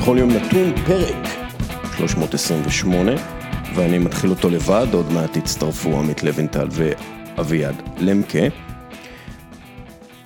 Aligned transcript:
בכל 0.00 0.16
יום 0.18 0.30
נתון 0.30 0.84
פרק 0.86 1.26
328, 1.96 3.12
ואני 3.74 3.98
מתחיל 3.98 4.30
אותו 4.30 4.50
לבד, 4.50 4.86
עוד 4.92 5.12
מעט 5.12 5.36
יצטרפו 5.36 5.98
עמית 5.98 6.22
לוינטל 6.22 6.68
ואביעד 6.70 7.74
למקה. 7.98 8.38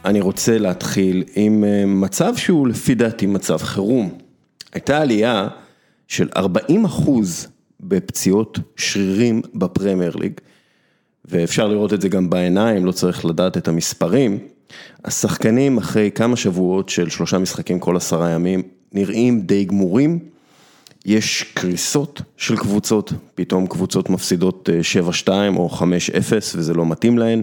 אני 0.04 0.20
רוצה 0.20 0.58
להתחיל 0.58 1.24
עם 1.34 1.64
אה, 1.64 1.86
מצב 1.86 2.36
שהוא 2.36 2.68
לפי 2.68 2.94
דעתי 2.94 3.26
מצב 3.26 3.56
חירום. 3.56 4.18
הייתה 4.72 5.00
עלייה 5.00 5.48
של 6.08 6.28
40 6.36 6.84
אחוז 6.84 7.48
בפציעות 7.80 8.58
שרירים 8.76 9.42
בפרמייר 9.54 10.16
ליג, 10.16 10.32
ואפשר 11.24 11.68
לראות 11.68 11.92
את 11.92 12.00
זה 12.00 12.08
גם 12.08 12.30
בעיניים, 12.30 12.86
לא 12.86 12.92
צריך 12.92 13.24
לדעת 13.24 13.56
את 13.56 13.68
המספרים. 13.68 14.38
השחקנים 15.04 15.78
אחרי 15.78 16.10
כמה 16.10 16.36
שבועות 16.36 16.88
של 16.88 17.08
שלושה 17.08 17.38
משחקים 17.38 17.78
כל 17.78 17.96
עשרה 17.96 18.30
ימים 18.30 18.62
נראים 18.94 19.40
די 19.40 19.64
גמורים, 19.64 20.18
יש 21.06 21.42
קריסות 21.54 22.22
של 22.36 22.56
קבוצות, 22.56 23.12
פתאום 23.34 23.66
קבוצות 23.66 24.10
מפסידות 24.10 24.68
7-2 25.26 25.28
אה, 25.28 25.48
או 25.48 25.68
5-0 25.78 25.82
וזה 26.54 26.74
לא 26.74 26.86
מתאים 26.86 27.18
להן. 27.18 27.42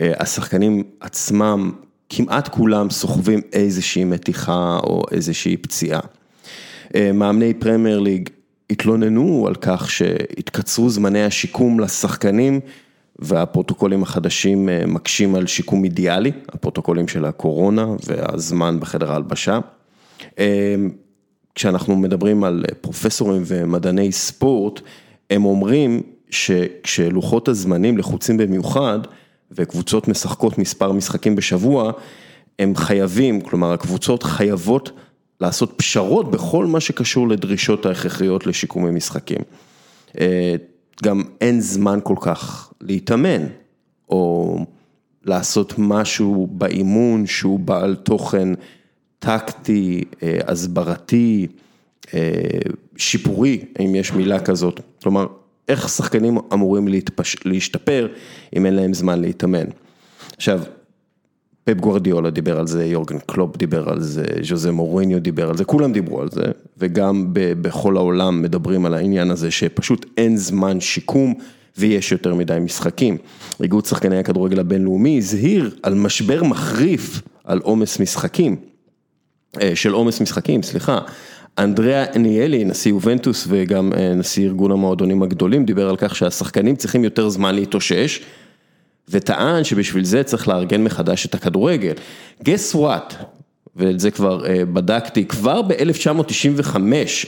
אה, 0.00 0.12
השחקנים 0.18 0.82
עצמם, 1.00 1.72
כמעט 2.08 2.48
כולם 2.48 2.90
סוחבים 2.90 3.40
איזושהי 3.52 4.04
מתיחה 4.04 4.78
או 4.82 5.02
איזושהי 5.10 5.56
פציעה. 5.56 6.00
אה, 6.94 7.12
מאמני 7.12 7.54
פרמייר 7.54 8.00
ליג 8.00 8.28
התלוננו 8.70 9.44
על 9.46 9.54
כך 9.54 9.90
שהתקצרו 9.90 10.90
זמני 10.90 11.24
השיקום 11.24 11.80
לשחקנים 11.80 12.60
והפרוטוקולים 13.18 14.02
החדשים 14.02 14.68
מקשים 14.86 15.34
על 15.34 15.46
שיקום 15.46 15.84
אידיאלי, 15.84 16.32
הפרוטוקולים 16.48 17.08
של 17.08 17.24
הקורונה 17.24 17.86
והזמן 18.06 18.80
בחדר 18.80 19.12
ההלבשה. 19.12 19.58
כשאנחנו 21.54 21.96
מדברים 21.96 22.44
על 22.44 22.64
פרופסורים 22.80 23.42
ומדעני 23.46 24.12
ספורט, 24.12 24.80
הם 25.30 25.44
אומרים 25.44 26.02
שכשלוחות 26.30 27.48
הזמנים 27.48 27.98
לחוצים 27.98 28.36
במיוחד, 28.36 28.98
וקבוצות 29.50 30.08
משחקות 30.08 30.58
מספר 30.58 30.92
משחקים 30.92 31.36
בשבוע, 31.36 31.92
הם 32.58 32.76
חייבים, 32.76 33.40
כלומר 33.40 33.72
הקבוצות 33.72 34.22
חייבות 34.22 34.90
לעשות 35.40 35.72
פשרות 35.76 36.30
בכל 36.30 36.66
מה 36.66 36.80
שקשור 36.80 37.28
לדרישות 37.28 37.86
ההכרחיות 37.86 38.46
לשיקומי 38.46 38.90
משחקים. 38.90 39.40
אה, 40.20 40.54
גם 41.02 41.22
אין 41.40 41.60
זמן 41.60 41.98
כל 42.02 42.16
כך 42.20 42.72
להתאמן, 42.80 43.46
או 44.08 44.58
לעשות 45.24 45.74
משהו 45.78 46.48
באימון 46.50 47.26
שהוא 47.26 47.60
בעל 47.60 47.94
תוכן 47.94 48.48
טקטי, 49.18 50.04
אה, 50.22 50.38
הסברתי, 50.46 51.46
אה, 52.14 52.30
שיפורי, 52.96 53.64
אם 53.84 53.94
יש 53.94 54.12
מילה 54.12 54.40
כזאת. 54.40 54.80
כלומר, 55.02 55.26
איך 55.68 55.88
שחקנים 55.88 56.38
אמורים 56.52 56.88
להתפש... 56.88 57.36
להשתפר 57.44 58.08
אם 58.56 58.66
אין 58.66 58.74
להם 58.74 58.94
זמן 58.94 59.20
להתאמן. 59.20 59.64
עכשיו, 60.36 60.60
פפ 61.64 61.80
גוורדיולה 61.80 62.30
דיבר 62.30 62.58
על 62.58 62.66
זה, 62.66 62.84
יורגן 62.84 63.18
קלופ 63.18 63.56
דיבר 63.56 63.88
על 63.88 64.00
זה, 64.00 64.24
ז'וזה 64.42 64.72
מוריניו 64.72 65.20
דיבר 65.20 65.48
על 65.48 65.56
זה, 65.56 65.64
כולם 65.64 65.92
דיברו 65.92 66.20
על 66.20 66.28
זה, 66.30 66.44
וגם 66.78 67.26
בכל 67.32 67.96
העולם 67.96 68.42
מדברים 68.42 68.86
על 68.86 68.94
העניין 68.94 69.30
הזה 69.30 69.50
שפשוט 69.50 70.06
אין 70.16 70.36
זמן 70.36 70.80
שיקום 70.80 71.34
ויש 71.78 72.12
יותר 72.12 72.34
מדי 72.34 72.58
משחקים. 72.60 73.16
איגוד 73.62 73.86
שחקני 73.86 74.18
הכדורגל 74.18 74.60
הבינלאומי 74.60 75.18
הזהיר 75.18 75.70
על 75.82 75.94
משבר 75.94 76.44
מחריף 76.44 77.22
על 77.44 77.58
עומס 77.58 78.00
משחקים. 78.00 78.56
אה, 79.62 79.76
של 79.76 79.92
עומס 79.92 80.20
משחקים, 80.20 80.62
סליחה. 80.62 80.98
אנדריאה 81.58 82.04
ניאלי, 82.18 82.64
נשיא 82.64 82.90
יובנטוס 82.90 83.46
וגם 83.48 83.92
אה, 83.92 84.14
נשיא 84.14 84.46
ארגון 84.46 84.70
המועדונים 84.70 85.22
הגדולים, 85.22 85.64
דיבר 85.64 85.88
על 85.88 85.96
כך 85.96 86.16
שהשחקנים 86.16 86.76
צריכים 86.76 87.04
יותר 87.04 87.28
זמן 87.28 87.54
להתאושש, 87.54 88.20
וטען 89.08 89.64
שבשביל 89.64 90.04
זה 90.04 90.22
צריך 90.22 90.48
לארגן 90.48 90.84
מחדש 90.84 91.26
את 91.26 91.34
הכדורגל. 91.34 91.92
guess 92.44 92.74
what, 92.74 93.14
ואת 93.76 94.00
זה 94.00 94.10
כבר 94.10 94.46
אה, 94.46 94.64
בדקתי, 94.64 95.24
כבר 95.24 95.62
ב-1995, 95.62 96.76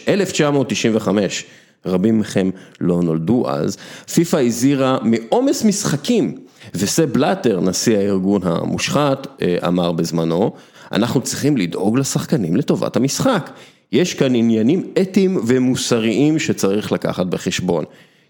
1995, 0.08 1.44
רבים 1.86 2.18
מכם 2.18 2.50
לא 2.80 3.02
נולדו 3.02 3.50
אז, 3.50 3.76
פיפ"א 4.14 4.38
הזהירה 4.38 4.98
מעומס 5.02 5.64
משחקים, 5.64 6.38
וסב 6.74 7.12
בלאטר, 7.12 7.60
נשיא 7.60 7.96
הארגון 7.96 8.40
המושחת, 8.44 9.26
אמר 9.66 9.92
בזמנו, 9.92 10.52
אנחנו 10.92 11.20
צריכים 11.20 11.56
לדאוג 11.56 11.98
לשחקנים 11.98 12.56
לטובת 12.56 12.96
המשחק. 12.96 13.50
יש 13.92 14.14
כאן 14.14 14.34
עניינים 14.34 14.92
אתיים 15.00 15.40
ומוסריים 15.46 16.38
שצריך 16.38 16.92
לקחת 16.92 17.26
בחשבון. 17.26 17.84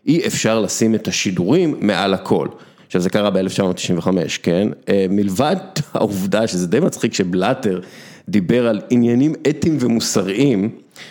אי 0.06 0.26
אפשר 0.26 0.60
לשים 0.60 0.94
את 0.94 1.08
השידורים 1.08 1.76
מעל 1.80 2.14
הכל. 2.14 2.48
עכשיו 2.86 3.00
זה 3.00 3.10
קרה 3.10 3.30
ב-1995, 3.30 4.08
כן? 4.42 4.68
אה, 4.88 5.06
מלבד 5.10 5.56
העובדה 5.94 6.46
שזה 6.46 6.66
די 6.66 6.80
מצחיק 6.80 7.14
שבלאטר 7.14 7.80
דיבר 8.28 8.66
על 8.66 8.80
עניינים 8.90 9.34
אתיים 9.48 9.76
ומוסריים, 9.80 10.70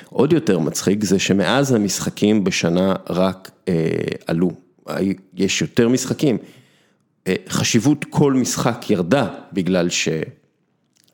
עוד 0.09 0.33
יותר 0.33 0.59
מצחיק 0.59 1.03
זה 1.03 1.19
שמאז 1.19 1.71
המשחקים 1.71 2.43
בשנה 2.43 2.93
רק 3.09 3.51
אה, 3.67 3.73
עלו. 4.27 4.51
יש 5.35 5.61
יותר 5.61 5.89
משחקים. 5.89 6.37
אה, 7.27 7.35
חשיבות 7.49 8.05
כל 8.09 8.33
משחק 8.33 8.89
ירדה 8.89 9.27
בגלל 9.53 9.89
ש... 9.89 10.07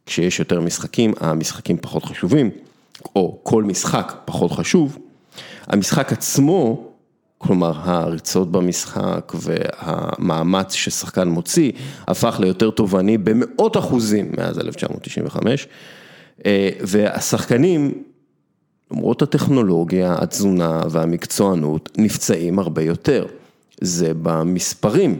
כשיש 0.05 0.39
יותר 0.39 0.61
משחקים, 0.61 1.13
המשחקים 1.19 1.77
פחות 1.77 2.05
חשובים, 2.05 2.49
או 3.15 3.39
כל 3.43 3.63
משחק 3.63 4.13
פחות 4.25 4.51
חשוב, 4.51 4.97
המשחק 5.67 6.11
עצמו, 6.11 6.87
כלומר 7.37 7.71
הריצות 7.75 8.51
במשחק 8.51 9.33
והמאמץ 9.35 10.73
ששחקן 10.73 11.27
מוציא, 11.27 11.71
הפך 12.07 12.37
ליותר 12.39 12.69
תובעני 12.69 13.17
במאות 13.17 13.77
אחוזים 13.77 14.31
מאז 14.37 14.59
1995, 14.59 15.67
אה, 16.45 16.69
והשחקנים, 16.81 18.03
למרות 18.91 19.21
הטכנולוגיה, 19.21 20.15
התזונה 20.19 20.81
והמקצוענות, 20.89 21.89
נפצעים 21.97 22.59
הרבה 22.59 22.81
יותר. 22.81 23.25
זה 23.81 24.11
במספרים. 24.21 25.19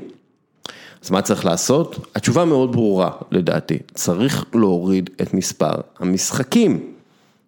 אז 1.03 1.11
מה 1.11 1.21
צריך 1.21 1.45
לעשות? 1.45 2.07
התשובה 2.15 2.45
מאוד 2.45 2.71
ברורה 2.71 3.11
לדעתי, 3.31 3.77
צריך 3.93 4.45
להוריד 4.53 5.09
את 5.21 5.33
מספר 5.33 5.73
המשחקים. 5.99 6.93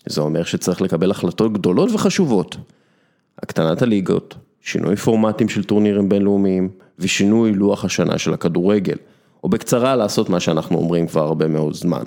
זה 0.05 0.21
אומר 0.21 0.43
שצריך 0.43 0.81
לקבל 0.81 1.11
החלטות 1.11 1.53
גדולות 1.53 1.89
וחשובות. 1.91 2.57
הקטנת 3.43 3.81
הליגות, 3.81 4.35
שינוי 4.61 4.95
פורמטים 4.95 5.49
של 5.49 5.63
טורנירים 5.63 6.09
בינלאומיים 6.09 6.69
ושינוי 6.99 7.53
לוח 7.53 7.85
השנה 7.85 8.17
של 8.17 8.33
הכדורגל. 8.33 8.95
או 9.43 9.49
בקצרה 9.49 9.95
לעשות 9.95 10.29
מה 10.29 10.39
שאנחנו 10.39 10.77
אומרים 10.77 11.07
כבר 11.07 11.23
הרבה 11.23 11.47
מאוד 11.47 11.73
זמן. 11.73 12.03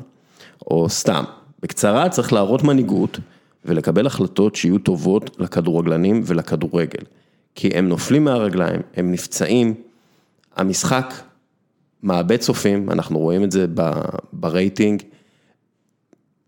או 0.67 0.89
סתם, 0.89 1.25
בקצרה 1.63 2.09
צריך 2.09 2.33
להראות 2.33 2.65
מנהיגות 2.65 3.19
ולקבל 3.65 4.07
החלטות 4.07 4.55
שיהיו 4.55 4.79
טובות 4.79 5.37
לכדורגלנים 5.39 6.23
ולכדורגל. 6.27 7.05
כי 7.55 7.69
הם 7.69 7.89
נופלים 7.89 8.25
מהרגליים, 8.25 8.81
הם 8.97 9.13
נפצעים, 9.13 9.75
המשחק 10.57 11.15
מאבד 12.03 12.37
צופים, 12.37 12.91
אנחנו 12.91 13.19
רואים 13.19 13.45
את 13.45 13.53
זה 13.53 13.67
ברייטינג. 14.33 15.03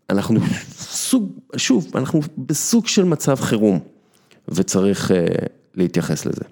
אנחנו 0.09 0.39
סוג, 0.77 1.31
שוב, 1.57 1.91
אנחנו 1.95 2.21
בסוג 2.37 2.87
של 2.87 3.03
מצב 3.03 3.35
חירום, 3.35 3.79
וצריך 4.47 5.11
uh, 5.11 5.13
להתייחס 5.75 6.25
לזה. 6.25 6.43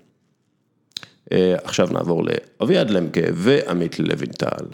Uh, 1.25 1.33
עכשיו 1.63 1.89
נעבור 1.91 2.23
לאביעד 2.59 2.89
למקה 2.89 3.21
ועמית 3.33 3.99
לוינטל. 3.99 4.65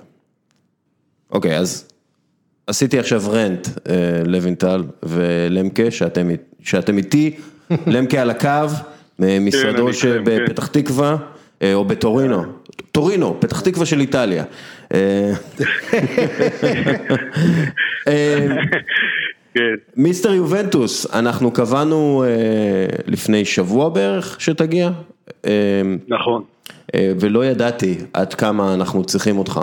אוקיי, 1.32 1.58
אז 1.58 1.88
עשיתי 2.68 3.00
עכשיו 3.00 3.24
rant, 3.28 3.68
uh, 3.68 3.90
לוינטל 4.26 4.84
ולמקה, 5.04 5.92
שאתם, 5.92 6.30
שאתם 6.60 6.98
איתי, 6.98 7.38
למקה 7.94 8.22
על 8.22 8.30
הקו, 8.30 8.68
ממשרדו 9.20 9.88
כן, 9.88 9.94
שבפתח 9.94 10.68
תקווה. 10.68 11.18
אה, 11.66 11.74
או 11.74 11.86
בטורינו, 11.86 12.44
טורינו, 12.92 13.36
פתח 13.40 13.62
תקווה 13.62 13.86
של 13.86 14.00
איטליה. 14.00 14.44
אה, 14.94 15.32
אה, 18.08 18.48
כן. 19.54 19.76
מיסטר 19.96 20.34
יובנטוס, 20.34 21.14
אנחנו 21.14 21.52
קבענו 21.52 22.24
לפני 23.06 23.46
שבוע 23.46 23.90
בערך 23.90 24.42
שתגיע. 24.42 24.90
נכון. 26.08 26.44
ולא 26.96 27.46
ידעתי 27.46 27.98
עד 28.14 28.34
כמה 28.34 28.74
אנחנו 28.74 29.04
צריכים 29.04 29.38
אותך. 29.38 29.62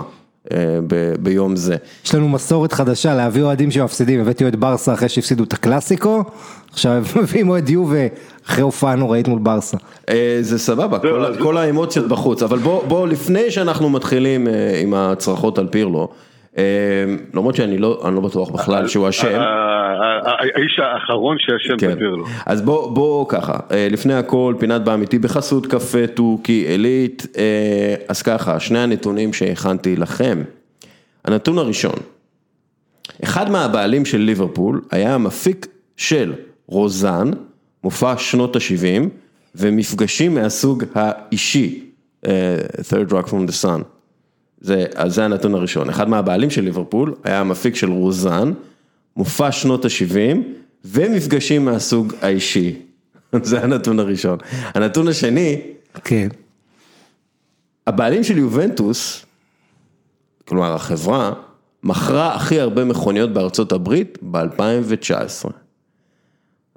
ביום 1.19 1.55
זה. 1.55 1.75
יש 2.05 2.15
לנו 2.15 2.29
מסורת 2.29 2.73
חדשה 2.73 3.15
להביא 3.15 3.41
אוהדים 3.41 3.71
שמפסידים, 3.71 4.19
הבאתי 4.19 4.43
אוהד 4.43 4.55
ברסה 4.55 4.93
אחרי 4.93 5.09
שהפסידו 5.09 5.43
את 5.43 5.53
הקלאסיקו, 5.53 6.23
עכשיו 6.71 7.03
מביאים 7.21 7.49
אוהד 7.49 7.69
יובה 7.69 8.07
אחרי 8.47 8.61
הופעה 8.61 8.95
נוראית 8.95 9.27
מול 9.27 9.39
ברסה. 9.39 9.77
אה, 10.09 10.37
זה 10.41 10.59
סבבה, 10.59 10.99
כל 11.39 11.57
האמוציות 11.57 12.07
בחוץ, 12.07 12.43
אבל 12.43 12.57
בואו 12.57 13.05
לפני 13.05 13.51
שאנחנו 13.51 13.89
מתחילים 13.89 14.47
אה, 14.47 14.79
עם 14.81 14.93
הצרחות 14.93 15.57
על 15.57 15.67
פירלו, 15.67 16.09
למרות 17.33 17.55
שאני 17.55 17.77
לא, 17.77 18.01
לא 18.13 18.21
בטוח 18.21 18.49
בכלל 18.49 18.87
שהוא 18.87 19.09
אשם. 19.09 19.41
האיש 20.25 20.79
האחרון 20.79 21.37
שאשם 21.39 21.77
כן. 21.77 21.91
בפירלו. 21.91 22.25
אז 22.45 22.61
בוא, 22.61 22.91
בוא 22.91 23.25
ככה, 23.29 23.53
לפני 23.91 24.13
הכל 24.13 24.55
פינת 24.59 24.83
באמיתי 24.83 25.19
בחסות 25.19 25.67
קפה 25.67 26.07
טורקי 26.07 26.65
עילית, 26.67 27.27
אז 28.07 28.21
ככה, 28.21 28.59
שני 28.59 28.79
הנתונים 28.79 29.33
שהכנתי 29.33 29.95
לכם. 29.95 30.43
הנתון 31.25 31.57
הראשון, 31.57 31.95
אחד 33.23 33.51
מהבעלים 33.51 34.05
של 34.05 34.17
ליברפול 34.17 34.81
היה 34.91 35.15
המפיק 35.15 35.67
של 35.97 36.33
רוזן, 36.67 37.31
מופע 37.83 38.17
שנות 38.17 38.55
ה-70, 38.55 39.09
ומפגשים 39.55 40.33
מהסוג 40.33 40.83
האישי, 40.95 41.83
uh, 42.25 42.27
third 42.89 43.11
rock 43.11 43.27
from 43.27 43.49
the 43.49 43.63
sun. 43.63 43.83
זה, 44.61 44.85
אז 44.95 45.15
זה 45.15 45.25
הנתון 45.25 45.55
הראשון. 45.55 45.89
אחד 45.89 46.09
מהבעלים 46.09 46.49
של 46.49 46.63
ליברפול 46.63 47.15
היה 47.23 47.39
המפיק 47.39 47.75
של 47.75 47.89
רוזן, 47.91 48.51
מופע 49.17 49.51
שנות 49.51 49.85
ה-70, 49.85 50.37
ומפגשים 50.85 51.65
מהסוג 51.65 52.13
האישי. 52.21 52.75
זה 53.43 53.63
הנתון 53.63 53.99
הראשון. 53.99 54.37
הנתון 54.51 55.07
השני, 55.07 55.61
כן. 56.03 56.27
הבעלים 57.87 58.23
של 58.23 58.37
יובנטוס, 58.37 59.25
כלומר 60.45 60.75
החברה, 60.75 61.33
מכרה 61.83 62.35
הכי 62.35 62.59
הרבה 62.59 62.85
מכוניות 62.85 63.33
בארצות 63.33 63.71
הברית 63.71 64.17
ב-2019. 64.31 65.62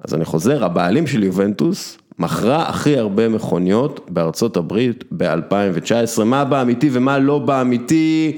אז 0.05 0.15
אני 0.15 0.25
חוזר, 0.25 0.65
הבעלים 0.65 1.07
של 1.07 1.23
יובנטוס 1.23 2.07
מכרה 2.19 2.69
הכי 2.69 2.97
הרבה 2.97 3.29
מכוניות 3.29 4.09
בארצות 4.09 4.57
הברית 4.57 5.03
ב-2019, 5.11 6.23
מה 6.25 6.45
באמיתי 6.45 6.89
ומה 6.93 7.19
לא 7.19 7.39
באמיתי, 7.39 8.37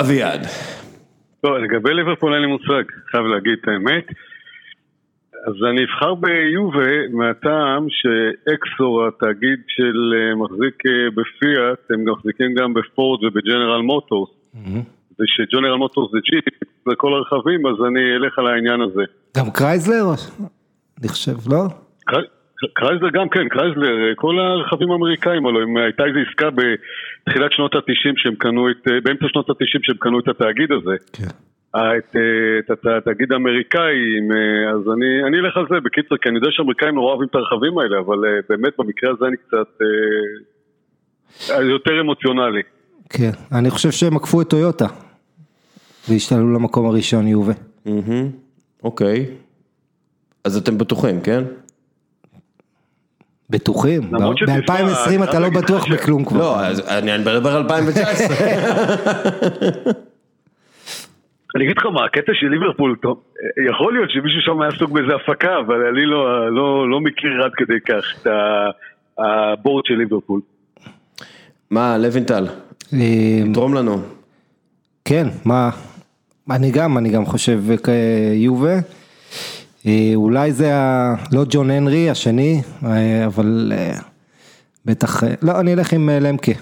אביעד. 0.00 0.46
לא, 1.44 1.60
לגבי 1.60 1.94
ליברפול 1.94 2.34
אין 2.34 2.42
לי 2.42 2.48
מושג, 2.48 2.84
חייב 3.10 3.26
להגיד 3.26 3.52
את 3.62 3.68
האמת. 3.68 4.04
אז 5.46 5.54
אני 5.70 5.84
אבחר 5.84 6.14
ביובה 6.14 7.08
מהטעם 7.12 7.86
שאקסור, 7.88 9.06
התאגיד 9.06 9.58
של 9.68 10.14
אה, 10.14 10.34
מחזיק 10.34 10.86
אה, 10.86 11.10
בפיאט, 11.10 11.90
הם 11.90 12.12
מחזיקים 12.12 12.54
גם 12.54 12.74
בפורד 12.74 13.24
ובג'נרל 13.24 13.80
מוטורס. 13.82 14.30
ושג'נרל 15.20 15.76
מוטורס 15.76 16.12
זה 16.12 16.18
ג'יפ, 16.18 16.44
וכל 16.88 17.14
הרכבים, 17.14 17.66
אז 17.66 17.74
אני 17.86 18.16
אלך 18.16 18.38
על 18.38 18.46
העניין 18.46 18.80
הזה. 18.80 19.02
גם 19.36 19.50
קרייזלר? 19.50 20.04
אני 21.00 21.08
חושב, 21.08 21.36
לא? 21.52 21.62
קרייזלר 22.74 23.10
גם 23.10 23.28
כן, 23.28 23.48
קרייזלר, 23.48 24.14
כל 24.16 24.38
הרכבים 24.38 24.90
האמריקאים, 24.90 25.46
הלוא 25.46 25.62
אם 25.62 25.76
הייתה 25.76 26.04
איזו 26.04 26.18
עסקה 26.28 26.48
בתחילת 26.50 27.52
שנות 27.52 27.74
ה-90 27.74 28.12
שהם 28.16 28.34
קנו 28.34 28.70
את, 28.70 28.88
באמצע 29.04 29.26
שנות 29.28 29.50
ה-90 29.50 29.80
שהם 29.82 29.96
קנו 29.98 30.20
את 30.20 30.28
התאגיד 30.28 30.72
הזה. 30.72 30.96
כן. 31.12 31.28
את, 31.70 32.16
את 32.72 32.86
התאגיד 32.86 33.32
האמריקאי, 33.32 33.96
אז 34.74 34.80
אני, 34.94 35.28
אני 35.28 35.38
אלך 35.38 35.56
על 35.56 35.66
זה 35.70 35.80
בקיצר, 35.84 36.16
כי 36.16 36.28
אני 36.28 36.36
יודע 36.36 36.48
שהאמריקאים 36.50 36.94
נורא 36.94 37.10
אוהבים 37.10 37.28
את 37.30 37.34
הרכבים 37.34 37.78
האלה, 37.78 37.98
אבל 37.98 38.18
באמת 38.48 38.72
במקרה 38.78 39.10
הזה 39.10 39.26
אני 39.26 39.36
קצת 39.36 39.68
אה, 41.50 41.62
יותר 41.62 42.00
אמוציונלי. 42.00 42.62
כן, 43.10 43.30
אני 43.58 43.70
חושב 43.70 43.90
שהם 43.90 44.16
עקפו 44.16 44.42
את 44.42 44.50
טויוטה, 44.50 44.86
והשתללו 46.08 46.54
למקום 46.54 46.86
הראשון 46.86 47.26
יובה. 47.26 47.52
אוקיי, 48.84 49.26
אז 50.44 50.56
אתם 50.56 50.78
בטוחים, 50.78 51.20
כן? 51.20 51.42
בטוחים, 53.50 54.02
למרות 54.12 54.38
שתשמע, 54.38 54.60
ב-2020 54.60 55.24
אתה 55.24 55.40
לא 55.40 55.48
בטוח 55.50 55.88
בכלום 55.92 56.24
כבר. 56.24 56.38
לא, 56.38 56.66
אני 56.98 57.18
מדבר 57.18 57.56
על 57.56 57.62
2019. 57.62 58.36
אני 61.56 61.64
אגיד 61.64 61.76
לך 61.78 61.86
מה, 61.86 62.04
הקטע 62.04 62.32
של 62.34 62.46
ליברפול, 62.46 62.96
יכול 63.68 63.92
להיות 63.92 64.10
שמישהו 64.10 64.40
שם 64.40 64.62
היה 64.62 64.70
סוג 64.78 64.94
באיזה 64.94 65.14
הפקה, 65.14 65.58
אבל 65.66 65.86
אני 65.86 66.06
לא, 66.06 66.50
לא, 66.52 66.90
לא 66.90 67.00
מכיר 67.00 67.44
עד 67.44 67.50
כדי 67.56 67.80
כך 67.80 68.04
את 68.22 68.26
הבורד 69.18 69.84
של 69.86 69.94
ליברפול. 69.94 70.40
מה, 71.70 71.98
לוינטל, 71.98 72.46
אה, 72.94 73.42
תרום 73.54 73.74
לנו. 73.74 73.98
כן, 75.04 75.26
מה, 75.44 75.70
אני 76.50 76.70
גם, 76.70 76.98
אני 76.98 77.08
גם 77.08 77.26
חושב 77.26 77.62
אה, 77.88 78.32
יובה. 78.34 78.78
אה, 79.86 80.12
אולי 80.14 80.52
זה 80.52 80.76
ה... 80.76 81.14
לא 81.32 81.44
ג'ון 81.50 81.70
הנרי 81.70 82.10
השני, 82.10 82.62
אה, 82.84 83.26
אבל 83.26 83.72
בטח, 84.84 85.22
לא, 85.42 85.60
אני 85.60 85.72
אלך 85.72 85.92
עם 85.92 86.08
למקה. 86.08 86.52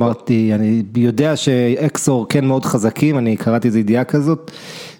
אמרתי, 0.00 0.50
אני 0.54 0.82
יודע 0.96 1.36
שאקסור 1.36 2.28
כן 2.28 2.44
מאוד 2.44 2.64
חזקים, 2.64 3.18
אני 3.18 3.36
קראתי 3.36 3.68
איזו 3.68 3.78
ידיעה 3.78 4.04
כזאת 4.04 4.50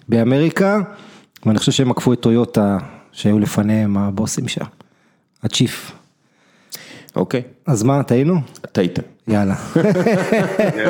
באמריקה, 0.09 0.79
ואני 1.45 1.57
חושב 1.57 1.71
שהם 1.71 1.91
עקפו 1.91 2.13
את 2.13 2.19
טויוטה 2.19 2.77
שהיו 3.11 3.39
לפניהם 3.39 3.97
הבוסים 3.97 4.47
שם, 4.47 4.65
הצ'יף. 5.43 6.00
אוקיי, 7.15 7.41
אז 7.67 7.83
מה, 7.83 8.03
טעינו? 8.03 8.35
טעיתם. 8.71 9.01
יאללה. 9.27 9.55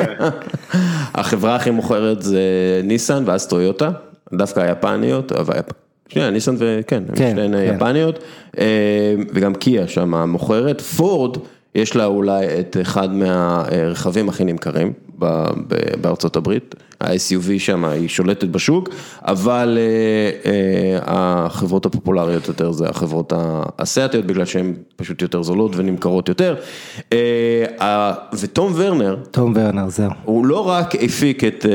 החברה 1.14 1.56
הכי 1.56 1.70
מוכרת 1.70 2.22
זה 2.22 2.40
ניסן 2.84 3.22
ואז 3.26 3.46
טויוטה, 3.46 3.90
דווקא 4.32 4.60
היפניות, 4.60 5.32
אבל 5.32 5.54
שנייה, 6.08 6.30
ניסן 6.30 6.54
וכן, 6.58 7.02
כן, 7.16 7.24
הן 7.24 7.32
שתיהן 7.32 7.52
כן. 7.52 7.74
יפניות, 7.76 8.18
אה, 8.58 9.14
וגם 9.34 9.54
קיה 9.54 9.88
שם 9.88 10.28
מוכרת, 10.28 10.80
פורד, 10.80 11.36
יש 11.74 11.96
לה 11.96 12.06
אולי 12.06 12.46
את 12.60 12.76
אחד 12.80 13.12
מהרכבים 13.12 14.28
הכי 14.28 14.44
נמכרים 14.44 14.92
בארצות 16.00 16.36
הברית, 16.36 16.74
ה-SUV 17.00 17.58
שם 17.58 17.84
היא 17.84 18.08
שולטת 18.08 18.48
בשוק, 18.48 18.88
אבל 19.22 19.78
אה, 19.80 20.50
אה, 20.50 20.98
החברות 21.06 21.86
הפופולריות 21.86 22.48
יותר 22.48 22.72
זה 22.72 22.88
החברות 22.88 23.32
האסייתיות, 23.36 24.24
בגלל 24.24 24.44
שהן 24.44 24.74
פשוט 24.96 25.22
יותר 25.22 25.42
זולות 25.42 25.72
ונמכרות 25.76 26.28
יותר, 26.28 26.54
אה, 27.12 28.12
ותום 28.40 28.72
ורנר, 28.76 29.16
תום 29.30 29.52
ורנר, 29.56 29.88
זהו. 29.88 30.10
הוא 30.24 30.46
לא 30.46 30.68
רק 30.68 30.94
הפיק 30.94 31.44
את 31.44 31.66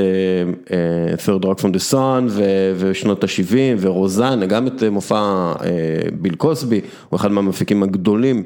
Third 1.26 1.44
Rock 1.44 1.60
from 1.62 1.74
the 1.74 1.92
Sun 1.94 2.32
ושנות 2.78 3.24
ה-70 3.24 3.78
ורוזן, 3.80 4.46
גם 4.48 4.68
את 4.68 4.84
מופע 4.92 5.54
ביל 6.14 6.36
קוסבי, 6.36 6.82
הוא 7.10 7.18
אחד 7.18 7.32
מהמפיקים 7.32 7.84
הגדולים 7.84 8.44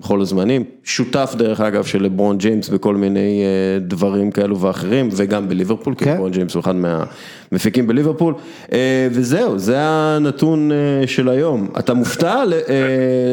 בכל 0.00 0.20
הזמנים, 0.20 0.64
שותף 0.84 1.34
דרך 1.38 1.60
אגב 1.60 1.84
של 1.84 2.02
לברון 2.02 2.38
ג'יימס 2.38 2.68
בכל 2.68 2.94
מיני 2.94 3.42
uh, 3.42 3.82
דברים 3.82 4.30
כאלו 4.30 4.60
ואחרים, 4.60 5.08
וגם 5.16 5.48
בליברפול, 5.48 5.94
כי 5.94 6.04
כן. 6.04 6.14
לברון 6.14 6.30
ג'יימס 6.30 6.54
הוא 6.54 6.60
אחד 6.60 6.74
מהמפיקים 6.76 7.86
בליברפול, 7.86 8.34
uh, 8.66 8.72
וזהו, 9.10 9.58
זה 9.58 9.76
הנתון 9.80 10.70
uh, 10.70 11.06
של 11.06 11.28
היום. 11.28 11.68
אתה 11.78 11.94
מופתע, 11.94 12.42
uh, 12.44 12.72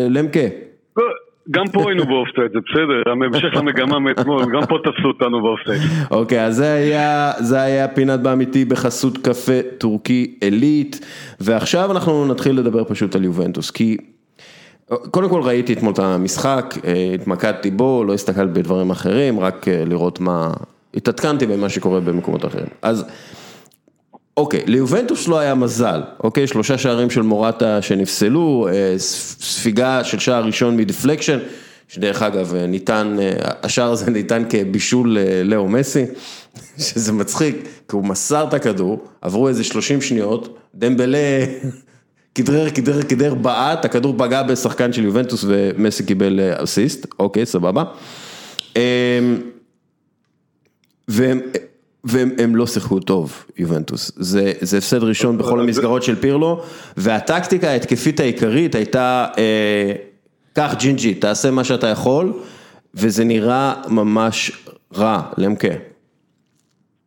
למקה? 0.10 0.40
גם 1.52 1.64
פה 1.74 1.90
היינו 1.90 2.06
באופסייד, 2.06 2.52
זה 2.54 2.60
בסדר, 2.70 3.16
בהמשך 3.20 3.56
למגמה 3.56 4.00
מאתמול, 4.00 4.44
גם 4.54 4.66
פה 4.66 4.78
תפסו 4.84 5.08
אותנו 5.08 5.42
באופסייד. 5.42 5.82
אוקיי, 6.12 6.46
אז 6.46 6.56
זה 6.56 6.74
היה, 6.74 7.32
זה 7.40 7.62
היה 7.62 7.88
פינת 7.88 8.20
באמיתי 8.20 8.66
בחסות 8.66 9.18
קפה 9.18 9.62
טורקי 9.78 10.38
עילית, 10.42 11.06
ועכשיו 11.40 11.92
אנחנו 11.92 12.26
נתחיל 12.26 12.60
לדבר 12.60 12.84
פשוט 12.84 13.16
על 13.16 13.24
יובנטוס, 13.24 13.72
כי 13.72 13.98
קודם 15.12 15.30
כל 15.30 15.42
ראיתי 15.42 15.74
אתמול 15.74 15.94
את 15.94 16.00
המשחק, 16.00 16.76
אה, 16.86 17.12
התמקדתי 17.16 17.72
בו, 17.72 18.04
לא 18.04 18.14
הסתכלתי 18.14 18.54
בדברים 18.54 18.90
אחרים, 18.92 19.40
רק 19.40 19.68
אה, 19.68 19.84
לראות 19.86 20.20
מה, 20.20 20.54
התעדכנתי 20.94 21.46
במה 21.46 21.70
שקורה 21.70 22.00
במקומות 22.00 22.46
אחרים. 22.46 22.68
אז 22.82 23.06
אוקיי, 24.38 24.64
ליובנטוס 24.66 25.28
לא 25.28 25.40
היה 25.40 25.56
מזל, 25.56 26.02
אוקיי, 26.24 26.48
שלושה 26.48 26.78
שערים 26.78 27.10
של 27.10 27.22
מורטה 27.22 27.82
שנפסלו, 27.82 28.68
אה, 28.72 28.96
ספיגה 28.98 30.04
של 30.04 30.20
שער 30.20 30.46
ראשון 30.46 30.78
מדיפלקשן, 30.78 31.40
שדרך 31.88 32.22
אגב 32.22 32.56
ניתן, 32.56 33.18
השער 33.64 33.92
הזה 33.92 34.12
ניתן 34.12 34.44
כבישול 34.50 35.18
אה, 35.18 35.42
לאו 35.44 35.68
מסי, 35.68 36.06
שזה 36.78 37.14
מצחיק, 37.14 37.56
כי 37.90 37.96
הוא 37.96 38.06
מסר 38.06 38.46
את 38.48 38.54
הכדור, 38.54 39.06
עברו 39.22 39.48
איזה 39.48 39.64
30 39.64 40.02
שניות, 40.02 40.58
דמבלה 40.76 41.46
כדרר, 42.38 42.70
כדרר, 42.70 43.02
כדרר, 43.02 43.34
בעט, 43.34 43.86
הכדור 43.86 44.16
פגע 44.18 44.44
בשחקן 44.44 44.94
של 44.94 45.04
יובנטוס 45.04 45.46
ומסי 45.48 46.06
קיבל 46.06 46.40
אה, 46.40 46.64
אסיסט, 46.64 47.08
אוקיי, 47.20 47.46
סבבה. 47.46 47.84
אמ, 48.76 48.82
והם, 51.08 51.40
והם 52.04 52.30
הם 52.38 52.56
לא 52.56 52.68
שיחקו 52.68 53.00
טוב, 53.00 53.46
יובנטוס. 53.58 54.12
זה, 54.16 54.54
זה 54.62 54.78
הפסד 54.78 55.04
ראשון 55.04 55.38
בכל 55.38 55.60
המסגרות 55.60 56.04
של 56.04 56.16
פירלו, 56.16 56.64
והטקטיקה 56.98 57.70
ההתקפית 57.70 58.20
העיקרית 58.20 58.76
הייתה, 58.76 59.28
אה, 59.38 59.92
קח 60.54 60.76
ג'ינג'י, 60.80 61.14
תעשה 61.16 61.52
מה 61.52 61.64
שאתה 61.64 61.88
יכול, 61.88 62.34
וזה 62.96 63.24
נראה 63.24 63.74
ממש 63.90 64.52
רע, 64.98 65.22
למקה. 65.38 65.74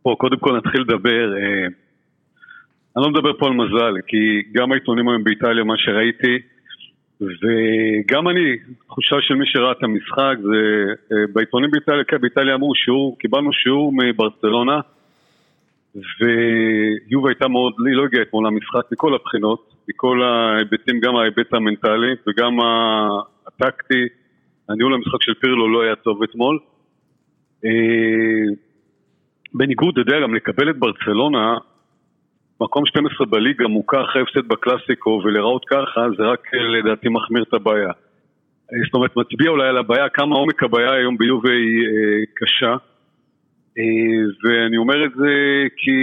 פה, 0.03 0.15
קודם 0.19 0.37
כל 0.41 0.57
נתחיל 0.57 0.81
לדבר, 0.81 1.37
אה, 1.37 1.69
אני 2.97 3.05
לא 3.05 3.11
מדבר 3.11 3.33
פה 3.39 3.47
על 3.47 3.53
מזל, 3.53 3.95
כי 4.07 4.43
גם 4.53 4.73
העיתונים 4.73 5.09
היום 5.09 5.25
באיטליה, 5.25 5.65
מה 5.65 5.75
שראיתי, 5.77 6.39
וגם 7.21 8.29
אני, 8.29 8.57
תחושה 8.87 9.17
של 9.21 9.35
מי 9.35 9.47
שראה 9.47 9.73
את 9.73 9.83
המשחק, 9.83 10.35
זה 10.43 10.93
בעיתונים 11.33 11.71
באיטליה, 11.71 12.05
כן, 12.05 12.21
באיטליה 12.21 12.55
אמרו 12.55 12.75
שיעור, 12.75 13.19
קיבלנו 13.19 13.53
שיעור 13.53 13.93
מברצלונה, 13.93 14.81
ויובה 15.95 17.29
הייתה 17.29 17.49
מאוד, 17.49 17.73
היא 17.87 17.97
לא 17.97 18.05
הגיעה 18.05 18.23
אתמול 18.23 18.47
למשחק 18.47 18.93
מכל 18.93 19.15
הבחינות, 19.15 19.75
מכל 19.89 20.23
ההיבטים, 20.23 21.01
גם 21.01 21.17
ההיבט 21.17 21.55
המנטלי 21.55 22.13
וגם 22.27 22.59
הטקטי, 23.47 24.05
הניהול 24.69 24.95
המשחק 24.95 25.23
של 25.23 25.35
פירלו 25.35 25.69
לא 25.69 25.83
היה 25.83 25.97
טוב 25.97 26.23
אתמול. 26.23 26.59
בניגוד, 29.55 29.99
אתה 29.99 30.01
יודע, 30.01 30.21
גם 30.23 30.35
לקבל 30.35 30.71
את 30.71 30.79
ברצלונה, 30.79 31.57
מקום 32.61 32.87
12 32.87 33.27
בליגה 33.27 33.69
מוכר 33.69 34.05
אחרי 34.05 34.23
הפסד 34.23 34.49
בקלאסיקו 34.49 35.21
ולראות 35.25 35.65
ככה 35.65 36.01
זה 36.17 36.23
רק 36.23 36.55
לדעתי 36.55 37.09
מחמיר 37.09 37.43
את 37.43 37.55
הבעיה. 37.55 37.93
זאת 38.87 38.95
אומרת, 38.95 39.17
מצביע 39.17 39.51
אולי 39.51 39.69
על 39.69 39.79
הבעיה, 39.79 40.09
כמה 40.09 40.37
עומק 40.37 40.63
הבעיה 40.63 40.93
היום 40.93 41.19
ביובה 41.19 41.51
היא 41.51 41.87
אה, 41.87 42.25
קשה. 42.35 42.75
אה, 43.79 44.23
ואני 44.45 44.77
אומר 44.77 45.05
את 45.05 45.11
זה 45.15 45.33
כי 45.77 45.97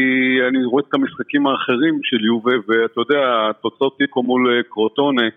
אני 0.47 0.65
רואה 0.65 0.83
את 0.89 0.93
המשחקים 0.93 1.47
האחרים 1.47 1.99
של 2.03 2.25
יובה, 2.25 2.55
ואתה 2.67 3.01
יודע, 3.01 3.49
התוצאות 3.49 3.97
תיקו 3.97 4.23
מול 4.23 4.57
אה, 4.57 4.63
קרוטונה 4.63 5.27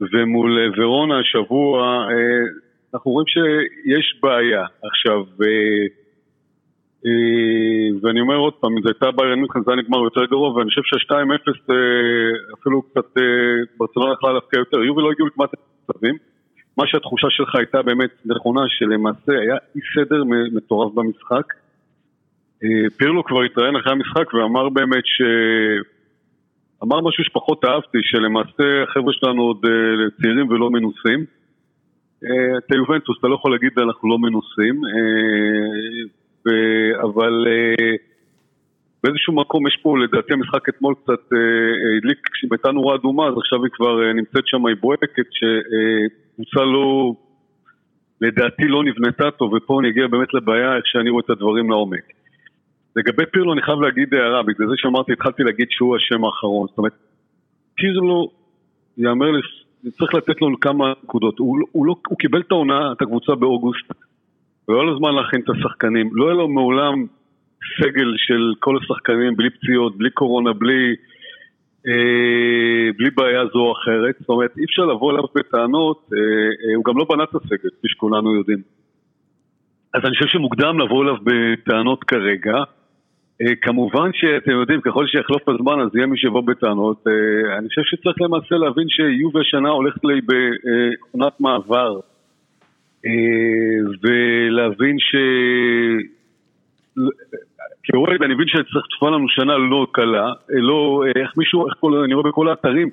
ומול 0.00 0.58
אה, 0.58 0.82
ורונה 0.84 1.18
השבוע, 1.18 2.06
אה, 2.10 2.44
אנחנו 2.94 3.10
רואים 3.10 3.26
שיש 3.26 4.20
בעיה. 4.22 4.64
עכשיו, 4.82 5.18
אה, 5.18 5.46
אה, 5.46 5.99
ואני 8.02 8.20
אומר 8.20 8.36
עוד 8.36 8.54
פעם, 8.54 8.72
אם 8.76 8.82
זו 8.82 8.88
הייתה 8.88 9.10
ביירן 9.10 9.38
מינכן 9.38 9.60
זה 9.64 9.72
היה 9.72 9.82
נגמר 9.82 9.98
יותר 9.98 10.24
גרוע 10.24 10.52
ואני 10.52 10.70
חושב 10.70 10.82
שה-2-0 10.84 11.14
אה, 11.70 11.76
אפילו 12.60 12.82
קצת 12.82 13.18
אה, 13.18 13.22
ברצלונה 13.78 14.12
יכלה 14.12 14.32
להפקיע 14.32 14.58
יותר, 14.58 14.76
יובי 14.76 15.02
לא 15.02 15.10
הגיעו 15.10 15.28
לכמעט 15.28 15.50
מצבים. 15.88 16.16
מה 16.76 16.86
שהתחושה 16.86 17.26
שלך 17.30 17.54
הייתה 17.54 17.82
באמת 17.82 18.10
נכונה 18.24 18.60
שלמעשה 18.68 19.32
היה 19.40 19.56
אי 19.76 19.80
סדר 19.94 20.24
מטורף 20.52 20.94
במשחק. 20.94 21.54
פירלו 22.96 23.24
כבר 23.24 23.42
התראיין 23.42 23.76
אחרי 23.76 23.92
המשחק 23.92 24.34
ואמר 24.34 24.68
באמת 24.68 25.06
ש... 25.06 25.22
אמר 26.82 27.00
משהו 27.00 27.24
שפחות 27.24 27.64
אהבתי, 27.64 27.98
שלמעשה 28.02 28.82
החבר'ה 28.82 29.12
שלנו 29.12 29.42
עוד 29.42 29.66
צעירים 30.22 30.48
ולא 30.48 30.70
מנוסים. 30.70 31.24
אתה 32.58 32.76
יובנטוס, 32.76 33.18
אתה 33.18 33.28
לא 33.28 33.34
יכול 33.34 33.52
להגיד 33.52 33.72
אנחנו 33.78 34.08
לא 34.08 34.18
מנוסים 34.18 34.80
אבל 37.02 37.44
אה, 37.48 37.96
באיזשהו 39.04 39.34
מקום 39.34 39.66
יש 39.66 39.78
פה, 39.82 39.98
לדעתי 39.98 40.32
המשחק 40.32 40.68
אתמול 40.68 40.94
קצת 40.94 41.32
אה, 41.32 41.96
הדליק, 41.96 42.28
כשהייתה 42.32 42.70
נורה 42.70 42.94
אדומה, 42.94 43.26
אז 43.26 43.34
עכשיו 43.38 43.64
היא 43.64 43.70
כבר 43.72 44.02
אה, 44.02 44.12
נמצאת 44.12 44.46
שם, 44.46 44.66
היא 44.66 44.76
בוהקת, 44.80 45.26
שקבוצה 45.38 46.60
לא, 46.60 47.12
לדעתי 48.20 48.64
לא 48.68 48.84
נבנתה 48.84 49.30
טוב, 49.30 49.52
ופה 49.52 49.80
אני 49.80 49.88
אגיע 49.88 50.06
באמת 50.06 50.34
לבעיה 50.34 50.76
איך 50.76 50.86
שאני 50.86 51.10
רואה 51.10 51.22
את 51.24 51.30
הדברים 51.30 51.70
לעומק. 51.70 52.04
לגבי 52.96 53.26
פירלו 53.32 53.52
אני 53.52 53.62
חייב 53.62 53.80
להגיד 53.80 54.14
הערה, 54.14 54.42
בגלל 54.42 54.68
זה 54.68 54.74
שאמרתי, 54.76 55.12
התחלתי 55.12 55.42
להגיד 55.42 55.66
שהוא 55.70 55.96
השם 55.96 56.24
האחרון, 56.24 56.66
זאת 56.68 56.78
אומרת, 56.78 56.92
פירלו, 57.74 58.30
יאמר 58.98 59.30
לי, 59.30 59.40
צריך 59.90 60.14
לתת 60.14 60.40
לו 60.40 60.60
כמה 60.60 60.92
נקודות, 61.04 61.38
הוא, 61.38 61.58
הוא, 61.72 61.86
לא, 61.86 61.94
הוא 62.08 62.18
קיבל 62.18 62.40
את 62.40 62.52
העונה, 62.52 62.92
את 62.92 63.02
הקבוצה 63.02 63.34
באוגוסט, 63.34 63.92
והיה 64.70 64.82
לו 64.82 64.98
זמן 64.98 65.14
להכין 65.14 65.40
את 65.40 65.50
השחקנים. 65.50 66.10
לא 66.12 66.24
היה 66.26 66.34
לו 66.34 66.48
מעולם 66.48 67.06
סגל 67.80 68.14
של 68.16 68.54
כל 68.58 68.76
השחקנים, 68.76 69.36
בלי 69.36 69.50
פציעות, 69.50 69.98
בלי 69.98 70.10
קורונה, 70.10 70.52
בלי, 70.52 70.94
אה, 71.86 72.92
בלי 72.98 73.10
בעיה 73.10 73.46
זו 73.52 73.58
או 73.58 73.72
אחרת. 73.72 74.14
זאת 74.20 74.28
אומרת, 74.28 74.58
אי 74.58 74.64
אפשר 74.64 74.84
לבוא 74.84 75.12
אליו 75.12 75.24
בטענות, 75.34 76.10
אה, 76.12 76.18
אה, 76.18 76.76
הוא 76.76 76.84
גם 76.84 76.98
לא 76.98 77.06
בנה 77.10 77.24
את 77.24 77.34
הסגל, 77.34 77.70
כפי 77.78 77.88
שכולנו 77.88 78.34
יודעים. 78.34 78.62
אז 79.94 80.00
אני 80.04 80.14
חושב 80.14 80.26
שמוקדם 80.26 80.80
לבוא 80.80 81.02
אליו 81.02 81.16
בטענות 81.24 82.04
כרגע. 82.04 82.56
Uh, 83.42 83.56
כמובן 83.62 84.10
שאתם 84.12 84.50
יודעים, 84.50 84.80
ככל 84.80 85.06
שיחלוף 85.06 85.48
הזמן 85.48 85.80
אז 85.80 85.88
יהיה 85.94 86.06
מי 86.06 86.18
שיבוא 86.18 86.42
בטענות. 86.46 87.06
Uh, 87.06 87.58
אני 87.58 87.68
חושב 87.68 87.82
שצריך 87.84 88.16
למעשה 88.20 88.54
להבין 88.54 88.88
שיובי 88.88 89.40
השנה 89.40 89.68
הולכת 89.68 90.04
לי 90.04 90.20
בעונת 90.20 91.40
מעבר. 91.40 92.00
אה, 93.06 93.90
ולהבין 94.02 94.96
ש... 94.98 95.16
כאוהד 97.82 98.22
אני 98.22 98.34
מבין 98.34 98.48
שצריך 98.48 98.86
תקופה 98.90 99.10
לנו 99.10 99.28
שנה 99.28 99.58
לא 99.58 99.86
קלה, 99.92 100.26
אה, 100.26 100.60
לא, 100.60 101.02
אה, 101.06 101.22
איך 101.22 101.30
מישהו, 101.36 101.66
איך 101.66 101.74
כל, 101.80 101.94
אני 102.04 102.14
רואה 102.14 102.28
בכל 102.28 102.48
האתרים, 102.48 102.90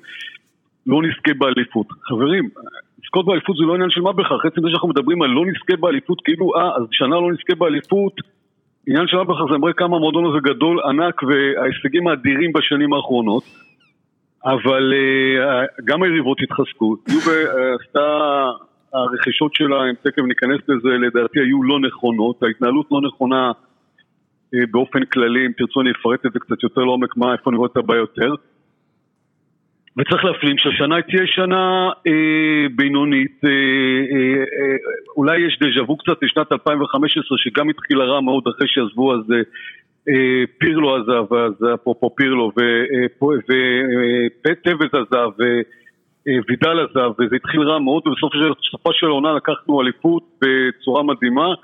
לא 0.86 1.02
נזכה 1.02 1.34
באליפות. 1.38 1.86
חברים, 2.02 2.48
לזכות 3.02 3.26
באליפות 3.26 3.56
זה 3.56 3.62
לא 3.62 3.74
עניין 3.74 3.90
של 3.90 4.00
מה 4.00 4.12
בכך, 4.12 4.44
עצם 4.44 4.60
זה 4.62 4.68
שאנחנו 4.70 4.88
מדברים 4.88 5.22
על 5.22 5.30
לא 5.30 5.46
נזכה 5.46 5.76
באליפות, 5.80 6.18
כאילו, 6.24 6.56
אה, 6.56 6.76
אז 6.76 6.82
שנה 6.90 7.16
לא 7.16 7.32
נזכה 7.32 7.54
באליפות, 7.54 8.14
עניין 8.86 9.06
של 9.06 9.16
מה 9.16 9.24
בכך 9.24 9.52
זה 9.52 9.58
מראה 9.58 9.72
כמה 9.72 9.96
המועדון 9.96 10.24
הזה 10.26 10.38
גדול, 10.42 10.80
ענק, 10.80 11.22
וההישגים 11.22 12.08
האדירים 12.08 12.52
בשנים 12.52 12.92
האחרונות. 12.92 13.42
אבל 14.44 14.92
גם 15.84 16.02
היריבות 16.02 16.38
התחזקו, 16.42 16.96
יובה 17.08 17.32
עשתה 17.80 18.06
הרכישות 18.92 19.54
שלה, 19.54 19.90
אם 19.90 19.94
תכף 20.02 20.22
ניכנס 20.22 20.60
לזה, 20.68 20.88
לדעתי 20.88 21.40
היו 21.40 21.62
לא 21.62 21.80
נכונות, 21.80 22.42
ההתנהלות 22.42 22.86
לא 22.90 23.00
נכונה 23.06 23.52
אה, 24.54 24.60
באופן 24.70 25.04
כללי, 25.04 25.46
אם 25.46 25.52
תרצו 25.58 25.80
אני 25.80 25.90
אפרט 25.90 26.26
את 26.26 26.32
זה 26.32 26.38
קצת 26.38 26.62
יותר 26.62 26.80
לעומק, 26.80 27.16
מה, 27.16 27.32
איפה 27.32 27.50
אני 27.50 27.56
רואה 27.56 27.68
את 27.72 27.76
הבעיה 27.76 27.98
יותר. 27.98 28.34
וצריך 29.98 30.24
להפנים 30.24 30.58
שהשנה 30.58 31.02
תהיה 31.02 31.26
שנה 31.26 31.90
אה, 32.06 32.66
בינונית, 32.76 33.40
אה, 33.44 33.50
אה, 33.50 34.38
אה, 34.38 34.76
אולי 35.16 35.40
יש 35.46 35.58
דז'ה 35.58 35.82
וו 35.82 35.96
קצת 35.96 36.22
לשנת 36.22 36.52
2015 36.52 37.38
שגם 37.38 37.68
התחילה 37.68 38.04
רע 38.04 38.20
מאוד 38.20 38.44
אחרי 38.48 38.68
שעזבו 38.68 39.14
אז 39.14 39.32
אה, 39.32 39.36
אה 40.08 40.44
פירלו 40.58 40.96
עזב, 40.96 41.34
אז 41.34 41.52
אפרופו 41.74 42.14
פירלו, 42.16 42.52
וטבז 44.44 44.94
אה, 44.94 45.00
עזב, 45.00 45.40
אה, 45.40 45.60
וידל 46.48 46.78
עזב 46.80 47.10
וזה 47.18 47.36
התחיל 47.36 47.60
רע 47.60 47.78
מאוד 47.78 48.02
ובסופה 48.06 48.90
של 48.92 49.06
העונה 49.06 49.32
לקחנו 49.32 49.80
אליפות 49.80 50.22
בצורה 50.42 51.02
מדהימה 51.02 51.54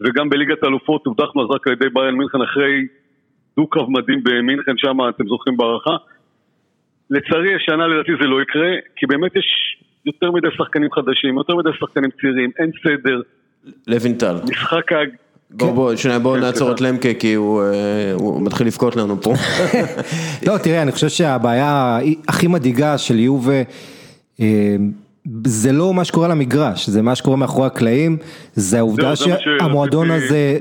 וגם 0.00 0.28
בליגת 0.28 0.62
האלופות 0.62 1.06
הודחנו 1.06 1.42
אז 1.42 1.50
רק 1.50 1.66
על 1.66 1.72
ידי 1.72 1.88
בריין 1.88 2.14
מינכן 2.14 2.42
אחרי 2.42 2.86
דו-קרב 3.56 3.90
מדהים 3.90 4.20
במינכן 4.24 4.72
שם 4.76 4.96
אתם 5.08 5.24
זוכרים 5.28 5.56
בהערכה 5.56 5.96
לצערי 7.10 7.54
השנה 7.54 7.86
לדעתי 7.86 8.12
זה 8.20 8.26
לא 8.26 8.42
יקרה 8.42 8.70
כי 8.96 9.06
באמת 9.06 9.36
יש 9.36 9.76
יותר 10.06 10.30
מדי 10.30 10.48
שחקנים 10.56 10.92
חדשים, 10.92 11.38
יותר 11.38 11.56
מדי 11.56 11.70
שחקנים 11.80 12.10
צעירים, 12.20 12.50
אין 12.58 12.70
סדר 12.82 13.20
לוינטל 13.86 14.36
משחק 14.50 14.92
ה... 14.92 14.96
בוא 15.50 15.68
כן. 15.68 15.74
בוא, 15.74 15.96
שנייה 15.96 16.18
בואו 16.18 16.34
כן, 16.34 16.40
נעצור 16.40 16.72
את 16.72 16.80
למקה 16.80 17.14
כי 17.14 17.34
הוא 17.34 17.62
אה, 17.62 18.14
מתחיל 18.40 18.66
לבכות 18.66 18.96
לנו 18.96 19.22
פה. 19.22 19.32
לא 20.46 20.58
תראה 20.58 20.82
אני 20.82 20.92
חושב 20.92 21.08
שהבעיה 21.08 21.98
הכי 22.28 22.46
מדאיגה 22.46 22.98
של 22.98 23.18
יובה 23.18 23.52
אה, 23.52 23.62
זה 25.44 25.72
לא 25.72 25.94
מה 25.94 26.04
שקורה 26.04 26.28
למגרש, 26.28 26.88
זה 26.88 27.02
מה 27.02 27.14
שקורה 27.14 27.36
מאחורי 27.36 27.66
הקלעים, 27.66 28.16
זה 28.54 28.78
העובדה 28.78 29.16
שהמועדון 29.16 30.10
הזה 30.10 30.58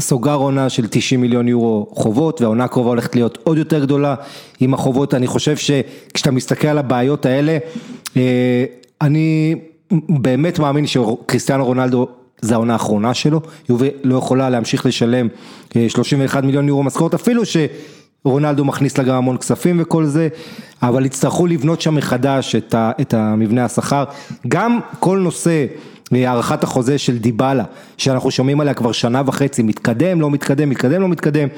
סוגר 0.00 0.34
עונה 0.34 0.68
של 0.68 0.86
90 0.90 1.20
מיליון 1.20 1.48
יורו 1.48 1.86
חובות 1.90 2.40
והעונה 2.40 2.64
הקרובה 2.64 2.88
הולכת 2.88 3.14
להיות 3.14 3.38
עוד 3.44 3.58
יותר 3.58 3.84
גדולה 3.84 4.14
עם 4.60 4.74
החובות, 4.74 5.14
אני 5.14 5.26
חושב 5.26 5.56
שכשאתה 5.56 6.30
מסתכל 6.30 6.68
על 6.68 6.78
הבעיות 6.78 7.26
האלה, 7.26 7.58
אה, 8.16 8.64
אני 9.00 9.54
באמת 10.08 10.58
מאמין 10.58 10.86
שקריסטיאנו 10.86 11.64
רונלדו 11.64 12.08
זה 12.40 12.54
העונה 12.54 12.72
האחרונה 12.72 13.14
שלו, 13.14 13.40
יובל 13.68 13.88
לא 14.04 14.16
יכולה 14.16 14.50
להמשיך 14.50 14.86
לשלם 14.86 15.28
31 15.88 16.36
אה, 16.36 16.46
מיליון 16.46 16.68
יורו 16.68 16.82
משכורת 16.82 17.14
אפילו 17.14 17.44
ש... 17.44 17.56
רונלדו 18.26 18.64
מכניס 18.64 18.98
לה 18.98 19.04
גם 19.04 19.14
המון 19.14 19.38
כספים 19.38 19.76
וכל 19.80 20.04
זה, 20.04 20.28
אבל 20.82 21.06
יצטרכו 21.06 21.46
לבנות 21.46 21.80
שם 21.80 21.94
מחדש 21.94 22.54
את, 22.54 22.74
ה, 22.74 22.90
את 23.00 23.14
המבנה 23.14 23.64
השכר. 23.64 24.04
גם 24.48 24.80
כל 25.00 25.18
נושא 25.18 25.66
אה, 26.14 26.30
הארכת 26.30 26.64
החוזה 26.64 26.98
של 26.98 27.18
דיבלה, 27.18 27.64
שאנחנו 27.98 28.30
שומעים 28.30 28.60
עליה 28.60 28.74
כבר 28.74 28.92
שנה 28.92 29.22
וחצי, 29.26 29.62
מתקדם, 29.62 30.20
לא 30.20 30.30
מתקדם, 30.30 30.70
מתקדם, 30.70 31.00
לא 31.00 31.08
מתקדם, 31.08 31.48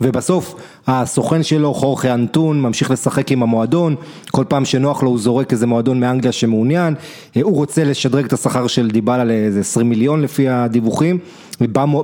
ובסוף 0.00 0.54
הסוכן 0.86 1.42
שלו, 1.42 1.74
חורכה 1.74 2.14
אנטון, 2.14 2.60
ממשיך 2.60 2.90
לשחק 2.90 3.32
עם 3.32 3.42
המועדון, 3.42 3.96
כל 4.30 4.44
פעם 4.48 4.64
שנוח 4.64 5.02
לו 5.02 5.08
הוא 5.08 5.18
זורק 5.18 5.52
איזה 5.52 5.66
מועדון 5.66 6.00
מאנגליה 6.00 6.32
שמעוניין, 6.32 6.94
אה, 7.36 7.42
הוא 7.42 7.56
רוצה 7.56 7.84
לשדרג 7.84 8.24
את 8.24 8.32
השכר 8.32 8.66
של 8.66 8.90
דיבלה 8.90 9.24
לאיזה 9.24 9.60
20 9.60 9.88
מיליון 9.88 10.22
לפי 10.22 10.48
הדיווחים, 10.48 11.18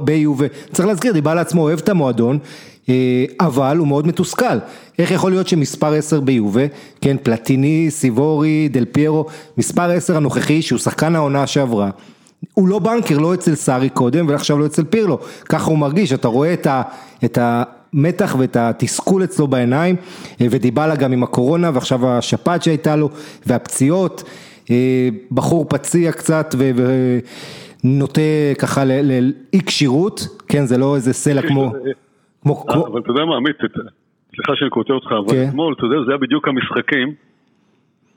ביובה, 0.00 0.46
צריך 0.72 0.88
להזכיר, 0.88 1.12
דיבלה 1.12 1.40
עצמו 1.40 1.62
אוהב 1.62 1.78
את 1.78 1.88
המועדון, 1.88 2.38
אבל 3.40 3.76
הוא 3.76 3.88
מאוד 3.88 4.06
מתוסכל, 4.06 4.58
איך 4.98 5.10
יכול 5.10 5.30
להיות 5.30 5.48
שמספר 5.48 5.94
10 5.94 6.20
ביובה, 6.20 6.62
כן, 7.00 7.16
פלטיני, 7.22 7.86
סיבורי, 7.90 8.68
דל 8.68 8.84
פיירו, 8.84 9.26
מספר 9.58 9.90
10 9.90 10.16
הנוכחי 10.16 10.62
שהוא 10.62 10.78
שחקן 10.78 11.16
העונה 11.16 11.46
שעברה, 11.46 11.90
הוא 12.54 12.68
לא 12.68 12.78
בנקר, 12.78 13.18
לא 13.18 13.34
אצל 13.34 13.54
סארי 13.54 13.88
קודם 13.88 14.28
ועכשיו 14.28 14.58
לא 14.58 14.66
אצל 14.66 14.84
פירלו, 14.84 15.18
ככה 15.48 15.70
הוא 15.70 15.78
מרגיש, 15.78 16.12
אתה 16.12 16.28
רואה 16.28 16.52
את 16.52 16.66
ה... 16.66 16.82
את 17.24 17.38
ה 17.38 17.62
מתח 17.92 18.36
ואת 18.38 18.56
התסכול 18.56 19.24
אצלו 19.24 19.46
בעיניים, 19.46 19.96
אה, 20.40 20.46
ודיבלה 20.50 20.96
גם 20.96 21.12
עם 21.12 21.22
הקורונה 21.22 21.70
ועכשיו 21.74 22.08
השפעת 22.08 22.62
שהייתה 22.62 22.96
לו 22.96 23.10
והפציעות, 23.46 24.24
בחור 25.32 25.66
פציע 25.68 26.12
קצת 26.12 26.54
ונוטה 27.84 28.20
ככה 28.58 28.84
לאי 28.84 29.60
כשירות, 29.66 30.28
כן 30.48 30.66
זה 30.66 30.78
לא 30.78 30.96
איזה 30.96 31.12
סלע 31.12 31.42
כמו... 31.42 31.72
אבל 32.44 33.00
אתה 33.00 33.10
יודע 33.10 33.24
מה 33.24 33.36
עמית, 33.36 33.56
סליחה 34.36 34.52
שאני 34.56 34.70
קוטע 34.70 34.92
אותך, 34.92 35.12
אבל 35.12 35.34
כן. 35.34 35.48
אתמול, 35.48 35.74
אתה 35.78 35.86
יודע, 35.86 35.96
זה 36.06 36.10
היה 36.10 36.18
בדיוק 36.18 36.48
המשחקים 36.48 37.14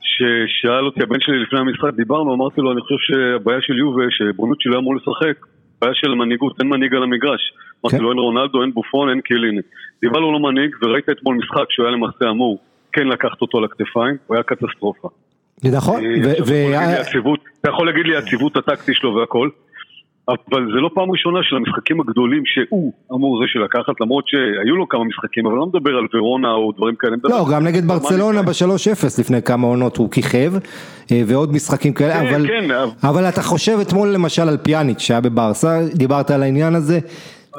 ששאל 0.01 0.85
אותי 0.85 1.03
הבן 1.03 1.19
שלי 1.19 1.39
לפני 1.43 1.59
המשחק, 1.59 1.93
דיברנו, 1.95 2.33
אמרתי 2.33 2.61
לו, 2.61 2.71
אני 2.71 2.81
חושב 2.81 2.95
שהבעיה 2.99 3.61
של 3.61 3.77
יובה, 3.77 4.03
שבונוצ'י 4.09 4.69
לא 4.69 4.79
אמור 4.79 4.95
לשחק, 4.95 5.45
בעיה 5.81 5.93
של 5.95 6.13
מנהיגות, 6.13 6.53
אין 6.59 6.69
מנהיג 6.69 6.95
על 6.95 7.03
המגרש. 7.03 7.53
אמרתי 7.83 7.97
כן. 7.97 8.03
לו, 8.03 8.09
אין 8.09 8.19
רונלדו, 8.19 8.61
אין 8.61 8.71
בופון, 8.73 9.09
אין 9.09 9.21
קיליני. 9.21 9.61
דיברנו 10.01 10.31
לא 10.31 10.39
מנהיג, 10.39 10.75
וראית 10.81 11.09
אתמול 11.09 11.35
משחק 11.35 11.65
שהוא 11.69 11.85
היה 11.85 11.95
למעשה 11.95 12.29
אמור 12.29 12.59
כן 12.93 13.07
לקחת 13.07 13.41
אותו 13.41 13.61
לכתפיים, 13.61 14.15
הוא 14.27 14.35
היה 14.35 14.43
קטסטרופה. 14.43 15.07
נכון, 15.63 16.05
אה, 16.05 17.01
אתה 17.61 17.69
יכול 17.69 17.85
להגיד 17.85 18.05
לי 18.05 18.17
הציוות 18.17 18.57
הטקטי 18.57 18.93
שלו 18.93 19.15
והכל. 19.15 19.49
אבל 20.29 20.65
זה 20.75 20.79
לא 20.81 20.89
פעם 20.93 21.11
ראשונה 21.11 21.39
של 21.43 21.55
המשחקים 21.55 22.01
הגדולים 22.01 22.43
שהוא 22.45 22.93
אמור 23.13 23.41
זה 23.41 23.45
שלקחת, 23.47 24.01
למרות 24.01 24.23
שהיו 24.27 24.75
לו 24.75 24.89
כמה 24.89 25.03
משחקים, 25.03 25.47
אבל 25.47 25.55
לא 25.55 25.65
מדבר 25.65 25.97
על 25.97 26.07
ורונה 26.13 26.51
או 26.51 26.71
דברים 26.71 26.95
כאלה. 26.95 27.15
לא, 27.23 27.45
גם 27.51 27.63
נגד 27.63 27.87
ברצלונה 27.87 28.41
ב-3-0 28.41 29.19
לפני 29.19 29.41
כמה 29.41 29.67
עונות 29.67 29.97
הוא 29.97 30.11
כיכב, 30.11 30.53
אה, 31.11 31.21
ועוד 31.27 31.53
משחקים 31.53 31.93
כאלה, 31.93 32.13
כן, 32.13 32.27
אבל, 32.27 32.47
כן, 32.47 32.65
אבל 33.03 33.29
אתה 33.29 33.41
חושב 33.41 33.77
אתמול 33.81 34.07
למשל 34.07 34.49
על 34.49 34.57
פיאניץ' 34.57 34.99
שהיה 34.99 35.21
בברסה, 35.21 35.79
דיברת 35.93 36.31
על 36.31 36.43
העניין 36.43 36.75
הזה, 36.75 36.99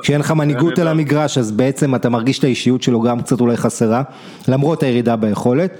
כשאין 0.03 0.21
לך 0.21 0.31
מנהיגות 0.31 0.79
על 0.79 0.89
המגרש 0.89 1.39
אז 1.39 1.53
בעצם 1.53 1.95
אתה 1.95 2.09
מרגיש 2.09 2.39
את 2.39 2.45
האישיות 2.45 2.83
שלו 2.83 3.01
גם 3.01 3.21
קצת 3.21 3.41
אולי 3.41 3.57
חסרה, 3.57 4.03
למרות 4.49 4.83
הירידה 4.83 5.17
ביכולת. 5.17 5.79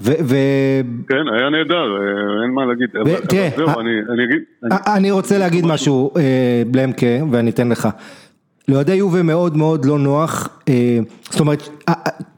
ו... 0.00 0.12
כן, 1.08 1.24
היה 1.34 1.50
נהדר, 1.50 1.96
אה, 1.96 2.42
אין 2.42 2.50
מה 2.54 2.66
להגיד. 2.66 2.88
ו... 3.06 3.26
תראה, 3.28 3.48
זהו, 3.56 3.68
אני, 3.68 3.90
אני, 4.14 4.24
אגיד, 4.24 4.42
אני... 4.64 4.96
אני 4.96 5.10
רוצה 5.10 5.38
להגיד 5.38 5.66
משהו, 5.66 6.10
אה, 6.16 6.62
בלמקה, 6.66 7.06
ואני 7.30 7.50
אתן 7.50 7.68
לך. 7.68 7.88
לאוהדי 8.68 8.94
יובה 8.94 9.22
מאוד 9.22 9.56
מאוד 9.56 9.84
לא 9.84 9.98
נוח, 9.98 10.48
אה, 10.68 10.98
זאת 11.30 11.40
אומרת, 11.40 11.68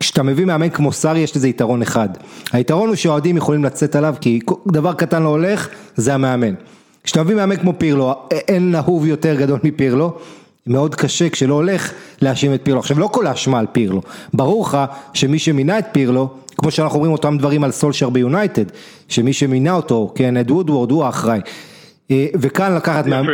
כשאתה 0.00 0.22
מביא 0.22 0.44
מאמן 0.44 0.68
כמו 0.68 0.92
סארי 0.92 1.18
יש 1.18 1.36
לזה 1.36 1.48
יתרון 1.48 1.82
אחד. 1.82 2.08
היתרון 2.52 2.88
הוא 2.88 2.96
שהאוהדים 2.96 3.36
יכולים 3.36 3.64
לצאת 3.64 3.96
עליו, 3.96 4.14
כי 4.20 4.40
דבר 4.72 4.92
קטן 4.92 5.22
לא 5.22 5.28
הולך, 5.28 5.68
זה 5.94 6.14
המאמן. 6.14 6.54
כשאתה 7.04 7.22
מביא 7.22 7.36
מאמן 7.36 7.56
כמו 7.56 7.72
פירלו, 7.78 8.14
אין 8.30 8.74
אהוב 8.74 9.06
יותר 9.06 9.34
גדול 9.34 9.58
מפירלו. 9.64 10.18
מאוד 10.66 10.94
קשה 10.94 11.28
כשלא 11.28 11.54
הולך 11.54 11.92
להאשים 12.22 12.54
את 12.54 12.60
פירלו. 12.62 12.80
עכשיו 12.80 12.98
לא 12.98 13.06
כל 13.06 13.26
האשמה 13.26 13.58
על 13.58 13.66
פירלו, 13.72 14.02
ברור 14.34 14.64
לך 14.66 14.78
שמי 15.14 15.38
שמינה 15.38 15.78
את 15.78 15.86
פירלו 15.92 16.28
כמו 16.60 16.70
שאנחנו 16.70 16.96
אומרים 16.96 17.12
אותם 17.12 17.38
דברים 17.38 17.64
על 17.64 17.70
סולשר 17.70 18.10
ביונייטד, 18.10 18.64
שמי 19.08 19.32
שמינה 19.32 19.72
אותו, 19.72 20.12
כן, 20.14 20.36
אד 20.36 20.50
וודוורד 20.50 20.90
הוא 20.90 21.04
האחראי. 21.04 21.40
אה, 22.10 22.26
וכאן 22.34 22.74
לקחת 22.74 23.06
מאמן, 23.06 23.32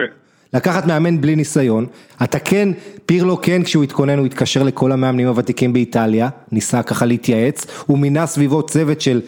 לקחת 0.54 0.86
מאמן 0.86 1.20
בלי 1.20 1.36
ניסיון, 1.36 1.86
אתה 2.22 2.38
כן, 2.38 2.68
פירלו 3.06 3.40
כן 3.40 3.62
כשהוא 3.62 3.84
התכונן 3.84 4.18
הוא 4.18 4.26
התקשר 4.26 4.62
לכל 4.62 4.92
המאמנים 4.92 5.28
הוותיקים 5.28 5.72
באיטליה, 5.72 6.28
ניסה 6.52 6.82
ככה 6.82 7.06
להתייעץ, 7.06 7.66
הוא 7.86 7.98
מינה 7.98 8.26
סביבו 8.26 8.62
צוות 8.62 9.00
של 9.00 9.20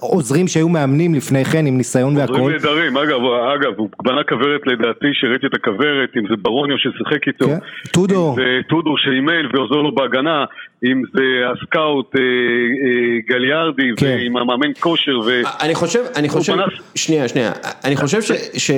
עוזרים 0.00 0.48
שהיו 0.48 0.68
מאמנים 0.68 1.14
לפני 1.14 1.44
כן 1.44 1.66
עם 1.66 1.76
ניסיון 1.76 2.16
והכל. 2.16 2.32
עוזרים 2.32 2.50
נהדרים, 2.52 2.96
אגב, 2.96 3.20
אגב, 3.54 3.72
הוא 3.76 3.88
בנה 4.02 4.24
כוורת 4.24 4.60
לדעתי, 4.66 5.06
שראיתי 5.12 5.46
את 5.46 5.54
הכוורת, 5.54 6.10
אם 6.16 6.22
זה 6.28 6.36
ברוניו 6.36 6.76
ששיחק 6.78 7.28
איתו, 7.28 7.46
כן. 7.46 7.58
טודו, 7.92 8.30
אם 8.30 8.36
זה 8.36 8.60
טודו 8.68 8.94
שאימן 8.98 9.46
ועוזר 9.52 9.74
לו 9.74 9.94
בהגנה, 9.94 10.44
אם 10.84 11.02
זה 11.14 11.22
הסקאוט 11.52 12.16
אה, 12.16 12.20
אה, 12.20 13.18
גליארדי, 13.28 13.90
כן. 13.96 14.06
ועם 14.06 14.36
המאמן 14.36 14.72
כושר. 14.80 15.18
ו... 15.26 15.42
אני 15.60 15.74
חושב, 15.74 16.00
אני 16.16 16.28
חושב, 16.28 16.54
שנייה, 16.94 17.28
שנייה, 17.28 17.52
אני 17.84 17.96
חושב 17.96 18.22
ש... 18.22 18.32
ש... 18.56 18.70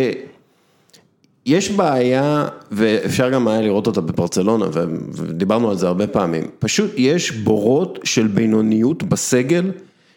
יש 1.47 1.71
בעיה, 1.71 2.49
ואפשר 2.73 3.31
גם 3.31 3.49
היה 3.49 3.61
לראות 3.61 3.87
אותה 3.87 4.01
בברצלונה, 4.01 4.65
ודיברנו 5.17 5.71
על 5.71 5.77
זה 5.77 5.87
הרבה 5.87 6.07
פעמים, 6.07 6.43
פשוט 6.59 6.91
יש 6.97 7.31
בורות 7.31 7.99
של 8.05 8.27
בינוניות 8.27 9.03
בסגל. 9.03 9.71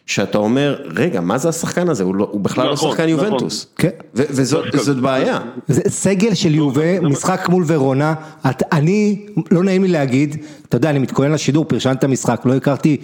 שאתה 0.09 0.37
אומר, 0.37 0.75
רגע, 0.95 1.21
מה 1.21 1.37
זה 1.37 1.49
השחקן 1.49 1.89
הזה? 1.89 2.03
הוא, 2.03 2.15
לא, 2.15 2.27
הוא 2.31 2.41
בכלל 2.41 2.65
לא 2.65 2.73
נכון, 2.73 2.89
לא 2.89 2.95
שחקן 2.95 3.09
נכון. 3.13 3.25
יובנטוס. 3.25 3.73
כן. 3.77 3.89
וזאת 4.13 4.97
בעיה. 4.97 5.39
זה 5.67 5.81
סגל 5.87 6.33
של 6.33 6.55
יובה, 6.55 6.99
משחק 7.01 7.49
מול 7.49 7.63
ורונה, 7.67 8.13
את, 8.49 8.63
אני, 8.71 9.25
לא 9.51 9.63
נעים 9.63 9.83
לי 9.83 9.89
להגיד, 9.89 10.35
אתה 10.69 10.77
יודע, 10.77 10.89
אני 10.89 10.99
מתכונן 10.99 11.31
לשידור, 11.31 11.65
פרשנתי 11.65 11.97
את 11.99 12.03
המשחק, 12.03 12.41
לא 12.45 12.53
הכרתי 12.53 12.97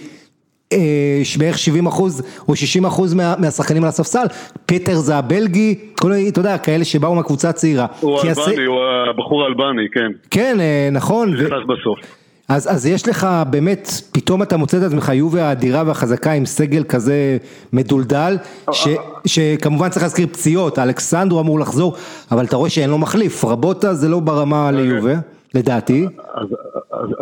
אה, 0.74 1.22
בערך 1.38 1.58
70 1.58 1.86
אחוז 1.86 2.24
או 2.48 2.56
60 2.56 2.86
אחוז 2.86 3.14
מה, 3.14 3.36
מהשחקנים 3.40 3.84
על 3.84 3.90
הספסל, 3.90 4.26
פטר 4.66 4.96
זה 4.96 5.16
הבלגי, 5.16 5.76
כל, 6.00 6.12
אתה 6.28 6.40
יודע, 6.40 6.58
כאלה 6.58 6.86
שבאו 6.86 7.16
מהקבוצה 7.16 7.50
הצעירה. 7.50 7.86
הוא 8.00 8.18
אלבני, 8.18 8.32
הס... 8.32 8.38
הוא 8.68 8.80
הבחור 9.10 9.44
האלבני, 9.44 9.88
כן. 9.94 10.12
כן, 10.32 10.58
אה, 10.60 10.90
נכון. 10.92 11.34
נכנס 11.34 11.52
ו... 11.52 11.74
בסוף. 11.74 12.25
אז, 12.50 12.76
אז 12.76 12.86
יש 12.86 13.08
לך 13.08 13.28
באמת, 13.52 13.88
פתאום 14.14 14.44
אתה 14.44 14.58
מוצא 14.58 14.78
את 14.78 14.84
עצמך 14.84 15.10
יובה 15.14 15.44
האדירה 15.44 15.84
והחזקה 15.88 16.32
עם 16.32 16.46
סגל 16.46 16.84
כזה 16.84 17.38
מדולדל, 17.74 18.36
ש, 18.72 18.88
שכמובן 19.26 19.90
צריך 19.90 20.04
להזכיר 20.04 20.28
פציעות, 20.28 20.80
אלכסנדרו 20.80 21.42
אמור 21.42 21.60
לחזור, 21.60 21.96
אבל 22.32 22.46
אתה 22.46 22.56
רואה 22.56 22.70
שאין 22.70 22.90
לו 22.90 22.98
מחליף, 22.98 23.46
רבוטה 23.46 23.94
זה 23.94 24.10
לא 24.10 24.20
ברמה. 24.20 24.72
ליובה, 24.72 25.14
לדעתי, 25.56 26.06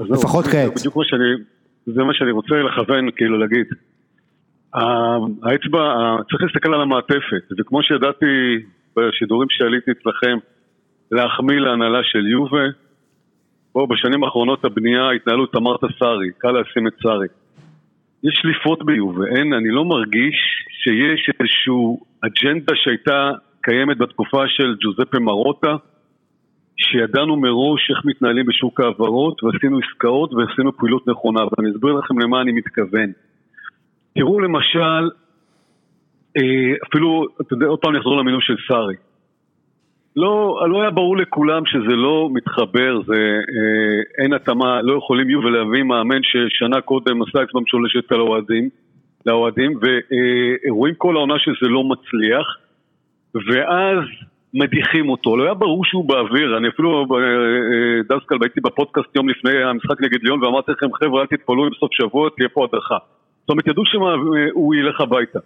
לפחות 0.10 0.46
כעת. 0.46 0.80
בדיוק 0.80 0.96
מה 0.96 1.04
שאני, 1.06 1.44
זה 1.86 2.04
מה 2.04 2.14
שאני 2.14 2.32
רוצה 2.32 2.56
לכוון, 2.56 3.12
כאילו 3.16 3.38
להגיד. 3.40 3.66
האצבע, 5.44 5.84
צריך 6.30 6.44
להסתכל 6.44 6.74
על 6.74 6.82
המעטפת, 6.82 7.44
וכמו 7.60 7.84
שידעתי 7.84 8.26
בשידורים 8.98 9.48
שעליתי 9.52 9.92
אצלכם, 9.92 10.38
להחמיא 11.12 11.60
להנהלה 11.60 12.00
של 12.04 12.28
יובה, 12.28 12.66
בואו, 13.74 13.88
בשנים 13.88 14.24
האחרונות 14.24 14.66
הבנייה, 14.66 15.12
התנהלות 15.12 15.56
אמרת 15.56 15.80
סארי, 16.00 16.32
קל 16.38 16.52
לשים 16.52 16.88
את 16.88 16.94
סארי. 17.04 17.28
יש 18.24 18.34
שליפות 18.42 18.86
ביובה, 18.86 19.26
אין, 19.36 19.54
אני 19.54 19.70
לא 19.70 19.86
מרגיש 19.86 20.66
שיש 20.84 21.30
איזושהי 21.40 21.74
אג'נדה 22.22 22.74
שהייתה 22.76 23.32
קיימת 23.62 23.98
בתקופה 23.98 24.48
של 24.48 24.76
ג'וזפה 24.84 25.20
מרוטה, 25.20 25.76
שידענו 26.78 27.36
מראש 27.36 27.90
איך 27.90 28.06
מתנהלים 28.06 28.46
בשוק 28.46 28.80
ההעברות, 28.80 29.44
ועשינו 29.44 29.80
עסקאות 29.80 30.34
ועשינו 30.34 30.78
פעילות 30.78 31.08
נכונה, 31.08 31.40
ואני 31.40 31.72
אסביר 31.72 31.94
לכם 31.94 32.20
למה 32.20 32.42
אני 32.42 32.52
מתכוון. 32.52 33.12
תראו 34.16 34.40
למשל, 34.40 35.10
אה, 36.38 36.74
אפילו, 36.90 37.26
אתה 37.42 37.54
יודע, 37.54 37.66
עוד 37.66 37.80
פעם 37.80 37.96
נחזור 37.96 38.18
למינוי 38.18 38.42
של 38.42 38.56
סארי. 38.68 38.96
לא, 40.16 40.66
לא 40.70 40.82
היה 40.82 40.92
ברור 40.92 41.18
לכולם 41.18 41.66
שזה 41.66 41.96
לא 41.96 42.30
מתחבר, 42.34 43.02
זה 43.06 43.14
אה, 43.14 44.24
אין 44.24 44.34
התאמה, 44.34 44.82
לא 44.82 44.98
יכולים 44.98 45.30
יהיו 45.30 45.40
ולהביא 45.40 45.84
מאמן 45.84 46.20
ששנה 46.24 46.82
קודם 46.82 47.22
עשה 47.22 47.44
אצבע 47.44 47.60
משולשת 47.60 48.12
על 48.12 48.20
האוהדים, 48.20 48.70
לאוהדים, 49.26 49.80
ורואים 49.82 50.96
כל 50.98 51.16
העונה 51.16 51.40
שזה 51.40 51.70
לא 51.70 51.84
מצליח, 51.84 52.58
ואז 53.36 54.00
מדיחים 54.54 55.10
אותו, 55.10 55.38
לא 55.38 55.44
היה 55.44 55.54
ברור 55.54 55.86
שהוא 55.86 56.08
באוויר, 56.08 56.58
אני 56.58 56.68
אפילו 56.68 57.06
אה, 57.12 57.18
אה, 57.18 58.18
דסקל 58.18 58.36
הייתי 58.42 58.62
בפודקאסט 58.62 59.16
יום 59.16 59.30
לפני 59.30 59.64
המשחק 59.64 60.02
נגד 60.02 60.24
ליון 60.24 60.44
ואמרתי 60.44 60.72
לכם 60.72 60.94
חבר'ה 60.94 61.22
אל 61.22 61.28
תתפלאו 61.28 61.70
בסוף 61.70 61.90
שבוע 61.94 62.30
תהיה 62.38 62.50
פה 62.50 62.64
הדרכה. 62.64 62.98
זאת 63.42 63.50
אומרת 63.50 63.68
ידעו 63.68 63.84
שהוא 63.86 64.76
ילך 64.76 65.02
הביתה. 65.02 65.40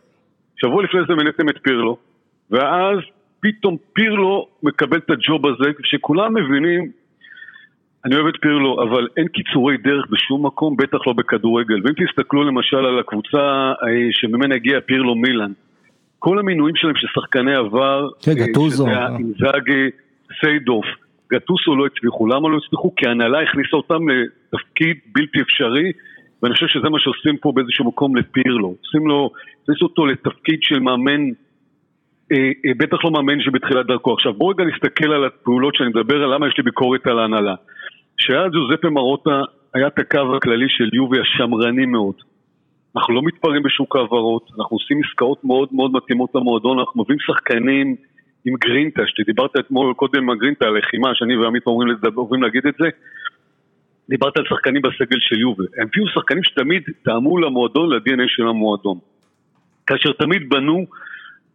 שבוע 0.61 0.83
לפני 0.83 0.99
זה 1.07 1.15
מיניתם 1.15 1.49
את 1.49 1.57
פירלו, 1.63 1.97
ואז 2.51 2.97
פתאום 3.39 3.77
פירלו 3.93 4.47
מקבל 4.63 4.97
את 4.97 5.09
הג'וב 5.09 5.47
הזה, 5.47 5.71
שכולם 5.83 6.33
מבינים, 6.33 6.91
אני 8.05 8.15
אוהב 8.15 8.27
את 8.27 8.33
פירלו, 8.41 8.83
אבל 8.83 9.07
אין 9.17 9.27
קיצורי 9.27 9.77
דרך 9.77 10.05
בשום 10.09 10.45
מקום, 10.45 10.77
בטח 10.77 11.07
לא 11.07 11.13
בכדורגל. 11.13 11.75
ואם 11.83 11.93
תסתכלו 11.93 12.43
למשל 12.43 12.77
על 12.77 12.99
הקבוצה 12.99 13.37
אה, 13.83 14.07
שממנה 14.11 14.55
הגיע 14.55 14.81
פירלו 14.81 15.15
מילאן, 15.15 15.51
כל 16.19 16.39
המינויים 16.39 16.75
שלהם 16.75 16.95
של 16.95 17.07
שחקני 17.07 17.55
עבר, 17.55 18.07
כן, 18.21 18.33
גטוזו, 18.33 18.85
שזה 18.85 18.97
היה 18.97 19.07
אינזאגי, 19.07 19.89
סיידוף, 20.39 20.85
גטוסו 21.33 21.75
לא 21.75 21.85
הצליחו, 21.85 22.27
למה 22.27 22.49
לא 22.49 22.57
הצליחו? 22.57 22.95
כי 22.95 23.07
ההנהלה 23.07 23.41
הכניסה 23.41 23.77
אותם 23.77 24.09
לתפקיד 24.09 24.97
בלתי 25.15 25.41
אפשרי, 25.41 25.91
ואני 26.43 26.53
חושב 26.53 26.67
שזה 26.67 26.89
מה 26.89 26.99
שעושים 26.99 27.37
פה 27.37 27.51
באיזשהו 27.55 27.85
מקום 27.85 28.15
לפירלו. 28.15 28.75
עושים 28.85 29.07
לו, 29.07 29.31
הכניסו 29.63 29.85
אותו 29.85 30.05
לתפקיד 30.05 30.59
של 30.61 30.79
מאמן 30.79 31.21
אה, 31.21 31.25
אה, 31.25 31.46
בטח 32.77 33.05
לא 33.05 33.11
מאמן 33.11 33.41
שבתחילת 33.41 33.85
דרכו. 33.85 34.13
עכשיו 34.13 34.33
בואו 34.33 34.49
רגע 34.49 34.63
נסתכל 34.63 35.11
על 35.13 35.25
הפעולות 35.25 35.75
שאני 35.75 35.89
מדבר 35.89 36.23
על 36.23 36.33
למה 36.33 36.47
יש 36.47 36.53
לי 36.57 36.63
ביקורת 36.63 37.07
על 37.07 37.19
ההנהלה. 37.19 37.55
שהיה 38.17 38.47
ג'וזפה 38.47 38.89
מרוטה 38.89 39.41
היה 39.73 39.87
את 39.87 39.99
הקו 39.99 40.35
הכללי 40.37 40.65
של 40.69 40.89
יובי 40.93 41.19
השמרני 41.19 41.85
מאוד. 41.85 42.15
אנחנו 42.95 43.13
לא 43.13 43.21
מתפרעים 43.23 43.63
בשוק 43.63 43.95
ההעברות, 43.95 44.49
אנחנו 44.59 44.75
עושים 44.77 45.01
עסקאות 45.05 45.43
מאוד 45.43 45.69
מאוד 45.71 45.91
מתאימות 45.91 46.29
למועדון, 46.35 46.79
אנחנו 46.79 47.01
מביאים 47.01 47.19
שחקנים 47.19 47.95
עם 48.45 48.53
גרינטה, 48.55 49.01
שדיברת 49.05 49.51
אתמול 49.59 49.93
קודם 49.93 50.23
עם 50.23 50.29
הגרינטה, 50.29 50.65
הלחימה, 50.65 51.15
שאני 51.15 51.37
ועמית 51.37 51.67
אומרים 51.67 52.43
להגיד 52.43 52.67
את 52.67 52.73
זה, 52.79 52.87
דיברת 54.09 54.37
על 54.37 54.43
שחקנים 54.49 54.81
בסגל 54.81 55.17
של 55.19 55.39
יובי. 55.39 55.63
הם 55.77 55.87
הביאו 55.87 56.07
שחקנים 56.07 56.43
שתמיד 56.43 56.83
טעמו 57.03 57.37
למועדון, 57.37 57.93
ל-DNA 57.93 58.27
של 58.27 58.47
המועדון. 58.47 58.97
כאשר 59.87 60.11
תמיד 60.11 60.49
בנו 60.49 60.85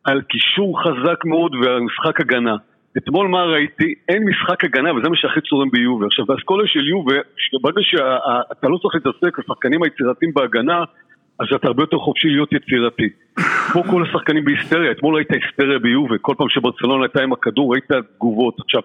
על 0.05 0.23
קישור 0.23 0.83
חזק 0.83 1.25
מאוד 1.25 1.55
ועל 1.55 1.81
משחק 1.81 2.21
הגנה. 2.21 2.57
אתמול 2.97 3.29
מה 3.29 3.45
ראיתי? 3.45 3.95
אין 4.09 4.23
משחק 4.29 4.65
הגנה 4.65 4.95
וזה 4.95 5.09
מה 5.09 5.17
שהכי 5.17 5.41
צורם 5.41 5.71
ביובה. 5.71 6.07
עכשיו 6.07 6.25
באסכולה 6.27 6.67
של 6.67 6.89
יובה, 6.89 7.15
ברגע 7.63 7.81
שאתה 7.83 8.69
לא 8.69 8.79
צריך 8.79 8.95
להתעסק, 8.95 9.39
השחקנים 9.39 9.83
היצירתיים 9.83 10.33
בהגנה, 10.35 10.85
אז 11.41 11.47
אתה 11.55 11.67
הרבה 11.67 11.83
יותר 11.83 11.99
חופשי 11.99 12.29
להיות 12.29 12.53
יצירתי. 12.53 13.09
כמו 13.73 13.85
כל 13.85 14.03
השחקנים 14.03 14.45
בהיסטריה, 14.45 14.91
אתמול 14.91 15.15
ראית 15.15 15.29
היסטריה 15.31 15.79
ביובה, 15.79 16.19
כל 16.21 16.35
פעם 16.39 16.49
שברצלונה 16.49 17.05
הייתה 17.05 17.23
עם 17.23 17.33
הכדור 17.33 17.73
ראית 17.73 17.89
תגובות. 18.17 18.61
עכשיו, 18.61 18.83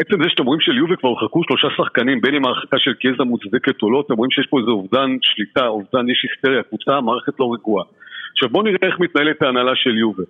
עצם 0.00 0.22
זה 0.22 0.28
שאתם 0.28 0.44
רואים 0.44 0.60
שליובה 0.60 0.96
כבר 0.96 1.08
הורחקו 1.08 1.42
שלושה 1.44 1.68
שחקנים, 1.76 2.20
בין 2.20 2.34
אם 2.34 2.44
ההרחקה 2.44 2.78
של 2.78 2.94
קיאזה 2.94 3.24
מוצדקת 3.24 3.82
או 3.82 3.90
לא, 3.90 4.02
אתם 4.06 4.14
רואים 4.14 4.30
שיש 4.30 4.46
פה 4.46 4.58
איזה 4.58 4.70
אובדן 4.70 5.10
שליטה, 5.22 5.66
אובדן 5.66 6.08
יש 6.08 6.26
היסטריה, 6.30 6.62
קבוצה, 6.62 6.96
המערכת 6.96 7.40
לא 7.40 7.52
רגועה. 7.54 7.84
עכשיו 8.36 8.48
בואו 8.48 8.64
נראה 8.64 8.78
איך 8.82 9.00
מתנהלת 9.00 9.42
ההנהלה 9.42 9.72
של 9.74 9.98
יובה. 9.98 10.22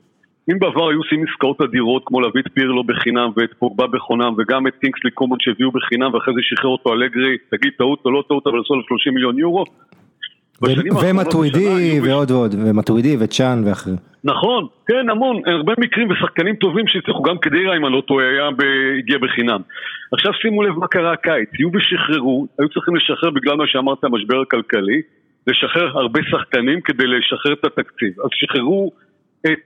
אם 0.51 0.59
בעבר 0.59 0.89
היו 0.89 0.99
עושים 0.99 1.25
עסקאות 1.29 1.61
אדירות 1.61 2.03
כמו 2.07 2.21
להביא 2.21 2.41
את 2.41 2.53
פירלו 2.55 2.85
בחינם 2.85 3.31
ואת 3.37 3.55
פוגבה 3.59 3.87
בחינם 3.87 4.35
וגם 4.39 4.67
את 4.67 4.73
קינגסלי 4.81 5.11
קומון 5.11 5.39
שהביאו 5.41 5.71
בחינם 5.71 6.15
ואחרי 6.15 6.35
זה 6.35 6.41
שחרר 6.43 6.71
אותו 6.71 6.93
אלגרי, 6.93 7.37
תגיד 7.51 7.73
טעות 7.79 8.01
או 8.05 8.11
לא 8.11 8.23
טעות 8.29 8.47
אבל 8.47 8.61
עשו 8.61 8.75
לו 8.75 8.83
30 8.89 9.15
מיליון 9.15 9.39
יורו. 9.39 9.65
ומטווידי 11.03 12.01
ועוד 12.03 12.31
ועוד, 12.31 12.55
ומטווידי 12.55 13.17
וצ'אן 13.21 13.63
ואחרים. 13.67 13.97
נכון, 14.25 14.67
כן 14.87 15.11
המון, 15.11 15.43
הרבה 15.47 15.73
מקרים 15.79 16.11
ושחקנים 16.11 16.57
טובים 16.57 16.87
שהצליחו 16.87 17.23
גם 17.23 17.39
קדירה 17.39 17.77
אם 17.77 17.87
אני 17.87 17.95
לא 17.95 18.01
טועה, 18.01 18.29
היה 18.29 18.49
הגיע 18.99 19.19
בחינם. 19.19 19.61
עכשיו 20.13 20.33
שימו 20.33 20.63
לב 20.63 20.79
מה 20.79 20.87
קרה 20.87 21.13
הקיץ, 21.13 21.49
יהיו 21.59 21.69
ושחררו, 21.75 22.47
היו 22.59 22.69
צריכים 22.69 22.97
לשחרר 22.97 23.31
בגלל 23.31 23.57
מה 23.57 23.65
שאמרת 23.67 24.05
המשבר 24.05 24.41
הכלכלי, 24.41 25.03
לשחרר 25.47 25.99
הרבה 25.99 26.21
שחקנים 26.31 26.81
כדי 26.81 27.07
לשחרר 27.07 27.53
את 27.53 27.65
התקציב. 27.65 28.21
אז 28.25 28.31
שחררו 28.33 28.93
את 29.47 29.65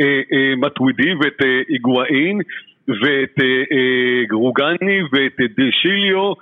אה, 0.00 0.20
אה, 0.32 0.56
מטווידי 0.56 1.14
ואת 1.14 1.42
אה, 1.44 1.60
איגואין 1.68 2.40
ואת 2.88 3.38
גרוגני 4.28 5.02
ואת 5.12 5.50
דשיליו 5.58 6.32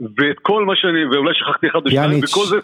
ואת 0.00 0.38
כל 0.42 0.64
מה 0.64 0.76
שאני, 0.76 1.04
ואולי 1.04 1.34
שכחתי 1.34 1.68
אחד 1.68 1.78
או 1.84 1.90
שניים, 1.90 2.18
וכל 2.24 2.44
זה, 2.44 2.56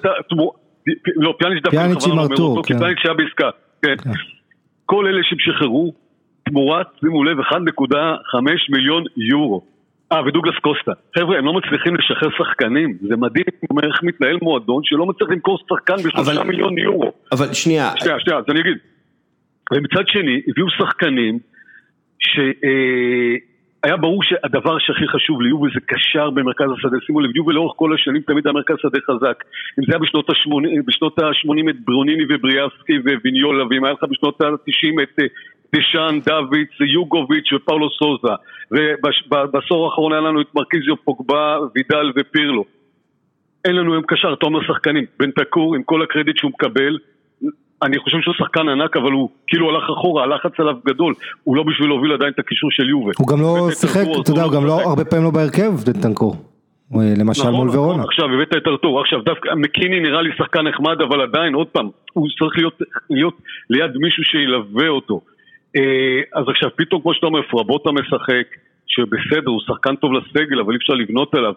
לא, 1.16 1.34
פיאניץ' 1.38 1.62
דווקא 1.62 1.78
פיאניץ' 1.78 2.06
עם 2.06 2.18
ארתור, 2.18 2.62
כן. 2.62 2.78
פיאניץ' 2.78 2.98
היה 3.04 3.14
בעסקה, 3.14 3.50
כן. 3.82 3.96
כן. 4.04 4.10
כל 4.86 5.06
אלה 5.06 5.20
שהם 5.22 5.38
שחררו, 5.38 5.92
תמורת, 6.44 6.86
שימו 7.00 7.24
לב, 7.24 7.40
1.5 7.40 7.56
מיליון 8.68 9.04
יורו. 9.16 9.75
אה, 10.12 10.26
ודוגלס 10.26 10.54
קוסטה. 10.60 10.92
חבר'ה, 11.18 11.38
הם 11.38 11.44
לא 11.44 11.52
מצליחים 11.52 11.96
לשחרר 11.96 12.28
שחקנים. 12.38 12.98
זה 13.08 13.16
מדהים 13.16 13.44
איך 13.82 14.02
מתנהל 14.02 14.38
מועדון 14.42 14.82
שלא 14.84 15.06
מצליח 15.06 15.30
למכור 15.30 15.58
שחקן 15.68 15.96
בשלושה 15.96 16.44
מיליון 16.44 16.78
יורו. 16.78 17.12
אבל 17.32 17.52
שנייה. 17.52 17.90
שנייה, 17.96 18.20
שנייה, 18.20 18.38
אז 18.38 18.44
אני 18.50 18.60
אגיד. 18.60 18.78
ומצד 19.72 20.08
שני, 20.08 20.40
הביאו 20.48 20.70
שחקנים 20.70 21.38
שהיה 22.18 23.96
ברור 23.96 24.22
שהדבר 24.22 24.78
שהכי 24.78 25.08
חשוב 25.08 25.42
ליובל 25.42 25.68
זה 25.74 25.80
קשר 25.86 26.30
במרכז 26.30 26.66
השדה. 26.78 26.96
שימו 27.06 27.20
לב, 27.20 27.36
יובל 27.36 27.52
לאורך 27.54 27.72
כל 27.76 27.94
השנים 27.94 28.22
תמיד 28.22 28.46
היה 28.46 28.52
מרכז 28.52 28.76
שדה 28.82 28.98
חזק. 29.10 29.44
אם 29.78 29.84
זה 29.84 29.92
היה 29.92 29.98
בשנות 30.86 31.18
ה-80 31.18 31.70
את 31.70 31.80
ברוניני 31.84 32.24
ובריאסקי 32.28 32.98
וויניולה, 33.22 33.64
ואם 33.70 33.84
היה 33.84 33.92
לך 33.92 34.04
בשנות 34.10 34.40
ה-90 34.40 35.02
את 35.02 35.18
אה, 35.74 35.80
דשאן, 35.80 36.18
דוויץ, 36.26 36.70
יוגוביץ' 36.94 37.52
ופאולו 37.52 37.88
סוזה. 37.90 38.34
ובעשור 38.70 39.84
האחרון 39.84 40.12
היה 40.12 40.20
לנו 40.20 40.40
את 40.40 40.46
מרקיזיו 40.54 40.96
פוגבה, 41.04 41.58
וידל 41.74 42.12
ופירלו. 42.16 42.64
אין 43.64 43.76
לנו 43.76 43.92
היום 43.92 44.04
קשר, 44.08 44.32
אתה 44.32 44.46
אומר 44.46 44.60
שחקנים. 44.66 45.04
בן 45.18 45.30
תקור, 45.30 45.74
עם 45.74 45.82
כל 45.82 46.02
הקרדיט 46.02 46.36
שהוא 46.36 46.50
מקבל, 46.50 46.98
אני 47.82 47.98
חושב 47.98 48.18
שהוא 48.20 48.34
שחקן 48.34 48.68
ענק, 48.68 48.96
אבל 48.96 49.12
הוא 49.12 49.30
כאילו 49.46 49.70
הלך 49.70 49.84
אחורה, 49.90 50.24
הלחץ 50.24 50.52
עליו 50.58 50.74
גדול. 50.86 51.14
הוא 51.44 51.56
לא 51.56 51.62
בשביל 51.62 51.88
להוביל 51.88 52.12
עדיין 52.12 52.32
את 52.32 52.38
הקישור 52.38 52.70
של 52.70 52.88
יובל. 52.88 53.12
הוא 53.18 53.28
גם 53.28 53.40
לא 53.40 53.68
שיחק, 53.70 54.00
אתה 54.22 54.30
יודע, 54.30 54.42
הוא 54.42 54.52
גם 54.52 54.64
לא 54.66 54.80
הרבה 54.80 55.04
פעמים 55.04 55.24
לא 55.24 55.30
בהרכב, 55.30 55.72
דנטנקור. 55.84 56.36
למשל 56.92 57.42
נכון, 57.42 57.54
מול 57.54 57.70
ורונה. 57.70 58.02
עכשיו 58.02 58.24
הבאת 58.34 58.56
את 58.56 58.66
ארתור, 58.66 59.00
עכשיו 59.00 59.20
דווקא 59.20 59.48
מקיני 59.56 60.00
נראה 60.00 60.22
לי 60.22 60.30
שחקן 60.38 60.68
נחמד, 60.68 61.00
אבל 61.00 61.20
עדיין, 61.20 61.54
עוד 61.54 61.66
פעם, 61.66 61.88
הוא 62.12 62.28
צריך 62.38 62.56
להיות, 62.56 62.82
להיות 63.10 63.34
ליד 63.70 63.90
מישהו 63.96 64.24
שילווה 64.24 64.88
אותו. 64.88 65.20
אה, 65.76 66.40
אז 66.40 66.44
עכשיו 66.48 66.70
פתאום 66.76 67.02
כמו 67.02 67.14
שאתה 67.14 67.26
אומר, 67.26 67.42
פרבוטה 67.42 67.90
משחק, 67.92 68.46
שבסדר, 68.86 69.50
הוא 69.50 69.60
שחקן 69.60 69.96
טוב 69.96 70.12
לסגל, 70.12 70.60
אבל 70.60 70.72
אי 70.72 70.76
אפשר 70.76 70.92
לבנות 70.92 71.34
עליו. 71.34 71.52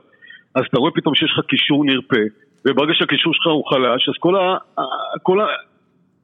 אז 0.55 0.63
אתה 0.69 0.79
רואה 0.79 0.91
פתאום 0.91 1.15
שיש 1.15 1.31
לך 1.31 1.45
קישור 1.45 1.85
נרפה, 1.85 2.23
וברגע 2.65 2.93
שהקישור 2.93 3.33
שלך 3.33 3.47
הוא 3.47 3.65
חלש, 3.69 4.09
אז 4.09 4.15
כל 4.19 4.35
ה... 4.35 4.57
כל 5.23 5.41
ה... 5.41 5.45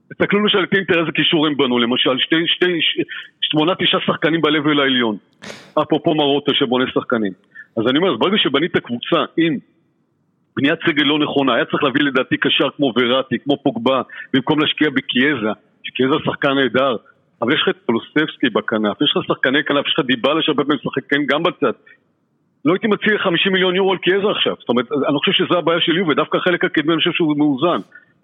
תסתכלו 0.09 0.39
למשל 0.39 0.65
אינטר 0.77 0.99
איזה 0.99 1.11
קישור 1.11 1.47
הם 1.47 1.57
בנו, 1.57 1.79
למשל 1.79 2.19
שתי, 2.19 2.35
שתי, 2.47 2.79
שמונה 3.41 3.75
תשעה 3.75 4.01
שחקנים 4.01 4.41
ב-level 4.41 4.81
העליון, 4.81 5.17
אפרופו 5.81 6.15
מרוטה 6.15 6.51
שבונה 6.53 6.85
שחקנים. 6.93 7.31
אז 7.77 7.83
אני 7.89 7.97
אומר, 7.97 8.13
אז 8.13 8.19
ברגע 8.19 8.37
שבנית 8.37 8.77
קבוצה 8.77 9.25
עם 9.37 9.57
בניית 10.57 10.79
סגל 10.89 11.03
לא 11.03 11.19
נכונה, 11.19 11.55
היה 11.55 11.65
צריך 11.65 11.83
להביא 11.83 12.01
לדעתי 12.01 12.37
קשר 12.37 12.69
כמו 12.77 12.93
וראטי, 12.95 13.39
כמו 13.39 13.57
פוגבה, 13.63 14.01
במקום 14.33 14.59
להשקיע 14.59 14.89
בקיאזה, 14.89 15.51
שקיאזה 15.83 16.15
שחקן 16.25 16.53
נהדר, 16.53 16.95
אבל 17.41 17.53
יש 17.53 17.61
לך 17.61 17.69
את 17.69 17.77
פולוספסקי 17.85 18.49
בכנף, 18.49 19.01
יש 19.01 19.13
לך 19.15 19.23
שחקני 19.23 19.63
כנף, 19.63 19.87
יש 19.87 19.93
לך 19.97 20.05
דיבלה 20.05 20.41
שהרבה 20.41 20.63
פעמים 20.63 20.79
משחק 20.85 21.09
כן 21.09 21.21
גם 21.25 21.43
בצד. 21.43 21.75
לא 22.65 22.73
הייתי 22.73 22.87
מציע 22.87 23.17
50 23.17 23.51
מיליון 23.53 23.75
יורו 23.75 23.91
על 23.91 23.97
קיאזה 23.97 24.29
עכשיו, 24.31 24.55
זאת 24.59 24.69
אומרת, 24.69 24.85
אני 24.91 25.17
חושב 25.19 25.31
שזו 25.31 25.57
הבעיה 25.57 25.81
של 25.81 25.97
יובה, 25.97 26.13
דווקא 26.13 26.37
החלק 26.37 26.65
הקדמי 26.65 26.93
אני 26.93 26.99
חושב 26.99 27.11
שהוא 27.11 27.37
מאוזן. 27.37 27.79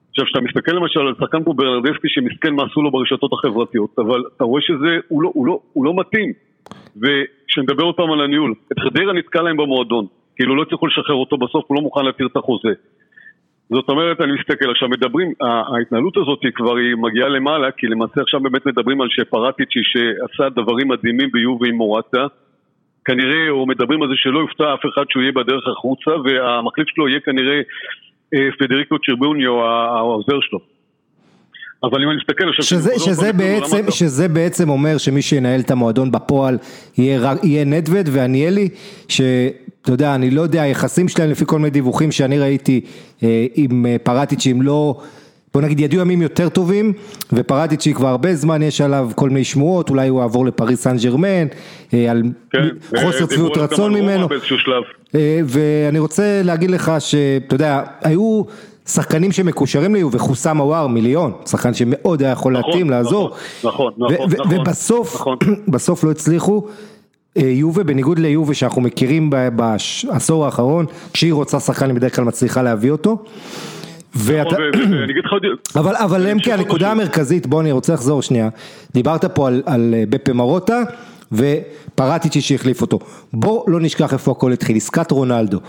עכשיו, 0.09 0.25
כשאתה 0.25 0.41
מסתכל 0.41 0.71
למשל 0.71 0.99
על 0.99 1.15
שחקן 1.19 1.43
כמו 1.43 1.53
ברנרדסקי 1.53 2.07
שמסכן 2.09 2.53
מה 2.53 2.63
עשו 2.63 2.81
לו 2.81 2.91
ברשתות 2.91 3.31
החברתיות, 3.33 3.99
אבל 3.99 4.23
אתה 4.35 4.43
רואה 4.43 4.61
שזה, 4.61 4.97
הוא 5.07 5.23
לא, 5.23 5.31
הוא 5.33 5.47
לא, 5.47 5.59
הוא 5.73 5.85
לא 5.85 5.93
מתאים. 5.99 6.33
וכשנדבר 7.01 7.83
עוד 7.83 7.95
פעם 7.95 8.11
על 8.11 8.21
הניהול, 8.21 8.53
את 8.71 8.79
חדרה 8.79 9.13
נתקע 9.13 9.41
להם 9.41 9.57
במועדון, 9.57 10.05
כאילו 10.35 10.55
לא 10.55 10.61
הצליחו 10.61 10.87
לשחרר 10.87 11.15
אותו 11.15 11.37
בסוף, 11.37 11.65
הוא 11.67 11.75
לא 11.75 11.81
מוכן 11.81 12.05
להתיר 12.05 12.27
את 12.27 12.35
החוזה. 12.35 12.73
זאת 13.73 13.89
אומרת, 13.89 14.21
אני 14.21 14.31
מסתכל, 14.39 14.71
עכשיו 14.71 14.89
מדברים, 14.89 15.33
ההתנהלות 15.41 16.17
הזאת 16.17 16.39
היא 16.43 16.51
כבר 16.55 16.75
היא 16.75 16.95
מגיעה 16.95 17.29
למעלה, 17.29 17.71
כי 17.77 17.87
למעשה 17.87 18.21
עכשיו 18.21 18.39
באמת 18.39 18.65
מדברים 18.65 19.01
על 19.01 19.07
שפרטיצ'י 19.09 19.79
שעשה 19.83 20.49
דברים 20.49 20.87
מדהימים 20.87 21.29
ביובי 21.31 21.69
עם 21.69 21.75
מורטה, 21.75 22.25
כנראה, 23.05 23.49
או 23.49 23.65
מדברים 23.65 24.03
על 24.03 24.09
זה 24.09 24.13
שלא 24.17 24.39
יופתע 24.39 24.73
אף 24.73 24.79
אחד 24.93 25.03
שהוא 25.09 25.23
יהיה 25.23 25.31
בדרך 25.31 25.67
החוצה, 25.67 26.11
והמחליף 26.25 26.87
שלו 26.87 27.07
יהיה 27.07 27.19
כנראה 27.19 27.59
אה, 28.33 28.49
פדריקו 28.59 28.95
צ'רבוניו, 28.99 29.63
העוזר 29.63 30.39
שלו. 30.41 30.59
אבל 31.83 32.03
אם 32.03 32.09
אני 32.09 32.17
מסתכל 32.17 32.49
עכשיו... 32.49 32.65
שזה, 32.65 32.99
שזה, 32.99 33.33
בעצם, 33.33 33.91
שזה 33.91 34.27
בעצם 34.27 34.69
אומר 34.69 34.97
שמי 34.97 35.21
שינהל 35.21 35.59
את 35.59 35.71
המועדון 35.71 36.11
בפועל 36.11 36.57
יהיה, 36.97 37.33
יהיה 37.43 37.65
נדווד 37.65 38.09
ועניאלי, 38.11 38.69
שאתה 39.81 39.91
יודע, 39.91 40.15
אני 40.15 40.31
לא 40.31 40.41
יודע, 40.41 40.61
היחסים 40.61 41.07
שלהם 41.07 41.29
לפי 41.29 41.45
כל 41.45 41.59
מיני 41.59 41.69
דיווחים 41.69 42.11
שאני 42.11 42.39
ראיתי 42.39 42.81
אה, 43.23 43.45
עם 43.55 43.85
אה, 43.85 43.95
פרטיצ'ים 44.03 44.61
לא... 44.61 44.95
בוא 45.53 45.61
נגיד 45.61 45.79
ידעו 45.79 46.01
ימים 46.01 46.21
יותר 46.21 46.49
טובים 46.49 46.93
ופרטיצ'י 47.33 47.93
כבר 47.93 48.07
הרבה 48.07 48.35
זמן 48.35 48.61
יש 48.61 48.81
עליו 48.81 49.09
כל 49.15 49.29
מיני 49.29 49.43
שמועות 49.43 49.89
אולי 49.89 50.07
הוא 50.07 50.21
יעבור 50.21 50.45
לפריס 50.45 50.81
סן 50.81 50.97
ג'רמן 50.97 51.47
אה, 51.93 52.11
על 52.11 52.23
כן, 52.51 52.67
חוסר 52.97 53.25
צביעות 53.25 53.57
רצון 53.57 53.93
ממנו 53.93 54.27
ואני 55.45 55.99
רוצה 55.99 56.41
להגיד 56.43 56.71
לך 56.71 56.91
שאתה 56.99 57.55
יודע 57.55 57.83
היו 58.01 58.43
שחקנים 58.87 59.31
שמקושרים 59.31 59.95
לי 59.95 60.03
וחוסם 60.11 60.57
עוואר 60.57 60.87
מיליון, 60.87 61.31
שחקן 61.45 61.73
שמאוד 61.73 62.21
היה 62.21 62.31
יכול 62.31 62.57
נכון, 62.57 62.69
להתאים, 62.71 62.89
לעזור. 62.89 63.31
נכון, 63.63 63.93
נכון, 63.97 64.15
נכון. 64.17 64.57
ובסוף, 64.59 65.15
נכון. 65.15 65.37
בסוף 65.73 66.03
לא 66.03 66.11
הצליחו. 66.11 66.67
אה, 67.37 67.43
יובה, 67.43 67.83
בניגוד 67.83 68.19
ליובה 68.19 68.53
שאנחנו 68.53 68.81
מכירים 68.81 69.29
בעשור 69.55 70.45
האחרון, 70.45 70.85
כשהיא 71.13 71.33
רוצה 71.33 71.59
שחקן 71.59 71.85
היא 71.85 71.95
בדרך 71.95 72.15
כלל 72.15 72.25
מצליחה 72.25 72.61
להביא 72.61 72.91
אותו. 72.91 73.23
ואתה... 74.15 74.55
אבל, 75.75 75.95
אבל 75.95 76.27
הם 76.27 76.37
כהנקודה 76.43 76.91
המרכזית, 76.91 77.47
בוא 77.47 77.61
אני 77.61 77.71
רוצה 77.71 77.93
לחזור 77.93 78.21
שנייה, 78.21 78.49
דיברת 78.93 79.25
פה 79.25 79.47
על, 79.47 79.63
על 79.65 79.93
אה, 79.97 80.03
בפה 80.09 80.33
מרוטה 80.33 80.81
ופרטיצ'י 81.31 82.41
שהחליף 82.41 82.81
אותו, 82.81 82.99
בוא 83.33 83.63
לא 83.67 83.79
נשכח 83.79 84.13
איפה 84.13 84.31
הכל 84.31 84.51
התחיל, 84.51 84.77
עסקת 84.77 85.11
רונלדו. 85.11 85.59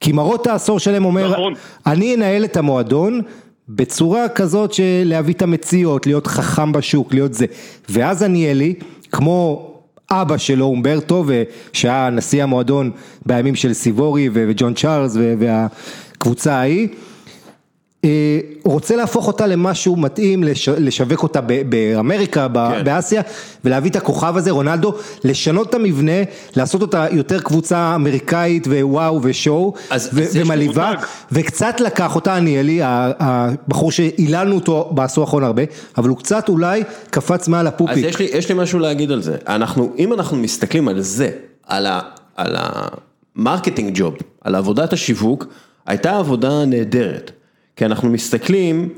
כי 0.00 0.12
מרות 0.12 0.46
העשור 0.46 0.78
שלהם 0.78 1.04
אומר, 1.04 1.32
נכון. 1.32 1.54
אני 1.86 2.14
אנהל 2.14 2.44
את 2.44 2.56
המועדון 2.56 3.20
בצורה 3.68 4.28
כזאת 4.28 4.72
של 4.72 5.02
להביא 5.04 5.34
את 5.34 5.42
המציאות, 5.42 6.06
להיות 6.06 6.26
חכם 6.26 6.72
בשוק, 6.72 7.14
להיות 7.14 7.34
זה. 7.34 7.46
ואז 7.88 8.22
עניאלי, 8.22 8.74
כמו 9.12 9.71
אבא 10.12 10.36
שלו 10.36 10.64
אומברטו, 10.64 11.24
שהיה 11.72 12.10
נשיא 12.10 12.42
המועדון 12.42 12.90
בימים 13.26 13.54
של 13.54 13.72
סיבורי 13.72 14.28
וג'ון 14.32 14.74
צ'ארלס 14.74 15.16
והקבוצה 15.38 16.54
ההיא, 16.54 16.88
רוצה 18.64 18.96
להפוך 18.96 19.26
אותה 19.26 19.46
למשהו 19.46 19.96
מתאים, 19.96 20.44
לש, 20.44 20.68
לשווק 20.68 21.22
אותה 21.22 21.40
ב, 21.40 21.70
באמריקה, 21.70 22.48
ב, 22.48 22.68
כן. 22.70 22.84
באסיה, 22.84 23.22
ולהביא 23.64 23.90
את 23.90 23.96
הכוכב 23.96 24.36
הזה, 24.36 24.50
רונלדו, 24.50 24.94
לשנות 25.24 25.68
את 25.70 25.74
המבנה, 25.74 26.12
לעשות 26.56 26.82
אותה 26.82 27.06
יותר 27.10 27.40
קבוצה 27.40 27.94
אמריקאית 27.94 28.66
ווואו 28.66 29.20
ושואו, 29.22 29.74
אז- 29.90 30.10
ו- 30.12 30.20
אז 30.22 30.28
יש 30.28 30.34
לי 30.36 30.42
ומלהיבה, 30.42 30.90
מותג. 30.90 31.04
וקצת 31.32 31.80
לקח 31.80 32.14
אותה 32.14 32.36
אניילי, 32.36 32.82
ה- 32.82 33.10
הבחור 33.18 33.92
שהיללנו 33.92 34.54
אותו 34.54 34.88
בעשור 34.94 35.24
האחרון 35.24 35.44
הרבה, 35.44 35.62
אבל 35.98 36.08
הוא 36.08 36.18
קצת 36.18 36.48
אולי 36.48 36.82
קפץ 37.10 37.48
מעל 37.48 37.66
אז 37.66 37.72
הפופיק. 37.74 38.04
יש 38.04 38.18
לי, 38.18 38.28
יש 38.32 38.48
לי 38.48 38.54
משהו 38.54 38.78
להגיד 38.78 39.10
על 39.10 39.22
זה. 39.22 39.36
אנחנו, 39.48 39.92
אם 39.98 40.12
אנחנו 40.12 40.36
מסתכלים 40.36 40.88
על 40.88 41.00
זה. 41.00 41.30
על 42.36 42.56
ה 42.58 42.71
marketing 42.71 43.90
job, 43.94 44.14
על 44.40 44.54
עבודת 44.54 44.92
השיווק, 44.92 45.46
הייתה 45.86 46.18
עבודה 46.18 46.64
נהדרת. 46.64 47.30
כי 47.76 47.84
אנחנו 47.84 48.10
מסתכלים 48.10 48.88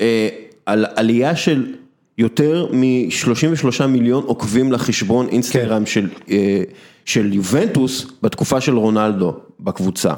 אה, 0.00 0.28
על 0.66 0.86
עלייה 0.96 1.36
של 1.36 1.74
יותר 2.18 2.66
מ-33 2.72 3.86
מיליון 3.86 4.24
עוקבים 4.24 4.72
לחשבון 4.72 5.28
אינסטגרם 5.28 5.78
כן. 5.78 5.86
של, 5.86 6.08
אה, 6.30 6.62
של 7.04 7.32
יובנטוס 7.32 8.06
בתקופה 8.22 8.60
של 8.60 8.76
רונלדו 8.76 9.32
בקבוצה. 9.60 10.12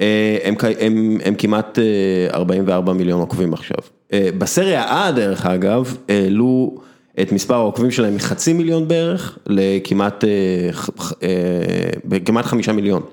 אה, 0.00 0.38
הם, 0.44 0.54
הם, 0.80 1.18
הם 1.24 1.34
כמעט 1.34 1.78
אה, 1.78 2.34
44 2.34 2.92
מיליון 2.92 3.20
עוקבים 3.20 3.52
עכשיו. 3.52 3.78
אה, 4.12 4.28
בסריה 4.38 5.08
A 5.08 5.12
דרך 5.12 5.46
אגב, 5.46 5.96
העלו 6.08 6.78
את 7.20 7.32
מספר 7.32 7.54
העוקבים 7.54 7.90
שלהם 7.90 8.16
מחצי 8.16 8.52
מיליון 8.52 8.88
בערך 8.88 9.38
לכמעט 9.46 10.24
אה, 10.24 10.28
אה, 11.22 12.20
כמעט 12.24 12.44
חמישה 12.44 12.72
מיליון 12.72 13.02
אה, 13.02 13.08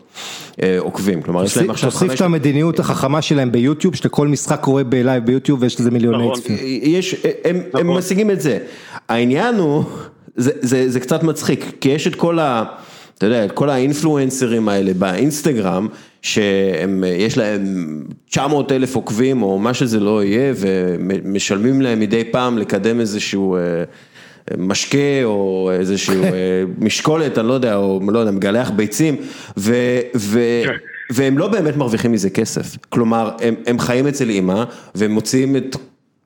עוקבים. 0.79 1.21
כלומר 1.21 1.43
יש 1.43 1.57
להם 1.57 1.69
עכשיו 1.69 1.91
תוסיף 1.91 2.09
חמש... 2.09 2.21
את 2.21 2.25
המדיניות 2.25 2.79
החכמה 2.79 3.21
שלהם 3.21 3.51
ביוטיוב, 3.51 3.95
שכל 3.95 4.27
משחק 4.27 4.59
קורה 4.59 4.83
בלייב 4.83 5.25
ביוטיוב 5.25 5.61
ויש 5.61 5.79
לזה 5.79 5.91
מיליוני 5.91 6.23
נכון. 6.23 6.41
צפיות. 6.41 6.59
יש, 6.83 7.15
הם, 7.43 7.55
הם 7.73 7.87
נכון. 7.87 7.97
משיגים 7.97 8.31
את 8.31 8.41
זה. 8.41 8.57
העניין 9.09 9.55
הוא, 9.55 9.83
זה, 10.35 10.51
זה, 10.61 10.89
זה 10.89 10.99
קצת 10.99 11.23
מצחיק, 11.23 11.65
כי 11.81 11.89
יש 11.89 12.07
את 12.07 12.15
כל 12.15 12.39
ה... 12.39 12.63
אתה 13.17 13.25
יודע, 13.25 13.45
את 13.45 13.51
כל 13.51 13.69
האינפלואנסרים 13.69 14.69
האלה 14.69 14.93
באינסטגרם, 14.93 15.87
שהם, 16.21 17.03
יש 17.07 17.37
להם 17.37 18.03
900 18.29 18.71
אלף 18.71 18.95
עוקבים 18.95 19.41
או 19.41 19.59
מה 19.59 19.73
שזה 19.73 19.99
לא 19.99 20.23
יהיה, 20.23 20.53
ומשלמים 20.57 21.81
להם 21.81 21.99
מדי 21.99 22.23
פעם 22.31 22.57
לקדם 22.57 22.99
איזשהו... 22.99 23.57
משקה 24.57 25.23
או 25.23 25.71
איזשהו 25.79 26.23
אה, 26.23 26.29
משקולת, 26.79 27.37
אני 27.37 27.47
לא 27.47 27.53
יודע, 27.53 27.75
או 27.75 27.99
לא 28.07 28.19
יודע, 28.19 28.31
מגלח 28.31 28.69
ביצים, 28.69 29.15
ו, 29.57 29.75
ו, 30.15 30.39
כן. 30.65 30.73
והם 31.09 31.37
לא 31.37 31.47
באמת 31.47 31.75
מרוויחים 31.75 32.11
מזה 32.11 32.29
כסף. 32.29 32.77
כלומר, 32.89 33.31
הם, 33.41 33.55
הם 33.67 33.79
חיים 33.79 34.07
אצל 34.07 34.29
אימא, 34.29 34.63
והם 34.95 35.11
מוציאים 35.11 35.55
את 35.55 35.75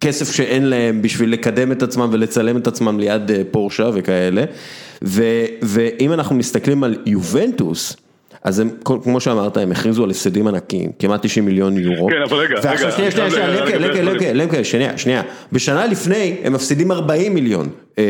כסף 0.01 0.31
שאין 0.31 0.65
להם 0.65 1.01
בשביל 1.01 1.33
לקדם 1.33 1.71
את 1.71 1.83
עצמם 1.83 2.09
ולצלם 2.11 2.57
את 2.57 2.67
עצמם 2.67 2.99
ליד 2.99 3.31
אה, 3.31 3.41
פורשה 3.51 3.89
וכאלה. 3.93 4.43
ו, 5.03 5.23
ואם 5.61 6.13
אנחנו 6.13 6.35
מסתכלים 6.35 6.83
על 6.83 6.97
יובנטוס, 7.05 7.97
אז 8.43 8.59
הם, 8.59 8.69
כמו 8.83 9.19
שאמרת, 9.19 9.57
הם 9.57 9.71
הכריזו 9.71 10.03
על 10.03 10.09
הפסדים 10.09 10.47
ענקיים, 10.47 10.91
כמעט 10.99 11.25
90 11.25 11.45
מיליון 11.45 11.77
יורו. 11.77 12.07
כן, 12.07 12.21
אבל 12.29 12.37
רגע, 12.37 12.55
ועכשיו 12.63 12.87
רגע, 12.87 12.91
שנייה, 12.95 13.11
שנייה, 13.11 13.45
אני 13.45 13.57
שנייה, 13.57 14.03
למקה, 14.03 14.33
למקה, 14.33 14.63
שנייה, 14.63 14.97
שנייה. 14.97 15.21
בשנה 15.51 15.85
לפני 15.85 16.35
הם 16.43 16.53
מפסידים 16.53 16.91
40 16.91 17.33
מיליון 17.33 17.69
אה, 17.99 18.03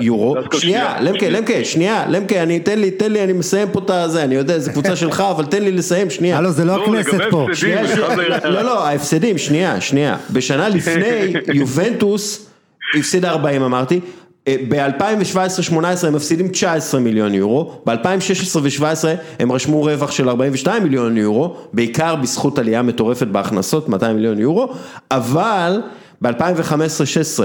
יורו. 0.00 0.36
שנייה. 0.52 0.96
למקה, 1.00 1.28
למקה, 1.28 1.64
שנייה, 1.64 2.04
למקה, 2.08 2.42
אני, 2.42 2.60
תן 2.60 2.78
לי, 2.78 2.90
תן 2.90 3.12
לי, 3.12 3.24
אני 3.24 3.32
מסיים 3.32 3.68
פה 3.72 3.80
את 3.84 3.90
הזה, 3.90 4.24
אני 4.24 4.34
יודע, 4.34 4.58
זו 4.58 4.72
קבוצה 4.72 4.96
שלך, 4.96 5.20
אבל 5.20 5.44
תן 5.44 5.62
לי 5.62 5.72
לסיים, 5.72 6.10
שנייה. 6.10 6.38
הלו, 6.38 6.50
זה 6.50 6.64
לא 6.64 6.76
לא, 6.76 6.98
הכנסת 6.98 7.20
פה. 7.30 7.46
לא, 8.44 8.62
לא, 8.62 8.86
ההפסדים, 8.86 9.38
שנייה, 9.38 9.80
שנייה. 9.80 10.16
בשנה 10.30 10.68
לפני, 10.68 11.32
יובנטוס 11.60 12.46
הפסידה 12.98 13.30
40 13.30 13.62
אמרתי, 13.62 14.00
ב-2017-2018 14.48 16.06
הם 16.06 16.14
מפסידים 16.14 16.48
19 16.48 17.00
מיליון 17.00 17.34
יורו, 17.34 17.72
ב-2016 17.86 18.56
ו-2017 18.62 19.04
הם 19.38 19.52
רשמו 19.52 19.82
רווח 19.82 20.10
של 20.10 20.28
42 20.28 20.82
מיליון 20.82 21.16
יורו, 21.16 21.56
בעיקר 21.72 22.16
בזכות 22.16 22.58
עלייה 22.58 22.82
מטורפת 22.82 23.26
בהכנסות, 23.26 23.88
200 23.88 24.16
מיליון 24.16 24.38
יורו, 24.38 24.68
אבל 25.10 25.80
ב-2015-2016 26.22 27.42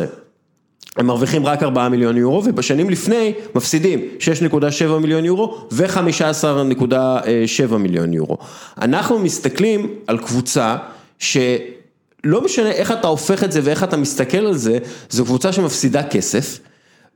הם 0.97 1.05
מרוויחים 1.05 1.45
רק 1.45 1.63
4 1.63 1.89
מיליון 1.89 2.17
יורו, 2.17 2.41
ובשנים 2.45 2.89
לפני 2.89 3.33
מפסידים 3.55 3.99
6.7 4.19 4.85
מיליון 5.01 5.25
יורו 5.25 5.67
ו-15.7 5.71 7.75
מיליון 7.77 8.13
יורו. 8.13 8.37
אנחנו 8.81 9.19
מסתכלים 9.19 9.93
על 10.07 10.17
קבוצה 10.17 10.75
שלא 11.19 12.41
משנה 12.45 12.71
איך 12.71 12.91
אתה 12.91 13.07
הופך 13.07 13.43
את 13.43 13.51
זה 13.51 13.61
ואיך 13.63 13.83
אתה 13.83 13.97
מסתכל 13.97 14.37
על 14.37 14.57
זה, 14.57 14.77
זו 15.09 15.25
קבוצה 15.25 15.51
שמפסידה 15.51 16.03
כסף. 16.03 16.59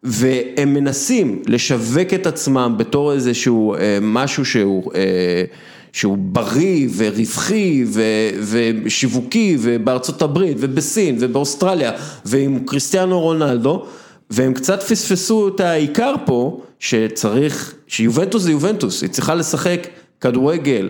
והם 0.04 0.74
מנסים 0.74 1.42
לשווק 1.48 2.14
את 2.14 2.28
עצמם 2.28 2.76
בתור 2.78 3.14
איזשהו 3.14 3.76
אה, 3.76 3.98
משהו 4.02 4.46
שהוא, 4.46 4.92
אה, 4.96 5.44
שהוא 5.92 6.18
בריא 6.18 6.88
ורווחי 6.98 7.84
ו- 7.88 8.30
ושיווקי 8.84 9.58
ובארצות 9.60 10.22
הברית 10.22 10.58
ובסין 10.60 11.18
ובאוסטרליה 11.20 11.92
ועם 12.26 12.60
קריסטיאנו 12.66 13.20
רונלדו 13.20 13.86
והם 14.30 14.54
קצת 14.54 14.84
פספסו 14.84 15.48
את 15.48 15.60
העיקר 15.60 16.14
פה 16.26 16.62
שצריך, 16.80 17.76
שיובנטוס 17.88 18.44
זה 18.44 18.52
יובנטוס, 18.52 19.02
היא 19.02 19.10
צריכה 19.10 19.36
לשחק 19.36 19.88
כדורגל 20.22 20.90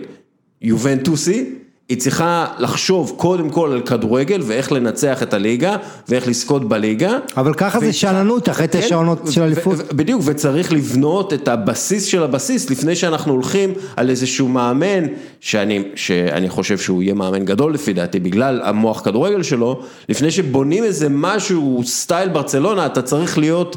יובנטוסי, 0.62 1.54
היא 1.88 1.98
צריכה 1.98 2.46
לחשוב 2.58 3.12
קודם 3.16 3.50
כל 3.50 3.72
על 3.72 3.80
כדורגל 3.80 4.40
ואיך 4.44 4.72
לנצח 4.72 5.22
את 5.22 5.34
הליגה 5.34 5.76
ואיך 6.08 6.28
לזכות 6.28 6.68
בליגה. 6.68 7.18
אבל 7.36 7.54
ככה 7.54 7.80
זה 7.80 7.92
שאננות 7.92 8.48
אחרי 8.48 8.68
כן, 8.68 8.80
תשע 8.80 8.94
עונות 8.94 9.20
של 9.30 9.42
אליפות. 9.42 9.92
בדיוק, 9.92 10.22
וצריך 10.24 10.72
לבנות 10.72 11.32
את 11.32 11.48
הבסיס 11.48 12.04
של 12.04 12.22
הבסיס 12.22 12.70
לפני 12.70 12.96
שאנחנו 12.96 13.32
הולכים 13.32 13.72
על 13.96 14.10
איזשהו 14.10 14.48
מאמן, 14.48 15.04
שאני, 15.40 15.82
שאני 15.94 16.50
חושב 16.50 16.78
שהוא 16.78 17.02
יהיה 17.02 17.14
מאמן 17.14 17.44
גדול 17.44 17.74
לפי 17.74 17.92
דעתי, 17.92 18.20
בגלל 18.20 18.60
המוח 18.64 19.00
כדורגל 19.00 19.42
שלו, 19.42 19.82
לפני 20.08 20.30
שבונים 20.30 20.84
איזה 20.84 21.08
משהו, 21.10 21.82
סטייל 21.86 22.28
ברצלונה, 22.28 22.86
אתה 22.86 23.02
צריך 23.02 23.38
להיות 23.38 23.76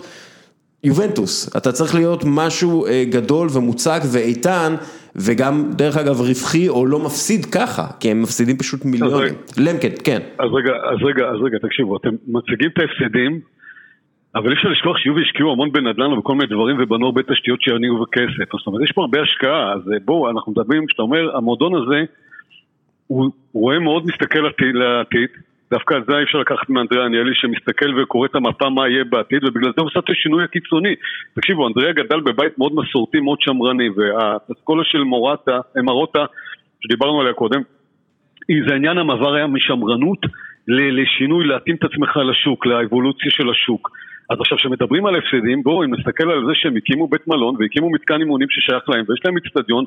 יובנטוס, 0.84 1.58
אתה 1.58 1.72
צריך 1.72 1.96
להיות 1.96 2.24
משהו 2.26 2.86
אה, 2.86 3.04
גדול 3.10 3.48
ומוצק 3.58 4.00
ואיתן, 4.13 4.76
וגם 5.16 5.72
דרך 5.78 5.98
אגב 5.98 6.22
רווחי 6.22 6.70
או 6.70 6.86
לא 6.86 7.00
מפסיד 7.00 7.46
ככה, 7.46 7.86
כי 8.00 8.12
הם 8.12 8.22
מפסידים 8.22 8.58
פשוט 8.58 8.86
מיליונים. 8.86 9.34
למקן, 9.58 9.94
כן. 10.04 10.20
אז 10.40 10.50
רגע, 10.54 10.74
אז 10.92 10.98
רגע, 11.02 11.26
אז 11.26 11.38
רגע, 11.46 11.58
תקשיבו, 11.58 11.98
אתם 11.98 12.10
מציגים 12.28 12.70
את 12.74 12.80
ההפסדים, 12.80 13.40
אבל 14.36 14.50
אי 14.50 14.54
אפשר 14.54 14.70
לשכוח 14.70 14.98
שיובי 14.98 15.22
השקיעו 15.22 15.52
המון 15.52 15.72
בנדל"ן 15.72 16.13
ובכל 16.13 16.36
מיני 16.36 16.50
דברים 16.50 16.76
ובנו 16.80 17.06
הרבה 17.06 17.22
תשתיות 17.24 17.62
שיניעו 17.62 18.02
בכסף. 18.02 18.52
זאת 18.58 18.68
אומרת, 18.68 18.82
יש 18.84 18.92
פה 18.92 19.02
הרבה 19.02 19.22
השקעה, 19.22 19.74
אז 19.74 19.82
אה, 19.94 19.98
בואו, 20.06 20.30
אנחנו 20.30 20.52
מדברים, 20.52 20.86
כשאתה 20.86 21.02
אומר, 21.02 21.38
המועדון 21.38 21.76
הזה, 21.76 22.00
הוא 23.08 23.32
רואה 23.54 23.80
מאוד 23.80 24.04
מסתכל 24.06 24.40
לעתיד, 24.74 25.30
דווקא 25.72 25.94
על 25.94 26.04
זה 26.08 26.18
אי 26.18 26.24
אפשר 26.24 26.38
לקחת 26.38 26.70
מאנדריה 26.70 27.06
עניאלי 27.06 27.36
שמסתכל 27.36 28.00
וקורא 28.00 28.26
את 28.26 28.36
המפה 28.36 28.70
מה 28.70 28.90
יהיה 28.90 29.04
בעתיד 29.04 29.44
ובגלל 29.44 29.72
זה 29.76 29.82
הוא 29.82 29.88
עושה 29.88 30.00
את 30.00 30.10
השינוי 30.10 30.44
הקיצוני. 30.44 30.96
תקשיבו, 31.36 31.68
אנדריה 31.68 31.94
גדל 31.94 32.20
בבית 32.20 32.58
מאוד 32.58 32.72
מסורתי, 32.76 33.20
מאוד 33.20 33.42
שמרני 33.42 33.90
והאסכולה 33.90 34.84
של 34.84 35.04
מורטה, 35.04 35.60
מרוטה, 35.84 36.26
שדיברנו 36.82 37.22
עליה 37.22 37.34
קודם, 37.34 37.62
היא- 38.48 38.64
זה 38.68 38.76
עניין 38.76 38.98
המעבר 38.98 39.34
היה 39.34 39.48
משמרנות 39.48 40.20
לשינוי, 40.68 41.46
להתאים 41.48 41.76
את 41.76 41.84
עצמך 41.84 42.18
לשוק, 42.18 42.66
לאבולוציה 42.66 43.32
של 43.32 43.50
השוק. 43.50 43.92
אז 44.30 44.38
עכשיו 44.40 44.58
כשמדברים 44.58 45.06
על 45.06 45.16
הפסדים, 45.16 45.64
בואו 45.64 45.86
נסתכל 45.86 46.32
על 46.32 46.46
זה 46.48 46.52
שהם 46.56 46.76
הקימו 46.76 47.08
בית 47.08 47.28
מלון 47.28 47.56
והקימו 47.60 47.90
מתקן 47.92 48.20
אימונים 48.20 48.48
ששייך 48.50 48.90
להם 48.90 49.06
ויש 49.10 49.20
להם 49.26 49.38
אצטדיון, 49.38 49.86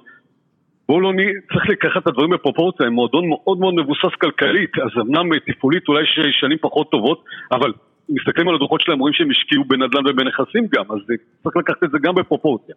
בואו 0.90 1.00
לא 1.00 1.12
נהיה, 1.12 1.32
צריך 1.52 1.68
לקחת 1.68 2.02
את 2.02 2.06
הדברים 2.06 2.30
בפרופורציה, 2.30 2.86
הם 2.86 2.92
מועדון 2.92 3.28
מאוד 3.28 3.58
מאוד 3.60 3.74
מבוסס 3.74 4.14
כלכלית, 4.20 4.70
אז 4.78 4.90
אמנם 5.00 5.38
תפעולית 5.46 5.88
אולי 5.88 6.06
ש- 6.06 6.40
שנים 6.40 6.58
פחות 6.60 6.90
טובות, 6.90 7.24
אבל 7.52 7.72
מסתכלים 8.08 8.48
על 8.48 8.54
הדוחות 8.54 8.80
שלהם, 8.80 8.98
רואים 8.98 9.14
שהם 9.14 9.30
השקיעו 9.30 9.64
בנדל"ן 9.64 10.06
ובנכסים 10.08 10.64
גם, 10.74 10.84
אז 10.90 10.98
צריך 11.42 11.56
לקחת 11.56 11.84
את 11.84 11.90
זה 11.90 11.98
גם 12.02 12.14
בפרופורציה. 12.14 12.74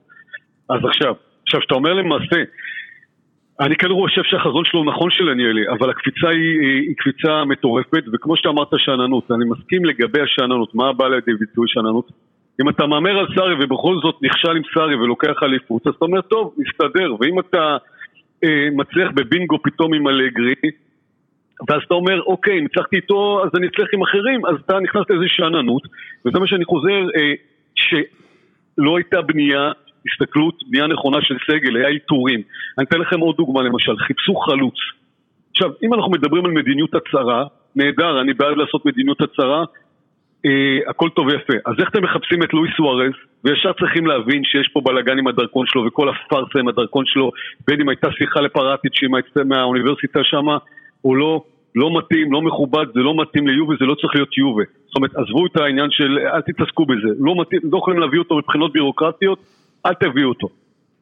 אז 0.69 0.79
עכשיו, 0.85 1.13
עכשיו 1.43 1.61
שאתה 1.61 1.75
אומר 1.75 1.93
למעשה, 1.93 2.39
אני 3.59 3.75
כן 3.75 3.87
חושב 3.89 4.23
שהחזון 4.23 4.65
שלו 4.65 4.83
נכון 4.83 5.09
של 5.11 5.29
עניאלי, 5.29 5.69
אבל 5.69 5.89
הקפיצה 5.89 6.29
היא, 6.29 6.59
היא, 6.61 6.95
קפיצה 6.97 7.45
מטורפת, 7.45 8.03
וכמו 8.13 8.37
שאתה 8.37 8.49
אמרת 8.49 8.71
שאננות, 8.77 9.31
אני 9.31 9.45
מסכים 9.45 9.85
לגבי 9.85 10.21
השאננות, 10.21 10.75
מה 10.75 10.93
בא 10.93 11.07
לידי 11.07 11.33
ביטוי 11.39 11.65
שאננות? 11.67 12.11
אם 12.61 12.69
אתה 12.69 12.87
מהמר 12.87 13.17
על 13.19 13.27
סארי 13.35 13.55
ובכל 13.63 13.95
זאת 14.03 14.15
נכשל 14.21 14.55
עם 14.55 14.63
סארי 14.73 14.95
ולוקח 14.95 15.43
אליפות, 15.43 15.87
אז 15.87 15.93
אתה 15.97 16.05
אומר, 16.05 16.21
טוב, 16.21 16.53
נסתדר, 16.57 17.15
ואם 17.19 17.39
אתה 17.39 17.77
מצליח 18.71 19.11
בבינגו 19.15 19.57
פתאום 19.63 19.93
עם 19.93 20.07
אלגרי, 20.07 20.53
ואז 21.69 21.81
אתה 21.85 21.93
אומר, 21.93 22.21
אוקיי, 22.21 22.61
ניצחתי 22.61 22.95
איתו, 22.95 23.41
אז 23.43 23.49
אני 23.57 23.67
אצליח 23.67 23.87
עם 23.93 24.01
אחרים, 24.01 24.45
אז 24.45 24.55
אתה 24.65 24.79
נכנס 24.79 25.03
לאיזושהי 25.09 25.37
שאננות, 25.37 25.83
וזה 26.25 26.39
מה 26.39 26.47
שאני 26.47 26.65
חוזר, 26.65 27.01
אה, 27.15 27.33
שלא 27.75 28.97
הייתה 28.97 29.21
בנייה, 29.21 29.71
הסתכלות, 30.07 30.63
בנייה 30.67 30.87
נכונה 30.87 31.17
של 31.21 31.37
סגל, 31.47 31.75
היה 31.75 31.87
איתורים. 31.87 32.41
אני 32.77 32.85
אתן 32.85 32.99
לכם 32.99 33.19
עוד 33.19 33.35
דוגמה 33.35 33.61
למשל, 33.61 33.97
חיפשו 33.97 34.35
חלוץ. 34.35 34.75
עכשיו, 35.51 35.69
אם 35.83 35.93
אנחנו 35.93 36.11
מדברים 36.11 36.45
על 36.45 36.51
מדיניות 36.51 36.95
הצהרה, 36.95 37.45
נהדר, 37.75 38.21
אני 38.21 38.33
בעד 38.33 38.57
לעשות 38.57 38.85
מדיניות 38.85 39.21
הצהרה, 39.21 39.63
אה, 40.45 40.89
הכל 40.89 41.09
טוב 41.09 41.27
ויפה. 41.27 41.53
אז 41.65 41.73
איך 41.79 41.89
אתם 41.89 42.03
מחפשים 42.03 42.43
את 42.43 42.53
לואי 42.53 42.69
סוארז, 42.77 43.13
וישר 43.43 43.73
צריכים 43.73 44.07
להבין 44.07 44.43
שיש 44.43 44.67
פה 44.73 44.81
בלאגן 44.81 45.17
עם 45.17 45.27
הדרכון 45.27 45.65
שלו 45.67 45.85
וכל 45.85 46.09
הפארסה 46.09 46.59
עם 46.59 46.67
הדרכון 46.67 47.05
שלו, 47.05 47.31
בין 47.67 47.81
אם 47.81 47.89
הייתה 47.89 48.11
שיחה 48.11 48.41
לפרטיץ' 48.41 48.99
מהאוניברסיטה 49.45 50.19
שמה, 50.23 50.57
או 51.05 51.15
לא, 51.15 51.43
לא 51.75 51.97
מתאים, 51.97 52.33
לא 52.33 52.41
מכובד, 52.41 52.85
זה 52.93 52.99
לא 52.99 53.21
מתאים 53.21 53.47
ליובי, 53.47 53.75
זה 53.79 53.85
לא 53.85 53.95
צריך 53.95 54.15
להיות 54.15 54.37
יובי. 54.37 54.63
זאת 54.85 54.95
אומרת, 54.95 55.15
עזבו 55.15 55.45
את 55.45 55.57
העניין 55.57 55.91
של, 55.91 56.19
אל 56.19 56.41
תתעסקו 56.41 56.85
בזה, 56.85 57.09
לא 57.19 57.41
מתאים, 57.41 57.61
לא 57.71 57.77
יכולים 57.77 57.99
להביא 57.99 58.19
אותו 58.19 58.37
מבחינות 58.37 58.73
בירוקרטיות, 58.73 59.39
אל 59.85 59.93
תביאו 59.93 60.29
אותו. 60.29 60.47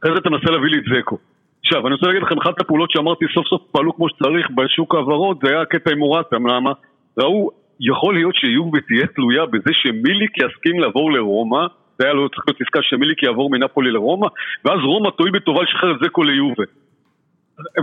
אחרי 0.02 0.16
זה 0.16 0.22
תנסה 0.22 0.52
להביא 0.52 0.70
לי 0.70 0.78
את 0.78 0.84
זקו. 0.84 1.18
עכשיו, 1.66 1.88
אני 1.88 1.94
רוצה 1.96 2.08
להגיד 2.08 2.24
לכם, 2.24 2.38
אחת 2.38 2.62
הפעולות 2.62 2.92
שאמרתי 2.92 3.26
סוף 3.34 3.48
סוף 3.48 3.62
פעלו 3.72 3.96
כמו 3.96 4.10
שצריך 4.10 4.50
בשוק 4.52 4.96
ההעברות, 4.96 5.38
זה 5.44 5.50
היה 5.50 5.62
הקטע 5.62 5.92
עם 5.92 6.00
מורטם, 6.00 6.48
למה? 6.48 6.72
ראו, 7.18 7.50
יכול 7.82 8.14
להיות 8.14 8.36
שיובי 8.36 8.82
תהיה 8.82 9.08
תלויה 9.08 9.46
בזה 9.46 9.74
שמיליק 9.74 10.38
יסכים 10.38 10.80
לעבור 10.80 11.12
לרומא, 11.12 11.66
זה 11.98 12.06
היה 12.06 12.14
לא 12.14 12.28
צריך 12.28 12.44
להיות 12.48 12.62
עסקה 12.62 12.80
שמיליק 12.82 13.24
יעבור 13.24 13.50
מנפולי 13.50 13.92
לרומא, 13.92 14.28
ואז 14.66 14.80
רומא 14.84 15.10
תואיל 15.10 15.32
בטובה 15.32 15.64
לשחרר 15.64 15.92
את 15.92 16.00
זקו 16.04 16.24
ליובי. 16.24 16.64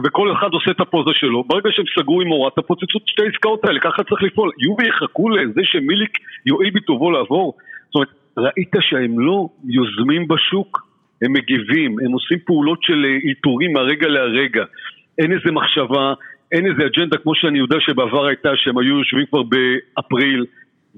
וכל 0.05 0.33
אחד 0.33 0.49
עושה 0.53 0.71
את 0.71 0.81
הפוזה 0.81 1.11
שלו, 1.15 1.45
ברגע 1.45 1.71
שהם 1.73 1.85
סגרו 1.99 2.21
עם 2.21 2.29
מורטה, 2.29 2.63
פוצצו 2.63 2.99
את 2.99 3.03
שתי 3.07 3.23
העסקאות 3.23 3.65
האלה, 3.65 3.81
ככה 3.81 4.05
צריך 4.05 4.23
לפעול. 4.23 4.51
יובי 4.59 4.89
יחכו 4.89 5.29
לזה 5.29 5.61
שמיליק 5.65 6.19
יואיל 6.47 6.71
בטובו 6.71 7.11
לעבור? 7.11 7.55
זאת 7.87 7.95
אומרת, 7.95 8.09
ראית 8.39 8.73
שהם 8.81 9.21
לא 9.21 9.49
יוזמים 9.65 10.29
בשוק? 10.29 10.89
הם 11.23 11.33
מגיבים, 11.33 11.97
הם 12.05 12.13
עושים 12.13 12.39
פעולות 12.47 12.83
של 12.83 13.05
איתורים 13.25 13.73
מהרגע 13.73 14.09
להרגע. 14.09 14.65
אין 15.19 15.33
איזה 15.33 15.53
מחשבה, 15.53 16.15
אין 16.53 16.67
איזה 16.67 16.83
אג'נדה 16.87 17.17
כמו 17.17 17.35
שאני 17.35 17.59
יודע 17.59 17.77
שבעבר 17.81 18.27
הייתה, 18.27 18.49
שהם 18.57 18.79
היו 18.79 18.99
יושבים 18.99 19.27
כבר 19.27 19.43
באפריל 19.43 20.47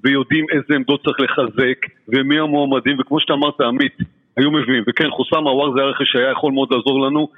ויודעים 0.05 0.47
איזה 0.53 0.75
עמדות 0.75 1.05
צריך 1.05 1.21
לחזק 1.21 1.79
ומי 2.09 2.39
המועמדים, 2.39 2.97
וכמו 3.01 3.21
שאתה 3.21 3.33
אמרת, 3.33 3.61
עמית, 3.61 3.97
היו 4.37 4.51
מביאים. 4.51 4.85
וכן, 4.89 5.11
חוסם 5.11 5.45
עוואר 5.45 5.73
זה 5.77 5.81
הרכש 5.81 6.13
שהיה 6.13 6.31
יכול 6.31 6.53
מאוד 6.53 6.69
לעזור 6.73 7.07
לנו 7.07 7.29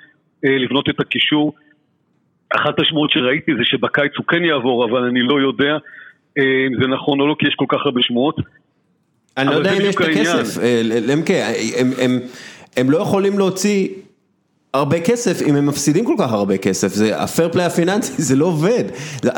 אה, 0.45 0.59
לבנות 0.59 0.89
את 0.89 1.01
הקישור. 1.01 1.53
אחת 2.57 2.81
השמועות 2.81 3.11
שראיתי 3.11 3.53
זה 3.59 3.65
שבקיץ 3.65 4.13
הוא 4.17 4.27
כן 4.27 4.45
יעבור, 4.45 4.85
אבל 4.85 5.03
אני 5.05 5.23
לא 5.23 5.41
יודע 5.41 5.77
אה, 6.39 6.67
אם 6.67 6.81
זה 6.81 6.89
נכון 6.89 7.21
או 7.21 7.27
לא, 7.27 7.37
כי 7.39 7.47
יש 7.49 7.55
כל 7.55 7.67
כך 7.69 7.79
הרבה 7.85 8.03
שמועות. 8.03 8.37
אני 9.37 9.47
לא 9.47 9.55
יודע 9.55 9.73
אם 9.73 9.81
יש 9.81 9.97
את 9.97 10.01
הכסף, 10.01 10.63
אה, 10.63 10.81
למקה, 10.85 11.35
הם 12.77 12.91
לא 12.91 12.99
יכולים 12.99 13.39
להוציא 13.39 13.89
הרבה 14.75 15.01
כסף 15.01 15.49
אם 15.49 15.57
הם 15.57 15.67
מפסידים 15.67 16.05
כל 16.05 16.15
כך 16.19 16.33
הרבה 16.33 16.59
כסף, 16.59 16.89
זה 16.89 17.23
הפייר 17.23 17.49
פליי 17.49 17.67
הפיננסי, 17.67 18.23
זה 18.29 18.37
לא 18.37 18.45
עובד, 18.45 18.85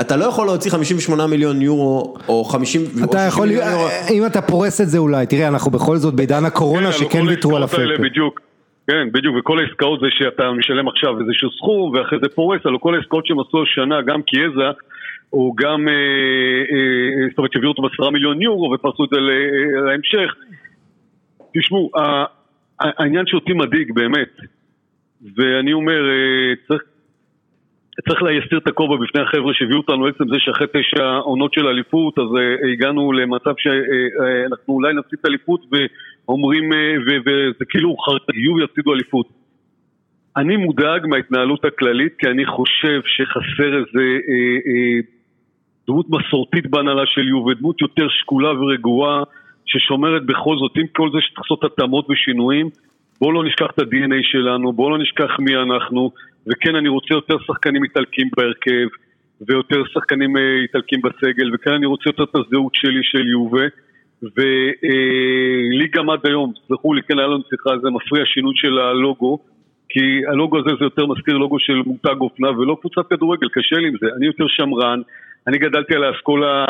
אתה 0.01 0.17
לא 0.17 0.25
יכול 0.25 0.47
להוציא 0.47 0.71
58 0.71 1.27
מיליון 1.27 1.63
יורו 1.63 2.15
או 2.29 2.45
50 2.45 2.83
אתה 3.05 3.19
יכול, 3.19 3.49
אם 4.11 4.27
אתה 4.27 4.43
פורס 4.43 4.81
את 4.81 4.89
זה 4.89 4.99
אולי, 4.99 5.27
תראה 5.27 5.49
אנחנו 5.49 5.71
בכל 5.71 5.97
זאת 5.97 6.15
בעידן 6.15 6.45
הקורונה 6.45 6.87
כן, 6.87 6.99
שכן 6.99 7.27
ויתרו 7.29 7.57
על 7.57 7.63
הפייר 7.63 7.97
פליי. 7.97 8.11
כן, 8.87 9.13
בדיוק, 9.13 9.37
וכל 9.39 9.59
העסקאות 9.59 10.01
זה 10.01 10.07
שאתה 10.11 10.53
משלם 10.53 10.89
עכשיו 10.89 11.21
איזשהו 11.21 11.51
סכום 11.51 11.95
ואחרי 11.95 12.19
זה 12.23 12.29
פורס, 12.29 12.61
על 12.65 12.79
כל 12.79 12.95
העסקאות 12.95 13.27
שהם 13.27 13.41
עשו 13.41 13.63
השנה, 13.63 14.03
גם 14.03 14.23
קיאזה, 14.23 14.71
הוא 15.31 15.57
גם, 15.57 15.89
אה, 15.89 15.95
אה, 15.95 17.29
זאת 17.29 17.39
אומרת, 17.39 17.53
שהביאו 17.53 17.71
אותו 17.71 17.83
בעשרה 17.83 18.11
מיליון 18.11 18.43
יורו 18.43 18.73
ופרסו 18.75 19.05
את 19.05 19.11
זה 19.13 19.17
להמשך. 19.87 20.35
תשמעו, 21.59 21.91
העניין 22.81 23.27
שאותי 23.27 23.53
מדאיג 23.53 23.93
באמת, 23.95 24.29
ואני 25.37 25.73
אומר, 25.73 26.11
אה, 26.11 26.53
צריך, 26.69 26.83
צריך 28.09 28.23
להסתיר 28.23 28.59
את 28.59 28.67
הכובע 28.67 28.97
בפני 28.97 29.23
החבר'ה 29.23 29.55
שהביאו 29.55 29.79
אותנו 29.79 30.07
עצם 30.07 30.25
זה 30.29 30.37
שאחרי 30.39 30.67
תשע 30.67 31.17
עונות 31.17 31.53
של 31.53 31.67
אליפות, 31.67 32.19
אז 32.19 32.25
uh, 32.25 32.73
הגענו 32.73 33.13
למצב 33.13 33.55
שאנחנו 33.59 34.75
uh, 34.75 34.77
אולי 34.77 34.95
נפסיד 34.95 35.19
את 35.21 35.25
האליפות 35.25 35.61
ואומרים, 35.73 36.71
וזה 37.07 37.65
כאילו 37.69 37.97
חרגיו 37.97 38.61
יפסידו 38.61 38.95
אליפות. 38.95 39.29
אני 40.37 40.57
מודאג 40.57 41.07
מההתנהלות 41.07 41.65
הכללית 41.65 42.13
כי 42.19 42.27
אני 42.27 42.47
חושב 42.47 43.01
שחסר 43.05 43.77
איזה 43.79 44.05
אה, 44.29 44.57
אה, 44.67 44.99
דמות 45.89 46.07
מסורתית 46.11 46.67
בהנהלה 46.67 47.07
של 47.07 47.29
יובל, 47.29 47.55
דמות 47.55 47.81
יותר 47.81 48.09
שקולה 48.09 48.61
ורגועה 48.61 49.23
ששומרת 49.67 50.27
בכל 50.27 50.57
זאת, 50.59 50.73
עם 50.77 50.87
כל 50.97 51.11
זה 51.13 51.19
שצריך 51.21 51.39
לעשות 51.39 51.65
התאמות 51.65 52.07
ושינויים, 52.11 52.71
בואו 53.25 53.33
לא 53.33 53.45
נשכח 53.45 53.67
את 53.75 53.79
ה-DNA 53.79 54.21
שלנו, 54.23 54.73
בואו 54.73 54.91
לא 54.91 54.99
נשכח 54.99 55.31
מי 55.39 55.57
אנחנו, 55.57 56.11
וכן 56.47 56.75
אני 56.77 56.89
רוצה 56.89 57.15
יותר 57.15 57.37
שחקנים 57.47 57.85
איטלקים 57.85 58.29
בהרכב, 58.37 58.89
ויותר 59.49 59.83
שחקנים 59.95 60.37
אה, 60.37 60.43
איטלקים 60.63 61.01
בסגל, 61.03 61.55
וכן 61.55 61.71
אני 61.71 61.87
רוצה 61.87 62.09
יותר 62.09 62.23
את 62.23 62.35
הזהות 62.35 62.75
שלי 62.75 63.01
של 63.03 63.27
יובה, 63.29 63.67
ולי 64.23 65.89
גם 65.95 66.11
עד 66.11 66.19
היום, 66.25 66.53
סלחו 66.69 66.95
לי, 66.95 67.03
כן 67.03 67.19
היה 67.19 67.27
לנו 67.27 67.43
שיחה, 67.51 67.79
זה 67.83 67.91
מפריע 67.91 68.25
שינוי 68.27 68.53
של 68.57 68.79
הלוגו, 68.79 69.39
כי 69.89 70.27
הלוגו 70.27 70.59
הזה 70.59 70.71
זה 70.79 70.85
יותר 70.85 71.07
מזכיר 71.07 71.35
לוגו 71.35 71.59
של 71.59 71.83
מותג 71.87 72.21
אופנה 72.21 72.51
ולא 72.51 72.77
קבוצת 72.81 73.07
כדורגל, 73.11 73.49
קשה 73.53 73.77
לי 73.77 73.89
עם 73.89 73.95
זה, 74.01 74.07
אני 74.17 74.27
יותר 74.27 74.45
שמרן, 74.49 75.01
אני 75.47 75.59
גדלתי 75.59 75.95
על 75.95 76.05
האסכולה 76.05 76.65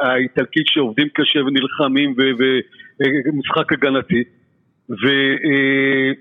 האיטלקית 0.00 0.66
שעובדים 0.66 1.08
קשה 1.14 1.38
ונלחמים 1.38 2.14
ומשחק 2.18 3.72
הגנתי 3.72 4.24
ומה 4.90 6.20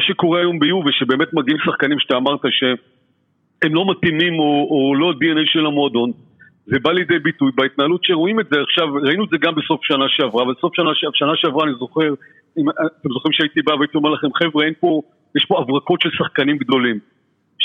שקורה 0.00 0.40
היום 0.40 0.58
ביובי 0.58 0.92
שבאמת 0.92 1.34
מגיעים 1.34 1.58
שחקנים 1.64 1.98
שאתה 1.98 2.16
אמרת 2.16 2.40
שהם 2.50 3.74
לא 3.74 3.90
מתאימים 3.90 4.38
או, 4.38 4.68
או 4.70 4.94
לא 4.94 5.12
DNA 5.12 5.42
של 5.44 5.66
המועדון 5.66 6.10
זה 6.66 6.78
בא 6.78 6.92
לידי 6.92 7.18
ביטוי 7.18 7.50
בהתנהלות 7.54 8.04
שרואים 8.04 8.40
את 8.40 8.46
זה 8.50 8.60
עכשיו, 8.60 8.94
ראינו 8.94 9.24
את 9.24 9.28
זה 9.30 9.36
גם 9.40 9.54
בסוף 9.54 9.80
שנה 9.84 10.04
שעברה, 10.08 10.44
בסוף 10.44 10.76
שנה, 10.76 10.90
שנה 11.14 11.32
שעברה 11.36 11.64
אני 11.64 11.74
זוכר, 11.78 12.14
אם 12.58 12.70
אתם 12.70 13.08
זוכרים 13.08 13.32
שהייתי 13.32 13.62
בא 13.62 13.72
והייתי 13.72 13.96
אומר 13.96 14.10
לכם 14.10 14.28
חבר'ה 14.34 14.64
אין 14.64 14.74
פה, 14.80 15.00
יש 15.36 15.44
פה 15.44 15.58
הברקות 15.58 16.00
של 16.00 16.10
שחקנים 16.10 16.56
גדולים 16.58 16.98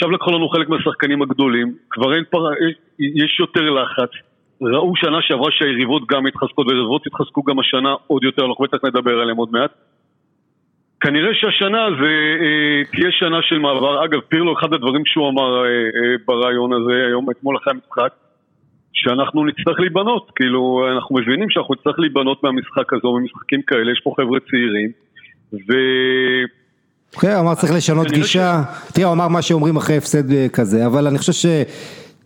עכשיו 0.02 0.12
לקחו 0.12 0.32
לנו 0.32 0.50
חלק 0.50 0.70
מהשחקנים 0.70 1.22
הגדולים, 1.22 1.76
כבר 1.90 2.16
אין 2.16 2.24
פר... 2.30 2.50
יש 3.00 3.40
יותר 3.40 3.70
לחץ. 3.70 4.10
ראו 4.62 4.96
שנה 4.96 5.22
שעברה 5.22 5.52
שהיריבות 5.52 6.08
גם 6.08 6.26
התחזקות, 6.26 6.68
והיריבות 6.68 7.08
התחזקו 7.08 7.44
גם 7.44 7.60
השנה 7.60 7.94
עוד 8.08 8.24
יותר, 8.24 8.46
אנחנו 8.46 8.64
בטח 8.64 8.78
נדבר 8.84 9.20
עליהם 9.22 9.38
עוד 9.38 9.50
מעט. 9.52 9.72
כנראה 11.02 11.30
שהשנה 11.34 11.84
זה 12.02 12.14
אה, 12.44 12.84
תהיה 12.92 13.12
שנה 13.12 13.40
של 13.42 13.60
מעבר. 13.60 14.06
אגב, 14.06 14.20
פירלו, 14.30 14.54
אחד 14.60 14.74
הדברים 14.74 15.06
שהוא 15.06 15.30
אמר 15.30 15.64
אה, 15.64 15.70
אה, 15.70 16.16
ברעיון 16.26 16.74
הזה, 16.74 16.94
היום, 17.08 17.32
אתמול 17.32 17.58
אחרי 17.58 17.74
המשחק, 17.74 18.14
שאנחנו 18.94 19.46
נצטרך 19.46 19.80
להיבנות, 19.80 20.32
כאילו, 20.36 20.84
אנחנו 20.96 21.16
מבינים 21.16 21.50
שאנחנו 21.50 21.74
נצטרך 21.74 22.00
להיבנות 22.00 22.44
מהמשחק 22.44 22.94
הזה, 22.94 23.08
ממשחקים 23.08 23.62
כאלה, 23.62 23.92
יש 23.92 24.02
פה 24.04 24.14
חבר'ה 24.18 24.40
צעירים, 24.50 24.90
ו... 25.54 25.74
כן, 27.22 27.36
אמר 27.40 27.56
צריך 27.56 27.74
לשנות 27.74 28.08
גישה, 28.12 28.62
תראה, 28.94 29.08
הוא 29.08 29.14
אמר 29.14 29.28
מה 29.28 29.42
שאומרים 29.42 29.76
אחרי 29.78 29.98
הפסד 29.98 30.50
כזה, 30.54 30.86
אבל 30.86 31.08
אני 31.08 31.18
חושב 31.18 31.34
ש... 31.34 31.46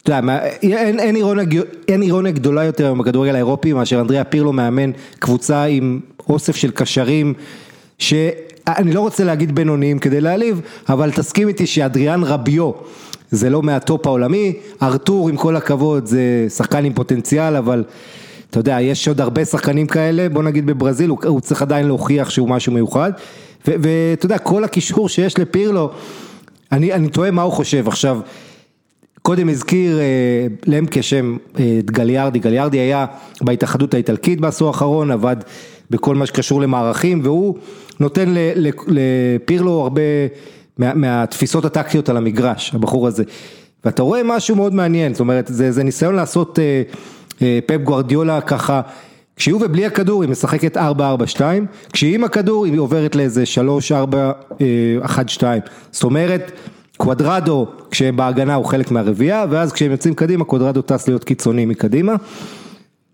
אתה 0.03 0.11
יודע, 0.11 0.37
אין, 0.61 0.99
אין, 0.99 1.15
אירוניה, 1.15 1.45
אין 1.87 2.01
אירוניה 2.01 2.31
גדולה 2.31 2.63
יותר 2.63 2.93
בכדורגל 2.93 3.35
האירופי 3.35 3.73
מאשר 3.73 4.01
אנדריה 4.01 4.23
פירלו 4.23 4.53
מאמן 4.53 4.91
קבוצה 5.19 5.63
עם 5.63 5.99
אוסף 6.29 6.55
של 6.55 6.71
קשרים 6.71 7.33
שאני 8.69 8.93
לא 8.93 8.99
רוצה 8.99 9.23
להגיד 9.23 9.55
בינוניים 9.55 9.99
כדי 9.99 10.21
להעליב, 10.21 10.61
אבל 10.89 11.11
תסכים 11.11 11.47
איתי 11.47 11.67
שאדריאן 11.67 12.23
רביו 12.23 12.71
זה 13.31 13.49
לא 13.49 13.63
מהטופ 13.63 14.07
העולמי, 14.07 14.53
ארתור 14.81 15.29
עם 15.29 15.37
כל 15.37 15.55
הכבוד 15.55 16.05
זה 16.05 16.45
שחקן 16.49 16.85
עם 16.85 16.93
פוטנציאל 16.93 17.55
אבל 17.55 17.83
אתה 18.49 18.59
יודע 18.59 18.81
יש 18.81 19.07
עוד 19.07 19.21
הרבה 19.21 19.45
שחקנים 19.45 19.87
כאלה. 19.87 20.29
בוא 20.29 20.43
נגיד 20.43 20.65
בברזיל 20.65 21.09
הוא, 21.09 21.17
הוא 21.27 21.41
צריך 21.41 21.61
עדיין 21.61 21.87
להוכיח 21.87 22.29
שהוא 22.29 22.49
משהו 22.49 22.73
מיוחד. 22.73 23.11
ואתה 23.67 24.25
יודע, 24.25 24.37
כל 24.37 24.63
הקישור 24.63 25.09
שיש 25.09 25.39
לפירלו, 25.39 25.91
אני, 26.71 26.93
אני 26.93 27.09
תוהה 27.09 27.31
מה 27.31 27.41
הוא 27.41 27.53
חושב. 27.53 27.87
עכשיו. 27.87 28.19
קודם 29.21 29.49
הזכיר 29.49 29.99
אה, 29.99 30.47
למקה 30.65 31.01
שם 31.01 31.37
אה, 31.59 31.77
את 31.79 31.91
גליארדי, 31.91 32.39
גליארדי 32.39 32.77
היה 32.77 33.05
בהתאחדות 33.41 33.93
האיטלקית 33.93 34.41
בעשור 34.41 34.67
האחרון, 34.67 35.11
עבד 35.11 35.35
בכל 35.89 36.15
מה 36.15 36.25
שקשור 36.25 36.61
למערכים, 36.61 37.21
והוא 37.23 37.55
נותן 37.99 38.33
לפירלו 38.87 39.81
הרבה 39.81 40.01
מה, 40.77 40.93
מהתפיסות 40.93 41.65
הטקטיות 41.65 42.09
על 42.09 42.17
המגרש, 42.17 42.71
הבחור 42.73 43.07
הזה. 43.07 43.23
ואתה 43.85 44.03
רואה 44.03 44.21
משהו 44.23 44.55
מאוד 44.55 44.73
מעניין, 44.73 45.13
זאת 45.13 45.19
אומרת, 45.19 45.47
זה, 45.47 45.71
זה 45.71 45.83
ניסיון 45.83 46.15
לעשות 46.15 46.59
אה, 46.59 46.81
אה, 47.41 47.59
פפ 47.65 47.81
גוארדיולה 47.83 48.41
ככה 48.41 48.81
כשיובה 49.35 49.67
בלי 49.67 49.85
הכדור 49.85 50.21
היא 50.21 50.29
משחקת 50.29 50.77
4-4-2, 50.77 50.79
כשהיא 51.93 52.15
עם 52.15 52.23
הכדור 52.23 52.65
היא 52.65 52.79
עוברת 52.79 53.15
לאיזה 53.15 53.43
3-4-1-2, 55.09 55.43
זאת 55.91 56.03
אומרת 56.03 56.51
קוודרדו 56.97 57.67
כשהם 57.91 58.15
בהגנה 58.15 58.55
הוא 58.55 58.65
חלק 58.65 58.91
מהרביעייה 58.91 59.45
ואז 59.49 59.73
כשהם 59.73 59.91
יוצאים 59.91 60.13
קדימה 60.13 60.45
קוודרדו 60.45 60.81
טס 60.81 61.07
להיות 61.07 61.23
קיצוני 61.23 61.65
מקדימה, 61.65 62.15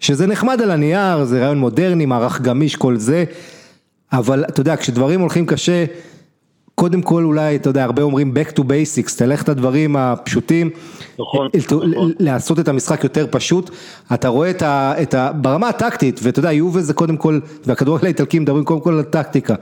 שזה 0.01 0.27
נחמד 0.27 0.61
על 0.61 0.71
הנייר, 0.71 1.23
זה 1.23 1.39
רעיון 1.41 1.57
מודרני, 1.59 2.05
מערך 2.05 2.41
גמיש 2.41 2.75
כל 2.75 2.97
זה, 2.97 3.23
אבל 4.13 4.43
אתה 4.49 4.61
יודע 4.61 4.75
כשדברים 4.77 5.21
הולכים 5.21 5.45
קשה 5.45 5.85
קודם 6.75 7.01
כל 7.01 7.23
אולי, 7.23 7.55
אתה 7.55 7.69
יודע, 7.69 7.83
הרבה 7.83 8.01
אומרים 8.01 8.33
back 8.35 8.51
to 8.51 8.61
basics, 8.61 9.17
תלך 9.17 9.43
את 9.43 9.49
הדברים 9.49 9.95
הפשוטים. 9.95 10.69
נכון, 11.19 11.47
נכון. 11.55 12.11
לעשות 12.19 12.59
את 12.59 12.67
המשחק 12.67 13.03
יותר 13.03 13.25
פשוט, 13.31 13.69
אתה 14.13 14.27
רואה 14.27 14.49
את 14.49 14.61
ה... 14.61 14.93
את 15.01 15.13
ה 15.13 15.31
ברמה 15.35 15.69
הטקטית, 15.69 16.19
ואתה 16.23 16.39
יודע, 16.39 16.51
יובל 16.51 16.81
זה 16.81 16.93
קודם 16.93 17.17
כל, 17.17 17.39
והכדורגל 17.65 18.05
האיטלקי 18.05 18.39
מדברים 18.39 18.63
קודם 18.65 18.81
כל 18.81 18.93
על 18.93 19.03
טקטיקה. 19.03 19.55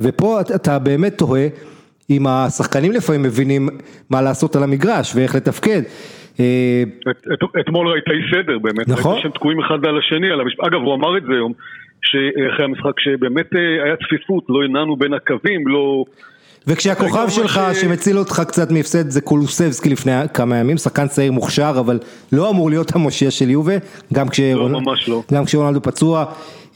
ופה 0.00 0.40
אתה- 0.40 0.54
אתה 0.54 0.78
באמת 0.78 1.18
תוהה 1.18 1.46
אם 2.10 2.26
השחקנים 2.26 2.92
לפעמים 2.92 3.22
מבינים 3.22 3.68
מה 4.10 4.22
לעשות 4.22 4.56
על 4.56 4.62
המגרש 4.62 5.12
ואיך 5.14 5.34
לתפקד. 5.34 5.82
אה, 6.40 6.82
את, 7.10 7.16
את, 7.32 7.60
אתמול 7.60 7.88
ראית 7.88 8.04
אי 8.08 8.42
סדר 8.42 8.58
באמת, 8.58 8.88
נכון. 8.88 9.20
שהם 9.22 9.30
תקועים 9.30 9.60
אחד 9.60 9.84
על 9.84 9.98
השני, 9.98 10.26
אגב 10.68 10.80
הוא 10.80 10.94
אמר 10.94 11.18
את 11.18 11.22
זה 11.22 11.32
היום, 11.32 11.52
שאחרי 12.02 12.64
המשחק 12.64 13.00
שבאמת 13.00 13.46
אה, 13.56 13.84
היה 13.84 13.96
צפיפות, 13.96 14.44
לא 14.48 14.64
הנענו 14.64 14.96
בין 14.96 15.14
הקווים, 15.14 15.68
לא... 15.68 16.04
וכשהכוכב 16.66 17.28
שלך 17.28 17.60
ש- 17.74 17.80
שמציל 17.80 18.18
אותך 18.18 18.42
קצת 18.48 18.70
מהפסד 18.70 19.10
זה 19.10 19.20
קולוסבסקי 19.20 19.88
לפני 19.90 20.12
כמה 20.34 20.56
ימים, 20.56 20.76
שחקן 20.76 21.08
צעיר 21.08 21.32
מוכשר 21.32 21.74
אבל 21.78 21.98
לא 22.32 22.50
אמור 22.50 22.70
להיות 22.70 22.94
המושיע 22.96 23.30
של 23.30 23.50
יובה, 23.50 23.72
גם 24.14 24.28
כשרונ- 24.28 24.72
לא, 24.72 24.80
ממש 24.80 25.08
לא. 25.08 25.22
גם 25.34 25.44
כשרונלדו 25.44 25.82
פצוע, 25.82 26.24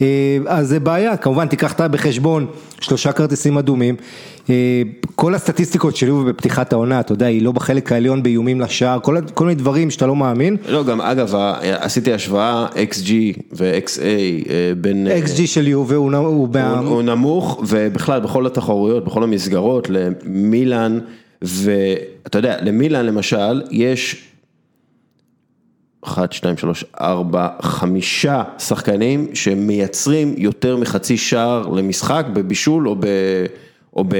אה, 0.03 0.07
אז 0.47 0.69
זה 0.69 0.81
בעיה, 0.81 1.17
כמובן 1.17 1.47
תיקח 1.49 1.81
בחשבון 1.81 2.47
שלושה 2.81 3.13
כרטיסים 3.13 3.59
אדומים, 3.59 3.95
אה, 3.95 4.05
כל 5.15 5.35
הסטטיסטיקות 5.35 5.97
של 5.97 6.07
יובה 6.09 6.33
בפתיחת 6.33 6.73
העונה, 6.73 7.01
אתה 7.01 7.13
יודע, 7.13 7.27
היא 7.27 7.43
לא 7.43 7.53
בחלק 7.53 7.93
העליון 7.93 8.23
באיומים 8.23 8.61
לשער, 8.61 8.99
כל 9.03 9.17
כל 9.35 9.45
מיני 9.45 9.55
דברים 9.55 9.91
שאתה 9.91 10.07
לא 10.07 10.17
מאמין, 10.17 10.57
לא, 10.69 10.85
גם 10.85 11.01
אגב, 11.01 11.35
עשיתי 11.61 12.13
השוואה 12.13 12.67
XG 12.91 13.11
ו-XA 13.53 14.01
אה, 14.03 14.73
בין... 14.81 15.07
אה, 15.07 15.21
XG 15.25 15.47
של 15.47 15.69
יובה 15.69 15.97
הוא 15.97 16.13
הוא 16.17 16.49
בה- 16.49 16.79
הוא, 16.79 16.89
הוא 16.89 17.03
נמוך, 17.03 17.63
ובכלל 17.69 18.21
בכל 18.21 18.47
התחרויות, 18.47 19.05
בכל 19.05 19.23
המסגרות, 19.23 19.89
למילאן, 19.91 20.99
ואתה 21.43 22.39
יודע, 22.39 22.57
למילאן 22.63 23.07
למשל, 23.07 23.63
יש 23.71 24.29
אחת, 26.05 26.33
שתיים, 26.33 26.57
שלוש, 26.57 26.85
ארבע, 27.01 27.49
חמישה 27.63 28.43
שחקנים 28.59 29.27
שמייצרים 29.35 30.35
יותר 30.37 30.77
מחצי 30.77 31.17
שער 31.17 31.67
למשחק 31.69 32.27
בבישול 32.33 32.89
או, 32.89 32.97
ב, 33.01 33.07
או, 33.97 34.05
ב, 34.05 34.15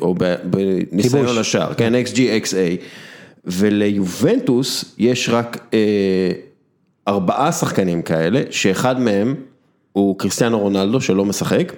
או 0.00 0.14
ב, 0.18 0.34
בניסיון. 0.44 1.36
לשער, 1.38 1.74
כן, 1.74 1.92
XG, 1.94 2.16
XA, 2.16 2.56
וליובנטוס 3.44 4.84
יש 4.98 5.28
רק 5.28 5.58
אה, 5.74 6.30
ארבעה 7.08 7.52
שחקנים 7.52 8.02
כאלה, 8.02 8.42
שאחד 8.50 9.00
מהם 9.00 9.34
הוא 9.92 10.18
קריסטיאנו 10.18 10.58
רונלדו 10.58 11.00
שלא 11.00 11.24
משחק, 11.24 11.72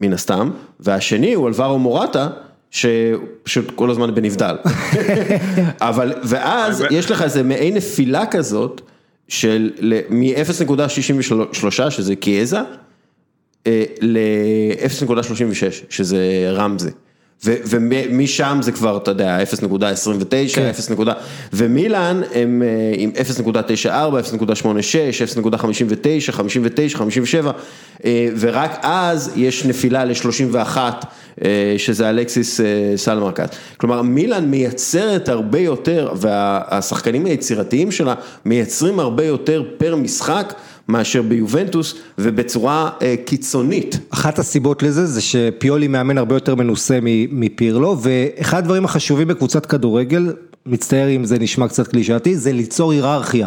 מן 0.00 0.12
הסתם, 0.12 0.50
והשני 0.80 1.34
הוא 1.34 1.48
אלברו 1.48 1.78
מורטה, 1.78 2.28
שפשוט 2.70 3.70
כל 3.74 3.90
הזמן 3.90 4.14
בנבדל. 4.14 4.56
אבל, 5.80 6.12
ואז 6.24 6.84
יש 6.90 7.10
לך 7.10 7.22
איזה 7.22 7.42
מעין 7.42 7.74
נפילה 7.74 8.26
כזאת, 8.26 8.80
של 9.28 9.70
מ-0.63 10.10 11.90
שזה 11.90 12.16
קיאזה, 12.16 12.60
ל-0.36 14.00 15.14
שזה 15.90 16.18
רמזי. 16.54 16.90
ומשם 17.44 18.58
זה 18.62 18.72
כבר, 18.72 18.96
אתה 18.96 19.10
יודע, 19.10 19.38
0.29, 19.42 20.54
כן. 20.54 20.68
0. 20.70 20.90
נקודה- 20.90 21.12
ומילאן 21.52 22.20
הם 22.34 22.62
אה, 22.62 22.68
עם 22.96 23.10
0.94, 23.16 24.20
0.86, 24.20 25.20
0.59, 25.22 26.32
59, 26.32 26.98
57, 26.98 27.50
אה, 28.04 28.28
ורק 28.38 28.78
אז 28.82 29.32
יש 29.36 29.64
נפילה 29.64 30.04
ל-31, 30.04 30.76
אה, 31.44 31.74
שזה 31.78 32.10
אלכסיס 32.10 32.60
אה, 32.60 32.66
סלמרקס. 32.96 33.48
כלומר, 33.76 34.02
מילאן 34.02 34.44
מייצרת 34.44 35.28
הרבה 35.28 35.58
יותר, 35.58 36.12
והשחקנים 36.16 37.24
היצירתיים 37.26 37.90
שלה 37.92 38.14
מייצרים 38.44 39.00
הרבה 39.00 39.24
יותר 39.24 39.62
פר 39.78 39.96
משחק. 39.96 40.54
מאשר 40.92 41.22
ביובנטוס 41.22 41.94
ובצורה 42.18 42.90
אה, 43.02 43.14
קיצונית. 43.24 43.98
אחת 44.10 44.38
הסיבות 44.38 44.82
לזה 44.82 45.06
זה 45.06 45.20
שפיולי 45.20 45.88
מאמן 45.88 46.18
הרבה 46.18 46.36
יותר 46.36 46.54
מנוסה 46.54 46.98
מפירלו 47.30 47.98
ואחד 48.02 48.58
הדברים 48.58 48.84
החשובים 48.84 49.28
בקבוצת 49.28 49.66
כדורגל, 49.66 50.32
מצטער 50.66 51.08
אם 51.16 51.24
זה 51.24 51.38
נשמע 51.38 51.68
קצת 51.68 51.88
קלישאתי, 51.88 52.36
זה 52.36 52.52
ליצור 52.52 52.92
היררכיה. 52.92 53.46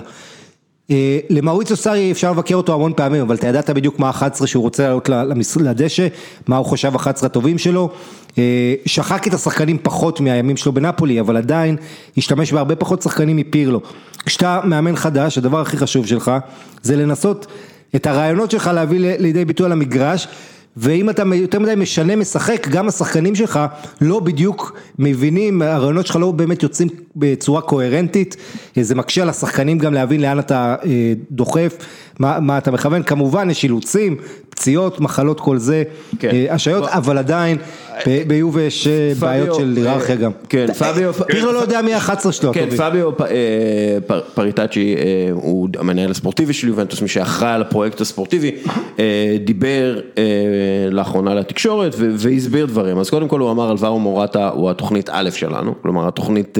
אה, 0.91 1.19
למאוריציו 1.29 1.77
סארי 1.77 2.11
אפשר 2.11 2.31
לבקר 2.31 2.55
אותו 2.55 2.73
המון 2.73 2.93
פעמים, 2.95 3.21
אבל 3.21 3.35
אתה 3.35 3.47
ידעת 3.47 3.69
בדיוק 3.69 3.99
מה 3.99 4.09
ה-11 4.09 4.47
שהוא 4.47 4.63
רוצה 4.63 4.83
לעלות 4.83 5.09
לדשא, 5.61 6.07
מה 6.47 6.57
הוא 6.57 6.65
חושב 6.65 6.95
ה-11 6.95 7.25
הטובים 7.25 7.57
שלו. 7.57 7.89
אה, 8.37 8.73
שחק 8.85 9.27
את 9.27 9.33
השחקנים 9.33 9.77
פחות 9.83 10.21
מהימים 10.21 10.57
שלו 10.57 10.71
בנפולי, 10.71 11.19
אבל 11.19 11.37
עדיין 11.37 11.77
השתמש 12.17 12.53
בהרבה 12.53 12.75
פחות 12.75 13.01
שחקנים 13.01 13.37
מפירלו. 13.37 13.81
כשאתה 14.25 14.61
מאמן 14.63 14.95
חדש, 14.95 15.37
הדבר 15.37 15.61
הכי 15.61 15.77
חשוב 15.77 16.07
שלך 16.07 16.31
זה 16.81 16.95
לנסות 16.95 17.47
את 17.95 18.07
הרעיונות 18.07 18.51
שלך 18.51 18.69
להביא 18.73 18.99
לידי 19.19 19.45
ביטוי 19.45 19.65
על 19.65 19.71
המגרש. 19.71 20.27
ואם 20.77 21.09
אתה 21.09 21.23
יותר 21.33 21.59
מדי 21.59 21.73
משנה 21.77 22.15
משחק, 22.15 22.67
גם 22.67 22.87
השחקנים 22.87 23.35
שלך 23.35 23.59
לא 24.01 24.19
בדיוק 24.19 24.79
מבינים, 24.99 25.61
הרעיונות 25.61 26.07
שלך 26.07 26.15
לא 26.15 26.31
באמת 26.31 26.63
יוצאים 26.63 26.89
בצורה 27.15 27.61
קוהרנטית, 27.61 28.35
זה 28.81 28.95
מקשה 28.95 29.21
על 29.21 29.29
השחקנים 29.29 29.77
גם 29.77 29.93
להבין 29.93 30.21
לאן 30.21 30.39
אתה 30.39 30.75
אה, 30.85 30.89
דוחף, 31.31 31.77
מה, 32.19 32.39
מה 32.39 32.57
אתה 32.57 32.71
מכוון, 32.71 33.03
כמובן 33.03 33.49
יש 33.49 33.63
אילוצים, 33.63 34.17
פציעות, 34.49 34.99
מחלות, 34.99 35.39
כל 35.39 35.57
זה, 35.57 35.83
כן. 36.19 36.29
אה, 36.29 36.53
השעיות, 36.53 36.83
אבל 36.89 37.17
עדיין 37.17 37.57
ב- 38.07 38.23
ביובה 38.27 38.61
יש 38.61 38.87
אה, 38.87 39.11
בעיות 39.19 39.55
של 39.55 39.73
היררכיה 39.77 40.15
גם. 40.15 40.31
כן, 40.49 40.65
פביו, 40.73 41.13
פירלו 41.13 41.51
לא 41.51 41.59
יודע 41.59 41.81
מי 41.81 41.93
ה-11 41.93 42.31
שלו, 42.31 42.53
כן. 42.53 42.69
פביו 42.69 43.17
פ- 43.17 43.21
פר- 44.07 44.21
פריטצ'י 44.33 44.95
אה, 44.95 45.01
הוא 45.31 45.69
המנהל 45.77 46.11
הספורטיבי 46.11 46.53
של 46.53 46.67
יובנטוס, 46.67 47.01
מי 47.01 47.07
שאחראי 47.07 47.51
על 47.51 47.61
הפרויקט 47.61 48.01
הספורטיבי, 48.01 48.51
דיבר 49.45 49.99
לאחרונה 50.91 51.33
לתקשורת 51.35 51.95
והסביר 51.97 52.65
דברים. 52.65 52.97
אז 52.97 53.09
קודם 53.09 53.27
כל 53.27 53.39
הוא 53.39 53.51
אמר 53.51 53.71
אלברו 53.71 53.99
מורטה 53.99 54.49
הוא 54.49 54.69
התוכנית 54.69 55.09
א' 55.13 55.29
שלנו, 55.33 55.73
כלומר 55.81 56.07
התוכנית 56.07 56.57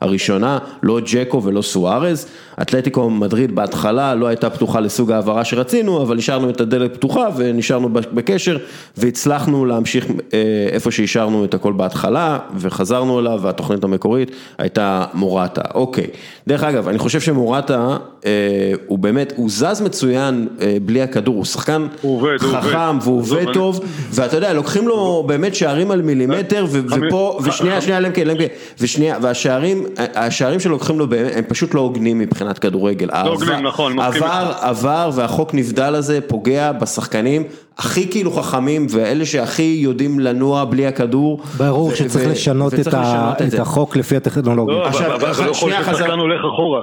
הראשונה, 0.00 0.58
לא 0.82 1.00
ג'קו 1.00 1.42
ולא 1.42 1.62
סוארז. 1.62 2.26
אתלטיקו 2.62 3.10
מדריד 3.10 3.54
בהתחלה 3.54 4.14
לא 4.14 4.26
הייתה 4.26 4.50
פתוחה 4.50 4.80
לסוג 4.80 5.12
העברה 5.12 5.44
שרצינו, 5.44 6.02
אבל 6.02 6.18
השארנו 6.18 6.50
את 6.50 6.60
הדלת 6.60 6.94
פתוחה 6.94 7.28
ונשארנו 7.36 7.88
בקשר 7.92 8.56
והצלחנו 8.96 9.64
להמשיך 9.64 10.06
אה, 10.34 10.66
איפה 10.70 10.90
שהשארנו 10.90 11.44
את 11.44 11.54
הכל 11.54 11.72
בהתחלה 11.72 12.38
וחזרנו 12.56 13.20
אליו 13.20 13.38
והתוכנית 13.42 13.84
המקורית 13.84 14.30
הייתה 14.58 15.04
מורטה. 15.14 15.62
אוקיי, 15.74 16.06
דרך 16.46 16.64
אגב, 16.64 16.88
אני 16.88 16.98
חושב 16.98 17.20
שמורטה 17.20 17.96
אה, 18.26 18.72
הוא 18.86 18.98
באמת, 18.98 19.32
הוא 19.36 19.50
זז 19.50 19.80
מצוין 19.80 20.48
אה, 20.60 20.76
בלי 20.82 21.02
הכדור, 21.02 21.34
הוא 21.34 21.44
שחקן 21.44 21.86
הוא 22.00 22.16
עובד, 22.16 22.38
חכם. 22.38 22.98
והוא 23.02 23.18
עובד 23.18 23.52
טוב, 23.52 23.80
ואתה 24.10 24.36
יודע, 24.36 24.52
לוקחים 24.52 24.88
לו 24.88 25.24
באמת 25.26 25.54
שערים 25.54 25.90
על 25.90 26.02
מילימטר 26.02 26.66
ופה, 26.70 27.38
ושנייה, 27.44 27.80
שנייה, 27.80 28.00
למקה, 28.00 28.24
למקה, 28.24 28.44
ושנייה, 28.80 29.18
והשערים, 29.22 29.73
השערים 30.14 30.60
שלוקחים 30.60 30.98
לו 30.98 31.08
באמת, 31.08 31.32
הם 31.36 31.44
פשוט 31.48 31.74
לא 31.74 31.80
הוגנים 31.80 32.18
מבחינת 32.18 32.58
כדורגל. 32.58 33.08
הוגנים, 33.10 33.48
העבר- 33.54 33.60
נכון, 33.68 33.98
עבר, 34.00 34.52
עבר 34.60 35.10
והחוק 35.14 35.54
נבדל 35.54 35.94
הזה 35.94 36.18
פוגע 36.26 36.72
בשחקנים 36.72 37.42
הכי 37.78 38.08
כאילו 38.10 38.32
חכמים 38.32 38.86
ואלה 38.90 39.26
שהכי 39.26 39.76
יודעים 39.80 40.20
לנוע 40.20 40.64
בלי 40.64 40.86
הכדור. 40.86 41.40
ברור 41.56 41.94
שצריך 41.94 42.28
לשנות 42.30 42.74
את. 42.74 43.58
החוק 43.60 43.96
לפי 43.96 44.16
הטכנולוגיה. 44.16 44.74
לא, 44.76 44.86
עכשיו, 44.86 45.14
אבל 45.14 45.28
לא 45.28 45.50
יכול 45.50 45.54
שנייה, 45.54 45.82
חזרה- 45.82 45.94
ששחקן 45.94 46.18
הולך 46.18 46.40
אחורה. 46.54 46.82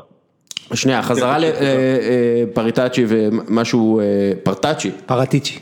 שנייה, 0.74 1.02
חזרה 1.04 1.36
כן, 1.36 1.48
לפריטצ'י 2.54 3.06
ומשהו, 3.08 4.00
אה, 4.00 4.06
פרטאצ'י. 4.44 4.92
פרטיצ'י. 5.06 5.60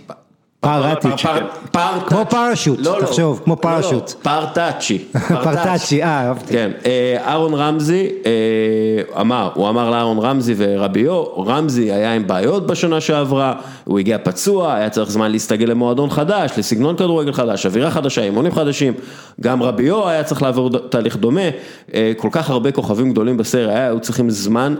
פרטיצ'י. 0.62 1.24
פר- 1.28 1.40
פר- 1.72 2.00
כמו 2.08 2.26
פרשוט, 2.30 2.80
לא, 2.82 3.00
לא. 3.02 3.06
תחשוב, 3.06 3.42
כמו 3.46 3.54
לא, 3.54 3.62
פרשוט. 3.62 4.12
פרטאצ'י. 4.22 4.98
פרטאצ'י, 5.44 6.04
אה, 6.04 6.28
אהבתי. 6.28 6.54
כן, 6.54 6.72
אה, 6.86 7.18
אהרון 7.28 7.54
רמזי 7.54 8.10
אה, 8.26 9.22
אמר, 9.22 9.50
הוא 9.54 9.70
אמר 9.70 9.90
לאהרון 9.90 10.20
רמזי 10.20 10.54
ורביו, 10.58 11.24
רמזי 11.38 11.92
היה 11.92 12.14
עם 12.14 12.28
בעיות 12.28 12.68
בשנה 12.68 13.02
שעברה, 13.02 13.54
הוא 13.84 14.00
הגיע 14.00 14.18
פצוע, 14.24 14.74
היה 14.74 14.90
צריך 14.90 15.10
זמן 15.12 15.32
להסתגל 15.32 15.66
למועדון 15.70 16.10
חדש, 16.10 16.52
לסגנון 16.58 16.96
כדורגל 16.96 17.34
חדש, 17.34 17.66
אווירה 17.66 17.92
חדשה, 17.92 18.22
אימונים 18.22 18.52
חדשים, 18.52 18.94
גם 19.42 19.64
רביו 19.64 20.10
היה 20.10 20.24
צריך 20.24 20.42
לעבור 20.42 20.70
תהליך 20.90 21.18
דומה, 21.18 21.42
אה, 21.94 22.12
כל 22.18 22.30
כך 22.32 22.50
הרבה 22.50 22.72
כוכבים 22.72 23.12
גדולים 23.12 23.38
בסרט, 23.38 23.70
היו 23.74 24.00
צריכים 24.00 24.30
זמן 24.30 24.76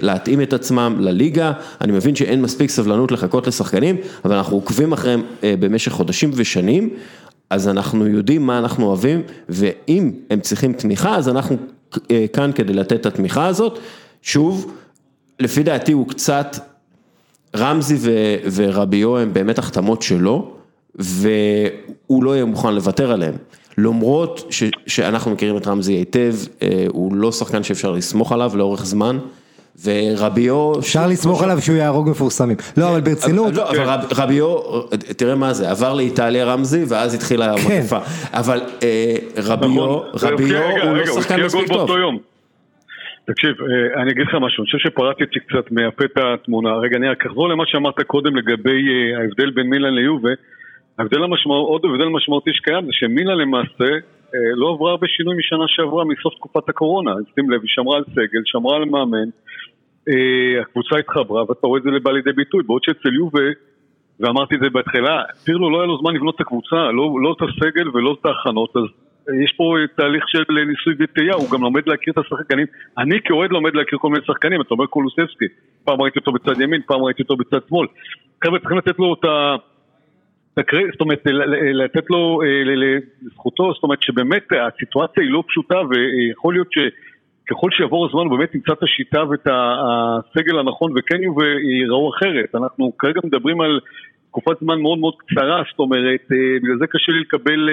להתאים 0.00 0.42
את 0.42 0.52
עצמם 0.52 0.96
לליגה, 1.00 1.52
אני 1.80 1.92
מבין 1.92 2.14
שאין 2.14 2.42
מספיק 2.42 2.70
סבלנות 2.70 3.12
לחכות 3.12 3.46
לשחקנים, 3.46 3.96
אבל 4.24 4.36
אנחנו 4.36 4.56
עוקבים 4.56 4.92
אחריהם 4.92 5.22
אה, 5.44 5.54
במשך 5.60 5.92
חודשים 5.92 6.30
ושנים. 6.34 6.90
אז 7.50 7.68
אנחנו 7.68 8.06
יודעים 8.06 8.46
מה 8.46 8.58
אנחנו 8.58 8.86
אוהבים, 8.86 9.22
ואם 9.48 10.12
הם 10.30 10.40
צריכים 10.40 10.72
תמיכה, 10.72 11.16
אז 11.16 11.28
אנחנו 11.28 11.56
אה, 12.10 12.26
כאן 12.32 12.50
כדי 12.54 12.72
לתת 12.72 12.92
את 12.92 13.06
התמיכה 13.06 13.46
הזאת. 13.46 13.78
שוב, 14.22 14.72
לפי 15.40 15.62
דעתי 15.62 15.92
הוא 15.92 16.08
קצת, 16.08 16.56
רמזי 17.56 17.96
ו- 17.98 18.36
ורביו 18.54 19.18
הם 19.18 19.32
באמת 19.32 19.58
החתמות 19.58 20.02
שלו, 20.02 20.52
והוא 20.94 22.24
לא 22.24 22.34
יהיה 22.34 22.44
מוכן 22.44 22.74
לוותר 22.74 23.12
עליהם. 23.12 23.34
למרות 23.78 24.46
ש, 24.50 24.62
שאנחנו 24.86 25.30
מכירים 25.30 25.56
את 25.56 25.66
רמזי 25.66 25.92
היטב, 25.92 26.34
הוא 26.88 27.14
לא 27.14 27.32
שחקן 27.32 27.62
שאפשר 27.62 27.90
לסמוך 27.90 28.32
עליו 28.32 28.52
לאורך 28.56 28.86
זמן. 28.86 29.18
ורביו... 29.84 30.72
אפשר 30.78 31.06
לסמוך 31.06 31.42
עליו 31.42 31.60
שהוא 31.60 31.76
יהרוג 31.76 32.10
מפורסמים. 32.10 32.56
לא, 32.76 32.88
אבל 32.88 33.00
ברצינות... 33.00 33.54
לא, 33.54 33.70
אבל 33.70 33.88
רביו, 34.16 34.56
תראה 35.16 35.34
מה 35.34 35.52
זה, 35.52 35.70
עבר 35.70 35.94
לאיטליה 35.94 36.44
רמזי 36.44 36.84
ואז 36.88 37.14
התחילה 37.14 37.54
כן. 37.58 37.74
המגפה. 37.74 37.98
אבל 38.32 38.60
רביו, 39.36 39.68
נכון. 39.68 40.00
רביו 40.22 40.56
הוא 40.82 40.96
לא 40.96 41.06
שחקן 41.06 41.44
מספיק 41.44 41.68
טוב. 41.68 41.90
תקשיב, 43.26 43.54
אני 44.02 44.12
אגיד 44.12 44.26
לך 44.26 44.34
משהו, 44.34 44.62
אני 44.62 44.66
חושב 44.66 44.78
שפרטתי 44.78 45.24
קצת 45.24 45.70
מהפה 45.70 46.04
את 46.04 46.16
התמונה. 46.16 46.76
רגע, 46.76 46.96
אני 46.96 47.08
רק 47.08 47.26
אחזור 47.26 47.48
למה 47.48 47.64
שאמרת 47.66 48.00
קודם 48.00 48.36
לגבי 48.36 48.80
ההבדל 49.20 49.50
בין 49.50 49.66
מילן 49.70 49.94
ליובה. 49.94 50.30
ההבדל 50.98 51.22
המשמעות, 51.22 51.68
עוד 51.68 51.84
הבדל 51.84 52.08
משמעותי 52.08 52.50
שקיים 52.52 52.84
זה 52.84 52.90
שמילן 52.92 53.38
למעשה 53.38 53.90
לא 54.56 54.70
עברה 54.74 54.90
הרבה 54.90 55.06
שינוי 55.08 55.36
משנה 55.36 55.64
שעברה 55.68 56.04
מסוף 56.04 56.34
תקופת 56.34 56.68
הקורונה. 56.68 57.14
שים 57.34 57.50
לב, 57.50 57.60
היא 57.60 57.68
שמרה 57.68 57.96
על 57.96 58.04
סגל, 58.04 58.42
שמרה 58.44 58.76
על 58.76 58.84
מאמן. 58.84 59.28
הקבוצה 60.62 60.98
התחברה 60.98 61.42
ואתה 61.48 61.66
רואה 61.66 61.78
את 61.78 61.82
זה 61.82 61.90
לבא 61.90 62.10
לידי 62.10 62.32
ביטוי, 62.32 62.62
בעוד 62.62 62.82
שאצל 62.84 63.14
יובה, 63.14 63.48
ואמרתי 64.20 64.54
את 64.54 64.60
זה 64.60 64.70
בהתחלה, 64.70 65.22
פירלו 65.44 65.70
לא 65.70 65.78
היה 65.78 65.86
לו 65.86 65.98
זמן 65.98 66.14
לבנות 66.14 66.34
את 66.34 66.40
הקבוצה, 66.40 66.76
לא, 66.76 67.14
לא 67.22 67.34
את 67.36 67.42
הסגל 67.42 67.88
ולא 67.88 68.16
את 68.20 68.26
ההכנות, 68.26 68.76
אז 68.76 68.82
יש 69.44 69.52
פה 69.52 69.74
תהליך 69.96 70.28
של 70.28 70.44
ניסוי 70.48 70.94
וטעייה, 70.98 71.34
הוא 71.34 71.50
גם 71.50 71.62
לומד 71.62 71.82
להכיר 71.86 72.12
את 72.12 72.18
השחקנים, 72.18 72.66
אני 72.98 73.20
כאוהד 73.24 73.50
לומד 73.50 73.74
להכיר 73.74 73.98
כל 73.98 74.08
מיני 74.08 74.24
שחקנים, 74.26 74.60
אתה 74.60 74.74
אומר 74.74 74.86
קולוסבסקי, 74.86 75.44
פעם 75.84 76.02
ראיתי 76.02 76.18
אותו 76.18 76.32
בצד 76.32 76.60
ימין, 76.60 76.80
פעם 76.86 77.02
ראיתי 77.02 77.22
אותו 77.22 77.36
בצד 77.36 77.58
שמאל, 77.68 77.86
חבר'ה 78.44 78.58
צריכים 78.58 78.78
לתת 78.78 78.98
לו 78.98 79.14
את 79.14 79.24
ה... 79.24 79.56
זאת 80.92 81.00
אומרת, 81.00 81.22
לתת 81.72 82.10
לו 82.10 82.40
לזכותו, 83.22 83.72
זאת 83.74 83.82
אומרת 83.82 84.02
שבאמת 84.02 84.46
הסיטואציה 84.52 85.22
היא 85.22 85.32
לא 85.32 85.44
פשוטה 85.48 85.76
ויכול 85.90 86.54
להיות 86.54 86.72
ש... 86.72 86.78
ככל 87.50 87.70
שיעבור 87.70 88.06
הזמן 88.06 88.20
הוא 88.20 88.38
באמת 88.38 88.54
ימצא 88.54 88.72
את 88.72 88.82
השיטה 88.82 89.24
ואת 89.30 89.46
הסגל 89.46 90.58
הנכון 90.58 90.92
וכן 90.96 91.16
ייראו 91.62 92.10
אחרת. 92.10 92.54
אנחנו 92.54 92.92
כרגע 92.98 93.20
מדברים 93.24 93.60
על 93.60 93.80
תקופת 94.28 94.60
זמן 94.60 94.80
מאוד 94.80 94.98
מאוד 94.98 95.14
קצרה, 95.18 95.62
זאת 95.70 95.78
אומרת, 95.78 96.26
בגלל 96.62 96.78
זה 96.78 96.86
קשה 96.86 97.12
לי 97.12 97.20
לקבל, 97.20 97.70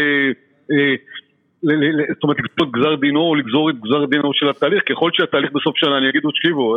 זאת 2.13 2.23
אומרת, 2.23 2.37
לקצות 2.39 2.71
גזר 2.71 2.95
דינו 2.95 3.21
או 3.21 3.35
לגזור 3.35 3.69
את 3.69 3.75
גזר 3.75 4.05
דינו 4.05 4.33
של 4.33 4.49
התהליך, 4.49 4.83
ככל 4.89 5.09
שהתהליך 5.13 5.51
בסוף 5.51 5.77
שנה, 5.77 5.97
אני 5.97 6.09
אגיד 6.09 6.21
תקשיבו, 6.29 6.75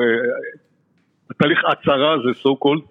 התהליך 1.30 1.59
הצהרה 1.64 2.12
הזה, 2.12 2.28
so 2.28 2.52
called, 2.64 2.82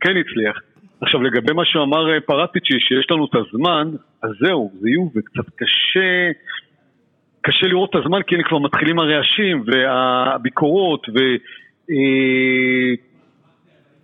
כן 0.00 0.14
הצליח. 0.16 0.60
עכשיו 1.00 1.22
לגבי 1.22 1.52
מה 1.52 1.64
שאמר 1.64 2.20
פרטיצ'י, 2.26 2.80
שיש 2.80 3.10
לנו 3.10 3.24
את 3.24 3.34
הזמן, 3.34 3.90
אז 4.22 4.30
זהו, 4.40 4.70
זה 4.80 4.88
יהיו 4.88 5.08
וקצת 5.16 5.50
קשה... 5.56 6.30
קשה 7.46 7.66
לראות 7.66 7.90
את 7.90 7.94
הזמן 7.94 8.22
כי 8.26 8.34
הנה 8.34 8.44
כבר 8.44 8.58
מתחילים 8.58 8.98
הרעשים 8.98 9.64
והביקורות 9.66 11.06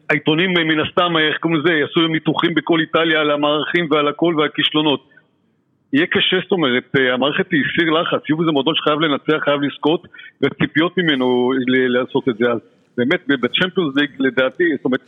והעיתונים 0.08 0.50
מן 0.50 0.80
הסתם, 0.80 1.16
איך 1.16 1.36
קוראים 1.38 1.60
לזה, 1.60 1.72
יעשו 1.72 2.06
ניתוחים 2.08 2.54
בכל 2.54 2.80
איטליה 2.80 3.20
על 3.20 3.30
המערכים 3.30 3.88
ועל 3.90 4.08
הכל 4.08 4.34
ועל 4.38 4.46
הכישלונות. 4.46 5.08
יהיה 5.92 6.06
קשה, 6.06 6.36
זאת 6.42 6.52
אומרת, 6.52 6.90
המערכת 7.14 7.52
היא 7.52 7.62
סיר 7.76 7.90
לחץ, 7.90 8.30
יובי 8.30 8.44
זה 8.44 8.50
מועדון 8.50 8.74
שחייב 8.74 9.00
לנצח, 9.00 9.44
חייב 9.44 9.62
לזכות, 9.62 10.06
וציפיות 10.42 10.98
ממנו 10.98 11.52
לעשות 11.66 12.28
את 12.28 12.36
זה. 12.36 12.50
אז 12.52 12.60
באמת, 12.96 13.26
בצ'מפיונס 13.28 13.96
ליג 13.96 14.10
לדעתי, 14.18 14.64
זאת 14.76 14.84
אומרת, 14.84 15.00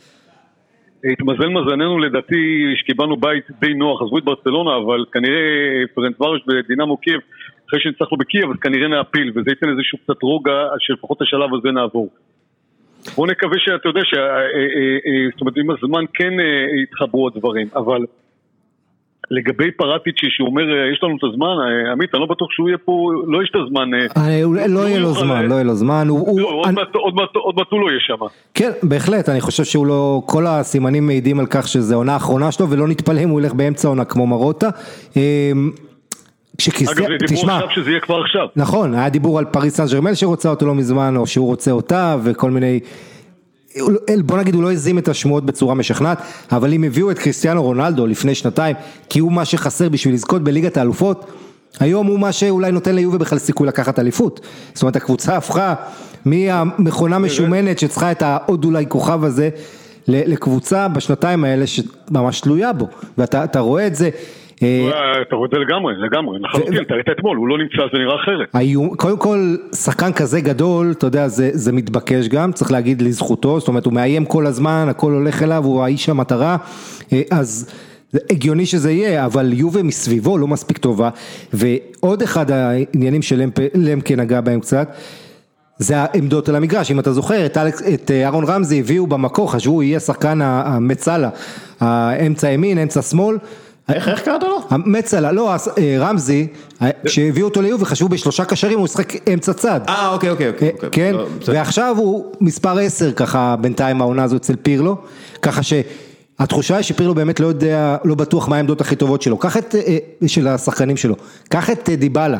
התמזל 1.03 1.49
מזלנו 1.49 1.99
לדעתי 1.99 2.73
שקיבלנו 2.75 3.17
בית 3.17 3.43
די 3.59 3.73
נוח, 3.73 4.01
עזבו 4.01 4.17
את 4.17 4.23
ברצלונה, 4.23 4.77
אבל 4.77 5.05
כנראה 5.11 5.41
פרנצווארוש 5.93 6.41
בדינמו 6.47 6.97
קייב 6.97 7.19
אחרי 7.69 7.79
שניצחנו 7.79 8.17
בקייב 8.17 8.49
אז 8.49 8.57
כנראה 8.61 8.87
נעפיל 8.87 9.31
וזה 9.35 9.51
ייתן 9.51 9.69
איזשהו 9.69 9.97
קצת 9.97 10.21
רוגע 10.21 10.67
שלפחות 10.79 11.21
השלב 11.21 11.53
הזה 11.53 11.71
נעבור. 11.71 12.09
בואו 13.15 13.27
נקווה 13.27 13.59
שאתה 13.59 13.89
יודע, 13.89 14.01
ש... 14.03 14.13
זאת 15.31 15.41
אומרת 15.41 15.57
עם 15.57 15.71
הזמן 15.71 16.05
כן 16.13 16.33
יתחברו 16.83 17.27
הדברים, 17.27 17.67
אבל 17.75 18.05
לגבי 19.31 19.71
פאראטיצ'י 19.71 20.27
שהוא 20.29 20.47
אומר 20.47 20.61
יש 20.93 21.03
לנו 21.03 21.15
את 21.17 21.23
הזמן, 21.23 21.55
עמית 21.91 22.15
אני 22.15 22.21
לא 22.21 22.27
בטוח 22.27 22.47
שהוא 22.51 22.69
יהיה 22.69 22.77
פה, 22.77 23.11
לא 23.27 23.43
יש 23.43 23.49
את 23.49 23.55
הזמן. 23.65 23.89
לא 24.69 24.81
יהיה 24.87 24.99
לו 24.99 25.13
זמן, 25.13 25.45
לא 25.45 25.53
יהיה 25.53 25.63
לו 25.63 25.75
זמן. 25.75 26.07
עוד 26.09 27.55
מעט 27.55 27.67
הוא 27.69 27.81
לא 27.81 27.89
יהיה 27.89 27.99
שם. 27.99 28.15
כן, 28.53 28.71
בהחלט, 28.83 29.29
אני 29.29 29.41
חושב 29.41 29.63
שהוא 29.63 29.87
לא, 29.87 30.21
כל 30.25 30.47
הסימנים 30.47 31.07
מעידים 31.07 31.39
על 31.39 31.45
כך 31.49 31.67
שזו 31.67 31.95
עונה 31.95 32.13
האחרונה 32.13 32.51
שלו 32.51 32.69
ולא 32.69 32.87
נתפלא 32.87 33.23
אם 33.23 33.29
הוא 33.29 33.41
ילך 33.41 33.53
באמצע 33.53 33.87
עונה 33.87 34.05
כמו 34.05 34.27
מרוטה. 34.27 34.69
אגב, 36.91 36.95
זה 36.95 37.03
דיבור 37.27 37.51
עכשיו 37.51 37.69
שזה 37.69 37.89
יהיה 37.89 37.99
כבר 37.99 38.21
עכשיו. 38.21 38.47
נכון, 38.55 38.93
היה 38.93 39.09
דיבור 39.09 39.39
על 39.39 39.45
פריס 39.45 39.75
סן 39.75 39.85
ג'רמן 39.93 40.15
שרוצה 40.15 40.49
אותו 40.49 40.65
לא 40.65 40.75
מזמן, 40.75 41.15
או 41.17 41.27
שהוא 41.27 41.47
רוצה 41.47 41.71
אותה, 41.71 42.17
וכל 42.23 42.51
מיני... 42.51 42.79
בוא 44.25 44.37
נגיד 44.37 44.55
הוא 44.55 44.63
לא 44.63 44.71
הזים 44.71 44.97
את 44.97 45.07
השמועות 45.07 45.45
בצורה 45.45 45.75
משכנעת, 45.75 46.17
אבל 46.51 46.73
אם 46.73 46.83
הביאו 46.83 47.11
את 47.11 47.19
קריסטיאנו 47.19 47.63
רונלדו 47.63 48.07
לפני 48.07 48.35
שנתיים, 48.35 48.75
כי 49.09 49.19
הוא 49.19 49.31
מה 49.31 49.45
שחסר 49.45 49.89
בשביל 49.89 50.13
לזכות 50.13 50.43
בליגת 50.43 50.77
האלופות, 50.77 51.25
היום 51.79 52.07
הוא 52.07 52.19
מה 52.19 52.31
שאולי 52.31 52.71
נותן 52.71 52.95
ליובה 52.95 53.17
בכלל 53.17 53.39
סיכוי 53.39 53.67
לקחת 53.67 53.99
אליפות. 53.99 54.39
זאת 54.73 54.81
אומרת 54.81 54.95
הקבוצה 54.95 55.37
הפכה 55.37 55.73
מהמכונה 56.25 57.19
משומנת 57.19 57.79
שצריכה 57.79 58.11
את 58.11 58.21
העוד 58.21 58.65
אולי 58.65 58.85
כוכב 58.87 59.23
הזה, 59.23 59.49
לקבוצה 60.07 60.87
בשנתיים 60.87 61.43
האלה 61.43 61.65
שממש 61.67 62.41
תלויה 62.41 62.73
בו, 62.73 62.87
ואתה 63.17 63.59
רואה 63.59 63.87
את 63.87 63.95
זה. 63.95 64.09
אתה 64.57 65.35
רואה 65.35 65.45
את 65.45 65.51
זה 65.53 65.59
לגמרי, 65.59 65.93
לגמרי, 65.97 66.39
לחלוטין, 66.39 66.81
אתה 66.81 66.93
ראית 66.93 67.09
אתמול, 67.09 67.37
הוא 67.37 67.47
לא 67.47 67.57
נמצא, 67.57 67.77
זה 67.93 67.97
נראה 67.99 68.15
אחרת. 68.15 68.55
קודם 68.97 69.17
כל, 69.17 69.55
שחקן 69.75 70.13
כזה 70.13 70.41
גדול, 70.41 70.91
אתה 70.91 71.07
יודע, 71.07 71.27
זה 71.27 71.71
מתבקש 71.71 72.27
גם, 72.27 72.51
צריך 72.51 72.71
להגיד 72.71 73.01
לזכותו, 73.01 73.59
זאת 73.59 73.67
אומרת, 73.67 73.85
הוא 73.85 73.93
מאיים 73.93 74.25
כל 74.25 74.45
הזמן, 74.45 74.87
הכל 74.89 75.11
הולך 75.11 75.43
אליו, 75.43 75.65
הוא 75.65 75.83
האיש 75.83 76.09
המטרה, 76.09 76.57
אז 77.31 77.71
הגיוני 78.29 78.65
שזה 78.65 78.91
יהיה, 78.91 79.25
אבל 79.25 79.53
יובה 79.53 79.83
מסביבו 79.83 80.37
לא 80.37 80.47
מספיק 80.47 80.77
טובה, 80.77 81.09
ועוד 81.53 82.21
אחד 82.21 82.51
העניינים 82.51 83.21
שלמקה 83.21 84.15
נגע 84.17 84.41
בהם 84.41 84.59
קצת, 84.59 84.95
זה 85.77 85.97
העמדות 85.97 86.49
על 86.49 86.55
המגרש, 86.55 86.91
אם 86.91 86.99
אתה 86.99 87.11
זוכר, 87.11 87.45
את 87.45 88.11
אהרון 88.11 88.43
רמזי 88.43 88.79
הביאו 88.79 89.07
במקור, 89.07 89.51
חשבו 89.51 89.73
הוא 89.73 89.83
יהיה 89.83 89.99
שחקן 89.99 90.39
המצלה, 90.41 91.29
האמצע 91.79 92.49
ימין, 92.49 92.77
אמצע 92.77 93.01
שמאל, 93.01 93.37
איך 93.89 94.21
קראת 94.21 94.43
לו? 94.43 94.77
מצלה, 94.85 95.31
לא, 95.31 95.53
רמזי, 95.99 96.47
שהביאו 97.05 97.47
אותו 97.47 97.61
ליובי, 97.61 97.85
חשבו 97.85 98.09
בשלושה 98.09 98.45
קשרים, 98.45 98.77
הוא 98.79 98.85
ישחק 98.85 99.29
אמצע 99.33 99.53
צד. 99.53 99.79
אה, 99.87 100.09
אוקיי, 100.13 100.29
אוקיי. 100.29 100.71
כן, 100.91 101.15
ועכשיו 101.45 101.95
הוא 101.97 102.25
מספר 102.41 102.77
עשר 102.77 103.11
ככה, 103.11 103.55
בינתיים 103.61 104.01
העונה 104.01 104.23
הזו 104.23 104.35
אצל 104.35 104.55
פירלו, 104.55 104.97
ככה 105.41 105.61
שהתחושה 105.63 106.75
היא 106.75 106.83
שפירלו 106.83 107.15
באמת 107.15 107.39
לא 107.39 107.47
יודע, 107.47 107.97
לא 108.03 108.15
בטוח 108.15 108.47
מה 108.47 108.55
העמדות 108.55 108.81
הכי 108.81 108.95
טובות 108.95 109.21
שלו, 109.21 109.37
קח 109.37 109.57
את, 109.57 109.75
של 110.27 110.47
השחקנים 110.47 110.97
שלו, 110.97 111.15
קח 111.49 111.69
את 111.69 111.89
דיבלה. 111.89 112.37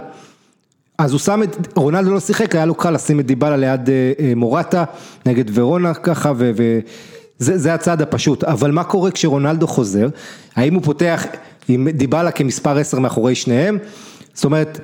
אז 0.97 1.11
הוא 1.11 1.19
שם 1.19 1.43
את, 1.43 1.57
רונלדו 1.75 2.13
לא 2.13 2.19
שיחק, 2.19 2.55
היה 2.55 2.65
לו 2.65 2.75
קל 2.75 2.91
לשים 2.91 3.19
את 3.19 3.25
דיבלה 3.25 3.57
ליד 3.57 3.89
מורטה, 4.35 4.83
נגד 5.25 5.45
ורונה 5.53 5.93
ככה, 5.93 6.31
ו... 6.37 6.51
זה, 7.39 7.57
זה 7.57 7.73
הצעד 7.73 8.01
הפשוט, 8.01 8.43
אבל 8.43 8.71
מה 8.71 8.83
קורה 8.83 9.11
כשרונלדו 9.11 9.67
חוזר? 9.67 10.07
האם 10.55 10.73
הוא 10.73 10.83
פותח 10.83 11.25
עם 11.67 11.89
דיבלה 11.89 12.31
כמספר 12.31 12.77
10 12.77 12.99
מאחורי 12.99 13.35
שניהם? 13.35 13.77
זאת 14.33 14.45
אומרת, 14.45 14.79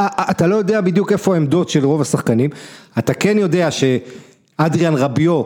אתה 0.00 0.46
לא 0.46 0.56
יודע 0.56 0.80
בדיוק 0.80 1.12
איפה 1.12 1.34
העמדות 1.34 1.68
של 1.68 1.84
רוב 1.84 2.00
השחקנים, 2.00 2.50
אתה 2.98 3.14
כן 3.14 3.38
יודע 3.38 3.68
שאדריאן 3.70 4.94
רביו 4.94 5.42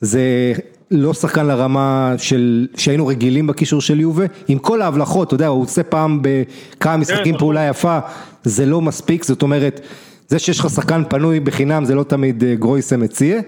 זה 0.00 0.52
לא 0.90 1.14
שחקן 1.14 1.46
לרמה 1.46 2.14
של, 2.18 2.66
שהיינו 2.76 3.06
רגילים 3.06 3.46
בקישור 3.46 3.80
של 3.80 4.00
יובה, 4.00 4.24
עם 4.48 4.58
כל 4.58 4.82
ההבלחות, 4.82 5.28
אתה 5.28 5.34
יודע, 5.34 5.46
הוא 5.46 5.62
עושה 5.62 5.82
פעם 5.82 6.22
בכמה 6.22 6.96
משחקים 6.96 7.38
פעולה 7.38 7.68
יפה, 7.68 7.98
זה 8.44 8.66
לא 8.66 8.80
מספיק, 8.80 9.24
זאת 9.24 9.42
אומרת, 9.42 9.80
זה 10.28 10.38
שיש 10.38 10.60
לך 10.60 10.70
שחקן 10.70 11.02
פנוי 11.08 11.40
בחינם 11.40 11.84
זה 11.84 11.94
לא 11.94 12.02
תמיד 12.02 12.44
גרויסה 12.44 12.96
מציע. 12.96 13.40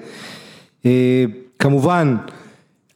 כמובן, 1.58 2.16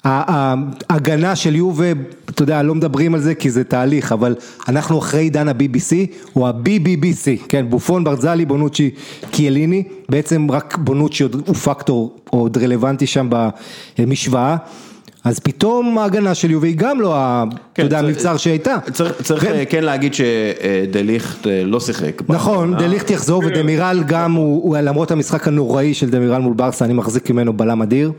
ההגנה 0.07 1.36
של 1.36 1.57
יובה, 1.57 1.92
אתה 2.30 2.42
יודע, 2.42 2.62
לא 2.62 2.74
מדברים 2.74 3.14
על 3.14 3.20
זה 3.20 3.34
כי 3.34 3.50
זה 3.50 3.64
תהליך, 3.64 4.12
אבל 4.12 4.34
אנחנו 4.68 4.98
אחרי 4.98 5.20
עידן 5.20 5.48
ה-BBC, 5.48 5.94
או 6.36 6.48
ה-BBBC, 6.48 7.46
כן, 7.48 7.66
בופון, 7.68 8.04
ברזלי, 8.04 8.44
בונוצ'י, 8.44 8.90
קיאליני, 9.30 9.82
בעצם 10.09 10.46
רק 10.50 10.78
בונוצ'י 10.78 11.24
הוא 11.46 11.54
פקטור 11.54 12.16
עוד 12.30 12.59
רלוונטי 12.59 13.07
שם 13.07 13.28
במשוואה. 13.98 14.57
אז 15.24 15.38
פתאום 15.38 15.98
ההגנה 15.98 16.34
של 16.34 16.50
יובי 16.50 16.68
היא 16.68 16.76
גם 16.76 17.00
לא, 17.00 17.16
אתה 17.72 17.82
יודע, 17.82 17.98
המבצר 17.98 18.36
שהייתה. 18.36 18.76
צריך 19.22 19.46
כן 19.68 19.84
להגיד 19.84 20.14
שדליכט 20.14 21.46
לא 21.64 21.80
שיחק. 21.80 22.22
נכון, 22.28 22.76
דליכט 22.76 23.11
יחזור 23.11 23.42
ודמירל 23.46 24.02
גם, 24.07 24.38
למרות 24.82 25.11
המשחק 25.11 25.48
הנוראי 25.48 25.94
של 25.94 26.11
דמירל 26.11 26.40
מול 26.42 26.54
ברסה, 26.54 26.84
אני 26.84 26.94
מחזיק 26.94 27.30
ממנו 27.30 27.52
בלם 27.52 27.82
אדיר. 27.82 28.12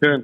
כן, 0.00 0.20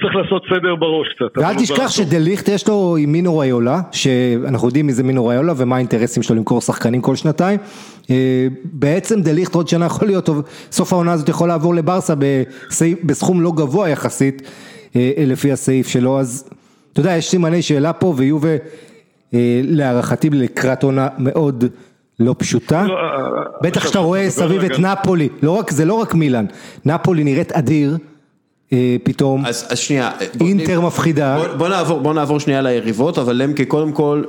צריך 0.00 0.16
לעשות 0.22 0.42
סדר 0.48 0.74
בראש 0.76 1.08
קצת. 1.14 1.38
ואל 1.38 1.54
תשכח 1.54 1.90
שדליכט 1.90 2.48
יש 2.48 2.68
לו 2.68 2.96
עם 3.00 3.12
מינו 3.12 3.38
ריולה, 3.38 3.80
שאנחנו 3.92 4.68
יודעים 4.68 4.86
מי 4.86 4.92
זה 4.92 5.02
מינו 5.02 5.26
ריולה 5.26 5.52
ומה 5.56 5.76
האינטרסים 5.76 6.22
שלו 6.22 6.36
למכור 6.36 6.60
שחקנים 6.60 7.00
כל 7.00 7.16
שנתיים. 7.16 7.58
בעצם 8.64 9.22
דליכט 9.22 9.54
עוד 9.54 9.68
שנה 9.68 9.86
יכול 9.86 10.08
להיות 10.08 10.28
סוף 10.72 10.92
העונה 10.92 11.12
הזאת 11.12 11.28
יכול 11.28 11.48
לעבור 11.48 11.74
לברסה 11.74 12.14
בסכום 13.04 13.40
לא 13.40 13.52
גבוה 13.56 13.88
יחסית, 13.88 14.42
לפי 15.26 15.52
הסעיף 15.52 15.88
שלו, 15.88 16.20
אז 16.20 16.48
אתה 16.92 17.00
יודע, 17.00 17.16
יש 17.16 17.30
סימני 17.30 17.62
שאלה 17.62 17.92
פה 17.92 18.14
ויובה 18.16 18.56
להערכתי 19.62 20.30
לקראת 20.30 20.82
עונה 20.82 21.08
מאוד 21.18 21.64
לא 22.20 22.34
פשוטה, 22.38 22.86
לא, 22.86 22.94
אה, 22.94 23.00
אה, 23.00 23.44
בטח 23.62 23.86
שאתה 23.86 23.98
רואה 23.98 24.30
סביב 24.30 24.62
את 24.62 24.78
נפולי, 24.78 25.28
לא 25.42 25.60
זה 25.68 25.84
לא 25.84 25.94
רק 25.94 26.14
מילאן, 26.14 26.44
נפולי 26.84 27.24
נראית 27.24 27.52
אדיר, 27.52 27.96
אה, 28.72 28.96
פתאום, 29.04 29.46
אז 29.46 29.80
שנייה, 29.80 30.10
אינטר 30.40 30.80
מפחידה. 30.80 31.38
בוא 32.02 32.14
נעבור 32.14 32.40
שנייה 32.40 32.62
ליריבות, 32.62 33.18
אבל 33.18 33.42
למקי 33.42 33.64
קודם 33.64 33.92
כל, 33.92 34.22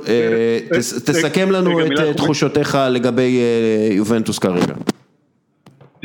תסכם 1.06 1.50
לנו 1.50 1.80
את 1.80 2.16
תחושותיך 2.16 2.78
לגבי 2.90 3.40
יובנטוס 3.90 4.38
כרגע. 4.38 4.74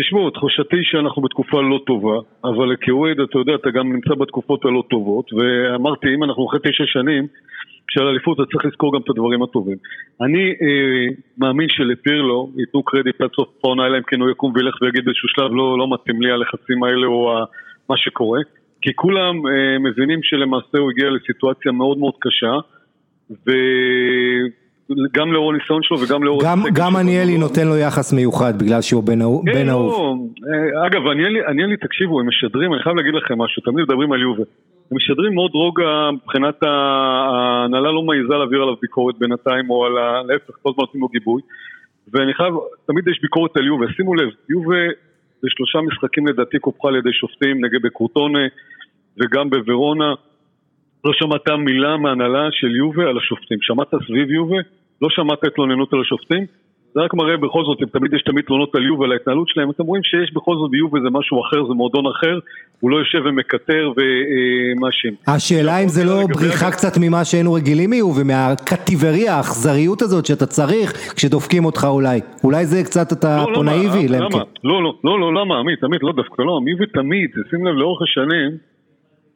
תשמעו, 0.01 0.29
תחושתי 0.29 0.77
שאנחנו 0.81 1.21
בתקופה 1.21 1.61
לא 1.61 1.79
טובה, 1.87 2.17
אבל 2.43 2.75
כאוהד, 2.81 3.19
אתה 3.19 3.37
יודע, 3.37 3.51
אתה 3.55 3.69
גם 3.69 3.93
נמצא 3.93 4.13
בתקופות 4.19 4.65
הלא 4.65 4.83
טובות, 4.89 5.25
ואמרתי, 5.33 6.07
אם 6.15 6.23
אנחנו 6.23 6.47
אחרי 6.47 6.59
תשע 6.59 6.83
שנים, 6.87 7.27
של 7.89 8.07
אליפות, 8.07 8.39
אז 8.39 8.45
צריך 8.51 8.65
לזכור 8.65 8.93
גם 8.95 9.01
את 9.01 9.09
הדברים 9.09 9.43
הטובים. 9.43 9.77
אני 10.21 10.45
אה, 10.49 11.05
מאמין 11.37 11.69
שלפירלו 11.69 12.49
ייתנו 12.57 12.83
קרדיט 12.83 13.21
עד 13.21 13.29
סוף 13.35 13.47
העונה, 13.63 13.85
אלא 13.85 13.97
אם 13.97 14.03
כן 14.07 14.21
הוא 14.21 14.29
יקום 14.29 14.51
וילך 14.55 14.81
ויגיד 14.81 15.05
באיזשהו 15.05 15.29
שלב 15.29 15.51
לא, 15.51 15.77
לא 15.77 15.93
מתאים 15.93 16.21
לי 16.21 16.31
הלחצים 16.31 16.83
האלה 16.83 17.07
או 17.07 17.37
ה, 17.37 17.45
מה 17.89 17.97
שקורה, 17.97 18.39
כי 18.81 18.89
כולם 18.95 19.35
אה, 19.47 19.79
מבינים 19.79 20.19
שלמעשה 20.23 20.77
הוא 20.77 20.91
הגיע 20.91 21.09
לסיטואציה 21.09 21.71
מאוד 21.71 21.97
מאוד 21.97 22.13
קשה, 22.19 22.55
ו... 23.47 23.51
גם 25.11 25.33
לאור 25.33 25.53
הניסיון 25.53 25.83
שלו 25.83 25.97
וגם 25.99 26.23
לאור... 26.23 26.41
גם, 26.43 26.59
גם 26.73 26.95
עניאלי 26.95 27.37
נותן 27.37 27.67
לו 27.67 27.77
יחס 27.77 28.13
מיוחד 28.13 28.59
בגלל 28.59 28.81
שהוא 28.81 29.03
בן 29.03 29.21
אהוב. 29.21 29.45
כן, 29.53 29.67
לא, 29.67 30.15
אה, 30.53 30.87
אגב, 30.87 31.01
עניאלי, 31.47 31.77
תקשיבו, 31.77 32.19
הם 32.19 32.27
משדרים, 32.27 32.73
אני 32.73 32.83
חייב 32.83 32.95
להגיד 32.95 33.13
לכם 33.13 33.41
משהו, 33.41 33.61
תמיד 33.63 33.83
מדברים 33.83 34.11
על 34.11 34.21
יובל. 34.21 34.43
הם 34.91 34.97
משדרים 34.97 35.33
מאוד 35.33 35.51
רוגע 35.53 36.09
מבחינת 36.11 36.63
ההנהלה 36.63 37.91
לא 37.91 38.01
מעיזה 38.01 38.33
להעביר 38.33 38.61
עליו 38.61 38.75
ביקורת 38.81 39.15
בינתיים 39.17 39.69
או 39.69 39.85
על 39.85 39.93
להפך, 40.27 40.53
כל 40.61 40.69
הזמן 40.69 40.81
נותנים 40.81 41.01
לו 41.01 41.07
גיבוי 41.07 41.41
ואני 42.13 42.33
חייב, 42.33 42.53
תמיד 42.87 43.07
יש 43.07 43.21
ביקורת 43.21 43.57
על 43.57 43.65
יובה, 43.65 43.85
שימו 43.95 44.15
לב, 44.15 44.29
יובה 44.49 44.83
בשלושה 45.43 45.79
משחקים 45.81 46.27
לדעתי 46.27 46.59
קופחה 46.59 46.87
על 46.87 46.95
ידי 46.95 47.13
שופטים 47.13 47.65
נגד 47.65 47.81
בקורטונה 47.81 48.39
וגם 49.17 49.49
בוורונה 49.49 50.13
לא 51.05 51.11
שמעת 51.13 51.49
מילה 51.49 51.97
מהנהלה 51.97 52.47
של 52.51 52.75
יובה 52.75 53.03
על 53.09 53.17
השופטים, 53.17 53.57
שמעת 53.61 53.91
סביב 54.07 54.31
יובה? 54.31 54.57
לא 55.01 55.09
שמעת 55.09 55.43
התלוננות 55.43 55.93
על 55.93 56.01
השופטים? 56.01 56.45
זה 56.93 57.01
רק 57.01 57.13
מראה 57.13 57.37
בכל 57.37 57.63
זאת, 57.63 57.77
תמיד 57.91 58.13
יש 58.13 58.21
תמיד 58.21 58.45
תלונות 58.45 58.75
על 58.75 58.85
יובל, 58.85 59.11
ההתנהלות 59.11 59.47
שלהם, 59.47 59.69
אתם 59.69 59.83
רואים 59.83 60.03
שיש 60.03 60.33
בכל 60.33 60.55
זאת 60.55 60.71
ביובל 60.71 60.99
זה 61.03 61.09
משהו 61.11 61.41
אחר, 61.41 61.67
זה 61.67 61.73
מועדון 61.73 62.05
אחר, 62.07 62.39
הוא 62.79 62.91
לא 62.91 62.97
יושב 62.97 63.21
ומקטר 63.25 63.91
ומאשים. 63.97 65.13
השאלה 65.27 65.77
אם 65.83 65.87
זה 65.87 66.03
לא 66.03 66.27
בריחה 66.27 66.71
קצת 66.71 66.97
ממה 67.01 67.25
שהיינו 67.25 67.53
רגילים 67.53 67.89
מיובל, 67.89 68.23
מהקטיבריה, 68.23 69.35
האכזריות 69.35 70.01
הזאת 70.01 70.25
שאתה 70.25 70.45
צריך 70.45 71.13
כשדופקים 71.15 71.65
אותך 71.65 71.87
אולי. 71.89 72.19
אולי 72.43 72.65
זה 72.65 72.83
קצת 72.83 73.13
אתה 73.13 73.43
פה 73.53 73.63
נאיבי, 73.63 74.07
למקי. 74.07 74.37
לא, 74.63 74.83
לא, 74.83 74.93
לא, 75.03 75.19
לא, 75.19 75.41
למה, 75.41 75.59
עמית, 75.59 75.83
עמית, 75.83 76.03
לא 76.03 76.11
דווקא 76.15 76.41
לא, 76.41 76.59
מיובל 76.63 76.85
תמיד, 76.85 77.29
שים 77.49 77.65
לב, 77.67 77.75
לאורך 77.75 78.01
השנים, 78.01 78.69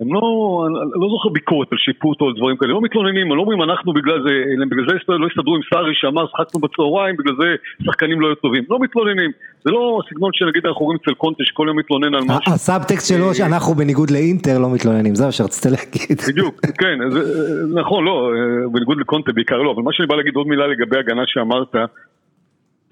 הם 0.01 0.13
לא, 0.13 0.21
אני 0.67 1.01
לא 1.01 1.07
זוכר 1.09 1.29
ביקורת 1.29 1.67
על 1.71 1.77
שיפוט 1.77 2.21
או 2.21 2.27
על 2.27 2.33
דברים 2.37 2.57
כאלה, 2.57 2.71
לא 2.73 2.81
מתלוננים, 2.81 3.31
הם 3.31 3.37
לא 3.37 3.41
אומרים 3.41 3.61
אנחנו 3.61 3.93
בגלל 3.93 4.19
זה, 4.25 4.33
בגלל 4.69 4.85
זה 4.85 4.93
לא 5.07 5.27
הסתדרו 5.27 5.55
עם 5.55 5.61
סארי 5.73 5.91
שאמר 5.93 6.25
שחקנו 6.31 6.59
בצהריים, 6.61 7.15
בגלל 7.17 7.35
זה 7.41 7.47
שחקנים 7.85 8.21
לא 8.21 8.27
היו 8.27 8.35
טובים, 8.35 8.63
לא 8.69 8.79
מתלוננים, 8.79 9.31
זה 9.63 9.71
לא 9.71 9.99
הסגנון 10.05 10.31
שנגיד 10.33 10.65
אנחנו 10.65 10.85
רואים 10.85 10.99
אצל 11.03 11.13
קונטה 11.13 11.43
שכל 11.43 11.65
יום 11.67 11.79
מתלונן 11.79 12.15
על 12.15 12.23
משהו. 12.23 12.53
הסאבטקסט 12.53 13.07
שלו 13.07 13.33
שאנחנו 13.33 13.75
בניגוד 13.75 14.09
לאינטר 14.11 14.59
לא 14.59 14.69
מתלוננים, 14.73 15.15
זה 15.15 15.25
מה 15.25 15.31
שרצית 15.31 15.65
להגיד. 15.71 16.17
בדיוק, 16.27 16.61
כן, 16.81 16.99
נכון, 17.73 18.05
לא, 18.05 18.31
בניגוד 18.71 18.97
לקונטה 18.99 19.31
בעיקר 19.33 19.57
לא, 19.57 19.71
אבל 19.71 19.83
מה 19.83 19.93
שאני 19.93 20.07
בא 20.07 20.15
להגיד 20.15 20.35
עוד 20.35 20.47
מילה 20.47 20.67
לגבי 20.67 20.97
הגנה 20.99 21.23
שאמרת, 21.25 21.75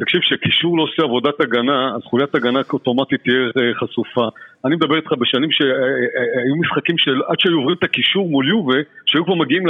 תקשיב, 0.02 0.22
כשקישור 0.22 0.78
לא 0.78 0.84
עושה 0.84 1.04
עבודת 1.04 1.42
הגנה, 1.42 1.96
אז 1.96 2.02
חוליית 2.04 2.36
הגנה 2.36 2.60
אוטומטית 2.74 3.22
תהיה 3.24 3.38
אה, 3.38 3.74
חשופה. 3.76 4.28
אני 4.66 4.76
מדבר 4.76 4.96
איתך 4.96 5.12
בשנים 5.12 5.52
שהיו 5.52 5.72
אה, 5.72 6.54
אה, 6.56 6.60
משחקים 6.60 6.98
שעד 6.98 7.40
שהיו 7.40 7.58
עוברים 7.58 7.76
את 7.80 7.84
הקישור 7.84 8.30
מול 8.30 8.50
יובה, 8.50 8.80
שהיו 9.06 9.26
כבר 9.26 9.36
מגיעים 9.36 9.64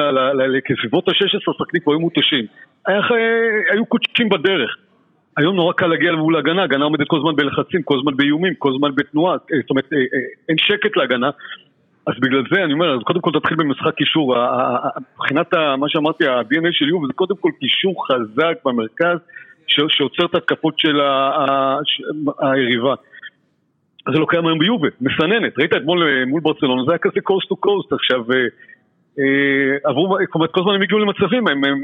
לכסביבות 0.55 1.07
ה-16 1.07 1.53
שחקנים 1.57 1.81
כבר 1.83 1.93
היו 1.93 1.99
מותשים. 1.99 2.45
היו 3.71 3.85
קודשים 3.85 4.29
בדרך. 4.29 4.77
היום 5.37 5.55
נורא 5.55 5.73
קל 5.73 5.87
להגיע 5.87 6.11
מול 6.11 6.35
ההגנה, 6.35 6.63
הגנה 6.63 6.85
עומדת 6.85 7.07
כל 7.07 7.17
הזמן 7.17 7.35
בלחצים, 7.35 7.83
כל 7.83 7.97
הזמן 7.99 8.17
באיומים, 8.17 8.53
כל 8.57 8.71
הזמן 8.75 8.89
בתנועה, 8.95 9.37
זאת 9.61 9.69
אומרת, 9.69 9.89
אין 10.49 10.57
שקט 10.57 10.97
להגנה. 10.97 11.29
אז 12.07 12.13
בגלל 12.21 12.43
זה 12.51 12.63
אני 12.63 12.73
אומר, 12.73 12.95
אז 12.95 12.99
קודם 13.03 13.21
כל 13.21 13.31
תתחיל 13.39 13.57
במשחק 13.57 13.95
קישור, 13.95 14.35
מבחינת 15.17 15.53
מה 15.77 15.89
שאמרתי, 15.89 16.27
ה-DNA 16.27 16.71
של 16.71 16.89
יובה 16.89 17.07
זה 17.07 17.13
קודם 17.13 17.35
כל 17.35 17.49
קישור 17.59 18.05
חזק 18.07 18.55
במרכז 18.65 19.17
שעוצר 19.89 20.25
את 20.25 20.35
התקפות 20.35 20.79
של 20.79 20.99
היריבה. 22.39 22.95
זה 24.13 24.19
לא 24.19 24.25
קיים 24.29 24.47
היום 24.47 24.59
ביובה, 24.59 24.87
מסננת, 25.01 25.53
ראית 25.59 25.73
אתמול 25.73 26.03
אה, 26.03 26.25
מול 26.25 26.41
ברצלונה, 26.41 26.83
זה 26.85 26.91
היה 26.91 26.97
כזה 26.97 27.21
קוסט 27.23 27.49
טו 27.49 27.55
קוסט, 27.55 27.93
עכשיו 27.93 28.19
אה, 28.31 28.37
אה, 29.19 29.89
עברו, 29.89 30.17
כלומר 30.29 30.47
כל 30.47 30.59
הזמן 30.59 30.75
הם 30.75 30.81
הגיעו 30.81 30.99
למצבים, 30.99 31.47
הם, 31.47 31.63
הם, 31.63 31.81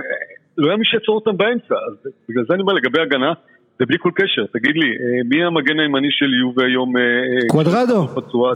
לא 0.57 0.67
היה 0.67 0.77
מי 0.77 0.85
שיעצור 0.85 1.15
אותם 1.15 1.37
באמצע, 1.37 1.75
אז 1.75 2.11
בגלל 2.29 2.43
זה 2.47 2.53
אני 2.53 2.61
אומר 2.61 2.73
לגבי 2.73 3.01
הגנה, 3.01 3.33
זה 3.79 3.85
בלי 3.85 3.97
כל 3.99 4.11
קשר, 4.15 4.45
תגיד 4.53 4.75
לי, 4.75 4.89
מי 5.29 5.43
המגן 5.43 5.79
הימני 5.79 6.07
של 6.11 6.33
יובה 6.41 6.65
היום? 6.65 6.93
קוודרדו, 7.49 8.07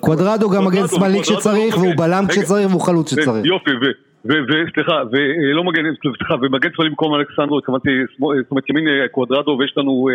קוודרדו 0.02 0.50
גם 0.50 0.66
מגן 0.66 0.88
שמאלי 0.88 1.22
כשצריך, 1.22 1.78
והוא 1.78 1.94
בלם 1.98 2.24
כשצריך 2.30 2.70
והוא 2.70 2.82
חלוץ 2.82 3.14
כשצריך. 3.14 3.46
יופי, 3.46 3.72
וסליחה, 4.26 5.02
ולא 5.12 5.64
מגן, 5.64 5.84
סליחה, 6.18 6.36
ומגן 6.42 6.70
שמאלי 6.74 6.90
במקום 6.90 7.16
אלכסנדרו, 7.16 7.58
התכוונתי, 7.58 7.90
זאת 8.20 8.52
אומרת 8.52 8.70
ימין 8.70 8.88
אה, 8.88 9.08
קוודרדו 9.08 9.58
ויש 9.60 9.74
לנו 9.78 10.10
אה, 10.10 10.14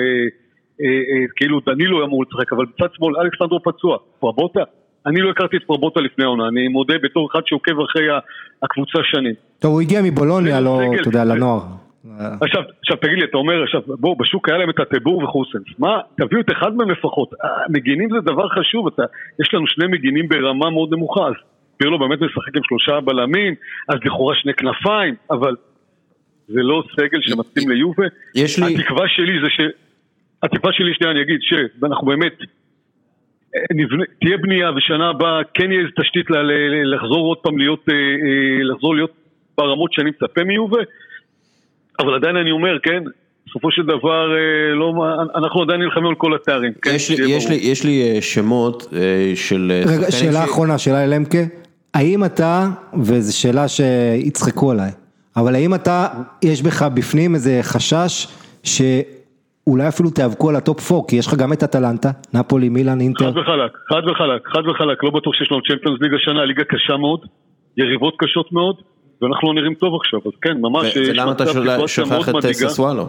אה, 0.81 1.27
כאילו 1.37 1.61
דנילו 1.67 2.05
אמור 2.05 2.25
לשחק, 2.25 2.53
אבל 2.53 2.65
בצד 2.65 2.87
שמאל 2.93 3.17
אלכסנדרו 3.17 3.63
פצוע, 3.63 3.97
פרבוטה, 4.21 4.63
אני 5.07 5.21
לא 5.21 5.31
הכרתי 5.31 5.57
את 5.57 5.63
פרבוטה 5.67 6.01
לפני 6.01 6.25
העונה, 6.25 6.49
אני 6.49 6.69
מודה 6.69 6.95
בתור 7.03 7.29
אחד 7.33 7.41
שעוקב 7.47 7.81
אחרי 7.81 8.05
הקבוצה 8.63 8.99
שנים. 9.03 9.35
טוב, 9.59 9.73
הוא 9.73 9.81
הגיע 9.81 10.01
מבולוניה, 10.05 10.61
לא, 10.61 10.81
אתה 11.01 11.09
יודע, 11.09 11.25
לנוער. 11.25 11.61
עכשיו, 12.41 12.63
עכשיו 12.81 12.97
תגיד 12.97 13.19
לי, 13.19 13.25
אתה 13.25 13.37
אומר, 13.37 13.63
עכשיו, 13.63 13.81
בואו, 13.87 14.17
בשוק 14.17 14.49
היה 14.49 14.59
להם 14.59 14.71
את 14.71 14.81
הטבור 14.81 15.23
וחוסנס, 15.25 15.79
מה, 15.79 16.01
תביאו 16.17 16.41
את 16.41 16.51
אחד 16.53 16.77
מהם 16.77 16.91
לפחות, 16.91 17.31
מגינים 17.69 18.09
זה 18.11 18.21
דבר 18.21 18.49
חשוב, 18.49 18.87
אתה, 18.87 19.03
יש 19.41 19.55
לנו 19.55 19.67
שני 19.67 19.87
מגינים 19.87 20.29
ברמה 20.29 20.71
מאוד 20.71 20.93
נמוכה, 20.93 21.27
אז 21.27 21.35
פירלו 21.77 21.99
באמת 21.99 22.21
משחק 22.21 22.57
עם 22.57 22.63
שלושה 22.65 23.01
בלמים, 23.01 23.55
אז 23.89 23.97
לכאורה 24.05 24.35
שני 24.35 24.55
כנפיים, 24.55 25.15
אבל 25.31 25.55
זה 26.49 26.61
לא 26.63 26.83
סגל 26.93 27.19
שמתאים 27.23 27.69
ליובה. 27.69 28.07
יש 28.35 28.59
לי... 28.59 28.75
התקווה 28.75 29.09
שלי 29.09 29.41
זה 29.43 29.51
ש... 29.51 29.61
התקווה 30.43 30.73
שלי, 30.73 30.95
שנייה, 30.95 31.13
אני 31.13 31.23
אגיד 31.23 31.39
שאנחנו 31.41 32.07
באמת... 32.07 32.33
אה, 33.57 33.61
נבנה, 33.75 34.05
תהיה 34.21 34.37
בנייה 34.37 34.71
ושנה 34.77 35.09
הבאה 35.09 35.41
כן 35.55 35.73
יהיה 35.73 35.81
איזו 35.81 35.93
תשתית 36.03 36.27
לחזור 36.85 37.27
עוד 37.27 37.39
פעם 37.39 37.59
להיות, 37.59 37.85
אה, 37.89 37.95
אה, 37.95 38.65
לחזור 38.65 38.95
להיות 38.95 39.13
ברמות 39.59 39.93
שאני 39.93 40.11
מצפה 40.11 40.45
מיובה, 40.45 40.81
אבל 41.99 42.15
עדיין 42.15 42.37
אני 42.37 42.51
אומר, 42.51 42.79
כן, 42.83 43.03
בסופו 43.47 43.71
של 43.71 43.83
דבר, 43.83 44.27
לא, 44.75 44.93
אנחנו 45.35 45.63
עדיין 45.63 45.81
נלחמים 45.81 46.07
על 46.07 46.15
כל 46.15 46.35
התארים. 46.35 46.73
כן, 46.83 46.91
יש, 46.95 47.11
לי, 47.11 47.31
יש, 47.31 47.49
לי, 47.49 47.55
יש 47.55 47.85
לי 47.85 48.23
שמות 48.23 48.83
של... 49.35 49.73
רגע, 49.87 50.11
שאלה 50.11 50.43
ש... 50.47 50.51
אחרונה, 50.51 50.79
שאלה 50.79 51.05
ללמקה. 51.05 51.39
האם 51.97 52.25
אתה, 52.25 52.67
וזו 52.95 53.41
שאלה 53.41 53.69
שיצחקו 53.69 54.71
עליי, 54.71 54.91
אבל 55.37 55.55
האם 55.55 55.75
אתה, 55.75 56.07
יש 56.45 56.63
בך 56.63 56.83
בפנים 56.83 57.35
איזה 57.35 57.59
חשש 57.63 58.27
שאולי 58.65 59.89
אפילו 59.89 60.11
תיאבקו 60.11 60.49
על 60.49 60.57
ה 60.57 60.66
top 60.66 60.93
4, 60.93 61.03
כי 61.09 61.17
יש 61.17 61.27
לך 61.27 61.35
גם 61.35 61.53
את 61.53 61.63
אטלנטה, 61.63 62.11
נפולי, 62.35 62.69
מילאן, 62.69 63.01
אינטר. 63.01 63.25
חד 63.25 63.39
וחלק, 63.39 63.73
חד 63.89 64.03
וחלק, 64.11 64.49
חד 64.49 64.69
וחלק, 64.69 65.05
לא 65.05 65.11
בטוח 65.11 65.35
שיש 65.35 65.53
לנו 65.53 65.61
צ'מפיונס 65.63 66.01
ליגה 66.01 66.17
שנה, 66.19 66.45
ליגה 66.45 66.65
קשה 66.65 66.97
מאוד, 66.97 67.21
יריבות 67.77 68.15
קשות 68.19 68.53
מאוד. 68.53 68.77
ואנחנו 69.23 69.49
לא 69.49 69.55
נראים 69.55 69.75
טוב 69.75 69.95
עכשיו, 69.95 70.21
אז 70.27 70.33
כן, 70.43 70.57
ממש, 70.61 70.97
ולמה 70.97 71.33
אתה 71.33 71.47
שוכח 71.87 72.29
את 72.29 72.53
ססוואלו? 72.53 73.09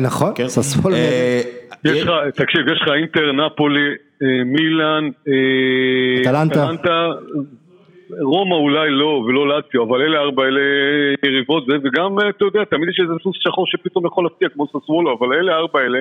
נכון, 0.00 0.32
כן. 0.34 0.48
ססוואלו. 0.48 0.96
אה, 0.96 1.40
תקשיב, 2.34 2.60
יש 2.72 2.80
לך 2.82 2.88
אינטר, 2.94 3.32
נפולי, 3.32 3.88
אה, 4.22 4.44
מילאן, 4.44 5.10
אה, 5.28 6.22
אטלנטה, 6.22 7.08
רומא 8.20 8.54
אולי 8.54 8.90
לא, 8.90 9.24
ולא 9.26 9.48
לאציו, 9.48 9.82
אבל 9.82 10.02
אלה 10.02 10.18
ארבע, 10.18 10.42
אלה 10.44 10.60
יריבות, 11.24 11.64
וגם, 11.68 12.16
אתה 12.28 12.44
יודע, 12.44 12.64
תמיד 12.64 12.88
יש 12.88 13.00
איזה 13.00 13.12
סוס 13.22 13.36
שחור 13.40 13.66
שפתאום 13.66 14.06
יכול 14.06 14.24
להפתיע, 14.24 14.48
כמו 14.48 14.66
ססוולו, 14.66 15.18
אבל 15.18 15.32
אלה 15.34 15.56
ארבע 15.56 15.80
אלה, 15.80 15.98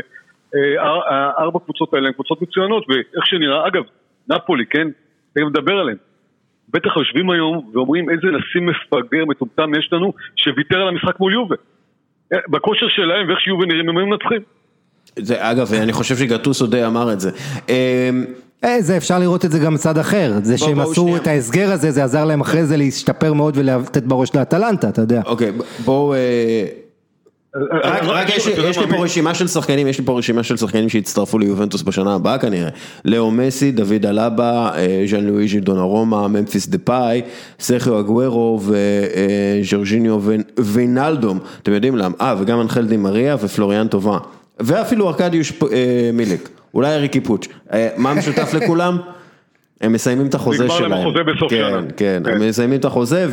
אה, 0.55 1.29
ארבע 1.39 1.59
קבוצות 1.59 1.93
האלה 1.93 2.07
הן 2.07 2.13
קבוצות 2.13 2.41
מצוינות, 2.41 2.85
ואיך 2.89 3.25
שנראה, 3.25 3.67
אגב, 3.67 3.83
נפולי, 4.29 4.65
כן, 4.65 4.87
גם 5.37 5.47
מדבר 5.47 5.73
עליהם. 5.73 5.97
בטח 6.69 6.97
יושבים 6.97 7.29
היום 7.29 7.69
ואומרים 7.73 8.09
איזה 8.09 8.27
נשיא 8.27 8.61
מפגר 8.61 9.25
מטומטם 9.25 9.75
יש 9.79 9.89
לנו 9.91 10.13
שוויתר 10.35 10.81
על 10.81 10.87
המשחק 10.87 11.19
מול 11.19 11.33
יובה. 11.33 11.55
אה, 12.33 12.37
בכושר 12.49 12.87
שלהם 12.89 13.27
ואיך 13.27 13.39
שיובה 13.39 13.65
נראים 13.65 13.89
הם 13.89 13.97
היו 13.97 14.07
מנצחים. 14.07 14.41
זה, 15.19 15.51
אגב, 15.51 15.73
אני 15.83 15.93
חושב 15.93 16.15
שגטוסו 16.15 16.67
די 16.67 16.85
אמר 16.85 17.13
את 17.13 17.19
זה. 17.19 17.31
אה, 18.63 18.81
זה 18.81 18.97
אפשר 18.97 19.19
לראות 19.19 19.45
את 19.45 19.51
זה 19.51 19.59
גם 19.59 19.73
מצד 19.73 19.97
אחר, 19.97 20.33
זה 20.43 20.55
בוא, 20.57 20.67
שהם 20.67 20.79
עשו 20.79 20.93
שנייה. 20.93 21.17
את 21.17 21.27
ההסגר 21.27 21.71
הזה, 21.71 21.91
זה 21.91 22.03
עזר 22.03 22.25
להם 22.25 22.41
אחרי 22.41 22.65
זה 22.65 22.77
להשתפר 22.77 23.33
מאוד 23.33 23.53
ולתת 23.57 24.03
בראש 24.03 24.35
לאטלנטה, 24.35 24.89
אתה 24.89 25.01
יודע. 25.01 25.21
אוקיי, 25.25 25.51
בואו... 25.85 26.13
אה, 26.13 26.65
רק, 27.83 28.01
אבל- 28.03 28.09
רק 28.13 28.27
יש, 28.35 28.47
לי- 28.47 28.55
פה 28.89 29.03
רשימה 29.03 29.33
של 29.33 29.47
שחקנים, 29.47 29.87
יש 29.87 29.99
לי 29.99 30.05
פה 30.05 30.17
רשימה 30.17 30.43
של 30.43 30.57
שחקנים 30.57 30.89
שהצטרפו 30.89 31.39
ליובנטוס 31.39 31.81
בשנה 31.81 32.15
הבאה 32.15 32.37
כנראה. 32.37 32.69
לאו 33.05 33.31
מסי, 33.31 33.71
דוד 33.71 34.05
אלבה, 34.05 34.69
אה, 34.75 35.03
ז'אן 35.09 35.25
לואיז'י 35.25 35.59
דונרומה, 35.59 36.27
ממפיס 36.27 36.67
דה 36.67 36.77
פאי, 36.77 37.21
סרחיו 37.59 37.99
אגוורו 37.99 38.59
וז'ורג'יניו 39.61 40.19
ויינלדום, 40.59 41.39
אתם 41.63 41.71
יודעים 41.73 41.95
למה? 41.97 42.15
אה, 42.21 42.35
וגם 42.39 42.61
אנחל 42.61 42.85
די 42.85 42.97
מריה 42.97 43.35
ופלוריאן 43.41 43.87
טובה. 43.87 44.17
ואפילו 44.59 45.07
ארקדיוש 45.07 45.53
אה, 45.71 45.77
מיליק, 46.13 46.49
אולי 46.77 46.95
אריקי 46.95 47.21
פוץ'. 47.21 47.47
אה, 47.73 47.89
מה 47.97 48.13
משותף 48.13 48.53
לכולם? 48.53 48.97
הם 49.81 49.93
מסיימים 49.93 50.27
את 50.27 50.33
החוזה 50.33 50.63
נגמר 50.63 50.79
להם 50.79 50.89
שלהם. 50.89 51.07
החוזה 51.07 51.23
בסוף 51.23 51.49
כן, 51.49 51.69
שנה. 51.69 51.81
כן, 51.97 52.21
כן. 52.25 52.31
הם 52.31 52.47
מסיימים 52.49 52.79
את 52.79 52.85
החוזה 52.85 53.27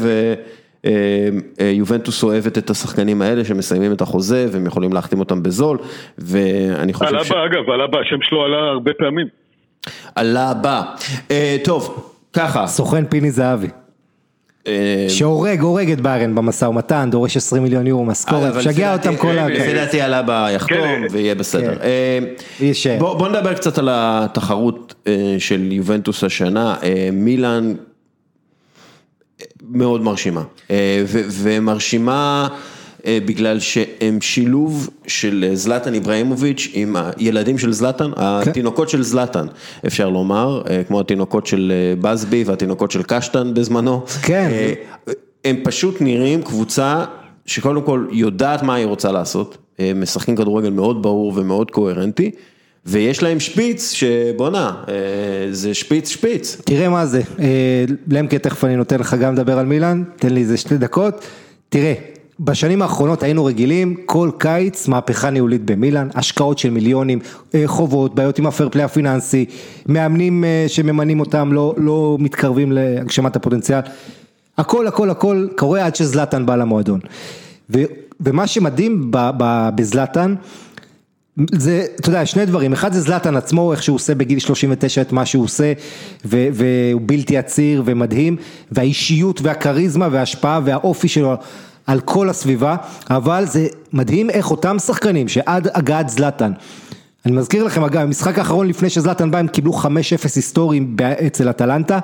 ויובנטוס 1.58 2.22
אוהבת 2.22 2.58
את 2.58 2.70
השחקנים 2.70 3.22
האלה 3.22 3.44
שמסיימים 3.44 3.92
את 3.92 4.00
החוזה 4.00 4.46
והם 4.52 4.66
יכולים 4.66 4.92
להחתים 4.92 5.20
אותם 5.20 5.42
בזול 5.42 5.78
ואני 6.18 6.92
חושב 6.92 7.10
ש... 7.10 7.32
אלבה 7.32 7.44
אגב, 7.46 7.70
אלבה 7.70 8.00
השם 8.00 8.16
שלו 8.22 8.44
עלה 8.44 8.56
הרבה 8.56 8.90
פעמים. 8.98 9.26
אה, 11.30 11.56
טוב, 11.64 12.10
ככה. 12.32 12.66
סוכן 12.66 13.04
פיני 13.04 13.30
זהבי, 13.30 13.66
אה, 13.66 13.72
שהורג, 15.08 15.60
הורג 15.60 15.90
את 15.90 16.00
ביירן 16.00 16.34
במשא 16.34 16.64
ומתן, 16.64 17.08
דורש 17.10 17.36
20 17.36 17.62
מיליון 17.62 17.86
יורו 17.86 18.04
משכורת, 18.04 18.56
לפי 18.66 18.88
אותם 18.88 19.16
כל 19.16 19.38
ה... 19.38 19.48
לפי 19.48 19.74
דעתי 19.74 20.00
עלה 20.00 20.18
הבא 20.18 20.48
יחתום 20.50 20.78
כן. 20.78 21.02
ויהיה 21.10 21.34
בסדר. 21.34 21.74
כן. 21.74 21.82
אה, 21.82 22.18
יישאר. 22.60 22.98
בוא 22.98 23.28
נדבר 23.28 23.54
קצת 23.54 23.78
על 23.78 23.88
התחרות 23.92 24.94
אה, 25.06 25.36
של 25.38 25.72
יובנטוס 25.72 26.24
השנה. 26.24 26.74
אה, 26.82 27.08
מילאן 27.12 27.74
אה, 29.40 29.46
מאוד 29.68 30.02
מרשימה. 30.02 30.42
אה, 30.70 31.04
ומרשימה 31.30 32.48
אה, 32.50 32.56
בגלל 33.06 33.60
שהם 33.60 34.20
שילוב 34.20 34.90
של 35.06 35.44
אה, 35.48 35.56
זלאטן 35.56 35.94
איברהימוביץ' 35.94 36.68
עם 36.72 36.96
הילדים 37.16 37.58
של 37.58 37.72
זלאטן, 37.72 38.10
התינוקות 38.16 38.88
של 38.88 39.02
זלאטן, 39.02 39.46
אפשר 39.86 40.08
לומר, 40.08 40.62
אה, 40.70 40.84
כמו 40.84 41.00
התינוקות 41.00 41.46
של 41.46 41.72
אה, 41.74 41.94
בסבי 42.00 42.44
והתינוקות 42.46 42.90
של 42.90 43.02
קשטן 43.02 43.54
בזמנו. 43.54 44.04
כן. 44.22 44.48
אה, 44.52 44.72
הם 45.44 45.56
פשוט 45.64 46.00
נראים 46.00 46.42
קבוצה 46.42 47.04
שקודם 47.46 47.82
כל 47.82 48.06
יודעת 48.12 48.62
מה 48.62 48.74
היא 48.74 48.86
רוצה 48.86 49.12
לעשות, 49.12 49.58
הם 49.78 50.00
משחקים 50.00 50.36
כדורגל 50.36 50.70
מאוד 50.70 51.02
ברור 51.02 51.32
ומאוד 51.36 51.70
קוהרנטי, 51.70 52.30
ויש 52.86 53.22
להם 53.22 53.40
שפיץ 53.40 53.92
שבואנה, 53.92 54.74
אה, 54.88 54.94
זה 55.50 55.74
שפיץ 55.74 56.08
שפיץ. 56.08 56.56
תראה 56.64 56.88
מה 56.88 57.06
זה, 57.06 57.20
אה, 57.40 57.84
למקה 58.08 58.38
תכף 58.38 58.64
אני 58.64 58.76
נותן 58.76 59.00
לך 59.00 59.14
גם 59.14 59.34
לדבר 59.34 59.58
על 59.58 59.66
מילאן, 59.66 60.02
תן 60.16 60.32
לי 60.32 60.40
איזה 60.40 60.56
שתי 60.56 60.78
דקות, 60.78 61.24
תראה, 61.68 61.94
בשנים 62.40 62.82
האחרונות 62.82 63.22
היינו 63.22 63.44
רגילים 63.44 63.94
כל 64.06 64.30
קיץ 64.38 64.88
מהפכה 64.88 65.30
ניהולית 65.30 65.64
במילאן, 65.64 66.08
השקעות 66.14 66.58
של 66.58 66.70
מיליונים, 66.70 67.18
אה, 67.54 67.62
חובות, 67.66 68.14
בעיות 68.14 68.38
עם 68.38 68.46
הפר 68.46 68.68
פליי 68.68 68.84
הפיננסי, 68.84 69.44
מאמנים 69.86 70.44
אה, 70.44 70.64
שממנים 70.68 71.20
אותם 71.20 71.52
לא, 71.52 71.74
לא 71.76 72.16
מתקרבים 72.20 72.72
להגשמת 72.72 73.36
הפוטנציאל, 73.36 73.80
הכל 74.58 74.86
הכל 74.86 75.10
הכל 75.10 75.46
קורה 75.56 75.86
עד 75.86 75.96
שזלאטן 75.96 76.46
בא 76.46 76.56
למועדון. 76.56 77.00
ו, 77.70 77.82
ומה 78.20 78.46
שמדהים 78.46 79.10
בזלאטן, 79.74 80.34
זה, 81.52 81.86
אתה 82.00 82.08
יודע, 82.08 82.26
שני 82.26 82.46
דברים, 82.46 82.72
אחד 82.72 82.92
זה 82.92 83.00
זלאטן 83.00 83.36
עצמו, 83.36 83.72
איך 83.72 83.82
שהוא 83.82 83.94
עושה 83.94 84.14
בגיל 84.14 84.38
39 84.38 85.00
את 85.00 85.12
מה 85.12 85.26
שהוא 85.26 85.44
עושה, 85.44 85.72
ו- 86.24 86.48
והוא 86.52 87.02
בלתי 87.06 87.36
עציר 87.38 87.82
ומדהים, 87.86 88.36
והאישיות 88.72 89.40
והכריזמה 89.42 90.08
וההשפעה 90.10 90.60
והאופי 90.64 91.08
שלו 91.08 91.36
על 91.86 92.00
כל 92.00 92.28
הסביבה, 92.28 92.76
אבל 93.10 93.44
זה 93.46 93.66
מדהים 93.92 94.30
איך 94.30 94.50
אותם 94.50 94.78
שחקנים 94.78 95.28
שעד 95.28 95.68
הגעת 95.74 96.08
זלאטן, 96.08 96.52
אני 97.26 97.32
מזכיר 97.32 97.64
לכם 97.64 97.84
אגב, 97.84 98.00
המשחק 98.00 98.38
האחרון 98.38 98.68
לפני 98.68 98.90
שזלאטן 98.90 99.30
בא 99.30 99.38
הם 99.38 99.48
קיבלו 99.48 99.72
5-0 99.72 99.86
היסטוריים 100.36 100.96
אצל 101.26 101.50
אטלנטה, 101.50 101.98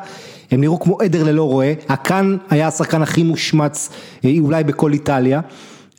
הם 0.51 0.61
נראו 0.61 0.81
כמו 0.81 1.01
עדר 1.01 1.22
ללא 1.22 1.43
רועה, 1.43 1.72
הקאן 1.89 2.37
היה 2.51 2.66
השחקן 2.68 3.03
הכי 3.03 3.22
מושמץ 3.22 3.91
אה, 4.24 4.31
אולי 4.41 4.64
בכל 4.64 4.93
איטליה. 4.93 5.41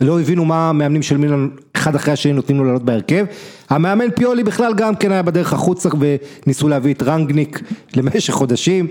לא 0.01 0.19
הבינו 0.19 0.45
מה 0.45 0.69
המאמנים 0.69 1.01
של 1.01 1.17
מילאן 1.17 1.49
אחד 1.73 1.95
אחרי 1.95 2.13
השני 2.13 2.33
נותנים 2.33 2.57
לו 2.57 2.65
לעלות 2.65 2.83
בהרכב. 2.83 3.25
המאמן 3.69 4.11
פיולי 4.15 4.43
בכלל 4.43 4.73
גם 4.73 4.95
כן 4.95 5.11
היה 5.11 5.21
בדרך 5.21 5.53
החוצה 5.53 5.89
וניסו 5.99 6.67
להביא 6.67 6.93
את 6.93 7.03
רנגניק 7.03 7.61
למשך 7.95 8.33
חודשים. 8.33 8.87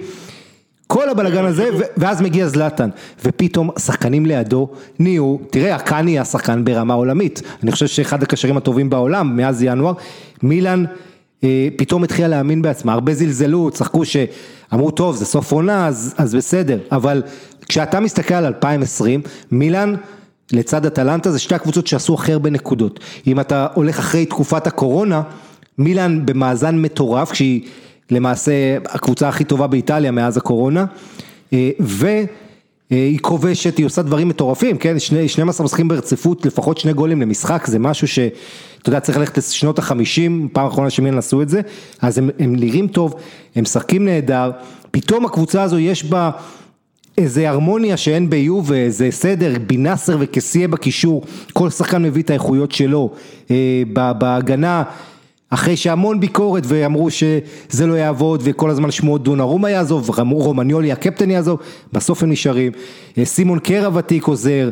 כל 0.91 1.09
הבלגן 1.09 1.45
הזה, 1.45 1.69
ואז 1.97 2.21
מגיע 2.21 2.49
זלאטן, 2.49 2.91
ופתאום 3.25 3.71
השחקנים 3.77 4.27
לידו 4.27 4.69
נהיו, 4.99 5.37
תראה, 5.51 5.75
הקאני 5.75 6.11
היה 6.11 6.25
שחקן 6.25 6.65
ברמה 6.65 6.95
עולמית, 6.95 7.43
אני 7.63 7.73
חושב 7.73 7.87
שאחד 7.87 8.23
הקשרים 8.23 8.57
הטובים 8.57 8.91
בעולם 8.91 9.37
מאז 9.37 9.63
ינואר, 9.63 9.93
מילאן 10.43 10.85
אה, 11.45 11.69
פתאום 11.77 12.05
התחילה 12.05 12.29
להאמין 12.29 12.63
בעצמה, 12.63 12.93
הרבה 12.93 13.15
זלזלו, 13.15 13.71
צחקו 13.71 14.03
שאמרו 14.05 14.91
טוב 14.91 15.17
זה 15.17 15.25
סוף 15.25 15.53
עונה 15.53 15.87
אז, 15.87 16.15
אז 16.19 16.35
בסדר, 16.35 16.79
אבל 16.93 17.23
כשאתה 17.69 18.01
מסתכל 18.01 18.35
על 18.35 18.47
2020, 18.47 19.23
מילאן 19.51 19.95
לצד 20.53 20.87
אטלנטה 20.87 21.33
זה 21.33 21.39
שתי 21.39 21.55
הקבוצות 21.55 21.87
שעשו 21.87 22.15
הכי 22.15 22.33
הרבה 22.33 22.51
נקודות, 22.51 23.01
אם 23.27 23.41
אתה 23.41 23.67
הולך 23.75 23.99
אחרי 23.99 24.27
תקופת 24.27 24.67
הקורונה, 24.67 25.23
מילאן 25.79 26.27
במאזן 26.27 26.79
מטורף, 26.79 27.31
כשהיא 27.31 27.63
למעשה 28.11 28.53
הקבוצה 28.89 29.29
הכי 29.29 29.45
טובה 29.45 29.67
באיטליה 29.67 30.11
מאז 30.11 30.37
הקורונה, 30.37 30.85
אה, 31.53 31.71
והיא 31.79 33.19
כובשת, 33.21 33.79
היא 33.79 33.87
עושה 33.87 34.03
דברים 34.03 34.29
מטורפים, 34.29 34.79
כן, 34.79 34.99
שני- 34.99 35.29
12 35.29 35.65
משחקים 35.65 35.89
ברציפות, 35.89 36.47
לפחות 36.47 36.79
שני 36.79 36.93
גולים 36.93 37.21
למשחק, 37.23 37.67
זה 37.67 37.79
משהו 37.79 38.09
שאתה 38.09 38.29
יודע, 38.89 39.01
צריך 39.01 39.19
ללכת 39.19 39.39
לשנות 39.39 39.79
החמישים, 39.79 40.49
פעם 40.53 40.67
אחרונה 40.67 40.91
שמילן 40.91 41.19
עשו 41.19 41.43
את 41.43 41.49
זה, 41.49 41.61
אז 42.03 42.19
הם, 42.19 42.31
הם 42.39 42.57
נראים 42.57 42.89
טוב, 42.89 43.15
הם 43.57 43.63
משחקים 43.63 44.05
נהדר, 44.05 44.51
פתאום 44.91 45.25
הקבוצה 45.25 45.63
הזו 45.63 45.79
יש 45.79 46.05
בה 46.05 46.31
איזה 47.19 47.49
הרמוניה 47.49 47.97
שאין 47.97 48.31
ביובה, 48.31 48.77
איזה 48.77 49.09
סדר, 49.11 49.53
בינאסר 49.67 50.17
וקסיה 50.21 50.69
בקישור, 50.69 51.23
כל 51.53 51.71
שחקן 51.71 52.03
מביא 52.03 52.23
את 52.23 52.31
האיכויות 52.31 52.73
שלו, 52.73 53.11
אה, 53.51 53.83
בהגנה, 54.19 54.83
אחרי 55.51 55.77
שהמון 55.77 56.21
ביקורת 56.21 56.63
ואמרו 56.67 57.11
שזה 57.11 57.87
לא 57.87 57.95
יעבוד 57.95 58.41
וכל 58.45 58.71
הזמן 58.71 58.91
שמועות 58.91 59.23
דונרומה 59.23 59.71
יעזוב, 59.71 60.11
רומניולי 60.33 60.93
הקפטן 60.93 61.31
יעזוב, 61.31 61.61
בסוף 61.93 62.23
הם 62.23 62.31
נשארים, 62.31 62.73
אה, 63.19 63.25
סימון 63.25 63.59
קר 63.59 63.87
הוותיק 63.87 64.25
עוזר, 64.25 64.71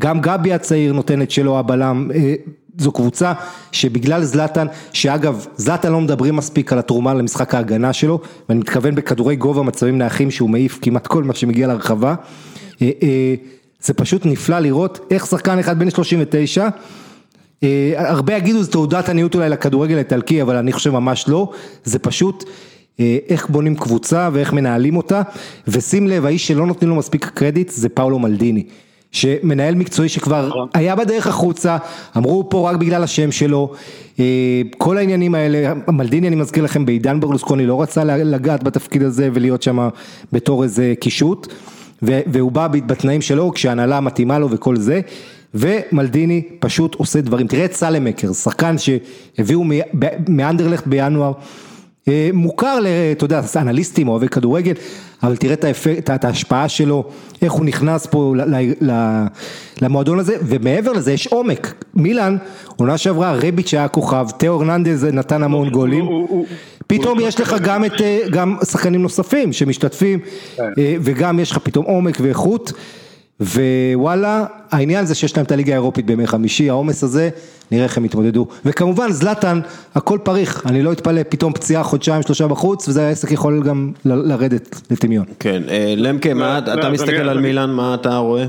גם 0.00 0.20
גבי 0.20 0.52
הצעיר 0.52 0.92
נותן 0.92 1.22
את 1.22 1.30
שלו 1.30 1.58
הבלם, 1.58 2.10
אה, 2.14 2.34
זו 2.78 2.92
קבוצה 2.92 3.32
שבגלל 3.72 4.24
זלאטן, 4.24 4.66
שאגב 4.92 5.46
זלאטן 5.56 5.92
לא 5.92 6.00
מדברים 6.00 6.36
מספיק 6.36 6.72
על 6.72 6.78
התרומה 6.78 7.14
למשחק 7.14 7.54
ההגנה 7.54 7.92
שלו, 7.92 8.20
ואני 8.48 8.60
מתכוון 8.60 8.94
בכדורי 8.94 9.36
גובה 9.36 9.62
מצבים 9.62 9.98
נייחים 9.98 10.30
שהוא 10.30 10.50
מעיף 10.50 10.78
כמעט 10.82 11.06
כל 11.06 11.24
מה 11.24 11.34
שמגיע 11.34 11.66
לרחבה, 11.66 12.14
אה, 12.82 12.88
זה 13.80 13.94
פשוט 13.94 14.26
נפלא 14.26 14.58
לראות 14.58 15.00
איך 15.10 15.26
שחקן 15.26 15.58
אחד 15.58 15.78
בן 15.78 15.90
39 15.90 16.62
אה, 16.62 16.68
הרבה 17.96 18.36
יגידו 18.36 18.62
זה 18.62 18.72
תעודת 18.72 19.08
עניות 19.08 19.34
אולי 19.34 19.48
לכדורגל 19.48 19.94
האיטלקי, 19.94 20.42
אבל 20.42 20.56
אני 20.56 20.72
חושב 20.72 20.90
ממש 20.90 21.28
לא, 21.28 21.50
זה 21.84 21.98
פשוט 21.98 22.44
אה, 23.00 23.18
איך 23.28 23.48
בונים 23.48 23.76
קבוצה 23.76 24.28
ואיך 24.32 24.52
מנהלים 24.52 24.96
אותה, 24.96 25.22
ושים 25.68 26.06
לב, 26.06 26.26
האיש 26.26 26.46
שלא 26.46 26.66
נותנים 26.66 26.90
לו 26.90 26.96
מספיק 26.96 27.26
קרדיט 27.34 27.70
זה 27.70 27.88
פאולו 27.88 28.18
מלדיני, 28.18 28.64
שמנהל 29.12 29.74
מקצועי 29.74 30.08
שכבר 30.08 30.48
נכון. 30.48 30.68
היה 30.74 30.96
בדרך 30.96 31.26
החוצה, 31.26 31.76
אמרו 32.16 32.50
פה 32.50 32.70
רק 32.70 32.76
בגלל 32.76 33.02
השם 33.02 33.32
שלו, 33.32 33.72
אה, 34.20 34.62
כל 34.78 34.98
העניינים 34.98 35.34
האלה, 35.34 35.72
מלדיני 35.88 36.28
אני 36.28 36.36
מזכיר 36.36 36.64
לכם 36.64 36.86
בעידן 36.86 37.20
ברלוסקוני 37.20 37.66
לא 37.66 37.82
רצה 37.82 38.04
לגעת 38.04 38.62
בתפקיד 38.62 39.02
הזה 39.02 39.28
ולהיות 39.34 39.62
שם 39.62 39.88
בתור 40.32 40.62
איזה 40.62 40.94
קישוט, 41.00 41.46
והוא 42.02 42.52
בא 42.52 42.68
בתנאים 42.68 43.20
שלו 43.20 43.52
כשהנהלה 43.54 44.00
מתאימה 44.00 44.38
לו 44.38 44.50
וכל 44.50 44.76
זה. 44.76 45.00
ומלדיני 45.56 46.42
פשוט 46.58 46.94
עושה 46.94 47.20
דברים, 47.20 47.46
תראה 47.46 47.64
את 47.64 47.72
סלמקר, 47.72 48.32
שחקן 48.32 48.76
שהביאו 48.78 49.64
מאנדרלכט 50.28 50.86
בינואר, 50.86 51.32
אה, 52.08 52.30
מוכר, 52.32 52.78
אתה 53.12 53.24
יודע, 53.24 53.40
אנליסטים, 53.56 54.08
אוהבי 54.08 54.28
כדורגל, 54.28 54.74
אבל 55.22 55.36
תראה 55.36 55.52
את, 55.52 55.64
האפק, 55.64 55.98
את 56.14 56.24
ההשפעה 56.24 56.68
שלו, 56.68 57.04
איך 57.42 57.52
הוא 57.52 57.64
נכנס 57.64 58.06
פה 58.06 58.34
למועדון 59.82 60.18
הזה, 60.18 60.36
ומעבר 60.42 60.92
לזה 60.92 61.12
יש 61.12 61.26
עומק. 61.26 61.84
מילאן, 61.94 62.36
עונה 62.76 62.98
שעברה, 62.98 63.34
רביץ' 63.34 63.74
היה 63.74 63.88
כוכב, 63.88 64.26
תיאו 64.36 64.54
הרננדז 64.54 65.04
נתן 65.04 65.42
המון 65.42 65.70
גולים. 65.70 66.04
פתאום 66.86 67.18
יש 67.20 67.40
לך 67.40 67.56
גם 67.62 67.84
את, 67.84 68.00
אה, 68.00 68.18
גם 68.30 68.56
שחקנים 68.64 69.02
נוספים 69.02 69.52
שמשתתפים, 69.52 70.18
כן. 70.56 70.62
אה, 70.78 70.96
וגם 71.00 71.40
יש 71.40 71.50
לך 71.50 71.58
פתאום 71.58 71.84
עומק 71.84 72.18
ואיכות. 72.20 72.72
ווואלה, 73.40 74.44
העניין 74.72 75.04
זה 75.04 75.14
שיש 75.14 75.36
להם 75.36 75.46
את 75.46 75.52
הליגה 75.52 75.72
האירופית 75.72 76.06
בימי 76.06 76.26
חמישי, 76.26 76.70
העומס 76.70 77.04
הזה, 77.04 77.28
נראה 77.72 77.84
איך 77.84 77.98
הם 77.98 78.04
יתמודדו. 78.04 78.46
וכמובן 78.64 79.08
זלאטן, 79.08 79.60
הכל 79.94 80.18
פריך, 80.24 80.66
אני 80.66 80.82
לא 80.82 80.92
אתפלא, 80.92 81.22
פתאום 81.28 81.52
פציעה 81.52 81.82
חודשיים 81.82 82.22
שלושה 82.22 82.48
בחוץ, 82.48 82.88
וזה 82.88 83.06
העסק 83.06 83.30
יכול 83.32 83.62
גם 83.62 83.92
לרדת 84.04 84.80
לטמיון. 84.90 85.24
כן, 85.40 85.62
אה, 85.68 85.94
למקה, 85.96 86.34
מה 86.34 86.58
אתה 86.58 86.90
מסתכל 86.90 87.28
על 87.28 87.40
מילאן, 87.40 87.70
מה 87.70 87.94
אתה 87.94 88.16
רואה? 88.16 88.44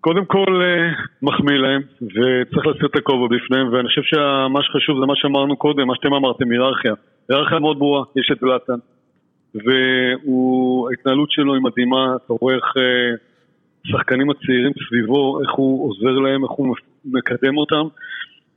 קודם 0.00 0.24
כל 0.24 0.62
אה, 0.62 0.92
מחמיא 1.22 1.56
להם, 1.56 1.82
וצריך 2.02 2.66
לשים 2.66 2.86
את 2.86 2.96
הכובע 2.96 3.26
בפניהם, 3.26 3.72
ואני 3.72 3.88
חושב 3.88 4.02
שמה 4.02 4.62
שחשוב 4.62 5.00
זה 5.00 5.06
מה 5.06 5.14
שאמרנו 5.16 5.56
קודם, 5.56 5.86
מה 5.86 5.94
שאתם 5.96 6.14
אמרתם, 6.14 6.50
היררכיה. 6.50 6.94
היררכיה 7.28 7.58
מאוד 7.58 7.78
ברורה, 7.78 8.04
יש 8.16 8.30
את 8.32 8.38
זלאטן, 8.40 8.78
וההתנהלות 9.54 11.30
שלו 11.30 11.54
היא 11.54 11.62
מדהימה, 11.62 12.16
אתה 12.16 12.32
רואה 12.40 12.54
איך... 12.54 12.64
השחקנים 13.86 14.30
הצעירים 14.30 14.72
סביבו, 14.88 15.40
איך 15.42 15.52
הוא 15.52 15.90
עוזר 15.90 16.18
להם, 16.18 16.44
איך 16.44 16.50
הוא 16.50 16.76
מקדם 17.04 17.56
אותם. 17.56 17.86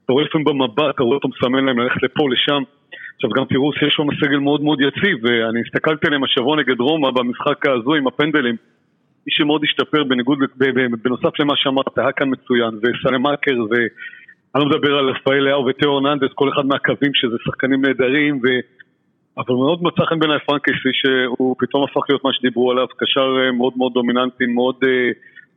אתה 0.05 0.13
רואה 0.13 0.23
לפעמים 0.25 0.45
במבט, 0.45 0.95
אתה 0.95 1.03
רואה 1.03 1.15
אותו 1.15 1.27
מסמן 1.27 1.65
להם 1.65 1.79
ללכת 1.79 2.03
לפה, 2.03 2.29
לשם. 2.31 2.63
עכשיו 3.15 3.29
גם 3.29 3.45
תראו 3.45 3.73
שיש 3.73 3.93
שם 3.93 4.07
סגל 4.21 4.37
מאוד 4.37 4.61
מאוד 4.61 4.81
יציב, 4.81 5.17
ואני 5.23 5.61
הסתכלתי 5.65 6.07
עליהם 6.07 6.23
השבוע 6.23 6.57
נגד 6.57 6.79
רומא 6.79 7.11
במשחק 7.11 7.65
הזו 7.67 7.93
עם 7.95 8.07
הפנדלים. 8.07 8.55
מי 9.25 9.31
שמאוד 9.31 9.63
השתפר 9.63 10.03
בניגוד, 10.03 10.39
בנוסף 11.03 11.39
למה 11.39 11.53
שאמרת, 11.55 11.97
היה 11.97 12.11
כאן 12.11 12.29
מצוין, 12.29 12.79
וסלמאקר, 12.81 13.57
ואני 13.69 14.63
לא 14.63 14.65
מדבר 14.65 14.97
על 14.97 15.09
רפאל 15.09 15.39
לאו 15.39 15.65
ותיאו 15.65 15.97
ארננדס, 15.97 16.33
כל 16.35 16.49
אחד 16.49 16.65
מהקווים 16.65 17.11
שזה 17.13 17.35
שחקנים 17.45 17.85
נהדרים, 17.85 18.39
ו... 18.43 18.47
אבל 19.37 19.55
מאוד 19.55 19.83
מצא 19.83 20.05
חן 20.09 20.19
בעיניי 20.19 20.39
פרנקייסי 20.45 20.89
שהוא 20.93 21.55
פתאום 21.59 21.83
הפך 21.83 22.01
להיות 22.09 22.23
מה 22.23 22.33
שדיברו 22.33 22.71
עליו, 22.71 22.87
קשר 22.97 23.27
אה, 23.39 23.51
מאוד 23.51 23.73
מאוד 23.77 23.93
דומיננטי, 23.93 24.45
מאוד 24.45 24.75
uh, 24.83 24.87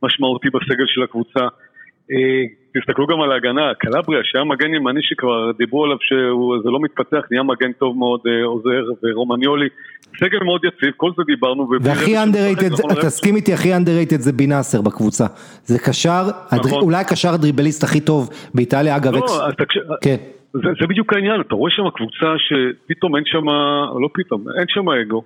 משמעותי 0.03 0.49
בסגל 0.49 0.85
של 0.87 1.03
הקבוצה. 1.03 1.39
Uh, 1.39 2.15
תסתכלו 2.77 3.07
גם 3.07 3.21
על 3.21 3.31
ההגנה, 3.31 3.73
קלבריה 3.79 4.19
שהיה 4.23 4.43
מגן 4.43 4.73
ימני 4.73 4.99
שכבר 5.03 5.51
דיברו 5.57 5.83
עליו 5.83 5.97
שזה 6.01 6.69
לא 6.69 6.79
מתפתח, 6.79 7.21
נהיה 7.31 7.43
מגן 7.43 7.71
טוב 7.71 7.97
מאוד 7.97 8.21
עוזר, 8.43 8.83
ורומניולי, 9.03 9.67
סגל 10.19 10.43
מאוד 10.45 10.61
יציב, 10.65 10.91
כל 10.97 11.11
זה 11.17 11.23
דיברנו. 11.23 11.69
והכי 11.81 12.17
underrated, 12.17 12.73
נכון 12.73 12.95
תסכים 13.01 13.35
איתי, 13.35 13.53
הכי 13.53 13.73
underrated 13.73 14.19
זה 14.19 14.33
בינאסר 14.33 14.81
בקבוצה. 14.81 15.25
זה 15.63 15.79
קשר, 15.79 16.23
נכון. 16.51 16.81
אולי 16.81 16.97
הקשר 16.97 17.29
הדריבליסט 17.29 17.83
הכי 17.83 18.01
טוב 18.01 18.29
באיטליה, 18.53 18.95
אגב, 18.97 19.13
לא. 19.15 19.25
כן. 20.01 20.17
זה, 20.53 20.69
זה 20.81 20.87
בדיוק 20.87 21.13
העניין, 21.13 21.41
אתה 21.41 21.55
רואה 21.55 21.71
שם 21.71 21.83
קבוצה 21.95 22.33
שפתאום 22.37 23.15
אין 23.15 23.23
שם, 23.25 23.45
לא 24.01 24.09
פתאום, 24.13 24.45
אין 24.59 24.65
שם 24.67 24.89
אגו. 24.89 25.23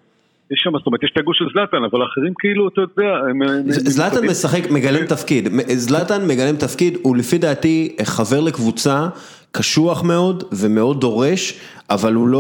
יש 0.52 0.62
שם, 0.64 0.72
זאת 0.78 0.88
אומרת, 0.88 1.04
יש 1.04 1.12
את 1.14 1.18
האגו 1.18 1.34
של 1.34 1.46
זלאטן, 1.54 1.84
אבל 1.92 2.02
האחרים 2.02 2.34
כאילו, 2.40 2.68
אתה 2.68 2.82
יודע, 2.82 3.12
הם... 3.30 3.40
זלאטן 3.70 4.28
משחק, 4.28 4.72
מגלם 4.72 5.06
תפקיד, 5.06 5.48
זלאטן 5.68 6.28
מגלם 6.28 6.56
תפקיד, 6.56 6.98
הוא 7.02 7.16
לפי 7.16 7.38
דעתי 7.38 7.96
חבר 8.04 8.40
לקבוצה, 8.40 9.08
קשוח 9.52 10.04
מאוד 10.04 10.44
ומאוד 10.52 11.02
דורש, 11.02 11.60
אבל 11.90 12.14
הוא 12.14 12.28
לא, 12.28 12.38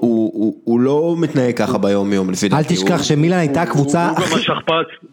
הוא, 0.00 0.32
הוא, 0.34 0.56
הוא 0.64 0.80
לא 0.80 1.14
מתנהג 1.18 1.56
ככה 1.56 1.78
ביום 1.78 2.12
יום 2.12 2.30
לפי 2.30 2.48
דעתי. 2.48 2.74
אל 2.74 2.76
תשכח 2.76 3.02
שמילן 3.02 3.38
הייתה 3.38 3.66
קבוצה... 3.66 4.08
הוא 4.08 4.16
גם 4.16 4.22
השכפ"ץ. 4.22 5.10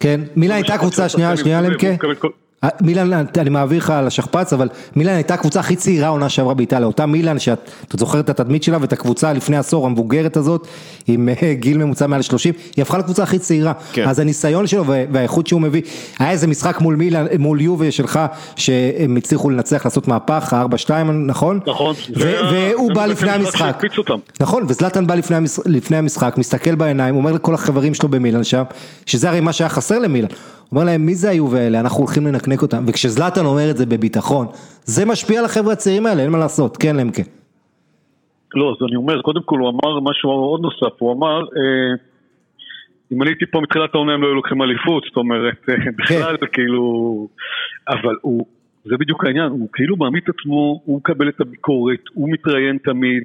כן, 0.00 0.20
מילן 0.36 0.54
הייתה 0.54 0.78
קבוצה, 0.78 1.08
שנייה, 1.08 1.36
שנייה 1.36 1.60
למקה. 1.60 1.88
מילאן, 2.80 3.24
אני 3.38 3.50
מעביר 3.50 3.78
לך 3.78 3.90
על 3.90 4.06
השכפ"ץ, 4.06 4.52
אבל 4.52 4.68
מילאן 4.96 5.14
הייתה 5.14 5.34
הקבוצה 5.34 5.60
הכי 5.60 5.76
צעירה 5.76 6.08
עונה 6.08 6.28
שעברה 6.28 6.54
באיטליה, 6.54 6.86
אותה 6.86 7.06
מילאן 7.06 7.38
שאתה 7.38 7.96
זוכר 7.96 8.20
את 8.20 8.30
התדמית 8.30 8.62
שלה 8.62 8.78
ואת 8.80 8.92
הקבוצה 8.92 9.32
לפני 9.32 9.56
עשור 9.56 9.86
המבוגרת 9.86 10.36
הזאת, 10.36 10.66
עם 11.06 11.28
אה, 11.42 11.54
גיל 11.54 11.78
ממוצע 11.78 12.06
מעל 12.06 12.22
30, 12.22 12.54
היא 12.76 12.82
הפכה 12.82 12.98
לקבוצה 12.98 13.22
הכי 13.22 13.38
צעירה, 13.38 13.72
כן. 13.92 14.08
אז 14.08 14.18
הניסיון 14.18 14.66
שלו 14.66 14.84
והאיכות 14.86 15.46
שהוא 15.46 15.60
מביא, 15.60 15.82
היה 16.18 16.30
איזה 16.30 16.46
משחק 16.46 16.80
מול 16.80 16.96
מילאן, 16.96 17.26
מול 17.38 17.60
יובה 17.60 17.90
שלך, 17.90 18.20
שהם 18.56 19.16
הצליחו 19.16 19.50
לנצח, 19.50 19.84
לעשות 19.84 20.08
מהפך, 20.08 20.52
ה-4-2, 20.52 20.90
נכון? 21.26 21.60
נכון. 21.66 21.94
והוא 22.50 22.92
בא 22.94 23.06
לפני 23.06 23.30
המשחק, 23.30 23.82
נכון, 24.40 24.64
וזלטן 24.68 25.06
בא 25.06 25.14
לפני 25.66 25.96
המשחק, 25.96 26.34
מסתכל 26.38 26.74
בעיניים, 26.74 27.16
אומר 27.16 27.32
לכל 27.32 27.54
החברים 27.54 27.94
שלו 27.94 28.08
במילאן 28.08 28.44
שם, 28.44 28.62
שזה 29.06 29.28
הרי 29.28 29.40
מה 29.40 29.52
שהיה 29.52 29.68
חסר 29.68 29.98
למילאן. 29.98 30.28
אומר 30.72 30.84
להם 30.84 31.06
מי 31.06 31.14
זה 31.14 31.30
היו 31.30 31.50
ואלה, 31.50 31.80
אנחנו 31.80 31.98
הולכים 31.98 32.26
לנקנק 32.26 32.62
אותם, 32.62 32.84
וכשזלאטן 32.88 33.44
אומר 33.44 33.70
את 33.70 33.76
זה 33.76 33.86
בביטחון, 33.86 34.46
זה 34.84 35.06
משפיע 35.06 35.38
על 35.38 35.44
החבר'ה 35.44 35.72
הצעירים 35.72 36.06
האלה, 36.06 36.22
אין 36.22 36.30
מה 36.30 36.38
לעשות, 36.38 36.76
כן 36.76 36.96
למקה. 36.96 37.22
לא, 38.54 38.74
אז 38.76 38.86
אני 38.88 38.96
אומר, 38.96 39.22
קודם 39.22 39.42
כל 39.44 39.58
הוא 39.58 39.68
אמר 39.70 40.00
משהו 40.00 40.30
עוד 40.30 40.60
נוסף, 40.60 40.94
הוא 40.98 41.12
אמר, 41.12 41.40
אה, 41.40 41.94
אם 43.12 43.22
אני 43.22 43.30
הייתי 43.30 43.46
פה 43.46 43.60
מתחילת 43.60 43.94
העונה 43.94 44.14
הם 44.14 44.22
לא 44.22 44.26
היו 44.26 44.34
לוקחים 44.34 44.62
אליפות, 44.62 45.04
זאת 45.08 45.16
אומרת, 45.16 45.56
אה, 45.68 45.76
כן. 45.84 45.90
בכלל 45.96 46.36
זה 46.40 46.46
כאילו, 46.52 47.28
אבל 47.88 48.14
הוא, 48.22 48.46
זה 48.84 48.96
בדיוק 48.96 49.24
העניין, 49.24 49.50
הוא 49.50 49.68
כאילו 49.72 49.96
מעמיד 49.96 50.22
את 50.24 50.34
עצמו, 50.38 50.80
הוא 50.84 50.96
מקבל 50.96 51.28
את 51.28 51.40
הביקורת, 51.40 52.00
הוא 52.14 52.28
מתראיין 52.32 52.78
תמיד, 52.84 53.22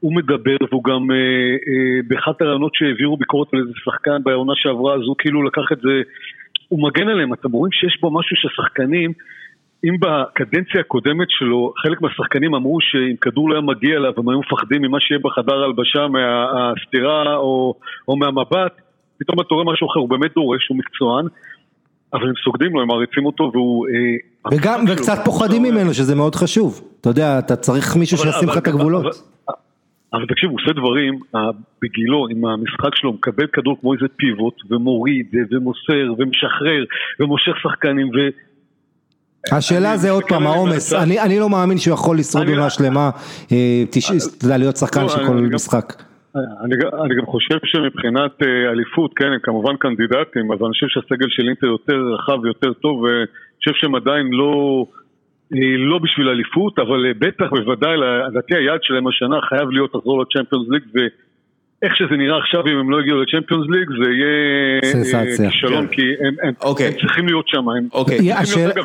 הוא 0.00 0.14
מדבר 0.14 0.56
והוא 0.70 0.84
גם 0.84 1.10
אה, 1.10 1.16
אה, 1.16 2.00
באחת 2.08 2.42
הרעיונות 2.42 2.74
שהעבירו 2.74 3.16
ביקורת 3.16 3.48
על 3.54 3.60
איזה 3.60 3.72
שחקן 3.84 4.22
בעונה 4.22 4.52
שעברה 4.56 4.94
אז 4.94 5.00
הוא 5.06 5.16
כאילו 5.18 5.42
לקח 5.42 5.72
את 5.72 5.80
זה 5.80 6.02
הוא 6.70 6.82
מגן 6.82 7.08
עליהם, 7.08 7.32
אתם 7.32 7.52
רואים 7.52 7.72
שיש 7.72 7.96
פה 8.00 8.10
משהו 8.12 8.36
ששחקנים, 8.36 9.12
אם 9.84 9.96
בקדנציה 10.00 10.80
הקודמת 10.80 11.26
שלו 11.30 11.72
חלק 11.82 12.00
מהשחקנים 12.02 12.54
אמרו 12.54 12.78
שאם 12.80 13.16
כדור 13.20 13.50
לא 13.50 13.54
היה 13.54 13.62
מגיע 13.62 13.96
אליו 13.96 14.12
הם 14.16 14.28
היו 14.28 14.40
מפחדים 14.40 14.82
ממה 14.82 14.98
שיהיה 15.00 15.20
בחדר 15.24 15.64
הלבשה 15.64 16.06
מהסתירה 16.08 17.36
או, 17.36 17.74
או 18.08 18.16
מהמבט, 18.16 18.72
פתאום 19.18 19.40
אתה 19.40 19.54
רואה 19.54 19.72
משהו 19.72 19.86
אחר, 19.90 20.00
הוא 20.00 20.08
באמת 20.08 20.34
דורש, 20.34 20.68
הוא 20.68 20.78
מקצוען, 20.78 21.26
אבל 22.14 22.28
הם 22.28 22.34
סוגדים 22.44 22.72
לו, 22.74 22.82
הם 22.82 22.88
מעריצים 22.88 23.26
אותו 23.26 23.50
והוא... 23.52 23.86
אה, 23.88 24.52
וגם, 24.56 24.84
וקצת 24.88 25.18
פוחדים 25.24 25.62
ממנו, 25.62 25.94
שזה 25.94 26.14
מאוד 26.14 26.34
חשוב. 26.34 26.80
אתה 27.00 27.10
יודע, 27.10 27.38
אתה 27.38 27.56
צריך 27.56 27.96
מישהו 27.96 28.18
שישים 28.18 28.48
לך 28.48 28.58
את 28.58 28.66
הגבולות. 28.66 29.06
אבל, 30.12 30.26
תקשיב, 30.26 30.50
הוא 30.50 30.58
עושה 30.62 30.72
דברים 30.72 31.18
בגילו, 31.82 32.26
עם 32.30 32.44
המשחק 32.44 32.94
שלו, 32.94 33.12
מקבל 33.12 33.46
כדור 33.46 33.76
כמו 33.80 33.94
איזה 33.94 34.06
פיבוט, 34.16 34.54
ומוריד, 34.70 35.26
ומוסר, 35.50 36.12
ומשחרר, 36.18 36.84
ומושך 37.20 37.52
שחקנים, 37.62 38.08
ו... 38.08 38.18
השאלה 39.52 39.96
זה 39.96 40.10
עוד 40.10 40.24
פעם 40.28 40.46
העומס, 40.46 40.92
אני 40.94 41.38
לא 41.38 41.50
מאמין 41.50 41.78
שהוא 41.78 41.94
יכול 41.94 42.18
לשרוד 42.18 42.48
עונה 42.48 42.70
שלמה, 42.70 43.10
אה, 43.52 43.82
אתה 44.38 44.44
יודע, 44.44 44.58
להיות 44.58 44.76
שחקן 44.76 45.02
לא, 45.02 45.08
של 45.08 45.26
כל 45.26 45.34
משחק. 45.34 46.02
אני 47.04 47.14
גם 47.18 47.26
חושב 47.26 47.58
שמבחינת 47.64 48.42
אה, 48.42 48.70
אליפות, 48.72 49.14
כן, 49.16 49.26
הם 49.26 49.38
כמובן 49.42 49.76
קנדידטים, 49.76 50.52
אבל 50.52 50.66
אני 50.66 50.72
חושב 50.72 50.86
שהסגל 50.88 51.26
של 51.28 51.48
אינטר 51.48 51.66
יותר 51.66 51.98
רחב 52.14 52.38
ויותר 52.42 52.72
טוב, 52.72 53.00
ואני 53.00 53.26
חושב 53.58 53.70
שהם 53.74 53.94
עדיין 53.94 54.26
לא... 54.30 54.84
לא 55.78 55.98
בשביל 55.98 56.28
אליפות, 56.28 56.78
אבל 56.78 57.06
אה, 57.06 57.12
בטח, 57.18 57.50
בוודאי, 57.50 57.96
לדעתי 58.28 58.54
היעד 58.54 58.80
שלהם 58.82 59.06
השנה 59.06 59.36
חייב 59.48 59.70
להיות 59.70 59.94
לחזור 59.94 60.22
לצ'מפיונס 60.22 60.68
ליג, 60.70 60.82
ואיך 60.94 61.96
שזה 61.96 62.16
נראה 62.16 62.38
עכשיו, 62.38 62.66
אם 62.66 62.78
הם 62.78 62.90
לא 62.90 63.00
יגיעו 63.00 63.22
לצ'מפיונס 63.22 63.66
ליג, 63.70 63.88
זה 64.02 64.10
יהיה 64.10 65.20
אה, 65.20 65.50
כישלון, 65.50 65.86
כי 65.86 66.02
אוקיי. 66.62 66.86
הם 66.86 66.92
צריכים 66.92 67.26
להיות 67.26 67.48
שם. 67.48 67.64
אוקיי. 67.92 68.18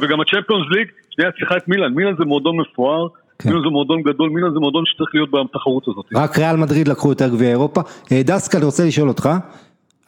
וגם 0.02 0.22
הצ'מפיונס 0.22 0.66
ליג, 0.72 0.88
שנייה, 1.10 1.32
צריכה 1.32 1.58
את 1.58 1.68
מילאן, 1.68 1.94
מילאן 1.94 2.14
זה 2.20 2.26
מועדון 2.26 2.58
מפואר. 2.58 3.08
כן. 3.40 3.50
מילאן 3.50 3.64
זה 3.64 3.70
מועדון 3.70 4.02
גדול, 4.02 4.30
מילאן 4.30 4.54
זה 4.54 4.60
מועדון 4.60 4.84
שצריך 4.86 5.10
להיות 5.14 5.30
בתחרות 5.32 5.88
הזאת. 5.88 6.06
רק 6.16 6.40
ריאל 6.40 6.56
מדריד 6.56 6.88
לקחו 6.88 7.10
יותר 7.10 7.30
גביע 7.30 7.50
אירופה. 7.50 7.82
אה, 8.12 8.22
דסקה, 8.24 8.58
אני 8.58 8.66
רוצה 8.66 8.86
לשאול 8.86 9.08
אותך, 9.08 9.30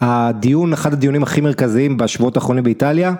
הדיון, 0.01 0.73
אחד 0.73 0.93
הדיונים 0.93 1.23
הכי 1.23 1.41
מרכזיים 1.41 1.97
בשבועות 1.97 2.35
האחרונים 2.35 2.63
באיטליה, 2.63 3.13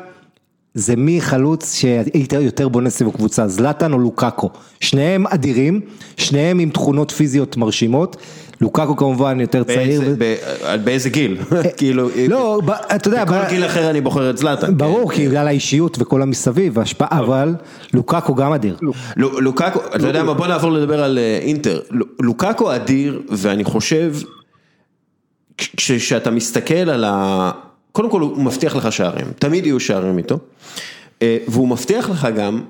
זה 0.77 0.95
מי 0.95 1.21
חלוץ 1.21 1.75
שהיית 1.75 2.33
יותר 2.33 2.67
בונה 2.67 2.89
סביב 2.89 3.11
קבוצה, 3.11 3.47
זלאטן 3.47 3.93
או 3.93 3.99
לוקאקו, 3.99 4.49
שניהם 4.79 5.27
אדירים, 5.27 5.81
שניהם 6.17 6.59
עם 6.59 6.69
תכונות 6.69 7.11
פיזיות 7.11 7.57
מרשימות, 7.57 8.17
לוקאקו 8.61 8.95
כמובן 8.95 9.39
יותר 9.39 9.63
צעיר. 9.63 10.01
באיזה 10.83 11.09
גיל? 11.09 11.37
כאילו, 11.77 12.09
לא, 12.29 12.59
אתה 12.95 13.07
יודע, 13.07 13.25
בכל 13.25 13.49
גיל 13.49 13.65
אחר 13.65 13.89
אני 13.89 14.01
בוחר 14.01 14.29
את 14.29 14.37
זלאטן. 14.37 14.77
ברור, 14.77 15.11
כי 15.11 15.27
בגלל 15.27 15.47
האישיות 15.47 15.97
וכל 15.99 16.21
המסביב, 16.21 16.79
ההשפעה, 16.79 17.19
אבל 17.19 17.55
לוקאקו 17.93 18.35
גם 18.35 18.53
אדיר. 18.53 18.77
לוקאקו, 19.17 19.79
אתה 19.95 20.07
יודע 20.07 20.23
מה, 20.23 20.33
בוא 20.33 20.47
נעבור 20.47 20.71
לדבר 20.71 21.03
על 21.03 21.17
אה, 21.17 21.39
אינטר, 21.41 21.79
לוקאקו 22.19 22.75
אדיר, 22.75 23.21
ואני 23.29 23.63
חושב, 23.63 24.13
כשאתה 25.57 26.31
מסתכל 26.31 26.89
על 26.89 27.03
ה... 27.03 27.51
קודם 27.91 28.09
כל 28.09 28.21
הוא 28.21 28.37
מבטיח 28.43 28.75
לך 28.75 28.91
שערים, 28.91 29.25
תמיד 29.39 29.65
יהיו 29.65 29.79
שערים 29.79 30.17
איתו, 30.17 30.39
אה, 31.21 31.37
והוא 31.47 31.67
מבטיח 31.67 32.09
לך 32.09 32.27
גם 32.37 32.61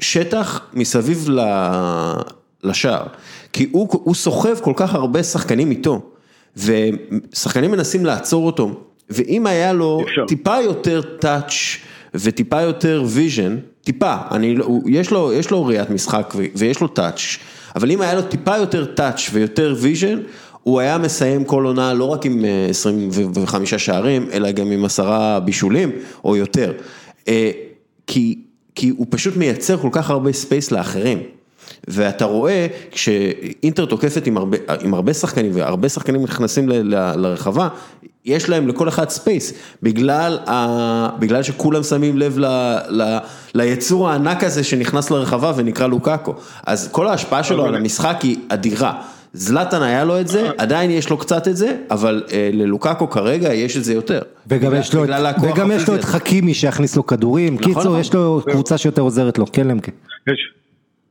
שטח 0.00 0.60
מסביב 0.74 1.28
לשער, 2.64 3.06
כי 3.52 3.68
הוא, 3.72 3.88
הוא 3.90 4.14
סוחב 4.14 4.54
כל 4.60 4.72
כך 4.76 4.94
הרבה 4.94 5.22
שחקנים 5.22 5.70
איתו, 5.70 6.02
ושחקנים 6.56 7.70
מנסים 7.70 8.06
לעצור 8.06 8.46
אותו, 8.46 8.80
ואם 9.10 9.46
היה 9.46 9.72
לו 9.72 10.00
אפשר. 10.04 10.24
טיפה 10.28 10.56
יותר 10.60 11.00
touch 11.02 11.52
וטיפה 12.14 12.60
יותר 12.60 13.02
vision, 13.06 13.56
טיפה, 13.84 14.14
אני, 14.30 14.54
לא- 14.56 14.64
הוא- 14.64 14.82
יש 14.90 15.10
לו, 15.10 15.32
יש 15.32 15.50
לו 15.50 15.66
ראיית 15.66 15.90
משחק 15.90 16.32
ו- 16.36 16.44
ויש 16.54 16.80
לו 16.80 16.88
touch, 16.88 17.20
אבל 17.76 17.90
אם 17.90 18.00
היה 18.00 18.14
לו 18.14 18.22
טיפה 18.22 18.56
יותר 18.56 18.84
touch 18.84 19.30
ויותר 19.32 19.74
vision, 19.78 20.18
הוא 20.62 20.80
היה 20.80 20.98
מסיים 20.98 21.44
כל 21.44 21.64
עונה 21.64 21.94
לא 21.94 22.04
רק 22.04 22.26
עם 22.26 22.44
אה, 22.44 22.66
25 22.70 23.74
שערים, 23.74 24.28
אלא 24.32 24.50
גם 24.50 24.70
עם 24.70 24.84
עשרה 24.84 25.40
בישולים 25.40 25.90
או 26.24 26.36
יותר. 26.36 26.72
אה, 27.28 27.50
כי, 28.06 28.38
כי 28.74 28.88
הוא 28.88 29.06
פשוט 29.10 29.36
מייצר 29.36 29.76
כל 29.76 29.88
כך 29.92 30.10
הרבה 30.10 30.32
space 30.32 30.70
לאחרים. 30.70 31.18
ואתה 31.88 32.24
רואה 32.24 32.66
כשאינטר 32.90 33.84
תוקפת 33.84 34.26
עם 34.26 34.36
הרבה, 34.36 34.56
עם 34.80 34.94
הרבה 34.94 35.14
שחקנים 35.14 35.50
והרבה 35.54 35.88
שחקנים 35.88 36.22
נכנסים 36.22 36.68
ל, 36.68 36.72
ל, 36.72 37.12
לרחבה, 37.16 37.68
יש 38.24 38.48
להם 38.48 38.68
לכל 38.68 38.88
אחד 38.88 39.08
space, 39.08 39.52
בגלל, 39.82 40.38
ה, 40.46 41.08
בגלל 41.18 41.42
שכולם 41.42 41.82
שמים 41.82 42.18
לב 42.18 42.38
ל, 42.38 42.46
ל, 42.88 43.18
ליצור 43.54 44.10
הענק 44.10 44.44
הזה 44.44 44.64
שנכנס 44.64 45.10
לרחבה 45.10 45.52
ונקרא 45.56 45.86
לוקאקו. 45.86 46.34
אז 46.66 46.88
כל 46.92 47.08
ההשפעה 47.08 47.42
שלו 47.42 47.64
על 47.64 47.74
המשחק 47.74 48.16
היא 48.22 48.36
אדירה. 48.48 49.02
זלאטן 49.32 49.82
היה 49.82 50.04
לו 50.04 50.20
את 50.20 50.28
זה, 50.28 50.50
עדיין 50.58 50.90
יש 50.90 51.10
לו 51.10 51.16
קצת 51.18 51.48
את 51.48 51.56
זה, 51.56 51.76
אבל 51.90 52.22
אה, 52.32 52.50
ללוקאקו 52.52 53.10
כרגע 53.10 53.54
יש 53.54 53.76
את 53.76 53.84
זה 53.84 53.94
יותר. 53.94 54.20
וגם 54.48 54.72
יש 54.74 54.94
לו 54.94 55.04
את- 55.04 55.08
וגם 55.42 55.70
יש 55.72 55.88
לו 55.88 55.94
את. 55.94 56.04
חכימי 56.04 56.54
שיכניס 56.54 56.96
לו 56.96 57.06
כדורים, 57.06 57.58
קיצור 57.58 57.82
נכון. 57.82 58.00
יש 58.00 58.14
לו 58.14 58.40
קבוצה 58.52 58.78
שיותר 58.78 59.02
עוזרת 59.02 59.38
לו, 59.38 59.44
כן 59.52 59.68
למקה. 59.68 59.92
יש. 60.26 60.52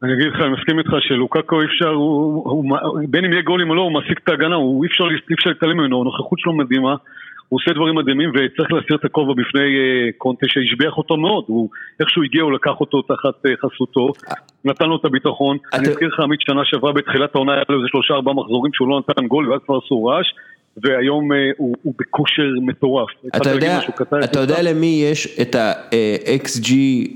אני 0.03 0.13
אגיד 0.13 0.27
לך, 0.27 0.41
אני 0.41 0.49
מסכים 0.59 0.79
איתך 0.79 0.91
שלוקקו 0.99 1.61
אי 1.61 1.65
אפשר, 1.65 1.87
הוא, 1.89 2.03
הוא, 2.45 2.77
הוא, 2.83 2.99
בין 3.09 3.25
אם 3.25 3.31
יהיה 3.31 3.41
גולים 3.41 3.69
או 3.69 3.75
לא, 3.75 3.81
הוא 3.81 3.91
מעסיק 3.91 4.19
את 4.23 4.29
ההגנה, 4.29 4.55
הוא, 4.55 4.83
אי 4.83 4.89
אפשר 4.89 5.49
להתעלם 5.49 5.77
ממנו, 5.77 6.01
הנוכחות 6.01 6.39
שלו 6.39 6.53
מדהימה, 6.53 6.95
הוא 7.51 7.59
עושה 7.59 7.73
דברים 7.73 7.95
מדהימים 7.95 8.29
וצריך 8.29 8.71
להסיר 8.73 8.95
את 8.95 9.05
הכובע 9.05 9.33
בפני 9.33 9.69
אה, 9.79 10.09
קונטה 10.17 10.45
שהשביח 10.49 10.97
אותו 10.97 11.17
מאוד, 11.17 11.43
הוא, 11.47 11.69
איכשהו 11.99 12.23
הגיע 12.23 12.41
הוא 12.43 12.51
לקח 12.51 12.75
אותו 12.79 13.01
תחת 13.01 13.45
אה, 13.45 13.51
חסותו, 13.63 14.11
נתן 14.65 14.85
לו 14.85 14.95
את 14.95 15.05
הביטחון, 15.05 15.57
אני 15.73 15.87
אזכיר 15.87 16.07
לך 16.07 16.19
עמית 16.19 16.41
שנה 16.41 16.61
שעברה 16.65 16.91
בתחילת 16.93 17.35
העונה 17.35 17.53
היה 17.53 17.63
לו 17.69 17.77
איזה 17.77 17.87
שלושה 17.87 18.13
ארבעה 18.13 18.33
מחזורים 18.33 18.73
שהוא 18.73 18.87
לא 18.89 18.99
נתן 18.99 19.27
גול 19.27 19.51
ואז 19.51 19.61
כבר 19.65 19.79
עשו 19.85 20.05
רעש 20.05 20.27
והיום 20.77 21.33
אה, 21.33 21.37
הוא, 21.57 21.75
הוא 21.83 21.93
בכושר 21.99 22.49
מטורף. 22.61 23.09
אתה 23.35 23.49
יודע, 23.49 23.79
אתה 24.23 24.39
יודע? 24.39 24.61
למי 24.61 25.01
יש 25.11 25.39
את 25.41 25.55
ה-XG 25.55 26.71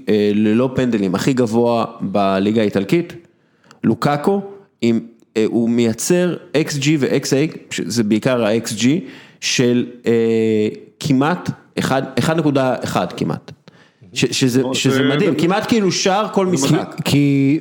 אה, 0.10 0.32
ללא 0.34 0.70
פנדלים 0.76 1.16
הכי 1.16 1.34
גבוה 1.34 1.86
בליגה 2.02 2.62
האיטלקית? 2.62 3.28
לוקאקו, 3.84 4.42
עם, 4.82 5.00
אה, 5.38 5.46
הוא 5.48 5.70
מייצר 5.70 6.36
XG 6.58 6.88
ו-XA, 7.00 7.58
זה 7.70 8.04
בעיקר 8.04 8.46
ה-XG, 8.46 8.88
של 9.42 9.86
אה, 10.06 10.12
כמעט 11.00 11.50
1 11.80 12.20
1.1 12.20 12.98
כמעט. 13.18 13.52
ש- 14.14 14.26
שזה 14.40 14.62
שזה 14.74 14.96
זה- 14.96 15.04
מדהים, 15.04 15.36
כמעט 15.36 15.68
כאילו 15.68 15.92
שער 15.92 16.28
כל 16.34 16.46
משחק. 16.46 16.96
כי 17.06 17.60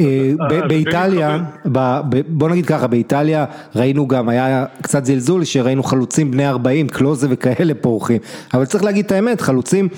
אה, 0.00 0.04
ב- 0.48 0.52
אה, 0.52 0.68
באיטליה, 0.68 1.38
ב- 1.72 2.00
בוא 2.28 2.48
נגיד 2.48 2.66
ככה, 2.66 2.86
באיטליה 2.86 3.44
ראינו 3.76 4.08
גם, 4.08 4.28
היה 4.28 4.64
קצת 4.82 5.04
זלזול 5.04 5.44
שראינו 5.44 5.82
חלוצים 5.82 6.30
בני 6.30 6.48
40, 6.48 6.88
קלוזה 6.88 7.26
וכאלה 7.30 7.74
פורחים, 7.74 8.18
אבל 8.54 8.64
צריך 8.64 8.84
להגיד 8.84 9.04
את 9.04 9.12
האמת, 9.12 9.40
חלוצים 9.40 9.88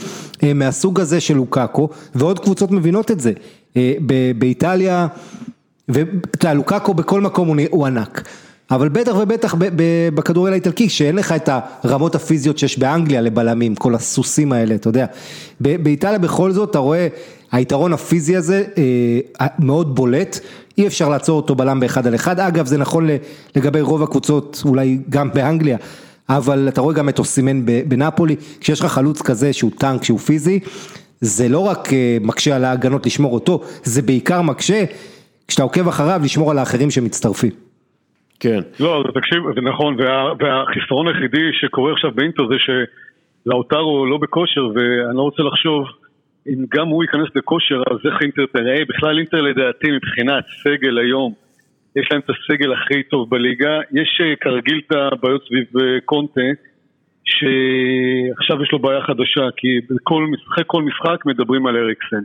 אה, 0.42 0.54
מהסוג 0.54 1.00
הזה 1.00 1.20
של 1.20 1.34
לוקאקו, 1.36 1.88
ועוד 2.14 2.38
קבוצות 2.38 2.70
מבינות 2.70 3.10
את 3.10 3.20
זה. 3.20 3.32
אה, 3.76 3.92
ב- 4.06 4.32
באיטליה, 4.38 5.06
ואתה 5.88 6.08
יודע, 6.44 6.54
לוקאקו 6.54 6.94
בכל 6.94 7.20
מקום 7.20 7.48
הוא 7.70 7.86
ענק. 7.86 8.28
אבל 8.70 8.88
בטח 8.88 9.14
ובטח 9.18 9.54
בכדורגל 10.14 10.52
האיטלקי, 10.52 10.88
שאין 10.88 11.16
לך 11.16 11.32
את 11.32 11.48
הרמות 11.82 12.14
הפיזיות 12.14 12.58
שיש 12.58 12.78
באנגליה 12.78 13.20
לבלמים, 13.20 13.74
כל 13.74 13.94
הסוסים 13.94 14.52
האלה, 14.52 14.74
אתה 14.74 14.88
יודע. 14.88 15.06
באיטליה 15.60 16.18
בכל 16.18 16.52
זאת, 16.52 16.70
אתה 16.70 16.78
רואה, 16.78 17.08
היתרון 17.52 17.92
הפיזי 17.92 18.36
הזה 18.36 18.64
אה, 19.40 19.46
מאוד 19.58 19.94
בולט, 19.94 20.38
אי 20.78 20.86
אפשר 20.86 21.08
לעצור 21.08 21.36
אותו 21.36 21.54
בלם 21.54 21.80
באחד 21.80 22.06
על 22.06 22.14
אחד, 22.14 22.40
אגב 22.40 22.66
זה 22.66 22.78
נכון 22.78 23.08
לגבי 23.56 23.80
רוב 23.80 24.02
הקבוצות, 24.02 24.62
אולי 24.64 24.98
גם 25.10 25.30
באנגליה, 25.34 25.76
אבל 26.28 26.68
אתה 26.68 26.80
רואה 26.80 26.94
גם 26.94 27.08
את 27.08 27.18
אוסימן 27.18 27.62
בנפולי, 27.88 28.36
כשיש 28.60 28.80
לך 28.80 28.92
חלוץ 28.92 29.22
כזה 29.22 29.52
שהוא 29.52 29.70
טנק, 29.78 30.04
שהוא 30.04 30.18
פיזי, 30.18 30.60
זה 31.20 31.48
לא 31.48 31.58
רק 31.58 31.92
אה, 31.92 32.18
מקשה 32.20 32.56
על 32.56 32.64
ההגנות 32.64 33.06
לשמור 33.06 33.34
אותו, 33.34 33.62
זה 33.84 34.02
בעיקר 34.02 34.42
מקשה, 34.42 34.84
כשאתה 35.48 35.62
עוקב 35.62 35.88
אחריו, 35.88 36.20
לשמור 36.24 36.50
על 36.50 36.58
האחרים 36.58 36.90
שמצטרפים. 36.90 37.67
כן. 38.40 38.60
לא, 38.80 39.04
תקשיב, 39.14 39.42
זה 39.54 39.60
נכון, 39.60 39.96
וה, 39.98 40.32
והחיסרון 40.38 41.08
היחידי 41.08 41.52
שקורה 41.52 41.92
עכשיו 41.92 42.10
באינטר 42.12 42.42
זה 42.48 42.56
שלאוטרו 42.58 44.06
לא 44.06 44.16
בכושר, 44.16 44.66
ואני 44.74 45.16
לא 45.16 45.22
רוצה 45.22 45.42
לחשוב 45.42 45.84
אם 46.48 46.64
גם 46.74 46.88
הוא 46.88 47.02
ייכנס 47.02 47.28
לכושר, 47.36 47.82
אז 47.90 47.98
איך 48.06 48.22
אינטר 48.22 48.46
תראה? 48.52 48.84
בכלל 48.88 49.18
אינטר 49.18 49.40
לדעתי 49.40 49.90
מבחינת 49.90 50.44
סגל 50.62 50.98
היום, 50.98 51.32
יש 51.96 52.08
להם 52.10 52.20
את 52.20 52.30
הסגל 52.30 52.72
הכי 52.72 53.02
טוב 53.02 53.30
בליגה, 53.30 53.80
יש 53.92 54.20
אה, 54.24 54.36
כרגיל 54.36 54.80
את 54.86 54.92
הבעיות 54.92 55.42
סביב 55.46 55.66
אה, 55.80 56.00
קונטה, 56.04 56.40
שעכשיו 57.24 58.62
יש 58.62 58.72
לו 58.72 58.78
בעיה 58.78 59.02
חדשה, 59.02 59.46
כי 59.56 59.68
בכל, 59.90 60.26
אחרי 60.52 60.64
כל 60.66 60.82
משחק 60.82 61.26
מדברים 61.26 61.66
על 61.66 61.76
אריקסן. 61.76 62.22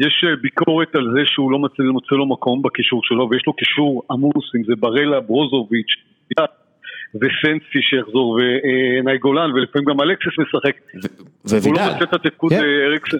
יש 0.00 0.24
אה, 0.24 0.36
ביקורת 0.36 0.94
על 0.94 1.06
זה 1.14 1.20
שהוא 1.24 1.52
לא 1.52 1.58
מוצא, 1.58 1.82
מוצא 1.82 2.14
לו 2.14 2.26
מקום 2.26 2.62
בקישור 2.62 3.00
שלו, 3.04 3.28
ויש 3.30 3.42
לו 3.46 3.52
קישור 3.52 4.02
עמוס, 4.10 4.54
אם 4.56 4.64
זה 4.64 4.72
ברלה, 4.78 5.20
ברוזוביץ', 5.20 5.94
וסנסי 7.14 7.82
שיחזור, 7.90 8.38
ונאי 8.38 9.18
גולן, 9.18 9.50
ולפעמים 9.52 9.88
גם 9.88 10.00
אלקסיס 10.00 10.32
משחק. 10.38 10.76
ו- 11.50 11.56
הוא 11.64 11.74
לא 11.74 11.80
ווידל. 11.80 11.92
מוצא 11.92 12.04
את 12.04 12.14
התפקוד 12.14 12.52
כן. 12.52 12.60
אה, 12.64 12.86
אריקסן. 12.86 13.16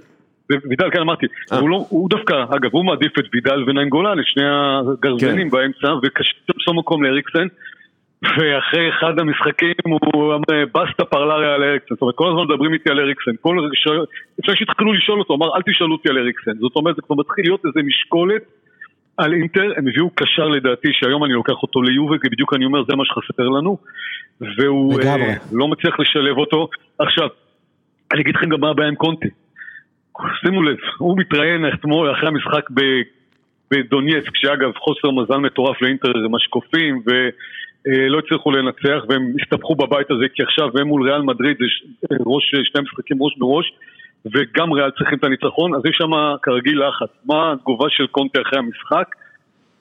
וידל, 0.69 0.91
כן 0.91 1.01
אמרתי, 1.01 1.27
אה. 1.53 1.59
הוא, 1.59 1.71
לא, 1.71 1.87
הוא 1.89 2.11
דווקא, 2.11 2.35
אגב, 2.57 2.71
הוא 2.73 2.85
מעדיף 2.85 3.19
את 3.19 3.25
וידל 3.35 3.65
וניינגולן, 3.67 4.19
את 4.19 4.25
שני 4.27 4.45
הגרזנים 4.47 5.51
כן. 5.51 5.57
באמצע, 5.57 5.95
וקשה 6.03 6.33
למצוא 6.49 6.75
מקום 6.75 7.03
לאריקסן, 7.03 7.47
ואחרי 8.23 8.91
אחד 8.91 9.19
המשחקים 9.21 9.75
הוא 9.87 10.35
אמר, 10.35 10.65
בסטה 10.75 11.05
פרלריה 11.05 11.55
על 11.55 11.63
אריקסן, 11.63 11.95
זאת 11.95 12.03
אומרת, 12.03 12.15
כל 12.15 12.29
הזמן 12.29 12.43
מדברים 12.43 12.73
איתי 12.75 12.91
על 12.91 13.01
אריקסן, 13.01 13.31
כל 13.41 13.57
ש... 13.75 13.89
אפשר 14.41 14.53
שהתחילו 14.55 14.93
לשאול 14.93 15.19
אותו, 15.19 15.35
אמר, 15.35 15.57
אל 15.57 15.63
תשאלו 15.63 15.93
אותי 15.93 16.09
על 16.09 16.19
אריקסן, 16.19 16.59
זאת 16.59 16.77
אומרת, 16.77 16.97
זה 16.97 17.03
כבר 17.03 17.17
מתחיל 17.17 17.45
להיות 17.45 17.67
איזה 17.67 17.81
משקולת 17.83 18.43
על 19.17 19.33
אינטר, 19.33 19.73
הם 19.77 19.89
הביאו 19.89 20.11
קשר 20.15 20.49
לדעתי, 20.49 20.89
שהיום 20.93 21.25
אני 21.25 21.33
לוקח 21.33 21.63
אותו 21.63 21.83
ליובה, 21.83 22.19
כי 22.23 22.29
בדיוק 22.29 22.55
אני 22.55 22.65
אומר, 22.65 22.83
זה 22.89 22.97
מה 22.97 23.05
שחסר 23.05 23.49
לנו, 23.49 23.79
והוא. 24.41 25.01
אה, 25.03 25.35
לא 25.53 25.69
מצליח 25.69 26.01
לשלב 26.01 26.39
אותו. 26.39 26.69
עכשיו, 26.99 27.29
אני 28.13 28.21
אגיד 28.21 28.35
לכם 28.35 28.49
גם 28.49 28.61
מה 28.61 28.71
הבעיה 28.71 28.89
עם 28.89 28.95
קונטי. 28.95 29.29
שימו 30.41 30.63
לב, 30.63 30.77
הוא 30.99 31.19
מתראיין 31.19 31.67
אתמול 31.75 32.13
אחרי 32.13 32.29
המשחק 32.29 32.71
ב, 32.71 32.81
בדונייצק, 33.71 34.31
שאגב 34.35 34.73
חוסר 34.77 35.11
מזל 35.11 35.37
מטורף 35.37 35.83
לאינטר 35.83 36.09
זה 36.23 36.29
משקופים 36.31 37.03
ולא 37.87 38.19
הצליחו 38.19 38.51
לנצח 38.51 39.05
והם 39.09 39.33
הסתבכו 39.43 39.75
בבית 39.75 40.11
הזה 40.11 40.25
כי 40.35 40.43
עכשיו 40.43 40.69
הם 40.81 40.87
מול 40.87 41.11
ריאל 41.11 41.23
מדריד 41.23 41.57
זה 41.59 41.65
ש- 41.69 41.85
ראש, 42.27 42.51
שני 42.65 42.83
משחקים 42.83 43.17
ראש 43.21 43.39
בראש 43.39 43.73
וגם 44.27 44.73
ריאל 44.73 44.91
צריכים 44.91 45.19
את 45.19 45.25
הניצחון 45.25 45.75
אז 45.75 45.81
יש 45.85 45.97
שם 45.99 46.11
כרגיל 46.43 46.83
לחץ. 46.89 47.09
מה 47.27 47.53
התגובה 47.53 47.87
של 47.89 48.07
קונטה 48.07 48.41
אחרי 48.43 48.59
המשחק? 48.59 49.15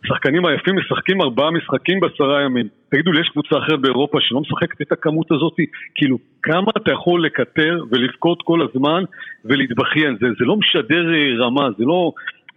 השחקנים 0.06 0.46
היפים 0.46 0.76
משחקים 0.78 1.22
ארבעה 1.22 1.52
משחקים 1.52 2.00
בעשרה 2.00 2.42
ימים. 2.42 2.68
תגידו 2.90 3.12
לי, 3.12 3.22
יש 3.22 3.30
קבוצה 3.30 3.58
אחרת 3.58 3.80
באירופה 3.80 4.18
שלא 4.22 4.42
משחקת 4.42 4.82
את 4.82 4.92
הכמות 4.92 5.32
הזאת? 5.32 5.54
כאילו, 5.96 6.18
כמה 6.44 6.72
אתה 6.78 6.92
יכול 6.92 7.26
לקטר 7.26 7.84
ולבכות 7.92 8.42
כל 8.44 8.60
הזמן 8.62 9.04
ולהתבכיין? 9.46 10.18
זה, 10.22 10.28
זה 10.40 10.46
לא 10.46 10.56
משדר 10.56 11.14
אה, 11.14 11.46
רמה, 11.46 11.70
זה 11.78 11.84
לא... 11.86 12.12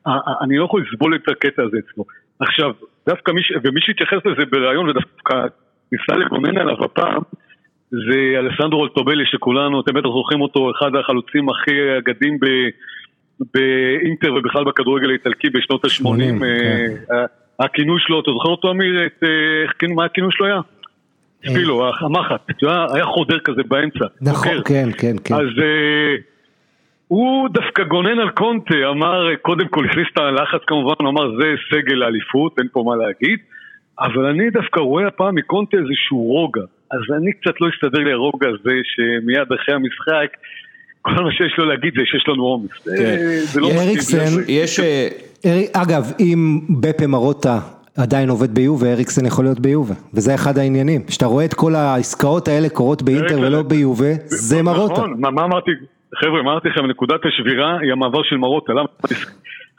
אה, 0.07 0.13
אה, 0.13 0.33
אני 0.41 0.57
לא 0.59 0.65
יכול 0.65 0.85
לסבול 0.87 1.15
את 1.15 1.29
הקטע 1.29 1.63
הזה 1.63 1.77
אצלו. 1.79 2.05
עכשיו, 2.41 2.73
דווקא 3.07 3.31
מי, 3.33 3.43
ש- 3.43 3.53
ומי 3.65 3.81
שהתייחס 3.81 4.27
לזה 4.27 4.45
בריאיון 4.51 4.89
ודווקא 4.89 5.35
ניסה 5.93 6.17
לגונן 6.17 6.59
עליו 6.59 6.85
הפעם, 6.85 7.23
זה 7.91 8.39
אלסנדרו 8.39 8.85
אלטובלי 8.85 9.27
שכולנו, 9.27 9.81
אתם 9.81 9.95
בטח 9.95 10.09
זוכרים 10.09 10.41
אותו, 10.41 10.71
אחד 10.71 10.91
החלוצים 11.01 11.49
הכי 11.49 11.99
אגדים 11.99 12.39
ב... 12.41 12.47
באינטר 13.55 14.35
ובכלל 14.35 14.65
בכדורגל 14.65 15.11
האיטלקי 15.11 15.51
בשנות 15.51 15.85
ה-80. 15.85 15.91
שמונים, 15.91 16.39
כן. 16.39 17.25
הכינוי 17.61 18.01
שלו, 18.01 18.21
אתה 18.21 18.31
זוכר 18.31 18.49
אותו 18.49 18.71
אמיר? 18.71 19.07
את, 19.07 19.23
אה, 19.83 19.95
מה 19.95 20.05
הכינוי 20.05 20.31
שלו 20.33 20.47
היה? 20.47 20.61
ספילו, 21.47 21.91
המחט, 22.01 22.51
אתה 22.51 22.65
יודע, 22.65 22.87
היה 22.95 23.05
חודר 23.05 23.39
כזה 23.39 23.63
באמצע. 23.69 24.05
נכון. 24.21 24.53
כן, 24.65 24.89
כן, 24.99 25.17
כן. 25.25 25.35
אז 25.35 25.47
אה, 25.63 26.17
הוא 27.13 27.49
דווקא 27.49 27.83
גונן 27.85 28.19
על 28.19 28.31
קונטה, 28.31 28.75
אמר, 28.91 29.31
אה, 29.31 29.37
קודם 29.37 29.69
כל 29.69 29.85
הכניס 29.85 30.07
את 30.13 30.19
הלחץ 30.19 30.63
כמובן, 30.67 30.95
אמר 31.01 31.25
זה 31.41 31.49
סגל 31.71 32.03
האליפות, 32.03 32.53
אין 32.59 32.69
פה 32.73 32.83
מה 32.87 32.97
להגיד, 32.97 33.39
אבל 34.01 34.25
אני 34.27 34.51
דווקא 34.51 34.81
רואה 34.81 35.07
הפעם 35.07 35.35
מקונטה 35.35 35.77
איזשהו 35.77 36.19
רוגע, 36.23 36.61
אז 36.91 37.01
אני 37.17 37.33
קצת 37.33 37.55
לא 37.61 37.67
אסתדר 37.75 37.99
לי 37.99 38.13
הרוגע 38.13 38.49
הזה 38.49 38.75
שמיד 38.93 39.49
אחרי 39.61 39.75
המשחק, 39.75 40.31
כל 41.03 41.25
מה 41.25 41.33
שיש 41.33 41.55
לו 41.59 41.65
להגיד 41.65 41.93
זה 41.97 42.03
שיש 42.05 42.25
לנו 42.29 42.43
עומס. 42.45 42.71
כן. 42.85 42.91
אה, 43.05 43.41
זה 43.53 43.61
לא 43.61 43.67
אריקסן- 43.67 44.39
לי. 44.47 44.53
יש, 44.53 44.81
אה, 44.81 45.09
אגב, 45.73 46.13
אם 46.21 46.61
בפה 46.81 47.07
מרוטה 47.07 47.59
עדיין 47.99 48.29
עובד 48.29 48.55
ביובה, 48.55 48.93
אריקסן 48.93 49.27
יכול 49.27 49.45
להיות 49.45 49.61
ביובה, 49.61 49.95
וזה 50.15 50.35
אחד 50.35 50.59
העניינים. 50.59 51.03
כשאתה 51.07 51.27
רואה 51.27 51.45
את 51.45 51.55
כל 51.55 51.75
העסקאות 51.75 52.49
האלה 52.49 52.69
קורות 52.69 53.03
באינטר 53.03 53.41
ולא 53.41 53.63
ביובה, 53.63 54.13
זה 54.25 54.63
מרוטה. 54.63 54.93
נכון, 54.95 55.15
מה 55.21 55.45
אמרתי, 55.45 55.71
חבר'ה, 56.21 56.41
אמרתי 56.41 56.69
לכם, 56.69 56.87
נקודת 56.87 57.21
השבירה 57.27 57.79
היא 57.81 57.93
המעבר 57.93 58.23
של 58.23 58.37
מרוטה, 58.37 58.73
למה? 58.73 58.87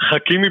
חכימי, 0.09 0.47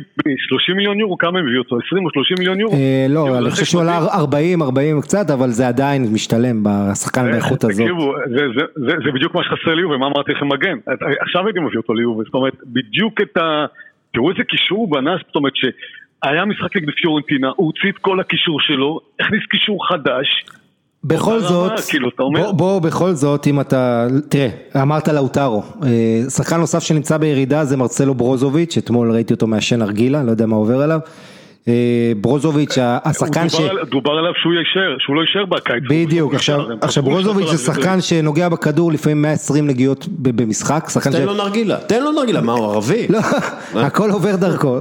30 0.48 0.76
מיליון 0.76 1.00
יורו, 1.00 1.18
כמה 1.18 1.38
הם 1.38 1.46
הביאו 1.46 1.62
אותו? 1.62 1.76
20 1.86 2.04
או 2.04 2.10
30 2.10 2.36
מיליון 2.38 2.60
יורו? 2.60 2.74
אה, 2.74 3.06
לא, 3.08 3.38
אני 3.38 3.50
חושב 3.50 3.64
שהוא 3.64 3.82
עלה 3.82 3.98
40, 4.14 4.62
40 4.62 5.00
קצת, 5.00 5.30
אבל 5.34 5.48
זה 5.48 5.68
עדיין 5.68 6.02
משתלם 6.14 6.62
בשחקן 6.64 7.30
באיכות 7.32 7.64
הזאת. 7.64 7.72
תקשיבו, 7.86 8.14
זה- 9.04 9.12
בדיוק 9.14 9.34
מה 9.34 9.40
שחסר 9.44 9.74
ליובה, 9.74 9.96
מה 9.96 10.06
אמרתי 10.06 10.32
לכם 10.32 10.48
מגן? 10.48 10.78
עכשיו 11.20 11.46
הייתי 11.46 11.60
מביא 11.60 11.78
אותו 11.78 11.94
ליובה, 11.94 12.24
זאת 12.24 12.34
אומרת, 12.34 12.54
בדיוק 12.66 13.20
את 13.20 13.36
ה... 13.36 13.64
תראו 14.14 14.30
איזה 14.30 14.42
קישור 14.44 14.78
הוא 14.78 14.92
בנה, 14.92 15.16
זאת 15.26 15.36
אומרת 15.36 15.52
שהיה 15.56 16.44
משחק 16.44 16.76
נגד 16.76 16.90
פיורנטינה, 16.90 17.48
הוא 17.56 17.66
הוציא 17.66 17.90
את 17.90 17.98
כל 17.98 18.20
הקישור 18.20 18.60
שלו, 18.60 19.00
הכניס 19.20 19.42
קישור 19.50 19.88
חדש, 19.88 20.44
בכל 21.04 21.40
זאת, 21.40 21.72
כאילו, 21.88 22.10
בוא 22.52 22.78
בכל 22.78 23.14
זאת, 23.14 23.46
אם 23.46 23.60
אתה, 23.60 24.06
תראה, 24.28 24.48
אמרת 24.82 25.08
לאוטרו, 25.08 25.62
אה, 25.82 26.22
שחקן 26.30 26.56
נוסף 26.56 26.82
שנמצא 26.82 27.16
בירידה 27.16 27.64
זה 27.64 27.76
מרצלו 27.76 28.14
ברוזוביץ', 28.14 28.78
אתמול 28.78 29.12
ראיתי 29.12 29.34
אותו 29.34 29.46
מעשן 29.46 29.82
ארגילה, 29.82 30.22
לא 30.22 30.30
יודע 30.30 30.46
מה 30.46 30.56
עובר 30.56 30.82
עליו. 30.82 31.00
אה, 31.68 31.72
ברוזוביץ', 32.20 32.78
השחקן 32.80 33.48
ש... 33.48 33.54
דובר 33.54 33.70
על- 33.70 33.78
דובר 33.90 34.10
עליו 34.10 34.32
שהוא 34.42 34.52
יישאר, 34.52 34.96
שהוא 34.98 35.16
לא 35.16 35.20
יישאר 35.20 35.44
בקיץ. 35.44 35.82
בדיוק, 35.90 36.34
עכשיו, 36.80 37.02
ברוזוביץ' 37.02 37.48
זה 37.50 37.58
שחקן 37.58 38.00
שנוגע 38.00 38.48
בכדור 38.48 38.92
לפעמים 38.92 39.22
120 39.22 39.66
נגיעות 39.66 40.06
במשחק. 40.08 40.88
תן 41.12 41.22
לו 41.24 41.34
נרגילה, 41.34 41.76
תן 41.86 42.02
לו 42.02 42.12
נרגילה, 42.12 42.40
מה 42.40 42.52
הוא 42.52 42.66
ערבי? 42.66 43.06
לא, 43.08 43.18
הכל 43.74 44.10
עובר 44.10 44.36
דרכו. 44.36 44.78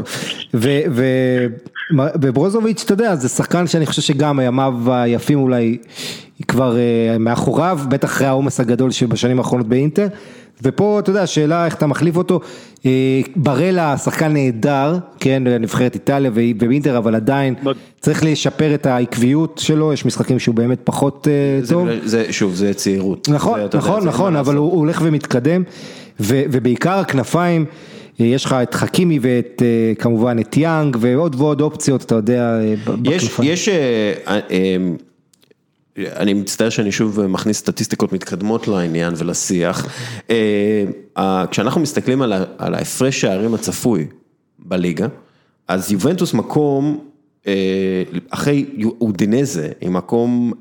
וברוזוביץ', 2.22 2.82
אתה 2.86 2.94
יודע, 2.94 3.16
זה 3.16 3.30
שחקן 3.30 3.68
שאני 3.68 3.86
חושב 3.86 4.02
שגם 4.02 4.40
ימיו 4.44 4.74
היפים 4.88 5.40
אולי 5.40 5.78
כבר 6.48 6.78
אה, 6.78 7.18
מאחוריו, 7.20 7.80
בטח 7.90 8.08
אחרי 8.10 8.28
העומס 8.28 8.60
הגדול 8.60 8.92
שבשנים 8.92 9.38
האחרונות 9.38 9.68
באינטר. 9.68 10.08
ופה, 10.64 11.00
אתה 11.00 11.10
יודע, 11.10 11.22
השאלה 11.24 11.66
איך 11.66 11.76
אתה 11.76 11.88
מחליף 11.88 12.18
אותו. 12.18 12.40
אה, 12.86 12.92
ברלה, 13.36 13.98
שחקן 13.98 14.34
נהדר, 14.34 14.98
כן, 15.20 15.44
נבחרת 15.60 15.96
איטליה 15.96 16.32
ו- 16.34 16.42
ובאינטר, 16.60 16.98
אבל 16.98 17.16
עדיין. 17.16 17.54
צריך 18.00 18.24
לשפר 18.24 18.74
את 18.74 18.86
העקביות 18.86 19.58
שלו, 19.64 19.94
יש 19.94 20.06
משחקים 20.06 20.40
שהוא 20.40 20.56
באמת 20.56 20.80
פחות 20.84 21.28
אה, 21.28 21.66
זה- 21.66 21.74
טוב. 21.74 21.88
זה, 22.04 22.26
שוב, 22.34 22.54
זה 22.56 22.74
צעירות. 22.74 23.30
נכון, 23.30 23.60
זה, 23.60 23.66
אתה 23.66 23.78
יודע, 23.78 23.88
נכון, 23.88 24.08
נכון, 24.08 24.36
אבל. 24.36 24.56
הוא 24.56 24.72
הוא 24.72 24.80
הולך 24.80 25.02
ומתקדם, 25.06 25.64
ו- 26.20 26.42
ובעיקר 26.52 26.98
הכנפיים, 27.00 27.66
אה, 28.22 28.26
יש 28.26 28.46
לך 28.46 28.56
את 28.64 28.74
חכימי 28.74 29.20
ואת, 29.22 29.62
אה, 29.66 29.94
כמובן 30.00 30.38
את 30.40 30.58
יאנג 30.58 30.98
ועוד 31.00 31.36
ועוד 31.40 31.62
אופציות, 31.62 32.04
אתה 32.04 32.16
יודע, 32.16 32.60
אה, 32.60 32.74
יש, 33.04 33.24
בכנפיים. 33.24 33.52
יש, 33.54 33.70
אה, 33.70 33.74
אה, 34.28 34.40
אה, 34.52 34.76
אני 36.16 36.34
מצטער 36.34 36.70
שאני 36.70 36.92
שוב 36.92 37.26
מכניס 37.26 37.58
סטטיסטיקות 37.58 38.14
מתקדמות 38.14 38.68
לעניין 38.68 39.14
ולשיח. 39.18 39.88
אה, 40.30 41.46
כשאנחנו 41.52 41.82
מסתכלים 41.82 42.22
על 42.58 42.74
ההפרש 42.74 43.22
שערים 43.22 43.54
הצפוי 43.54 44.08
בליגה, 44.60 45.08
אז 45.68 45.92
יובנטוס 45.92 46.34
מקום, 46.34 47.00
אה, 47.48 47.54
אחרי 48.30 48.66
אודינזה, 49.02 49.70
עם 49.82 49.94
מקום 49.94 50.54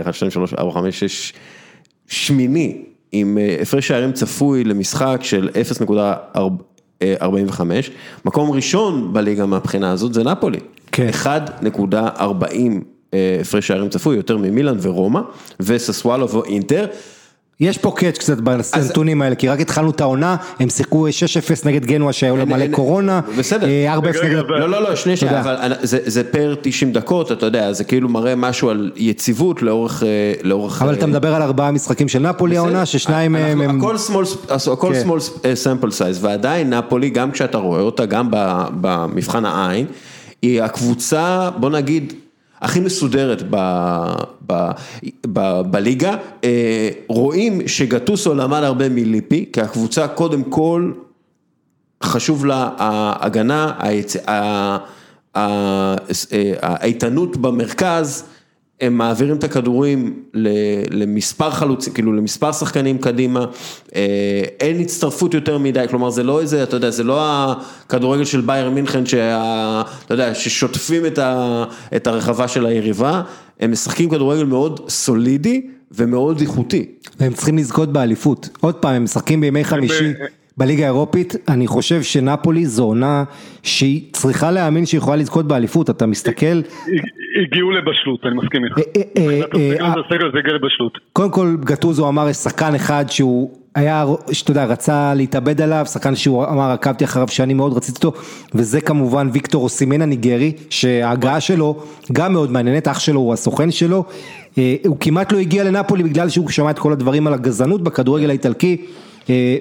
1, 0.00 0.14
2, 0.14 0.30
3, 0.30 0.54
4, 0.54 0.72
5, 0.72 1.00
6, 1.00 1.32
שמיני, 2.06 2.82
עם 3.12 3.38
אה, 3.38 3.56
הפרש 3.62 3.88
שערים 3.88 4.12
צפוי 4.12 4.64
למשחק 4.64 5.18
של 5.22 5.48
0.45, 6.38 7.60
מקום 8.24 8.50
ראשון 8.50 9.12
בליגה 9.12 9.46
מהבחינה 9.46 9.90
הזאת 9.90 10.14
זה 10.14 10.24
נפולי. 10.24 10.58
כן. 10.92 11.10
1.40 11.24 11.26
אה, 11.94 12.08
הפרש 13.40 13.66
שערים 13.66 13.88
צפוי, 13.88 14.16
יותר 14.16 14.36
ממילאן 14.36 14.76
ורומא, 14.80 15.20
וססוואלו 15.60 16.28
ואינטר. 16.30 16.86
יש 17.60 17.78
פה 17.78 17.92
קאץ' 17.96 18.18
קצת 18.18 18.38
בנתונים 18.38 19.22
האלה, 19.22 19.34
כי 19.34 19.48
רק 19.48 19.60
התחלנו 19.60 19.90
את 19.90 20.00
העונה, 20.00 20.36
הם 20.60 20.68
שיחקו 20.68 21.06
6-0 21.08 21.10
נגד 21.64 21.84
גנוע 21.84 22.12
שהיו 22.12 22.36
להם 22.36 22.48
מלא 22.48 22.66
קורונה, 22.70 23.20
בסדר. 23.38 23.66
אה, 23.66 23.94
4-0 23.96 23.98
רגע, 24.00 24.28
נגד... 24.28 24.34
לא, 24.48 24.68
לא, 24.68 24.82
לא, 24.82 24.96
שנייה, 24.96 25.16
שנייה. 25.16 25.40
אבל 25.40 25.72
זה, 25.82 25.98
זה 26.04 26.24
פר 26.24 26.54
90 26.62 26.92
דקות, 26.92 27.32
אתה 27.32 27.46
יודע, 27.46 27.72
זה 27.72 27.84
כאילו 27.84 28.08
מראה 28.08 28.34
משהו 28.34 28.70
על 28.70 28.92
יציבות 28.96 29.62
לאורך, 29.62 30.02
אה. 30.02 30.50
אבל 30.80 30.94
אתה 30.94 31.02
אה, 31.02 31.06
מדבר 31.06 31.34
על 31.34 31.42
ארבעה 31.42 31.70
משחקים 31.70 32.08
של 32.08 32.18
נפולי 32.18 32.56
העונה, 32.56 32.86
ששניים 32.86 33.32
מהם 33.32 33.60
הם... 33.60 33.76
הכל 33.76 33.96
small, 33.96 34.80
כן. 35.42 35.52
sample 35.64 35.88
size, 35.88 36.18
ועדיין 36.20 36.72
נפולי, 36.72 37.10
גם 37.10 37.30
כשאתה 37.30 37.58
רואה 37.58 37.80
אותה, 37.80 38.06
גם 38.06 38.28
במבחן 38.80 39.44
העין, 39.44 39.86
היא 40.42 40.62
הקבוצה, 40.62 41.50
בוא 41.56 41.70
נגיד, 41.70 42.12
הכי 42.60 42.80
מסודרת 42.80 43.42
בליגה. 45.70 46.16
אה, 46.44 46.88
רואים 47.08 47.68
שגטוסו 47.68 48.34
למד 48.34 48.62
הרבה 48.62 48.88
מליפי, 48.88 49.48
כי 49.52 49.60
הקבוצה 49.60 50.08
קודם 50.08 50.42
כל, 50.44 50.92
חשוב 52.02 52.46
לה 52.46 52.70
ההגנה, 52.78 53.72
היצ... 53.78 54.16
ה- 54.16 54.76
ה- 55.36 55.94
אה, 56.32 56.52
האיתנות 56.62 57.36
במרכז, 57.36 58.24
הם 58.80 58.98
מעבירים 58.98 59.36
את 59.36 59.44
הכדורים 59.44 60.22
ל- 60.34 60.48
למספר 61.02 61.50
חלוצים, 61.50 61.92
כאילו 61.92 62.12
למספר 62.12 62.52
שחקנים 62.52 62.98
קדימה, 62.98 63.46
אה, 63.94 64.42
אין 64.60 64.80
הצטרפות 64.80 65.34
יותר 65.34 65.58
מדי, 65.58 65.84
כלומר 65.90 66.10
זה 66.10 66.22
לא 66.22 66.40
איזה, 66.40 66.62
אתה 66.62 66.76
יודע, 66.76 66.90
זה 66.90 67.04
לא 67.04 67.20
הכדורגל 67.20 68.24
של 68.24 68.40
בייר 68.40 68.70
מינכן, 68.70 69.06
שה, 69.06 69.82
אתה 70.04 70.14
יודע, 70.14 70.34
ששוטפים 70.34 71.06
את, 71.06 71.18
ה, 71.18 71.64
את 71.96 72.06
הרחבה 72.06 72.48
של 72.48 72.66
היריבה, 72.66 73.22
הם 73.60 73.72
משחקים 73.72 74.10
כדורגל 74.10 74.44
מאוד 74.44 74.80
סולידי 74.90 75.66
ומאוד 75.92 76.40
איכותי. 76.40 76.86
והם 77.20 77.32
צריכים 77.32 77.58
לזכות 77.58 77.92
באליפות. 77.92 78.48
עוד 78.60 78.74
פעם, 78.74 78.94
הם 78.94 79.04
משחקים 79.04 79.40
בימי 79.40 79.64
חמישי 79.64 80.12
בליגה 80.58 80.84
האירופית, 80.84 81.34
אני 81.48 81.66
חושב 81.66 82.02
שנפולי 82.02 82.66
זו 82.66 82.84
עונה 82.84 83.24
שהיא 83.62 84.02
צריכה 84.12 84.50
להאמין 84.50 84.86
שהיא 84.86 84.98
יכולה 84.98 85.16
לזכות 85.16 85.48
באליפות, 85.48 85.90
אתה 85.90 86.06
מסתכל, 86.06 86.60
הגיעו 87.42 87.70
לבשלות, 87.70 88.20
אני 88.24 88.34
מסכים 88.36 88.64
איתך. 88.64 88.78
אה, 88.78 89.02
אה, 89.16 89.40
אה. 89.80 89.94
קודם 91.12 91.30
כל 91.30 91.56
גטוזו 91.60 92.08
אמר 92.08 92.28
יש 92.28 92.36
שחקן 92.36 92.74
אחד 92.74 93.04
שהוא 93.08 93.50
היה, 93.74 94.04
שאתה 94.32 94.50
יודע, 94.50 94.64
רצה 94.64 95.14
להתאבד 95.14 95.60
עליו, 95.60 95.86
שחקן 95.86 96.14
שהוא 96.14 96.44
אמר 96.44 96.70
עקבתי 96.70 97.04
אחריו 97.04 97.28
שאני 97.28 97.54
מאוד 97.54 97.72
רציתי 97.72 98.06
אותו, 98.06 98.20
וזה 98.54 98.80
כמובן 98.80 99.28
ויקטור 99.32 99.64
אוסימן 99.64 100.02
הניגרי, 100.02 100.52
שההגעה 100.70 101.40
שלו 101.40 101.82
גם 102.12 102.32
מאוד 102.32 102.52
מעניינת, 102.52 102.88
אח 102.88 102.98
שלו 102.98 103.20
הוא 103.20 103.32
הסוכן 103.32 103.70
שלו, 103.70 104.04
הוא 104.86 104.96
כמעט 105.00 105.32
לא 105.32 105.38
הגיע 105.38 105.64
לנפולי 105.64 106.02
בגלל 106.02 106.28
שהוא 106.28 106.48
שמע 106.48 106.70
את 106.70 106.78
כל 106.78 106.92
הדברים 106.92 107.26
על 107.26 107.34
הגזענות 107.34 107.82
בכדורגל 107.82 108.28
האיטלקי, 108.28 108.76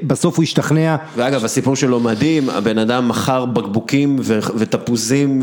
בסוף 0.07 0.36
הוא 0.38 0.43
השתכנע, 0.43 0.95
ואגב, 1.18 1.45
הסיפור 1.45 1.76
שלו 1.76 1.99
מדהים, 1.99 2.49
הבן 2.49 2.78
אדם 2.78 3.07
מכר 3.07 3.45
בקבוקים 3.45 4.20
ותפוזים 4.57 5.41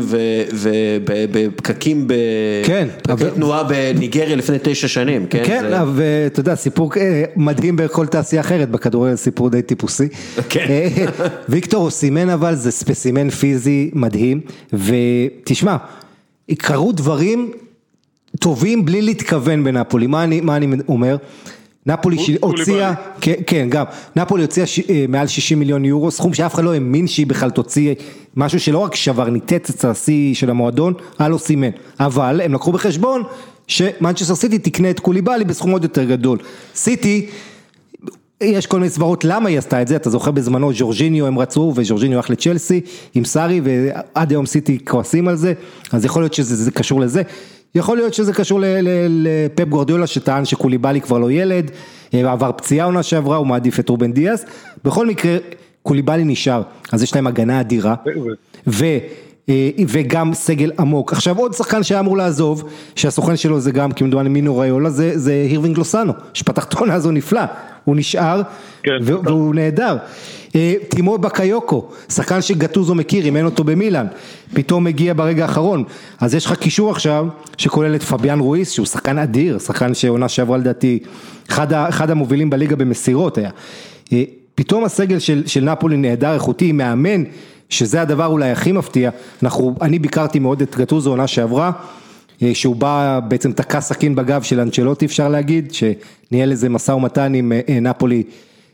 ובפקקים, 0.53 2.07
כן, 2.65 2.87
פקקי 3.01 3.11
אבל- 3.11 3.29
תנועה 3.29 3.63
בניגריה 3.63 4.35
לפני 4.35 4.57
תשע 4.63 4.87
שנים, 4.87 5.25
כן? 5.27 5.43
כן, 5.45 5.65
ואתה 5.95 6.39
יודע, 6.39 6.55
סיפור 6.55 6.91
אה, 6.97 7.23
מדהים 7.35 7.75
בכל 7.75 8.05
תעשייה 8.07 8.41
אחרת, 8.41 8.69
בכדורגל 8.71 9.15
סיפור 9.15 9.49
די 9.49 9.61
טיפוסי. 9.61 10.07
כן. 10.49 10.65
אה, 10.69 11.05
ויקטור 11.49 11.85
אוסימן 11.85 12.29
אבל 12.29 12.55
זה 12.55 12.71
ספסימן 12.71 13.29
פיזי 13.29 13.91
מדהים, 13.93 14.41
ותשמע, 14.73 15.75
קרו 16.57 16.91
דברים 16.91 17.51
טובים 18.39 18.85
בלי 18.85 19.01
להתכוון 19.01 19.63
בנפולי, 19.63 20.07
מה 20.07 20.23
אני, 20.23 20.41
מה 20.41 20.55
אני 20.55 20.67
אומר? 20.87 21.15
נפולי 21.85 22.17
הוציאה, 22.41 22.93
כן, 23.21 23.33
כן, 23.47 23.67
גם, 23.69 23.85
נפולי 24.15 24.43
הוציאה 24.43 24.65
ש- 24.65 24.79
אה, 24.79 25.05
מעל 25.09 25.27
60 25.27 25.59
מיליון 25.59 25.85
יורו, 25.85 26.11
סכום 26.11 26.33
שאף 26.33 26.53
אחד 26.53 26.63
לא 26.63 26.73
האמין 26.73 27.07
שהיא 27.07 27.27
בכלל 27.27 27.49
תוציא 27.49 27.93
משהו 28.35 28.59
שלא 28.59 28.77
רק 28.77 28.95
שבר, 28.95 29.29
ניתץ 29.29 29.69
את 29.69 29.85
השיא 29.85 30.35
של 30.35 30.49
המועדון, 30.49 30.93
על 31.17 31.33
אוסימן, 31.33 31.69
אבל 31.99 32.41
הם 32.43 32.53
לקחו 32.53 32.71
בחשבון 32.71 33.23
שמנצ'סטר 33.67 34.35
סיטי 34.35 34.59
תקנה 34.59 34.89
את 34.89 34.99
קוליבאלי 34.99 35.43
בסכום 35.43 35.71
עוד 35.71 35.83
יותר 35.83 36.03
גדול. 36.03 36.37
סיטי, 36.75 37.25
יש 38.41 38.65
כל 38.67 38.77
מיני 38.79 38.89
סברות 38.89 39.25
למה 39.25 39.49
היא 39.49 39.57
עשתה 39.57 39.81
את 39.81 39.87
זה, 39.87 39.95
אתה 39.95 40.09
זוכר 40.09 40.31
בזמנו 40.31 40.73
ז'ורג'יניו 40.73 41.27
הם 41.27 41.39
רצו 41.39 41.73
וז'ורג'יניו 41.75 42.17
הלך 42.17 42.29
לצ'לסי 42.29 42.81
עם 43.13 43.25
סארי 43.25 43.61
ועד 43.63 44.31
היום 44.31 44.45
סיטי 44.45 44.77
כועסים 44.85 45.27
על 45.27 45.35
זה, 45.35 45.53
אז 45.91 46.05
יכול 46.05 46.21
להיות 46.21 46.33
שזה 46.33 46.55
זה 46.55 46.71
קשור 46.71 47.01
לזה, 47.01 47.21
יכול 47.75 47.97
להיות 47.97 48.13
שזה 48.13 48.33
קשור 48.33 48.59
לפפ 49.09 49.67
גורדיולה 49.69 50.07
שטען 50.07 50.45
שקוליבאלי 50.45 51.01
כבר 51.01 51.17
לא 51.17 51.31
ילד, 51.31 51.71
אה, 52.13 52.31
עבר 52.31 52.51
פציעה 52.51 52.85
עונה 52.85 53.03
שעברה, 53.03 53.37
הוא 53.37 53.47
מעדיף 53.47 53.79
את 53.79 53.89
רובן 53.89 54.13
דיאס, 54.13 54.45
בכל 54.83 55.07
מקרה 55.07 55.37
קוליבאלי 55.83 56.23
נשאר, 56.23 56.61
אז 56.91 57.03
יש 57.03 57.15
להם 57.15 57.27
הגנה 57.27 57.61
אדירה, 57.61 57.95
ו... 58.67 58.85
אה, 59.49 59.69
וגם 59.87 60.33
סגל 60.33 60.71
עמוק. 60.79 61.13
עכשיו 61.13 61.37
עוד 61.37 61.53
שחקן 61.53 61.83
שהיה 61.83 61.99
אמור 61.99 62.17
לעזוב, 62.17 62.69
שהסוכן 62.95 63.37
שלו 63.37 63.59
זה 63.59 63.71
גם 63.71 63.91
כמדומני 63.91 64.29
מינו 64.29 64.57
ריולה, 64.57 64.89
זה, 64.89 65.11
זה 65.19 65.31
הירווינג 65.31 65.77
לוסאנו, 65.77 66.13
שפתח 66.33 66.63
את 66.63 66.73
העונה 66.73 66.93
הזו 66.93 67.11
נפלא. 67.11 67.41
הוא 67.83 67.95
נשאר, 67.95 68.41
כן, 68.83 68.97
והוא 69.01 69.55
נהדר. 69.55 69.97
אה, 70.55 70.73
טימו 70.89 71.17
בקיוקו, 71.17 71.87
שחקן 72.09 72.41
שגטוזו 72.41 72.95
מכיר, 72.95 73.25
אימן 73.25 73.45
אותו 73.45 73.63
במילאן, 73.63 74.07
פתאום 74.53 74.83
מגיע 74.83 75.13
ברגע 75.13 75.43
האחרון, 75.43 75.83
אז 76.19 76.35
יש 76.35 76.45
לך 76.45 76.53
קישור 76.53 76.91
עכשיו 76.91 77.27
שכולל 77.57 77.95
את 77.95 78.03
פביאן 78.03 78.39
רואיס 78.39 78.71
שהוא 78.71 78.85
שחקן 78.85 79.17
אדיר, 79.17 79.59
שחקן 79.59 79.93
שעונה 79.93 80.29
שעברה 80.29 80.57
לדעתי 80.57 80.99
אחד, 81.49 81.73
אחד 81.73 82.09
המובילים 82.09 82.49
בליגה 82.49 82.75
במסירות 82.75 83.37
היה. 83.37 83.49
אה, 84.13 84.23
פתאום 84.55 84.83
הסגל 84.83 85.19
של, 85.19 85.43
של 85.47 85.63
נפולי 85.63 85.97
נהדר, 85.97 86.33
איכותי, 86.33 86.71
מאמן, 86.71 87.23
שזה 87.69 88.01
הדבר 88.01 88.25
אולי 88.25 88.51
הכי 88.51 88.71
מפתיע, 88.71 89.09
אנחנו, 89.43 89.75
אני 89.81 89.99
ביקרתי 89.99 90.39
מאוד 90.39 90.61
את 90.61 90.75
גטוזו 90.75 91.09
עונה 91.09 91.27
שעברה, 91.27 91.71
שהוא 92.53 92.75
בא 92.75 93.19
בעצם 93.27 93.51
תקע 93.51 93.81
סכין 93.81 94.15
בגב 94.15 94.41
של 94.41 94.59
אנצ'לוטי 94.59 95.05
אפשר 95.05 95.29
להגיד, 95.29 95.73
שניהל 95.73 96.51
איזה 96.51 96.69
משא 96.69 96.91
ומתן 96.91 97.33
עם 97.33 97.51
אה, 97.51 97.61
אה, 97.69 97.79
נפולי 97.79 98.23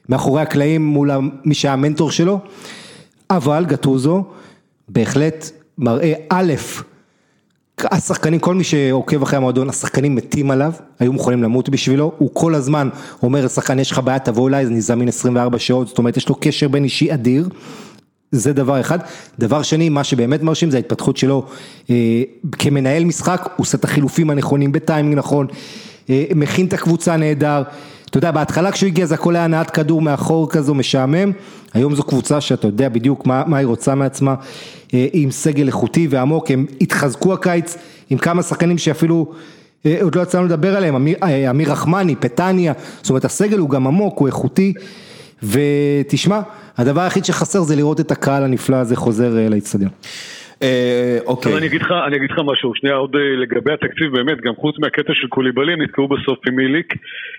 מאחורי 0.10 0.42
הקלעים 0.42 0.86
מול 0.86 1.12
מי 1.46 1.54
שהיה 1.54 1.74
המנטור 1.74 2.12
שלו, 2.12 2.40
אבל 3.30 3.66
גטוזו 3.68 4.24
בהחלט 4.90 5.50
מראה 5.78 6.14
א', 6.30 6.54
השחקנים, 7.86 8.40
כל 8.40 8.56
מי 8.56 8.64
שעוקב 8.64 9.24
אחרי 9.24 9.38
המועדון, 9.38 9.70
השחקנים 9.70 10.16
מתים 10.16 10.52
עליו, 10.52 10.74
היו 11.00 11.14
מוכנים 11.14 11.44
למות 11.44 11.70
בשבילו, 11.70 12.12
הוא 12.18 12.30
כל 12.34 12.56
הזמן 12.56 12.90
אומר 13.24 13.46
לשחקן 13.46 13.80
יש 13.80 13.92
לך 13.92 14.00
בעיה 14.00 14.20
תבוא 14.20 14.50
אליי, 14.50 14.66
אני 14.66 14.82
זמין 14.82 15.08
24 15.08 15.60
שעות, 15.60 15.88
זאת 15.88 15.98
אומרת 15.98 16.18
יש 16.18 16.30
לו 16.30 16.36
קשר 16.42 16.68
בין 16.68 16.84
אישי 16.84 17.14
אדיר, 17.14 17.50
זה 18.32 18.54
דבר 18.54 18.80
אחד. 18.80 19.00
דבר 19.40 19.62
שני, 19.62 19.90
מה 19.90 20.04
שבאמת 20.04 20.44
מרשים 20.44 20.72
זה 20.72 20.78
ההתפתחות 20.78 21.18
שלו 21.18 21.46
אה, 21.90 21.96
כמנהל 22.52 23.06
משחק, 23.06 23.42
הוא 23.56 23.64
עושה 23.64 23.78
את 23.78 23.84
החילופים 23.84 24.30
הנכונים 24.30 24.72
בטיימינג 24.72 25.18
נכון, 25.18 25.48
אה, 26.10 26.26
מכין 26.36 26.66
את 26.66 26.74
הקבוצה 26.74 27.18
נהדר. 27.18 27.64
אתה 28.10 28.18
יודע, 28.18 28.32
בהתחלה 28.32 28.72
כשהוא 28.72 28.88
הגיע 28.88 29.06
זה 29.06 29.16
הכל 29.16 29.36
היה 29.36 29.46
הנעת 29.46 29.72
כדור 29.72 30.02
מאחור 30.02 30.50
כזו 30.50 30.74
משעמם, 30.74 31.32
היום 31.74 31.96
זו 31.96 32.04
קבוצה 32.04 32.42
שאתה 32.42 32.68
יודע 32.68 32.90
בדיוק 32.90 33.26
מה, 33.26 33.44
מה 33.48 33.58
היא 33.58 33.68
רוצה 33.68 33.96
מעצמה, 33.96 34.36
אה, 34.94 35.08
עם 35.14 35.32
סגל 35.32 35.68
איכותי 35.68 36.08
ועמוק, 36.10 36.52
הם 36.52 36.66
התחזקו 36.82 37.34
הקיץ 37.34 37.78
עם 38.10 38.18
כמה 38.18 38.44
שחקנים 38.44 38.78
שאפילו 38.78 39.32
עוד 40.02 40.16
לא 40.16 40.22
יצאנו 40.22 40.46
לדבר 40.46 40.78
עליהם, 40.78 40.96
אמיר 41.50 41.72
רחמני, 41.72 42.16
פטניה, 42.16 42.74
זאת 43.02 43.10
אומרת 43.10 43.26
הסגל 43.26 43.58
הוא 43.58 43.70
גם 43.70 43.88
עמוק, 43.88 44.20
הוא 44.20 44.28
איכותי, 44.28 44.74
ותשמע, 45.44 46.40
הדבר 46.78 47.02
היחיד 47.02 47.26
שחסר 47.26 47.60
זה 47.60 47.76
לראות 47.76 48.00
את 48.00 48.12
הקהל 48.12 48.44
הנפלא 48.44 48.76
הזה 48.76 48.96
חוזר 48.96 49.38
אה, 49.38 49.50
לאצטדיון. 49.50 49.92
אה, 50.64 51.18
אוקיי. 51.26 51.58
אני 51.58 51.66
אגיד 51.68 51.82
לך, 51.82 51.92
אני 52.08 52.16
אגיד 52.18 52.32
לך 52.32 52.40
משהו, 52.46 52.72
שנייה 52.76 52.96
עוד 52.96 53.16
אה, 53.16 53.36
לגבי 53.42 53.74
התקציב 53.74 54.12
באמת, 54.16 54.42
גם 54.42 54.54
חוץ 54.56 54.76
מהקטע 54.80 55.14
של 55.14 55.28
קוליבאלי, 55.28 55.74
הם 55.74 55.82
נתקעו 55.82 56.08
בסוף 56.08 56.40
עם 56.48 56.56
מיליק, 56.56 56.94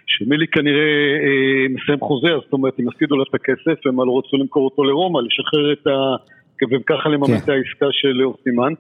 שמיליק 0.07 0.55
כנראה 0.55 0.89
אה, 1.27 1.67
מסיים 1.75 2.01
חוזה, 2.01 2.29
זאת 2.45 2.53
אומרת, 2.53 2.73
הם 2.79 2.89
יפסידו 2.89 3.17
לו 3.17 3.23
את 3.23 3.35
הכסף, 3.35 3.87
הם 3.87 3.97
לא 3.97 4.19
רצו 4.27 4.37
למכור 4.37 4.65
אותו 4.65 4.85
לרומא, 4.85 5.21
לשחרר 5.27 5.73
את 5.73 5.87
ה... 5.87 5.91
וככה 6.73 7.09
לממן 7.09 7.27
כן. 7.27 7.35
את 7.37 7.49
העסקה 7.49 7.87
של 7.91 8.09
ליאור 8.09 8.37
סימן. 8.45 8.73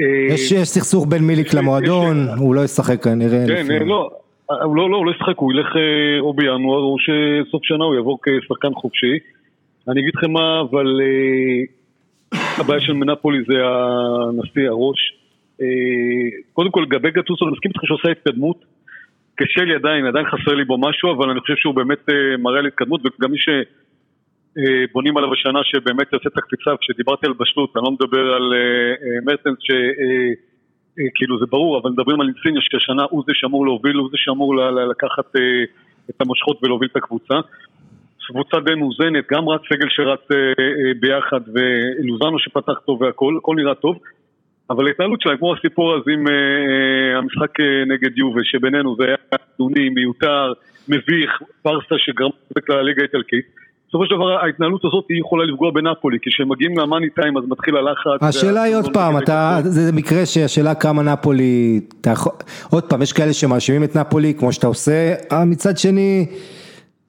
אה, 0.00 0.34
יש 0.34 0.52
סכסוך 0.68 1.06
בין 1.08 1.22
מיליק 1.22 1.46
יש- 1.46 1.54
למועדון, 1.54 2.24
יש- 2.24 2.38
הוא 2.40 2.54
לא 2.54 2.64
ישחק 2.64 3.02
כנראה. 3.04 3.44
כן, 3.46 3.86
לא, 3.86 4.10
הוא 4.46 4.76
לא, 4.76 4.90
לא, 4.90 4.96
הוא 4.96 5.06
לא 5.06 5.10
ישחק, 5.10 5.38
הוא 5.38 5.52
ילך 5.52 5.76
אה, 5.76 6.20
או 6.20 6.34
בינואר 6.34 6.82
או 6.82 6.96
שסוף 6.98 7.64
שנה 7.64 7.84
הוא 7.84 7.94
יעבור 7.94 8.18
כשחקן 8.22 8.74
חופשי. 8.74 9.18
אני 9.88 10.00
אגיד 10.00 10.14
לכם 10.14 10.30
מה, 10.32 10.60
אבל 10.60 11.00
אה, 11.00 11.62
הבעיה 12.60 12.80
של 12.80 12.92
מנפולי 12.92 13.38
זה 13.48 13.54
הנשיא 13.64 14.68
הראש. 14.68 14.98
אה, 15.60 15.66
קודם 16.52 16.70
כל, 16.70 16.80
לגבי 16.80 17.10
גטוסו, 17.10 17.44
אני 17.44 17.52
מסכים 17.52 17.70
איתך 17.70 17.80
שהוא 17.84 17.98
עושה 17.98 18.10
התקדמות. 18.10 18.64
קשה 19.34 19.64
לי 19.64 19.74
עדיין, 19.74 20.06
עדיין 20.06 20.26
חסר 20.26 20.54
לי 20.54 20.64
בו 20.64 20.78
משהו, 20.78 21.12
אבל 21.12 21.30
אני 21.30 21.40
חושב 21.40 21.56
שהוא 21.56 21.74
באמת 21.74 22.08
אה, 22.08 22.36
מראה 22.38 22.58
על 22.58 22.66
התקדמות, 22.66 23.00
וגם 23.00 23.30
מי 23.30 23.38
שבונים 23.38 25.16
עליו 25.16 25.32
השנה 25.32 25.60
שבאמת 25.64 26.12
יעשה 26.12 26.28
את 26.28 26.38
הקפיצה, 26.38 26.70
כשדיברתי 26.80 27.26
על 27.26 27.32
בשלות, 27.32 27.76
אני 27.76 27.84
לא 27.84 27.90
מדבר 27.90 28.34
על 28.34 28.52
אה, 28.54 28.58
אה, 29.02 29.18
מרטנס 29.24 29.58
ש... 29.60 29.70
כאילו 31.14 31.38
זה 31.38 31.46
ברור, 31.46 31.78
אבל 31.78 31.90
מדברים 31.90 32.20
על 32.20 32.26
אינסיניו 32.26 32.62
שהשנה 32.62 33.02
הוא 33.10 33.24
זה 33.26 33.32
שאמור 33.34 33.66
להוביל, 33.66 33.96
הוא 33.96 34.08
זה 34.10 34.16
שאמור 34.16 34.56
לקחת 34.90 35.36
אה, 35.36 35.64
את 36.10 36.20
המושכות 36.20 36.58
ולהוביל 36.62 36.88
את 36.92 36.96
הקבוצה. 36.96 37.34
קבוצה 38.28 38.56
די 38.60 38.74
מאוזנת, 38.74 39.24
גם 39.32 39.48
רץ 39.48 39.60
סגל 39.72 39.86
שרץ 39.88 40.20
אה, 40.32 40.36
אה, 40.36 40.92
ביחד 41.00 41.40
ולוזנו 41.54 42.38
שפתח 42.38 42.78
טוב 42.86 43.02
והכל, 43.02 43.34
הכל 43.38 43.54
נראה 43.56 43.74
טוב. 43.74 43.98
אבל 44.70 44.86
ההתנהלות 44.86 45.20
שלהם, 45.20 45.36
כמו 45.36 45.54
הסיפור 45.54 45.94
הזה 45.94 46.10
עם 46.12 46.26
המשחק 47.18 47.60
נגד 47.86 48.18
יובה, 48.18 48.40
שבינינו 48.44 48.96
זה 48.96 49.04
היה 49.04 49.16
נוני, 49.58 49.88
מיותר, 49.88 50.52
מביך, 50.88 51.42
פרסה 51.62 51.94
שגרם 51.98 52.30
לליגה 52.68 53.02
האיטלקית. 53.02 53.46
בסופו 53.88 54.04
של 54.06 54.14
דבר 54.14 54.30
ההתנהלות 54.44 54.84
הזאת 54.84 55.04
היא 55.08 55.20
יכולה 55.20 55.44
לפגוע 55.44 55.70
בנפולי, 55.70 56.18
כי 56.22 56.30
כשהם 56.30 56.48
מגיעים 56.48 56.78
למאני 56.78 57.10
טיים 57.10 57.36
אז 57.36 57.44
מתחיל 57.48 57.76
הלחץ. 57.76 58.22
השאלה 58.22 58.62
היא 58.62 58.76
עוד 58.76 58.92
פעם, 58.92 59.18
אתה. 59.18 59.58
זה 59.64 59.92
מקרה 59.92 60.26
שהשאלה 60.26 60.74
כמה 60.74 61.02
נפולי, 61.02 61.80
אתה 62.00 62.12
עוד 62.70 62.84
פעם, 62.84 63.02
יש 63.02 63.12
כאלה 63.12 63.32
שמאשימים 63.32 63.84
את 63.84 63.96
נפולי 63.96 64.34
כמו 64.34 64.52
שאתה 64.52 64.66
עושה, 64.66 65.14
אה, 65.32 65.44
מצד 65.44 65.78
שני, 65.78 66.26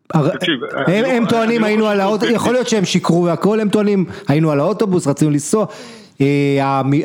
תקשיב, 0.07 0.59
הם, 0.87 1.03
לא- 1.03 1.07
הם 1.07 1.23
אני 1.23 1.29
טוענים 1.29 1.61
לא 1.61 1.65
היינו 1.65 1.87
על 1.87 1.99
האוטובוס, 2.01 2.35
יכול 2.35 2.53
להיות 2.53 2.67
שהם 2.67 2.85
שיקרו 2.85 3.23
והכל, 3.23 3.59
הם 3.59 3.69
טוענים 3.69 4.05
היינו 4.27 4.51
על 4.51 4.59
האוטובוס, 4.59 5.07
רצינו 5.07 5.31
לנסוע, 5.31 5.65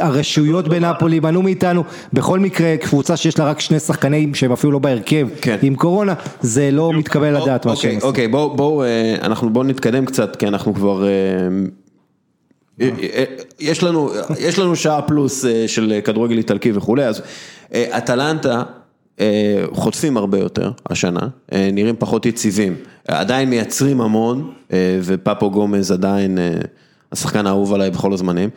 הרשויות 0.01 0.69
בנפולי 0.69 1.21
מנעו 1.21 1.43
מאיתנו, 1.43 1.85
בכל 2.13 2.39
מקרה 2.39 2.77
קבוצה 2.77 3.17
שיש 3.17 3.39
לה 3.39 3.45
רק 3.45 3.61
שני 3.61 3.81
שחקנים 3.81 4.35
שהם 4.35 4.53
אפילו 4.53 4.73
לא 4.73 4.79
בהרכב, 4.79 5.29
כן. 5.41 5.57
עם 5.63 5.75
קורונה, 5.75 6.15
זה 6.41 6.71
לא 6.71 6.93
מתקבל 6.93 7.43
לדעת 7.43 7.67
מה 7.67 7.77
שהם 7.77 7.91
אוקיי, 7.91 7.95
עושים. 7.95 8.09
אוקיי, 8.09 8.29
בואו, 8.29 8.83
אה, 8.83 9.15
אנחנו 9.23 9.51
בואו 9.51 9.65
נתקדם 9.65 10.05
קצת, 10.07 10.37
כי 10.37 10.47
אנחנו 10.47 10.75
כבר... 10.75 11.05
אה, 11.05 11.11
אה, 12.81 12.91
אה, 13.03 13.25
יש 13.61 13.83
לנו, 13.83 14.11
יש 14.39 14.59
לנו 14.59 14.77
שעה 14.77 15.03
פלוס 15.03 15.45
אה, 15.45 15.65
של 15.67 16.01
כדורגל 16.05 16.37
איטלקי 16.37 16.73
וכולי, 16.75 17.05
אז 17.05 17.23
אה, 17.75 17.99
אטלנטה 17.99 18.63
אה, 19.21 19.65
חוטפים 19.73 20.17
הרבה 20.17 20.39
יותר 20.39 20.71
השנה, 20.91 21.29
אה, 21.53 21.69
נראים 21.73 21.95
פחות 21.99 22.27
יציבים, 22.27 22.75
עדיין 23.09 23.51
מייצרים 23.51 24.01
המון, 24.01 24.53
אה, 24.73 24.99
ופפו 25.03 25.51
גומז 25.51 25.91
עדיין 25.91 26.39
אה, 26.39 26.51
השחקן 27.13 27.47
האהוב 27.47 27.75
עליי 27.75 27.91
בכל 27.91 28.13
הזמנים. 28.13 28.51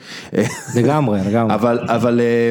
לגמרי, 0.75 1.19
לגמרי. 1.27 1.53
אבל, 1.55 1.79
אבל, 1.81 2.21
אה, 2.21 2.49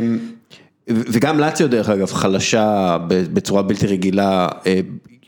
וגם 0.88 1.38
לאציו 1.38 1.68
דרך 1.70 1.88
אגב 1.88 2.12
חלשה 2.12 2.96
בצורה 3.08 3.62
בלתי 3.62 3.86
רגילה, 3.86 4.48
אה, 4.66 4.80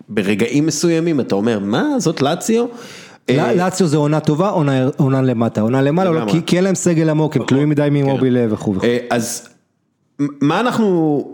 ברגעים 0.08 0.66
מסוימים 0.66 1.20
אתה 1.20 1.34
אומר, 1.34 1.58
מה 1.58 1.84
זאת 1.98 2.22
לאציו? 2.22 2.66
אה, 3.30 3.54
לאציו 3.54 3.86
זה 3.86 3.96
עונה 3.96 4.20
טובה, 4.20 4.48
עונה- 4.48 4.88
עונה 4.96 5.22
למטה, 5.22 5.60
עונה 5.60 5.82
למעלה, 5.82 6.10
לא. 6.10 6.30
כי- 6.32 6.40
כי 6.46 6.56
אין 6.56 6.64
להם 6.64 6.74
סגל 6.74 7.10
עמוק, 7.10 7.36
הם 7.36 7.42
תלויים 7.46 7.68
מדי 7.68 7.88
באימובילה 7.90 8.46
וכו' 8.50 8.74
וכו'. 8.74 8.86
אה, 8.86 8.98
אז 9.10 9.48
מה 10.18 10.60
אנחנו, 10.60 11.24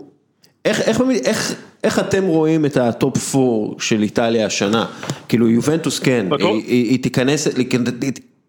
איך, 0.65 0.81
איך, 0.81 1.01
איך, 1.25 1.53
איך 1.83 1.99
אתם 1.99 2.23
רואים 2.23 2.65
את 2.65 2.77
ה 2.77 2.91
top 2.91 3.35
4 3.35 3.45
של 3.79 4.01
איטליה 4.03 4.45
השנה? 4.45 4.85
כאילו 5.27 5.49
יובנטוס 5.49 5.99
כן. 5.99 6.25
היא, 6.39 6.63
היא, 6.67 6.89
היא 6.89 7.03
תיכנס, 7.03 7.47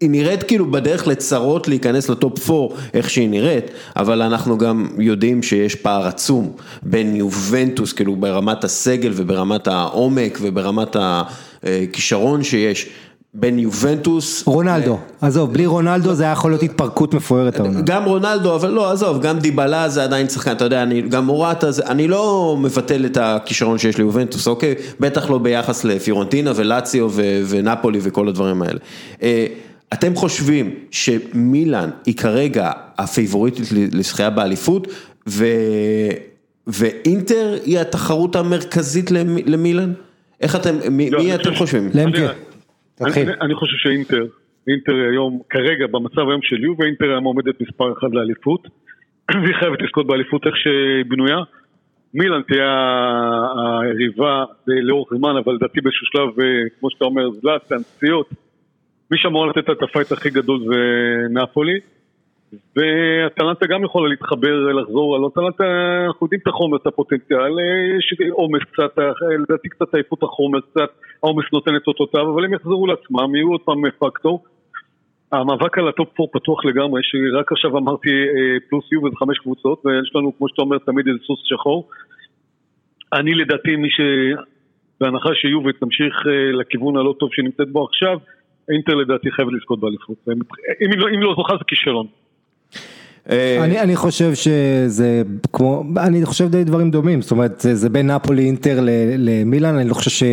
היא 0.01 0.09
נראית 0.09 0.43
כאילו 0.43 0.71
בדרך 0.71 1.07
לצרות 1.07 1.67
להיכנס 1.67 2.09
לטופ 2.09 2.49
4 2.49 2.75
איך 2.93 3.09
שהיא 3.09 3.29
נראית, 3.29 3.65
אבל 3.95 4.21
אנחנו 4.21 4.57
גם 4.57 4.87
יודעים 4.97 5.43
שיש 5.43 5.75
פער 5.75 6.07
עצום 6.07 6.51
בין 6.83 7.15
יובנטוס 7.15 7.93
כאילו 7.93 8.15
ברמת 8.15 8.63
הסגל 8.63 9.11
וברמת 9.15 9.67
העומק 9.67 10.37
וברמת 10.41 10.95
הכישרון 10.99 12.43
שיש. 12.43 12.89
בין 13.37 13.59
יובנטוס, 13.59 14.43
רונלדו, 14.45 14.97
עזוב, 15.21 15.53
בלי 15.53 15.65
רונלדו 15.65 16.13
זה 16.13 16.23
היה 16.23 16.31
יכול 16.31 16.51
להיות 16.51 16.63
התפרקות 16.63 17.13
מפוארת 17.13 17.59
העונה. 17.59 17.81
גם 17.81 18.05
רונלדו, 18.05 18.55
אבל 18.55 18.69
לא, 18.71 18.91
עזוב, 18.91 19.21
גם 19.21 19.39
דיבלה 19.39 19.89
זה 19.89 20.03
עדיין 20.03 20.29
שחקן, 20.29 20.51
אתה 20.51 20.63
יודע, 20.65 20.83
אני, 20.83 21.01
גם 21.01 21.25
מורטה, 21.25 21.71
זה- 21.71 21.85
אני 21.85 22.07
לא 22.07 22.55
מבטל 22.59 23.05
את 23.05 23.17
הכישרון 23.21 23.77
שיש 23.77 23.97
ליובנטוס, 23.97 24.47
אוקיי? 24.47 24.75
בטח 24.99 25.29
לא 25.29 25.37
ביחס 25.37 25.83
לפיורנטינה 25.83 26.51
ולאציו 26.55 27.09
ו- 27.11 27.41
ונפולי 27.47 27.99
וכל 28.01 28.27
הדברים 28.27 28.61
האלה. 28.61 28.79
אה, 29.93 29.97
אתם 29.97 30.15
חושבים 30.15 30.75
שמילאן 30.91 31.89
היא 32.05 32.17
כרגע 32.17 32.71
הפייבוריטית 32.97 33.71
ל- 33.71 33.99
לזכייה 33.99 34.29
באליפות, 34.29 34.87
ו... 35.29 35.45
ואינטר 36.67 37.53
היא 37.65 37.79
התחרות 37.79 38.35
המרכזית 38.35 39.11
למ- 39.11 39.37
למילאן? 39.47 39.93
איך 40.41 40.55
אתם, 40.55 40.69
מי, 40.91 41.09
לא, 41.11 41.19
מי 41.19 41.25
אני 41.25 41.35
אתם 41.35 41.43
חושב- 41.43 41.55
חושבים? 41.57 41.89
למקה, 41.93 42.17
אני- 42.19 42.27
תתחיל. 42.95 43.29
אני- 43.29 43.37
אני 43.41 43.55
חושב 43.55 43.75
שאינטר, 43.77 44.25
אינטר 44.67 44.93
היום, 45.11 45.39
כרגע, 45.49 45.87
במצב 45.91 46.19
היום 46.29 46.39
של 46.43 46.63
יובה, 46.63 46.85
אינטר 46.85 47.05
היום 47.05 47.23
עומדת 47.23 47.61
מספר 47.61 47.93
אחד 47.99 48.07
לאליפות, 48.13 48.67
והיא 49.43 49.55
חייבת 49.59 49.81
לזכות 49.81 50.07
באליפות 50.07 50.41
איך 50.47 50.55
שהיא 50.57 51.05
בנויה. 51.09 51.37
מילאן 52.13 52.41
תהיה 52.47 52.71
היריבה 53.81 54.43
לאורך 54.67 55.09
זמן, 55.17 55.33
אבל 55.45 55.53
לדעתי 55.53 55.81
באיזשהו 55.81 56.05
שלב, 56.13 56.39
אה, 56.39 56.45
כמו 56.79 56.89
שאתה 56.91 57.05
אומר, 57.05 57.29
זלאטן, 57.41 57.83
פציעות, 57.83 58.29
מי 59.11 59.17
שאמור 59.17 59.47
לתת 59.47 59.69
את 59.69 59.83
ה 59.83 59.88
fight 59.88 60.11
הכי 60.11 60.29
גדול 60.29 60.59
זה 60.67 60.75
נפולי, 61.29 61.79
ואטלנטה 62.75 63.65
גם 63.67 63.83
יכולה 63.83 64.09
להתחבר, 64.09 64.71
לחזור, 64.71 65.15
על 65.15 65.21
אטלנטה, 65.27 65.63
אנחנו 66.07 66.25
יודעים 66.25 66.41
את 66.43 66.47
החומר, 66.47 66.77
את 66.77 66.87
הפוטנציאל, 66.87 67.59
יש 67.99 68.13
עומס 68.31 68.61
קצת, 68.71 68.97
לדעתי 69.39 69.69
קצת 69.69 69.95
עייפות 69.95 70.23
החומר, 70.23 70.59
קצת 70.59 70.89
העומס 71.23 71.45
נותן 71.53 71.75
את 71.75 71.87
אותותיו, 71.87 72.33
אבל 72.33 72.45
הם 72.45 72.53
יחזרו 72.53 72.87
לעצמם, 72.87 73.35
יהיו 73.35 73.51
עוד 73.51 73.61
פעם 73.61 73.89
פקטור. 73.99 74.43
המאבק 75.31 75.77
על 75.77 75.87
ה 75.87 75.95
top 75.95 76.19
4 76.19 76.31
פתוח 76.33 76.65
לגמרי, 76.65 77.01
שרק 77.03 77.51
עכשיו 77.51 77.77
אמרתי 77.77 78.09
פלוס 78.69 78.91
יובה 78.91 79.03
זה 79.03 79.15
חמש 79.15 79.37
קבוצות, 79.37 79.85
ויש 79.85 80.11
לנו, 80.15 80.37
כמו 80.37 80.49
שאתה 80.49 80.61
אומר, 80.61 80.77
תמיד 80.77 81.07
איזה 81.07 81.19
סוס 81.25 81.39
שחור. 81.43 81.89
אני 83.13 83.33
לדעתי, 83.35 83.75
מי 83.75 83.89
ש... 83.89 84.01
בהנחה 85.01 85.29
שיובל 85.33 85.71
תמשיך 85.71 86.15
לכיוון 86.53 86.97
הלא 86.97 87.15
טוב 87.19 87.29
שנמצאת 87.33 87.69
בו 87.69 87.85
עכשיו, 87.85 88.17
אינטר 88.71 88.95
לדעתי 88.95 89.31
חייב 89.31 89.47
לזכות 89.49 89.79
באליפות. 89.79 90.17
אם 90.85 90.99
לא, 90.99 91.07
אם 91.15 91.21
לא 91.21 91.33
זוכה 91.37 91.53
זה 91.57 91.63
כישלון. 91.67 92.07
אני, 93.29 93.79
אני 93.79 93.95
חושב 93.95 94.33
שזה 94.33 95.21
כמו, 95.53 95.83
אני 95.97 96.25
חושב 96.25 96.47
די 96.47 96.63
דברים 96.63 96.91
דומים, 96.91 97.21
זאת 97.21 97.31
אומרת 97.31 97.65
זה 97.73 97.89
בין 97.89 98.11
נפולי 98.11 98.45
אינטר 98.45 98.79
למילאן, 99.17 99.75
אני 99.75 99.89
לא 99.89 99.93
חושב 99.93 100.27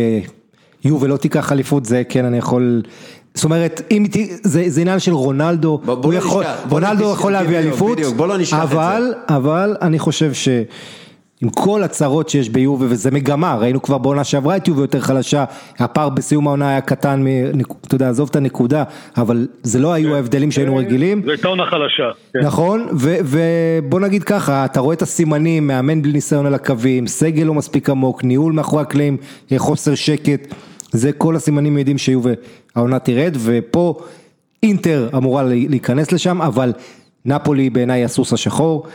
שיובל 0.83 1.09
לא 1.09 1.17
תיקח 1.17 1.51
אליפות, 1.51 1.85
זה 1.85 2.03
כן 2.09 2.25
אני 2.25 2.37
יכול, 2.37 2.81
זאת 3.33 3.43
אומרת, 3.43 3.81
אם 3.91 4.05
זה, 4.43 4.63
זה 4.67 4.81
עניין 4.81 4.99
של 4.99 5.11
רונלדו, 5.11 5.81
בוא, 5.85 5.95
בוא 5.95 6.03
הוא 6.03 6.13
לא 6.13 6.17
יכול, 6.17 6.43
נשכח, 6.43 6.65
בוא 6.69 6.79
רונלדו 6.79 7.03
נשכח, 7.03 7.19
יכול 7.19 7.31
להביא 7.31 7.57
אליפות, 7.57 7.97
בדיוק, 7.97 8.15
בוא 8.15 8.27
לא 8.27 8.37
נשכח 8.37 8.63
את 8.63 8.69
זה. 8.69 8.75
אבל, 8.75 9.13
אבל 9.27 9.75
אני 9.81 9.99
חושב 9.99 10.33
ש... 10.33 10.49
עם 11.43 11.49
כל 11.49 11.83
הצרות 11.83 12.29
שיש 12.29 12.49
ביובה 12.49 12.85
וזה 12.89 13.11
מגמה, 13.11 13.55
ראינו 13.55 13.81
כבר 13.81 13.97
בעונה 13.97 14.23
שעברה 14.23 14.57
את 14.57 14.67
יובה 14.67 14.83
יותר 14.83 14.99
חלשה, 14.99 15.45
הפער 15.79 16.09
בסיום 16.09 16.47
העונה 16.47 16.69
היה 16.69 16.81
קטן, 16.81 17.23
אתה 17.87 17.95
יודע, 17.95 18.09
עזוב 18.09 18.29
את 18.29 18.35
הנקודה, 18.35 18.83
אבל 19.17 19.47
זה 19.63 19.79
לא 19.79 19.93
היו 19.93 20.15
ההבדלים 20.15 20.51
שהיינו 20.51 20.75
רגילים. 20.75 21.21
זו 21.25 21.31
הייתה 21.31 21.47
עונה 21.47 21.65
חלשה. 21.65 22.11
כן. 22.33 22.39
נכון, 22.39 22.87
ובוא 22.91 23.99
נגיד 23.99 24.23
ככה, 24.23 24.65
אתה 24.65 24.79
רואה 24.79 24.95
את 24.95 25.01
הסימנים, 25.01 25.67
מאמן 25.67 26.01
בלי 26.01 26.11
ניסיון 26.11 26.45
על 26.45 26.53
הקווים, 26.53 27.07
סגל 27.07 27.43
לא 27.43 27.53
מספיק 27.53 27.89
עמוק, 27.89 28.23
ניהול 28.23 28.53
מאחורי 28.53 28.81
הקלעים, 28.81 29.17
חוסר 29.57 29.95
שקט, 29.95 30.53
זה 30.91 31.11
כל 31.11 31.35
הסימנים 31.35 31.77
יודעים 31.77 31.97
שיובה 31.97 32.31
העונה 32.75 32.99
תרד, 32.99 33.37
ופה 33.39 33.99
אינטר 34.63 35.09
אמורה 35.17 35.43
להיכנס 35.43 36.11
לשם, 36.11 36.41
אבל 36.41 36.73
נפולי 37.25 37.69
בעיניי 37.69 38.03
הסוס 38.03 38.33
השחור. 38.33 38.87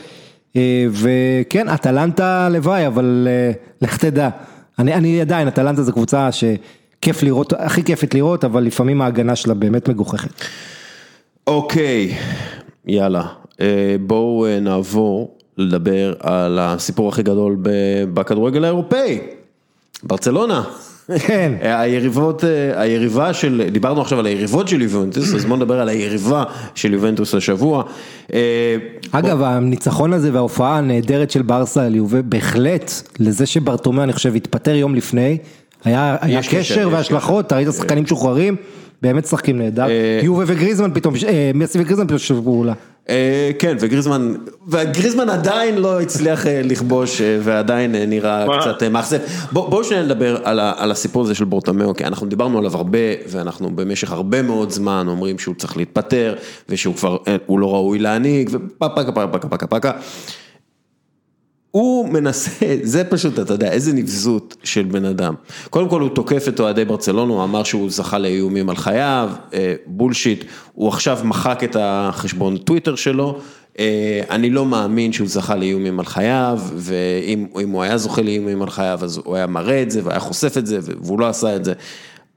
וכן, 0.93 1.69
אטלנטה 1.69 2.47
הלוואי, 2.47 2.87
אבל 2.87 3.29
לך 3.83 3.97
תדע. 3.97 4.29
אני, 4.79 4.95
אני 4.95 5.21
עדיין, 5.21 5.49
אטלנטה 5.49 5.83
זו 5.83 5.93
קבוצה 5.93 6.29
שכיף 6.33 7.23
לראות, 7.23 7.53
הכי 7.53 7.85
כיפית 7.85 8.15
לראות, 8.15 8.45
אבל 8.45 8.63
לפעמים 8.63 9.03
ההגנה 9.03 9.37
שלה 9.37 9.55
באמת 9.55 9.89
מגוחכת. 9.89 10.31
אוקיי, 11.47 12.15
יאללה, 12.87 13.27
בואו 14.01 14.47
נעבור 14.61 15.37
לדבר 15.59 16.15
על 16.21 16.59
הסיפור 16.59 17.09
הכי 17.09 17.23
גדול 17.23 17.57
בכדורגל 18.15 18.65
האירופאי, 18.65 19.21
ברצלונה. 20.03 20.65
כן. 21.19 21.53
היריבות, 21.61 22.45
היריבה 22.75 23.33
של, 23.33 23.69
דיברנו 23.73 24.01
עכשיו 24.01 24.19
על 24.19 24.27
היריבות 24.27 24.69
של 24.69 24.83
יובנטוס, 24.83 25.35
אז 25.35 25.45
בוא 25.45 25.57
נדבר 25.57 25.81
על 25.81 25.89
היריבה 25.89 26.45
של 26.75 26.93
יובנטוס 26.93 27.35
השבוע. 27.35 27.83
אגב, 29.13 29.43
הניצחון 29.43 30.13
הזה 30.13 30.33
וההופעה 30.33 30.79
הנהדרת 30.79 31.31
של 31.31 31.43
ברסה 31.43 31.87
על 31.87 31.95
יובה, 31.95 32.23
בהחלט 32.23 32.93
לזה 33.21 33.47
שברטומיאו, 33.47 34.05
אני 34.05 34.13
חושב, 34.13 34.37
התפטר 34.37 34.75
יום 34.75 34.95
לפני, 34.95 35.39
היה 35.85 36.17
קשר 36.51 36.89
והשלכות, 36.93 37.53
ראית 37.53 37.69
שחקנים 37.73 38.05
משוחררים, 38.05 38.57
באמת 39.03 39.27
שחקים 39.27 39.59
נהדר, 39.59 39.87
יובה 40.23 40.45
וגריזמן 40.47 40.91
פתאום, 40.95 41.15
מסי 41.55 41.81
וגריזמן 41.81 42.05
פתאום 42.05 42.19
שתפו 42.19 42.43
פעולה. 42.43 42.73
כן, 43.59 43.77
וגריזמן, 43.81 44.35
וגריזמן 44.69 45.29
עדיין 45.29 45.79
לא 45.79 46.01
הצליח 46.01 46.47
לכבוש 46.65 47.21
ועדיין 47.43 47.95
נראה 47.95 48.47
קצת 48.61 48.83
מאכזב. 48.83 49.19
בואו 49.53 49.85
שניה 49.85 50.03
נדבר 50.03 50.37
על 50.77 50.91
הסיפור 50.91 51.23
הזה 51.23 51.35
של 51.35 51.45
ברטומיאו, 51.45 51.95
כי 51.95 52.05
אנחנו 52.05 52.27
דיברנו 52.27 52.59
עליו 52.59 52.77
הרבה, 52.77 52.99
ואנחנו 53.29 53.71
במשך 53.71 54.13
הרבה 54.13 54.43
מאוד 54.43 54.71
זמן 54.71 55.07
אומרים 55.09 55.39
שהוא 55.39 55.55
צריך 55.55 55.77
להתפטר, 55.77 56.35
ושהוא 56.69 56.95
כבר, 56.95 57.17
הוא 57.47 57.59
לא 57.59 57.75
ראוי 57.75 57.99
להנהיג, 57.99 58.51
ופקה 58.53 59.13
פקה 59.13 59.49
פקה 59.49 59.67
פקה. 59.67 59.91
הוא 61.79 62.09
מנסה, 62.09 62.51
זה 62.83 63.05
פשוט, 63.05 63.39
אתה 63.39 63.55
יודע, 63.55 63.73
איזה 63.73 63.93
נבזות 63.93 64.57
של 64.65 64.83
בן 64.83 65.05
אדם. 65.05 65.35
קודם 65.71 65.89
כל 65.89 66.01
הוא 66.01 66.09
תוקף 66.09 66.49
את 66.49 66.61
אוהדי 66.61 66.85
ברצלונה, 66.85 67.33
הוא 67.33 67.45
אמר 67.45 67.63
שהוא 67.65 67.91
זכה 67.91 68.19
לאיומים 68.19 68.71
על 68.71 68.77
חייו, 68.77 69.31
בולשיט, 69.87 70.45
הוא 70.73 70.89
עכשיו 70.89 71.19
מחק 71.25 71.65
את 71.65 71.77
החשבון 71.81 72.57
טוויטר 72.57 72.95
שלו, 72.95 73.39
אני 74.31 74.51
לא 74.51 74.67
מאמין 74.67 75.13
שהוא 75.13 75.29
זכה 75.29 75.57
לאיומים 75.57 75.99
על 75.99 76.07
חייו, 76.07 76.61
ואם 76.75 77.71
הוא 77.73 77.83
היה 77.83 77.99
זוכה 77.99 78.23
לאיומים 78.23 78.63
על 78.63 78.71
חייו, 78.71 78.99
אז 79.03 79.21
הוא 79.25 79.37
היה 79.37 79.47
מראה 79.47 79.83
את 79.83 79.91
זה, 79.91 80.01
והיה 80.05 80.21
חושף 80.21 80.59
את 80.59 80.67
זה, 80.67 80.79
והוא 80.83 81.21
לא 81.21 81.29
עשה 81.29 81.57
את 81.57 81.65
זה. 81.65 81.73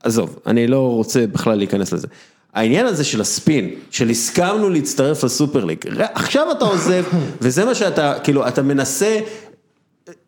עזוב, 0.04 0.40
אני 0.46 0.68
לא 0.68 0.92
רוצה 0.92 1.28
בכלל 1.28 1.58
להיכנס 1.58 1.94
לזה. 1.94 2.08
העניין 2.54 2.86
הזה 2.86 3.04
של 3.04 3.22
הספין, 3.22 3.70
של 3.92 4.10
הסכמנו 4.10 4.70
להצטרף 4.70 5.24
לסופר 5.24 5.66
ליג, 5.66 5.78
עכשיו 6.14 6.52
אתה 6.52 6.66
עוזב, 6.66 7.04
וזה 7.42 7.66
מה 7.66 7.76
שאתה, 7.76 8.14
כאילו, 8.24 8.48
אתה 8.48 8.62
מנסה 8.62 9.20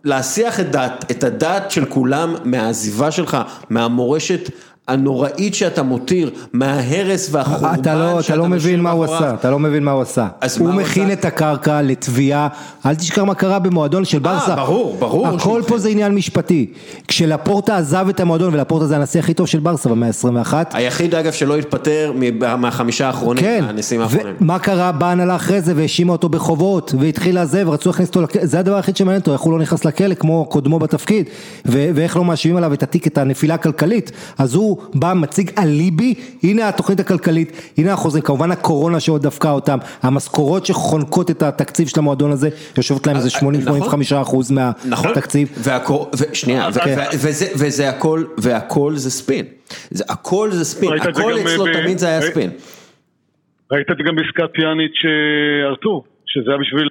להסיח 0.03 0.59
את 0.59 0.71
דעת, 0.71 1.11
את 1.11 1.23
הדעת 1.23 1.71
של 1.71 1.85
כולם 1.85 2.35
מהעזיבה 2.43 3.11
שלך, 3.11 3.37
מהמורשת 3.69 4.49
הנוראית 4.87 5.55
שאתה 5.55 5.83
מותיר, 5.83 6.31
מההרס 6.53 7.29
והחורבן 7.31 7.73
אתה 7.81 7.95
לא, 7.95 8.19
אתה 8.19 8.35
לא 8.35 8.47
מבין 8.47 8.81
מה 8.81 8.91
הוא 8.91 9.03
עשה, 9.03 9.33
אתה 9.33 9.51
לא 9.51 9.59
מבין 9.59 9.83
מה 9.83 9.91
הוא 9.91 10.01
עשה. 10.01 10.27
הוא 10.59 10.73
מכין 10.73 11.11
את 11.11 11.25
הקרקע 11.25 11.81
לתביעה, 11.81 12.47
אל 12.85 12.95
תשכח 12.95 13.19
מה 13.21 13.35
קרה 13.35 13.59
במועדון 13.59 14.05
של 14.05 14.19
ברסה. 14.19 14.55
ברור, 14.55 14.95
ברור. 14.99 15.27
הכל 15.27 15.61
פה 15.67 15.77
זה 15.77 15.89
עניין 15.89 16.15
משפטי. 16.15 16.65
כשלפורטה 17.07 17.77
עזב 17.77 18.05
את 18.09 18.19
המועדון, 18.19 18.53
ולפורטה 18.53 18.85
זה 18.85 18.95
הנשיא 18.95 19.19
הכי 19.19 19.33
טוב 19.33 19.47
של 19.47 19.59
ברסה 19.59 19.89
במאה 19.89 20.09
ה-21. 20.09 20.53
היחיד 20.73 21.15
אגב 21.15 21.31
שלא 21.31 21.57
התפטר 21.57 22.13
מהחמישה 22.57 23.07
האחרונים, 23.07 23.43
כן, 23.43 23.63
הנשיאים 23.67 24.01
האחרונים. 24.01 24.35
ומה 24.41 24.59
קרה, 24.59 24.91
באה 24.91 25.11
הנהלה 25.11 25.35
אחרי 25.35 25.61
זה 25.61 25.73
והאשימה 25.75 26.11
אותו 26.11 26.29
בחובות, 26.29 26.93
והתחיל 26.99 27.41
לזה, 27.41 27.63
ורצו 27.67 27.89
להכניס 27.89 28.09
אותו 28.09 28.21
לכלא, 28.21 28.45
זה 28.45 28.59
הדבר 28.59 28.75
היחיד 28.75 28.97
שמעניין 28.97 29.21
אותו, 29.21 29.33
איך 29.33 29.41
הוא 29.41 29.53
לא 29.53 29.59
נכנס 29.59 29.85
לכלא 29.85 30.15
כמו 30.15 30.45
קודמו 30.49 30.79
בתפקיד, 30.79 31.29
ואיך 31.65 32.17
לא 32.17 32.25
מאשימים 32.25 32.57
עליו 32.57 32.73
את 32.73 32.83
התיק, 32.83 33.07
את 33.07 33.17
הנפילה 33.17 33.53
הכלכלית. 33.53 34.11
אז 34.37 34.53
הוא 34.53 34.72
בא, 34.93 35.13
מציג 35.13 35.51
אליבי, 35.57 36.13
הנה 36.43 36.69
התוכנית 36.69 36.99
הכלכלית, 36.99 37.71
הנה 37.77 37.93
החוזרים, 37.93 38.23
כמובן 38.23 38.51
הקורונה 38.51 38.99
שעוד 38.99 39.21
דפקה 39.21 39.51
אותם, 39.51 39.77
המשכורות 40.01 40.65
שחונקות 40.65 41.31
את 41.31 41.43
התקציב 41.43 41.87
של 41.87 41.99
המועדון 41.99 42.31
הזה, 42.31 42.49
יושבות 42.77 43.07
להם 43.07 43.15
איזה 43.15 43.29
80-85 43.29 43.41
אחוז 44.21 44.51
מהתקציב. 44.51 45.67
שנייה, 46.33 46.69
וזה 47.55 47.89
הכל, 47.89 48.23
והכל 48.37 48.95
זה 48.95 49.11
ספין, 49.11 49.45
הכל 50.09 50.51
זה 50.51 50.65
ספין, 50.65 50.93
הכל 50.93 51.37
אצלו 51.39 51.65
תמיד 51.73 51.97
זה 51.97 52.07
היה 52.07 52.21
ספין. 52.21 52.49
ראית 53.71 53.91
את 53.91 53.97
זה 53.97 54.03
גם 54.03 54.15
בעסקת 54.15 54.53
פיאניץ' 54.53 55.01
ארתור. 55.69 56.03
שזה 56.33 56.51
היה 56.51 56.57
בשביל 56.57 56.87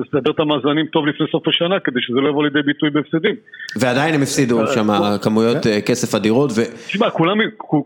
לסדר 0.00 0.30
את 0.30 0.40
המאזנים 0.40 0.86
טוב 0.86 1.06
לפני 1.06 1.26
סוף 1.32 1.48
השנה, 1.48 1.80
כדי 1.80 2.00
שזה 2.02 2.20
לא 2.20 2.28
יבוא 2.28 2.44
לידי 2.44 2.62
ביטוי 2.62 2.90
בהפסדים. 2.90 3.34
ועדיין 3.80 4.14
הם 4.14 4.22
הפסידו 4.22 4.66
שם 4.66 4.88
כמויות 5.22 5.56
כסף 5.86 6.14
אדירות. 6.14 6.50
תשמע, 6.86 7.10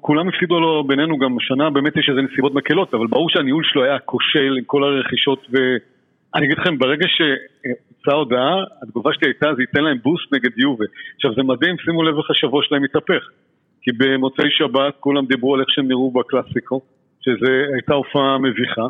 כולם 0.01 0.29
הפסידו 0.29 0.61
לו 0.61 0.85
בינינו 0.87 1.19
גם 1.19 1.37
השנה, 1.37 1.71
באמת 1.71 1.97
יש 1.97 2.09
איזה 2.11 2.21
נסיבות 2.23 2.55
מקלות, 2.55 2.95
אבל 2.95 3.07
ברור 3.07 3.31
שהניהול 3.31 3.63
שלו 3.65 3.85
היה 3.85 3.99
כושל 3.99 4.55
עם 4.59 4.65
כל 4.67 4.85
הרכישות, 4.85 5.47
ואני 5.53 6.47
אגיד 6.47 6.59
לכם, 6.59 6.79
ברגע 6.79 7.07
שיצאה 7.09 8.15
הודעה, 8.15 8.55
התגובה 8.83 9.11
שלי 9.13 9.29
הייתה, 9.29 9.55
זה 9.57 9.63
ייתן 9.63 9.85
להם 9.85 9.99
בוסט 10.03 10.33
נגד 10.33 10.59
יובה. 10.59 10.85
עכשיו 11.17 11.35
זה 11.37 11.43
מדהים, 11.43 11.77
שימו 11.85 12.03
לב 12.03 12.17
איך 12.19 12.31
השבוע 12.31 12.63
שלהם 12.65 12.83
מתהפך. 12.83 13.23
כי 13.83 13.91
במוצאי 13.99 14.51
שבת 14.51 14.95
כולם 15.01 15.27
דיברו 15.27 15.55
על 15.55 15.61
איך 15.61 15.71
שהם 15.71 15.89
נראו 15.89 16.11
בקלאסיקו, 16.11 16.81
שזו 17.21 17.53
הייתה 17.75 17.95
הופעה 17.95 18.39
מביכה. 18.39 18.87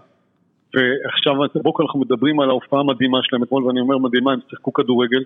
ועכשיו 0.75 1.35
בבוקר 1.55 1.83
אנחנו 1.83 2.01
מדברים 2.01 2.41
על 2.41 2.51
ההופעה 2.51 2.81
המדהימה 2.81 3.19
שלהם 3.23 3.43
אתמול, 3.43 3.65
ואני 3.65 3.81
אומר 3.81 3.99
מדהימה, 3.99 4.33
הם 4.33 4.39
שיחקו 4.51 4.73
כדורגל, 4.73 5.23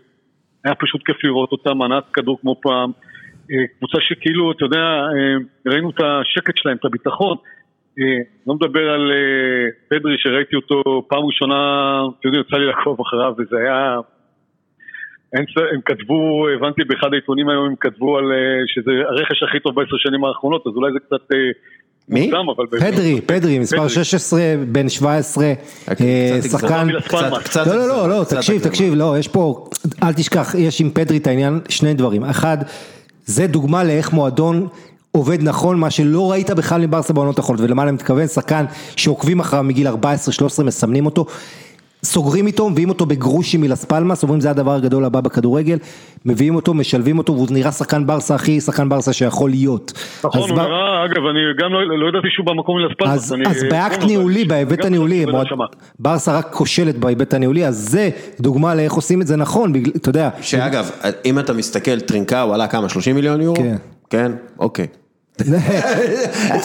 היה 0.64 0.74
פשוט 0.74 1.02
כיף 1.06 1.24
לראות 1.24 1.52
אותם, 1.52 1.78
מנת 1.78 2.04
כדור 2.12 2.38
כמו 2.40 2.56
פעם, 2.62 2.90
קבוצה 3.78 3.98
שכאילו, 4.00 4.52
אתה 4.52 4.64
יודע, 4.64 5.06
ראינו 5.66 5.90
את 5.90 6.00
השקט 6.00 6.56
שלהם, 6.56 6.76
את 6.76 6.84
הביטחון, 6.84 7.36
לא 8.46 8.54
מדבר 8.54 8.90
על 8.90 9.12
פדרי 9.88 10.18
שראיתי 10.18 10.56
אותו 10.56 10.82
פעם 11.08 11.24
ראשונה, 11.24 12.00
אתם 12.20 12.28
יודעים, 12.28 12.44
יצא 12.48 12.56
לי 12.56 12.66
לעקוב 12.66 13.00
אחריו, 13.00 13.34
וזה 13.38 13.56
היה... 13.56 13.96
הם 15.32 15.80
כתבו, 15.84 16.48
הבנתי 16.48 16.84
באחד 16.84 17.12
העיתונים 17.12 17.48
היום, 17.48 17.66
הם 17.66 17.76
כתבו 17.80 18.18
על 18.18 18.24
שזה 18.66 18.90
הרכש 19.08 19.42
הכי 19.42 19.60
טוב 19.60 19.74
בעשר 19.74 19.96
שנים 19.96 20.24
האחרונות, 20.24 20.66
אז 20.66 20.72
אולי 20.76 20.92
זה 20.92 20.98
קצת... 20.98 21.34
מי? 22.08 22.30
פדרי, 22.80 23.20
פדרי, 23.26 23.58
מספר 23.58 23.88
16, 23.88 24.40
בן 24.72 24.88
17, 24.88 25.52
שחקן, 26.50 26.88
לא 27.66 27.76
לא 27.76 27.88
לא, 27.88 28.08
לא, 28.08 28.24
תקשיב, 28.24 28.62
תקשיב, 28.62 28.94
לא, 28.94 29.18
יש 29.18 29.28
פה, 29.28 29.68
אל 30.02 30.12
תשכח, 30.12 30.54
יש 30.58 30.80
עם 30.80 30.90
פדרי 30.90 31.16
את 31.16 31.26
העניין, 31.26 31.60
שני 31.68 31.94
דברים, 31.94 32.24
אחד, 32.24 32.58
זה 33.26 33.46
דוגמה 33.46 33.84
לאיך 33.84 34.12
מועדון 34.12 34.68
עובד 35.12 35.42
נכון, 35.42 35.78
מה 35.78 35.90
שלא 35.90 36.30
ראית 36.30 36.50
בכלל 36.50 36.80
מברסה 36.80 37.12
בעונות 37.12 37.38
האחרונות, 37.38 37.60
ולמה 37.64 37.82
אני 37.82 37.92
מתכוון, 37.92 38.26
שחקן 38.26 38.64
שעוקבים 38.96 39.40
אחריו 39.40 39.62
מגיל 39.62 39.88
14-13, 39.88 39.92
מסמנים 40.64 41.06
אותו. 41.06 41.26
סוגרים 42.04 42.46
איתו, 42.46 42.70
מביאים 42.70 42.88
אותו 42.88 43.06
בגרושים 43.06 43.60
מלס 43.60 43.84
פלמאס, 43.84 44.22
אומרים 44.22 44.40
זה 44.40 44.50
הדבר 44.50 44.74
הגדול 44.74 45.04
הבא 45.04 45.20
בכדורגל, 45.20 45.78
מביאים 46.24 46.56
אותו, 46.56 46.74
משלבים 46.74 47.18
אותו, 47.18 47.32
והוא 47.32 47.46
נראה 47.50 47.72
שחקן 47.72 48.06
ברסה 48.06 48.34
הכי 48.34 48.60
שחקן 48.60 48.88
ברסה 48.88 49.12
שיכול 49.12 49.50
להיות. 49.50 49.92
נכון, 50.24 50.42
אז 50.42 50.50
הוא 50.50 50.58
נראה, 50.58 51.04
אגב, 51.04 51.26
אני 51.30 51.40
גם 51.58 51.72
לא 51.72 51.98
לא 51.98 52.08
ידעתי 52.08 52.28
שהוא 52.30 52.46
במקור 52.46 52.76
מלס 52.78 52.92
פלמאס. 52.98 53.32
אז, 53.46 53.64
באספקט 53.70 54.04
ניהולי, 54.04 54.44
בהיבט 54.44 54.84
הניהולי. 54.84 55.26
ברסה 55.98 56.38
רק 56.38 56.52
כושלת 56.52 56.98
בהיבט 56.98 57.34
הניהולי, 57.34 57.66
אז 57.66 57.88
זה 57.90 58.10
דוגמה 58.40 58.74
לאיך 58.74 58.92
עושים 58.92 59.22
את 59.22 59.26
זה 59.26 59.36
נכון, 59.36 59.72
אתה 59.96 60.08
יודע, 60.08 60.30
שאגב, 60.40 60.90
אם 61.24 61.38
אתה 61.38 61.52
מסתכל, 61.52 62.00
טרינקאו 62.00 62.54
עלה 62.54 62.66
כמה? 62.66 62.88
30 62.88 63.14
מיליון 63.14 63.40
יורו? 63.40 63.56
כן. 63.56 63.76
כן? 64.10 64.32
אוקיי. 64.58 64.86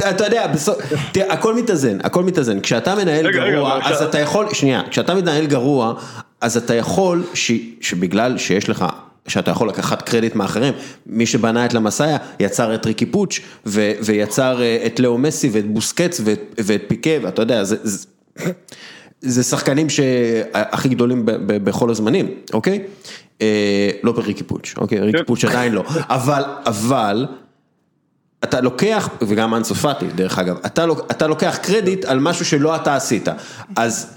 אתה 0.10 0.26
יודע, 0.26 0.45
הכל 1.30 1.56
מתאזן, 1.56 1.98
הכל 2.04 2.24
מתאזן, 2.24 2.60
כשאתה 2.60 2.95
מנהל 2.95 3.32
גרוע, 3.32 3.80
אז 3.84 4.02
אתה 4.02 4.20
יכול, 4.20 4.54
שנייה, 4.54 4.82
כשאתה 4.90 5.14
מנהל 5.14 5.45
גרוע, 5.45 5.94
אז 6.41 6.58
אתה 6.58 6.76
יכול, 6.76 7.24
שבגלל 7.82 8.38
שיש 8.38 8.70
לך, 8.70 8.86
שאתה 9.28 9.52
יכול 9.52 9.70
לקחת 9.70 10.02
קרדיט 10.02 10.36
מאחרים, 10.36 10.74
מי 11.08 11.26
שבנה 11.26 11.66
את 11.66 11.74
למסאיה 11.74 12.18
יצר 12.40 12.76
את 12.76 12.86
ריקי 12.86 13.06
פוץ' 13.06 13.40
ו- 13.66 13.91
ויצר 14.06 14.62
אה, 14.62 14.84
את 14.86 15.00
לאו 15.00 15.18
מסי 15.18 15.50
ואת 15.54 15.68
בוסקץ 15.68 16.22
ואת 16.58 16.82
פיקה, 16.88 17.10
ואתה 17.22 17.41
יודע, 17.41 17.64
זה... 17.64 18.08
שחקנים 19.44 19.90
שהכי 19.90 20.90
גדולים 20.90 21.22
בכל 21.48 21.90
הזמנים, 21.90 22.28
אוקיי? 22.54 22.80
אה, 23.41 23.90
לא 24.04 24.12
בריקי 24.12 24.44
פוץ', 24.44 24.74
אוקיי? 24.78 25.00
ריקי 25.00 25.24
פוץ' 25.26 25.45
עדיין 25.45 25.74
לא, 25.74 25.84
אבל, 26.10 26.44
אבל, 26.66 27.26
אתה 28.44 28.61
לוקח, 28.61 29.10
וגם 29.22 29.56
אנסו 29.56 29.76
פאטי 29.76 30.06
דרך 30.15 30.40
אגב, 30.40 30.56
אתה, 30.65 30.86
לוק- 30.86 31.06
אתה 31.11 31.28
לוקח 31.28 31.57
קרדיט 31.61 32.06
על 32.06 32.20
משהו 32.20 32.45
שלא 32.45 32.76
אתה 32.76 32.95
עשית, 32.95 33.28
אז 33.76 34.07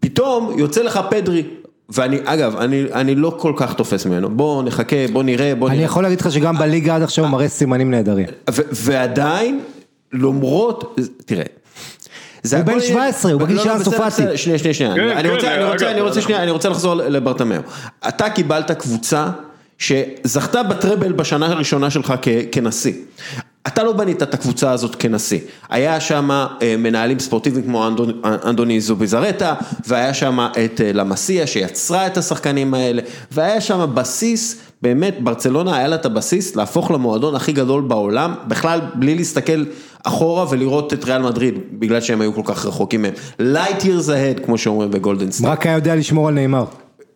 פתאום 0.00 0.58
יוצא 0.58 0.82
לך 0.82 1.00
פדרי, 1.10 1.44
ואני, 1.88 2.18
אגב, 2.24 2.56
אני, 2.56 2.84
אני 2.92 3.14
לא 3.14 3.36
כל 3.38 3.52
כך 3.56 3.74
תופס 3.74 4.06
ממנו, 4.06 4.30
בוא 4.30 4.62
נחכה, 4.62 4.96
בוא 5.12 5.22
נראה, 5.22 5.54
בוא 5.54 5.68
אני 5.68 5.76
נראה, 5.76 5.86
יכול 5.86 6.02
להגיד 6.02 6.20
לך 6.20 6.32
שגם 6.32 6.58
בליגה 6.58 6.94
עד 6.96 7.02
עכשיו 7.02 7.24
הוא 7.24 7.32
מראה 7.32 7.48
סימנים 7.48 7.90
נהדרים. 7.90 8.26
ועדיין, 8.72 9.60
למרות, 10.12 10.98
תראה. 11.26 11.44
זה 12.42 12.56
הוא 12.56 12.64
בן 12.64 12.72
הכל- 12.72 12.80
17, 12.80 13.32
הוא 13.32 13.40
בגיל 13.40 13.56
לא, 13.56 13.62
של 13.62 13.68
לא, 13.68 13.74
אנסו 13.74 13.90
בסדר, 13.90 14.02
פאטי. 14.02 14.22
בסדר, 14.22 14.36
שנייה, 14.36 14.58
שנייה, 14.58 14.74
שנייה, 14.74 14.94
כן, 14.94 15.00
אני 15.08 15.28
כן, 15.28 15.34
רוצה, 15.34 15.54
אני 15.54 15.64
רוצה, 15.64 15.90
אני 15.90 16.00
רוצה 16.00 16.20
שנייה, 16.20 16.42
אני 16.42 16.50
רוצה 16.50 16.68
לחזור 16.68 16.94
לברטמאו. 16.94 17.60
אתה 18.08 18.30
קיבלת 18.30 18.70
קבוצה 18.70 19.28
שזכתה 19.78 20.62
בטראבל 20.62 21.12
בשנה 21.12 21.46
הראשונה 21.46 21.90
שלך 21.90 22.14
כנשיא. 22.52 22.92
אתה 23.66 23.82
לא 23.82 23.92
בנית 23.92 24.22
את 24.22 24.34
הקבוצה 24.34 24.70
הזאת 24.70 24.96
כנשיא, 24.96 25.38
היה 25.70 26.00
שם 26.00 26.30
אה, 26.30 26.76
מנהלים 26.78 27.18
ספורטיביים 27.18 27.64
כמו 27.64 27.88
אנדוני 28.44 28.80
זוביזרטה, 28.80 29.54
והיה 29.86 30.14
שם 30.14 30.38
את 30.64 30.80
אה, 30.80 30.92
למסיה 30.92 31.46
שיצרה 31.46 32.06
את 32.06 32.16
השחקנים 32.16 32.74
האלה, 32.74 33.02
והיה 33.32 33.60
שם 33.60 33.90
בסיס, 33.94 34.56
באמת 34.82 35.16
ברצלונה 35.20 35.76
היה 35.76 35.88
לה 35.88 35.96
את 35.96 36.06
הבסיס 36.06 36.56
להפוך 36.56 36.90
למועדון 36.90 37.34
הכי 37.34 37.52
גדול 37.52 37.82
בעולם, 37.82 38.34
בכלל 38.48 38.80
בלי 38.94 39.14
להסתכל 39.14 39.64
אחורה 40.04 40.46
ולראות 40.50 40.92
את 40.92 41.04
ריאל 41.04 41.22
מדריד, 41.22 41.54
בגלל 41.72 42.00
שהם 42.00 42.20
היו 42.20 42.34
כל 42.34 42.42
כך 42.44 42.66
רחוקים 42.66 43.02
מהם. 43.02 43.14
light 43.40 43.80
years 43.80 44.08
ahead 44.08 44.44
כמו 44.44 44.58
שאומרים 44.58 44.90
בגולדן 44.90 45.30
סטאר. 45.30 45.50
רק 45.50 45.66
היה 45.66 45.74
יודע 45.74 45.96
לשמור 45.96 46.28
על 46.28 46.34
נאמר. 46.34 46.64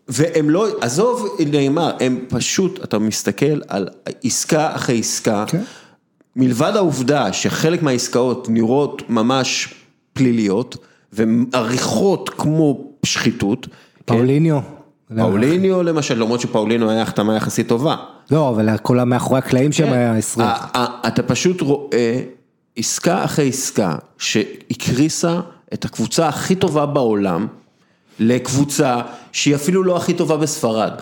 והם 0.08 0.50
לא, 0.50 0.66
עזוב 0.80 1.36
נאמר, 1.50 1.90
הם 2.00 2.18
פשוט, 2.28 2.84
אתה 2.84 2.98
מסתכל 2.98 3.60
על 3.68 3.88
עסקה 4.24 4.74
אחרי 4.74 4.98
עסקה, 4.98 5.44
כן. 5.46 5.62
מלבד 6.36 6.72
העובדה 6.76 7.32
שחלק 7.32 7.82
מהעסקאות 7.82 8.46
נראות 8.50 9.02
ממש 9.08 9.74
פליליות, 10.12 10.76
ועריכות 11.12 12.28
כמו 12.30 12.90
שחיתות, 13.02 13.66
כן? 13.66 13.70
פאוליניו. 14.04 14.58
פאוליניו 15.16 15.82
למשל, 15.82 16.18
למרות 16.18 16.40
שפאוליניו 16.40 16.90
היה 16.90 17.02
החתמה 17.02 17.36
יחסית 17.36 17.68
טובה. 17.68 17.96
לא, 18.30 18.48
אבל 18.48 18.68
הכל 18.68 19.02
מאחורי 19.02 19.38
הקלעים 19.38 19.72
שם 19.72 19.92
היה 19.92 20.16
20. 20.16 20.46
ה- 20.48 20.52
ה- 20.78 21.08
אתה 21.08 21.22
פשוט 21.22 21.60
רואה 21.60 22.22
עסקה 22.76 23.24
אחרי 23.24 23.48
עסקה 23.48 23.96
שהקריסה 24.18 25.40
את 25.74 25.84
הקבוצה 25.84 26.28
הכי 26.28 26.54
טובה 26.54 26.86
בעולם 26.86 27.46
לקבוצה 28.18 29.00
שהיא 29.32 29.54
אפילו 29.54 29.82
לא 29.84 29.96
הכי 29.96 30.14
טובה 30.14 30.36
בספרד. 30.36 30.92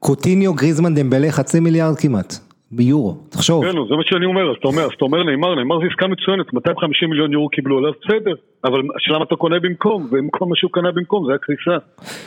קוטיניו, 0.00 0.54
גריזמן, 0.54 0.94
דמבלה, 0.94 1.32
חצי 1.32 1.60
מיליארד 1.60 1.96
כמעט. 1.96 2.38
ביורו, 2.72 3.16
תחשוב. 3.28 3.64
כן, 3.64 3.70
זה 3.88 3.96
מה 3.96 4.02
שאני 4.04 4.26
אומר, 4.26 4.50
אז 4.50 4.56
אתה 4.60 4.68
אומר, 4.68 4.82
אז 4.82 4.90
אתה 4.96 5.04
אומר 5.04 5.22
נאמר, 5.22 5.54
נאמר 5.54 5.78
זה 5.80 5.86
עסקה 5.90 6.06
מצוינת, 6.06 6.52
250 6.52 7.10
מיליון 7.10 7.32
יורו 7.32 7.48
קיבלו 7.48 7.78
עליו, 7.78 7.92
בסדר, 8.04 8.34
אבל 8.64 8.80
השאלה 8.96 9.18
מה 9.18 9.24
אתה 9.24 9.36
קונה 9.36 9.60
במקום, 9.60 10.02
ובמקום 10.10 10.48
מה 10.48 10.56
שהוא 10.56 10.70
קנה 10.72 10.92
במקום, 10.92 11.26
זה 11.28 11.34
הקריסה. 11.34 11.76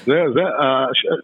זה, 0.05 0.13
זה, 0.33 0.41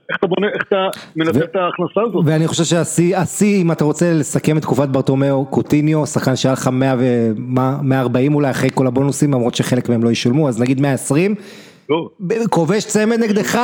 איך 0.10 0.18
אתה 0.18 0.28
בונה, 0.28 0.48
איך 0.48 0.64
אתה 0.68 0.88
מנצל 1.16 1.44
את 1.44 1.56
ההכנסה 1.56 2.02
הזאת? 2.10 2.24
ואני 2.26 2.48
חושב 2.48 2.64
שהשיא, 2.64 3.18
השיא, 3.18 3.62
אם 3.62 3.72
אתה 3.72 3.84
רוצה 3.84 4.14
לסכם 4.14 4.58
את 4.58 4.62
תקופת 4.62 4.90
ברטומיאו, 4.90 5.46
קוטיניו, 5.46 6.06
שחקן 6.06 6.36
שהיה 6.36 6.54
לך 6.54 6.68
100 6.68 6.96
ו... 7.00 7.04
מה- 7.38 7.78
140 7.84 8.36
אולי 8.36 8.52
אחרי 8.52 8.70
כל 8.74 8.88
הבונוסים, 8.88 9.32
למרות 9.34 9.56
שחלק 9.56 9.90
מהם 9.90 10.04
לא 10.04 10.10
ישולמו, 10.10 10.48
אז 10.48 10.62
נגיד 10.62 10.82
120. 10.82 11.36
לא, 11.90 12.10
כובש 12.50 12.86
צמד 12.86 13.20
נגדך 13.20 13.60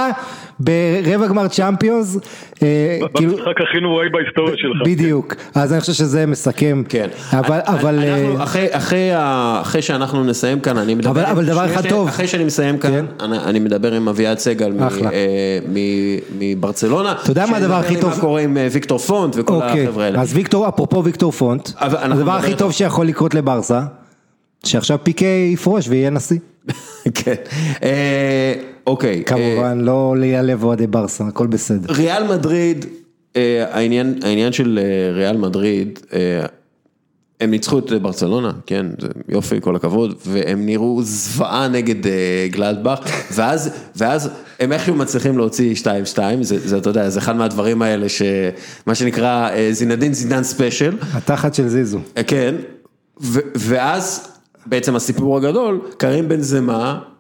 ברבע 0.60 1.28
גמר 1.28 1.48
צ'אמפיונס, 1.48 2.18
אה, 2.64 3.00
כאילו, 3.16 3.32
במשחק 3.32 3.46
הכי 3.70 3.80
נוראי 3.82 4.10
בהיסטוריה 4.10 4.56
שלך. 4.58 4.82
בדיוק, 4.86 5.34
אז 5.56 5.74
אני 5.74 5.82
חושב 5.82 5.94
שזה 5.94 6.26
מסכם, 6.26 6.84
כן. 6.90 7.08
אבל, 7.32 8.00
אה, 8.04 8.44
אחרי, 8.44 8.68
אחרי, 8.72 9.12
ה- 9.14 9.58
אחרי 9.62 9.82
שאנחנו 9.82 10.24
נסיים 10.24 10.60
כאן, 10.60 10.78
אני 10.78 10.96
מדבר... 10.96 11.12
אבל- 11.12 11.26
אבל 11.26 11.46
דבר 11.46 11.66
אחד 11.66 11.90
טוב. 11.90 12.08
אחרי 12.08 12.28
שאני 12.28 12.44
מסיים 12.44 12.78
כאן, 12.78 12.92
כן. 12.92 13.06
אני, 13.26 13.38
אני 13.38 13.60
מדבר 13.60 13.94
עם 13.94 14.08
אביעד 14.08 14.38
סגל. 14.38 14.72
אה, 14.82 15.60
מ- 15.74 16.18
מברצלונה. 16.40 17.16
אתה 17.24 17.32
יודע 17.32 17.46
מה 17.46 17.58
הדבר 17.58 17.74
הכי 17.76 17.96
טוב? 18.02 18.10
מה 18.10 18.20
קורה 18.22 18.42
עם 18.42 18.58
ויקטור 18.72 18.98
פונט 19.00 19.36
וכל 19.38 19.54
אוקיי, 19.54 19.84
החבר'ה 19.88 20.06
האלה. 20.06 20.22
אז 20.22 20.34
ויקטור, 20.36 20.68
אפרופו 20.68 21.04
ויקטור 21.04 21.32
פונט, 21.32 21.70
הדבר 21.78 22.32
הכי. 22.32 22.56
טוב 22.56 22.72
שיכול 22.72 23.06
לקרות 23.06 23.34
לברסה, 23.34 23.82
שעכשיו 24.66 24.98
פיקה 25.04 25.26
יפרוש 25.26 25.88
ויהיה 25.88 26.10
נשיא, 26.10 26.40
כן. 27.16 27.36
אה, 27.84 28.54
אוקיי. 28.88 29.18
אה, 29.18 29.24
כמובן, 29.24 29.80
לא 29.82 30.16
להיעלב 30.18 30.64
אוהדי 30.64 30.88
ברסה, 30.88 31.28
הכל 31.28 31.48
בסדר. 31.48 31.94
ריאל 31.94 32.24
מדריד, 32.24 32.86
אה, 33.36 33.66
העניין, 33.72 34.54
של 34.54 34.80
ריאל 35.14 35.38
מדריד, 35.38 36.00
הם 37.42 37.52
ניצחו 37.52 37.80
את 37.80 37.92
ברצלונה, 38.02 38.52
כן, 38.66 38.86
זה 39.00 39.08
יופי, 39.30 39.62
כל 39.62 39.76
הכבוד, 39.76 40.16
והם 40.26 40.66
נראו 40.66 41.00
זוועה 41.04 41.68
נגד 41.68 41.96
גלדבך, 42.52 43.00
ואז, 43.32 43.70
ואז 43.96 44.30
הם 44.60 44.74
איכשהו 44.74 44.96
מצליחים 44.96 45.38
להוציא 45.38 45.76
2-2, 45.76 45.86
זה, 46.42 46.60
זה, 46.60 46.78
אתה 46.78 46.90
יודע, 46.90 47.10
זה 47.10 47.20
אחד 47.20 47.36
מהדברים 47.36 47.82
האלה 47.82 48.10
שמה 48.10 48.96
שנקרא 48.96 49.50
אה, 49.50 49.70
זינדין 49.72 50.14
זידן 50.14 50.44
special, 50.44 50.98
התחת 51.14 51.54
של 51.54 51.68
זיזו. 51.68 52.00
כן, 52.28 52.56
ו, 53.22 53.40
ואז 53.56 54.32
בעצם 54.66 54.96
הסיפור 54.96 55.38
הגדול, 55.38 55.82
קרים 55.98 56.30
בן 56.30 56.42
זמה 56.42 57.00
אה, 57.04 57.11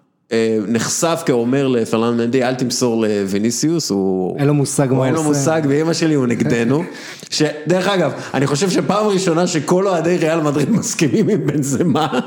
נחשף 0.68 1.24
כאומר 1.26 1.68
לפרלנד 1.68 2.22
מנדי, 2.22 2.44
אל 2.44 2.56
תמסור 2.56 3.02
לוויניסיוס, 3.02 3.90
הוא... 3.90 4.38
אין 4.40 4.48
לו 4.48 4.54
מושג 4.54 4.86
מה 4.86 4.92
הוא 4.92 4.98
הוא 4.98 5.06
אין 5.06 5.14
לו 5.14 5.20
עושה. 5.20 5.30
מושג, 5.30 5.62
ואימא 5.68 5.94
שלי 5.94 6.14
הוא 6.14 6.28
נגדנו. 6.28 6.84
שדרך 7.30 7.88
אגב, 7.88 8.12
אני 8.34 8.48
חושב 8.48 8.70
שפעם 8.70 9.08
ראשונה 9.08 9.48
שכל 9.48 9.88
אוהדי 9.88 10.18
ריאל 10.18 10.42
מדריד 10.42 10.70
מסכימים 10.80 11.30
עם 11.30 11.48
בן 11.48 11.64
זמה, 11.64 12.20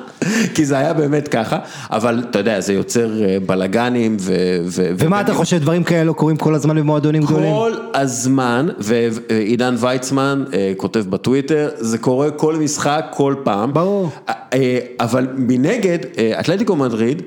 כי 0.54 0.64
זה 0.64 0.78
היה 0.78 0.92
באמת 0.92 1.28
ככה, 1.28 1.58
אבל 1.90 2.24
אתה 2.30 2.38
יודע, 2.38 2.60
זה 2.60 2.72
יוצר 2.72 3.24
אה, 3.24 3.36
בלאגנים 3.46 4.16
ו... 4.20 4.34
ו- 4.64 4.90
ומה 4.98 5.20
אתה 5.20 5.34
חושב, 5.34 5.58
דברים 5.58 5.84
כאלה 5.84 6.04
לא 6.04 6.12
קוראים 6.12 6.36
כל 6.36 6.54
הזמן 6.54 6.76
במועדונים 6.76 7.22
גדולים? 7.22 7.54
כל 7.54 7.72
הזמן, 7.94 8.68
ועידן 8.78 9.74
ויצמן 9.78 10.44
אה, 10.52 10.72
כותב 10.76 11.04
בטוויטר, 11.10 11.68
זה 11.76 11.98
קורה 11.98 12.30
כל 12.30 12.56
משחק, 12.56 13.06
כל 13.10 13.34
פעם. 13.44 13.72
ברור. 13.72 14.10
אה, 14.28 14.34
אה, 14.52 14.78
אבל 15.00 15.26
מנגד, 15.36 15.98
אה, 16.18 16.40
אתלטיקו 16.40 16.76
מדריד, 16.76 17.22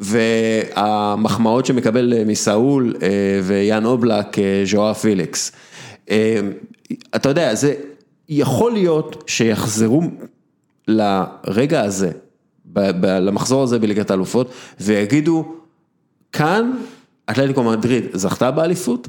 והמחמאות 0.00 1.66
שמקבל 1.66 2.12
אה, 2.16 2.24
מסאול 2.24 2.94
אה, 3.02 3.40
ויאן 3.42 3.84
אובלק, 3.84 4.38
אה, 4.38 4.62
ז'ואר 4.64 4.94
פיליקס. 4.94 5.52
אתה 7.16 7.28
יודע, 7.28 7.54
זה 7.54 7.74
יכול 8.28 8.72
להיות 8.72 9.24
שיחזרו 9.26 10.02
לרגע 10.88 11.80
הזה, 11.80 12.10
למחזור 13.04 13.62
הזה 13.62 13.78
בליגת 13.78 14.10
האלופות, 14.10 14.50
ויגידו, 14.80 15.54
כאן 16.32 16.72
אתלטיקו 17.30 17.62
מדריד 17.62 18.04
זכתה 18.12 18.50
באליפות, 18.50 19.08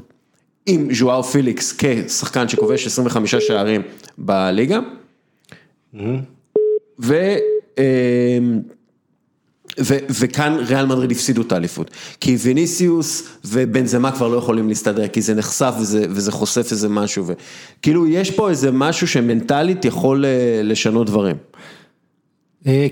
עם 0.66 0.94
ז'ואר 0.94 1.22
פיליקס 1.22 1.74
כשחקן 1.78 2.48
שכובש 2.48 2.86
25 2.86 3.34
שערים 3.34 3.82
בליגה, 4.18 4.78
ו... 7.00 7.14
אה, 9.78 9.98
וכאן 10.10 10.56
ריאל 10.68 10.86
מדריד 10.86 11.10
הפסידו 11.10 11.42
את 11.42 11.52
האליפות, 11.52 11.90
כי 12.20 12.36
ויניסיוס 12.40 13.28
ובנזמה 13.44 14.12
כבר 14.12 14.28
לא 14.28 14.36
יכולים 14.36 14.68
להסתדר, 14.68 15.08
כי 15.08 15.22
זה 15.22 15.34
נחשף 15.34 15.74
וזה, 15.80 16.04
וזה 16.10 16.32
חושף 16.32 16.66
איזה 16.70 16.88
משהו, 16.88 17.24
וכאילו 17.26 18.06
יש 18.06 18.30
פה 18.30 18.50
איזה 18.50 18.72
משהו 18.72 19.08
שמנטלית 19.08 19.84
יכול 19.84 20.24
לשנות 20.62 21.06
דברים. 21.06 21.36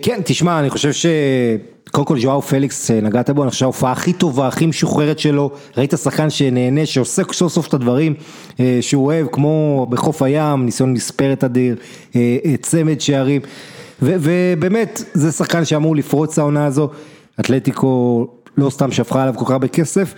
כן, 0.02 0.20
תשמע, 0.24 0.61
אני 0.61 0.70
חושב 0.70 0.93
ש... 0.93 1.07
קודם 1.90 2.07
כל 2.07 2.20
ז'ואר 2.20 2.40
פליקס 2.40 2.90
נגעת 2.90 3.31
בו, 3.31 3.43
אני 3.43 3.51
חושב 3.51 3.61
שההופעה 3.61 3.93
הכי 3.93 4.12
טובה, 4.12 4.48
הכי 4.48 4.66
משוחררת 4.66 5.19
שלו, 5.19 5.51
ראית 5.77 5.94
שחקן 6.02 6.31
שנהנה, 6.31 6.86
שעושה 6.86 7.23
סוף 7.32 7.52
סוף 7.52 7.69
את 7.69 7.74
הדברים 7.74 8.15
שהוא 8.81 9.07
אוהב, 9.07 9.27
כמו 9.32 9.86
בחוף 9.90 10.23
הים, 10.23 10.65
ניסיון 10.65 10.93
מספרת 10.93 11.44
אדיר, 11.44 11.77
צמד 12.62 13.01
שערים, 13.01 13.40
ובאמת 14.02 15.02
זה 15.14 15.32
שחקן 15.32 15.64
שאמור 15.64 15.97
לפרוץ 15.97 16.39
העונה 16.39 16.66
הזו, 16.66 16.89
אתלטיקו 17.40 18.27
לא 18.56 18.70
סתם 18.70 18.93
שפכה 18.93 19.22
עליו 19.22 19.35
כל 19.36 19.44
כך 19.44 19.51
הרבה 19.51 19.68
כסף, 19.68 20.14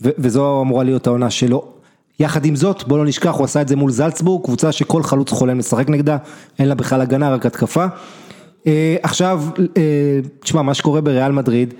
וזו 0.00 0.62
אמורה 0.62 0.84
להיות 0.84 1.06
העונה 1.06 1.30
שלו. 1.30 1.64
יחד 2.20 2.44
עם 2.44 2.56
זאת, 2.56 2.88
בוא 2.88 2.98
לא 2.98 3.04
נשכח, 3.04 3.34
הוא 3.34 3.44
עשה 3.44 3.62
את 3.62 3.68
זה 3.68 3.76
מול 3.76 3.90
זלצבורג, 3.90 4.44
קבוצה 4.44 4.72
שכל 4.72 5.02
חלוץ 5.02 5.30
חולם 5.30 5.58
לשחק 5.58 5.88
נגדה, 5.88 6.16
אין 6.58 6.68
לה 6.68 6.74
בכלל 6.74 7.00
הגנה, 7.00 7.34
רק 7.34 7.46
התקפה. 7.46 7.86
עכשיו, 9.02 9.42
תשמע, 10.40 10.62
מה 10.62 10.74
שקורה 10.74 11.00
בריאל 11.00 11.32
מדריד, 11.32 11.74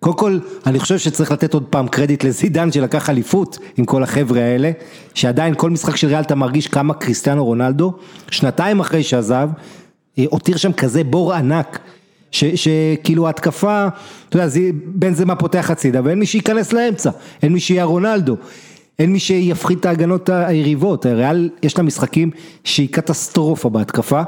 קודם 0.00 0.16
כל, 0.16 0.38
אני 0.66 0.78
חושב 0.78 0.98
שצריך 0.98 1.32
לתת 1.32 1.54
עוד 1.54 1.64
פעם 1.70 1.88
קרדיט 1.88 2.24
לזידן 2.24 2.72
שלקח 2.72 3.10
אליפות 3.10 3.58
עם 3.76 3.84
כל 3.84 4.02
החבר'ה 4.02 4.40
האלה, 4.40 4.70
שעדיין 5.14 5.54
כל 5.54 5.70
משחק 5.70 5.96
של 5.96 6.06
ריאל 6.06 6.20
אתה 6.20 6.34
מרגיש 6.34 6.66
כמה 6.66 6.94
קריסטיאנו 6.94 7.44
רונלדו, 7.44 7.92
שנתיים 8.30 8.80
אחרי 8.80 9.02
שעזב, 9.02 9.48
הותיר 10.16 10.56
שם 10.56 10.72
כזה 10.72 11.04
בור 11.04 11.32
ענק, 11.32 11.78
שכאילו 12.30 13.26
ההתקפה, 13.26 13.88
אתה 14.28 14.36
יודע, 14.36 14.48
בין 14.84 15.14
זה 15.14 15.24
מה 15.24 15.36
פותח 15.36 15.70
הצידה, 15.70 16.00
ואין 16.04 16.18
מי 16.18 16.26
שייכנס 16.26 16.72
לאמצע, 16.72 17.10
אין 17.42 17.52
מי 17.52 17.60
שיהיה 17.60 17.84
רונלדו. 17.84 18.36
אין 18.98 19.12
מי 19.12 19.18
שיפחית 19.18 19.80
את 19.80 19.86
ההגנות 19.86 20.28
היריבות, 20.28 21.06
ריאל 21.06 21.50
יש 21.62 21.78
לה 21.78 21.84
משחקים 21.84 22.30
שהיא 22.64 22.88
קטסטרופה 22.92 23.68
בהתקפה, 23.68 24.22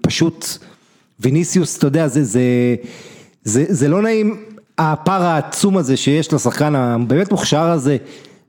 פשוט 0.00 0.46
ויניסיוס, 1.20 1.78
אתה 1.78 1.86
יודע, 1.86 2.08
זה, 2.08 2.24
זה, 2.24 2.42
זה, 3.44 3.64
זה 3.68 3.88
לא 3.88 4.02
נעים, 4.02 4.36
הפער 4.78 5.22
העצום 5.22 5.76
הזה 5.76 5.96
שיש 5.96 6.32
לשחקן 6.32 6.74
הבאמת 6.74 7.30
מוכשר 7.30 7.70
הזה, 7.70 7.96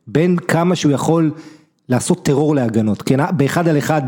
בין 0.07 0.37
כמה 0.37 0.75
שהוא 0.75 0.91
יכול 0.91 1.31
לעשות 1.89 2.25
טרור 2.25 2.55
להגנות, 2.55 3.01
כן, 3.01 3.19
באחד 3.37 3.67
על 3.67 3.77
אחד, 3.77 4.01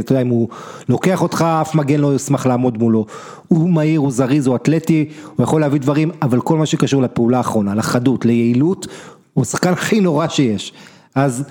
אתה 0.00 0.12
יודע, 0.12 0.22
אם 0.22 0.28
הוא 0.28 0.48
לוקח 0.88 1.22
אותך, 1.22 1.44
אף 1.60 1.74
מגן 1.74 2.00
לא 2.00 2.14
ישמח 2.14 2.46
לעמוד 2.46 2.78
מולו, 2.78 3.06
הוא 3.48 3.70
מהיר, 3.70 4.00
הוא 4.00 4.10
זריז, 4.10 4.46
הוא 4.46 4.56
אתלטי, 4.56 5.08
הוא 5.36 5.44
יכול 5.44 5.60
להביא 5.60 5.80
דברים, 5.80 6.10
אבל 6.22 6.40
כל 6.40 6.58
מה 6.58 6.66
שקשור 6.66 7.02
לפעולה 7.02 7.38
האחרונה, 7.38 7.74
לחדות, 7.74 8.24
ליעילות, 8.24 8.86
הוא 9.34 9.42
השחקן 9.42 9.72
הכי 9.72 10.00
נורא 10.00 10.28
שיש, 10.28 10.72
אז 11.14 11.44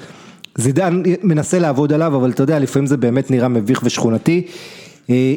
זידן 0.57 1.03
מנסה 1.23 1.59
לעבוד 1.59 1.93
עליו, 1.93 2.15
אבל 2.15 2.29
אתה 2.29 2.43
יודע, 2.43 2.59
לפעמים 2.59 2.85
זה 2.87 2.97
באמת 2.97 3.31
נראה 3.31 3.47
מביך 3.47 3.81
ושכונתי, 3.83 4.45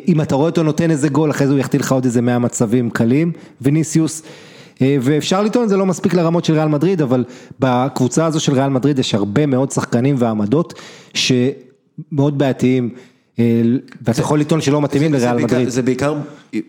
אם 0.09 0.21
אתה 0.23 0.35
רואה 0.35 0.49
אותו 0.49 0.63
נותן 0.63 0.91
איזה 0.91 1.09
גול, 1.09 1.31
אחרי 1.31 1.47
זה 1.47 1.53
הוא 1.53 1.61
יחטיא 1.61 1.79
לך 1.79 1.93
עוד 1.93 2.05
איזה 2.05 2.21
100 2.21 2.39
מצבים 2.39 2.91
קלים, 2.91 3.33
ויניסיוס, 3.61 4.23
ואפשר 5.01 5.43
לטעון, 5.43 5.69
זה 5.69 5.77
לא 5.77 5.87
מספיק 5.87 6.15
לרמות 6.15 6.45
של 6.45 6.53
ריאל 6.53 6.69
מדריד, 6.69 7.03
אבל 7.03 7.25
בקבוצה 7.61 8.27
הזו 8.27 8.41
של 8.41 8.53
ריאל 8.53 8.69
מדריד 8.69 8.99
יש 8.99 9.15
הרבה 9.15 9.47
מאוד 9.47 9.71
שחקנים 9.71 10.15
ועמדות 10.19 10.75
שמאוד 11.15 12.39
בעייתיים, 12.39 12.95
ואתה 14.03 14.21
יכול 14.21 14.41
לטעון 14.41 14.61
שלא 14.61 14.81
מתאימים 14.83 15.13
לריאל 15.13 15.37
מדריד. 15.37 15.69
זה 15.69 15.83
בעיקר, 15.83 16.15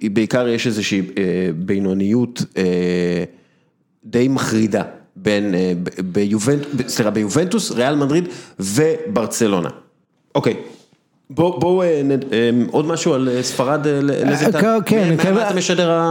בעיקר 0.04 0.48
יש 0.48 0.68
איזושהי 0.68 1.02
בינוניות 1.56 2.44
די 4.06 4.28
מחרידה. 4.28 4.84
בין, 5.16 5.56
ביובנטוס, 7.14 7.72
ריאל 7.72 7.96
מדריד 7.96 8.28
וברצלונה. 8.60 9.70
אוקיי, 10.36 10.54
בואו, 11.30 11.84
עוד 12.72 12.86
משהו 12.86 13.14
על 13.14 13.30
ספרד, 13.42 13.88
כן, 14.86 15.16
מה 15.34 15.48
אתה 15.48 15.56
משדר? 15.56 16.02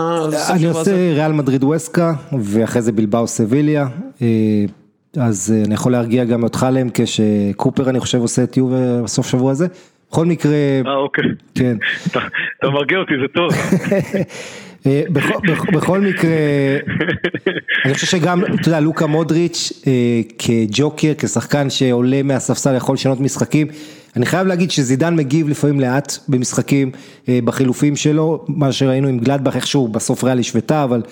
אני 0.51 0.67
עושה 0.67 0.91
ריאל 1.15 1.33
מדריד 1.33 1.65
ווסקה, 1.65 2.13
ואחרי 2.41 2.83
זה 2.83 2.93
בלבאו 2.93 3.27
סביליה, 3.27 3.87
אז 5.17 5.55
אני 5.67 5.75
יכול 5.75 5.93
להרגיע 5.93 6.25
גם 6.25 6.43
אותך 6.43 6.67
להם, 6.73 6.89
כשקופר 6.95 7.91
אני 7.91 8.01
חושב 8.01 8.19
עושה 8.19 8.43
את 8.43 8.57
יובה 8.57 9.03
בסוף 9.03 9.27
שבוע 9.27 9.51
הזה. 9.51 9.67
בכל 10.11 10.27
מקרה, 10.27 10.53
אה 10.87 10.97
אוקיי, 10.97 11.25
כן, 11.55 11.77
אתה 12.59 12.71
מרגיע 12.71 12.99
אותי, 12.99 13.13
זה 13.23 13.29
טוב. 13.35 13.51
בכל 15.77 16.01
מקרה, 16.01 16.31
אני 17.85 17.95
חושב 17.95 18.07
שגם, 18.07 18.45
אתה 18.45 18.69
יודע, 18.69 18.81
לוקה 18.81 19.07
מודריץ' 19.07 19.73
כג'וקר, 20.39 21.13
כשחקן 21.19 21.71
שעולה 21.71 22.23
מהספסל 22.23 22.77
יכול 22.77 22.95
לשנות 22.95 23.21
משחקים, 23.21 23.67
אני 24.17 24.27
חייב 24.27 24.47
להגיד 24.47 24.71
שזידן 24.71 25.17
מגיב 25.17 25.49
לפעמים 25.49 25.81
לאט 25.81 26.19
במשחקים, 26.29 26.91
בחילופים 27.29 27.97
שלו, 27.97 28.45
מה 28.49 28.73
שראינו 28.73 29.09
עם 29.09 29.19
גלדבך 29.19 29.57
איכשהו 29.57 29.89
בסוף 29.89 30.25
ריאל 30.25 30.39
השוותה, 30.39 30.85
אבל 30.85 31.03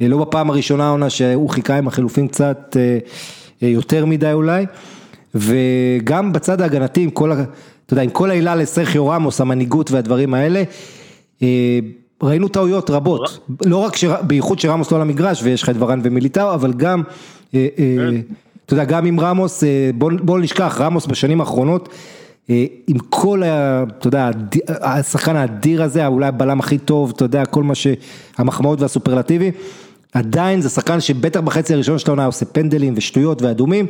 לא 0.00 0.18
בפעם 0.24 0.50
הראשונה 0.50 0.86
העונה 0.86 1.10
שהוא 1.10 1.50
חיכה 1.50 1.78
עם 1.78 1.88
החילופים 1.88 2.28
קצת 2.28 2.76
יותר 3.62 4.06
מדי 4.06 4.32
אולי, 4.32 4.66
וגם 5.34 6.32
בצד 6.32 6.60
ההגנתי, 6.60 7.02
עם 7.02 7.10
כל, 7.10 7.32
אתה 7.32 7.92
יודע, 7.92 8.02
עם 8.02 8.10
כל 8.10 8.30
העילה 8.30 8.54
לסרחיו 8.54 9.08
רמוס, 9.08 9.40
המנהיגות 9.40 9.90
והדברים 9.90 10.34
האלה, 10.34 10.62
ראינו 12.22 12.48
טעויות 12.48 12.90
רבות, 12.90 13.48
לא 13.64 13.76
רק, 13.76 13.92
בייחוד 14.22 14.58
שרמוס 14.58 14.90
לא 14.90 14.96
על 14.96 15.02
המגרש 15.02 15.42
ויש 15.42 15.62
לך 15.62 15.68
את 15.68 15.74
ורן 15.78 16.00
ומיליטאו, 16.02 16.54
אבל 16.54 16.72
גם, 16.72 17.02
אתה 17.50 17.58
יודע, 18.70 18.84
גם 18.84 19.06
עם 19.06 19.20
רמוס, 19.20 19.64
בוא 19.98 20.38
נשכח, 20.38 20.76
רמוס 20.80 21.06
בשנים 21.06 21.40
האחרונות, 21.40 21.88
עם 22.48 22.98
כל, 23.10 23.42
אתה 23.44 24.08
יודע, 24.08 24.30
השחקן 24.68 25.36
האדיר 25.36 25.82
הזה, 25.82 26.06
אולי 26.06 26.26
הבלם 26.26 26.60
הכי 26.60 26.78
טוב, 26.78 27.12
אתה 27.16 27.24
יודע, 27.24 27.46
כל 27.46 27.62
מה 27.62 27.74
שהמחמאות 27.74 28.80
והסופרלטיבי, 28.80 29.50
עדיין 30.12 30.60
זה 30.60 30.68
שחקן 30.68 31.00
שבטח 31.00 31.40
בחצי 31.40 31.74
הראשון 31.74 31.98
של 31.98 32.10
העונה 32.10 32.26
עושה 32.26 32.44
פנדלים 32.44 32.94
ושטויות 32.96 33.42
ואדומים, 33.42 33.86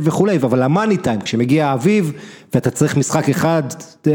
וכולי, 0.00 0.36
אבל 0.36 0.62
המאני 0.62 0.96
טיים, 0.96 1.20
כשמגיע 1.20 1.66
האביב 1.66 2.12
ואתה 2.54 2.70
צריך 2.70 2.96
משחק 2.96 3.28
אחד, 3.28 3.62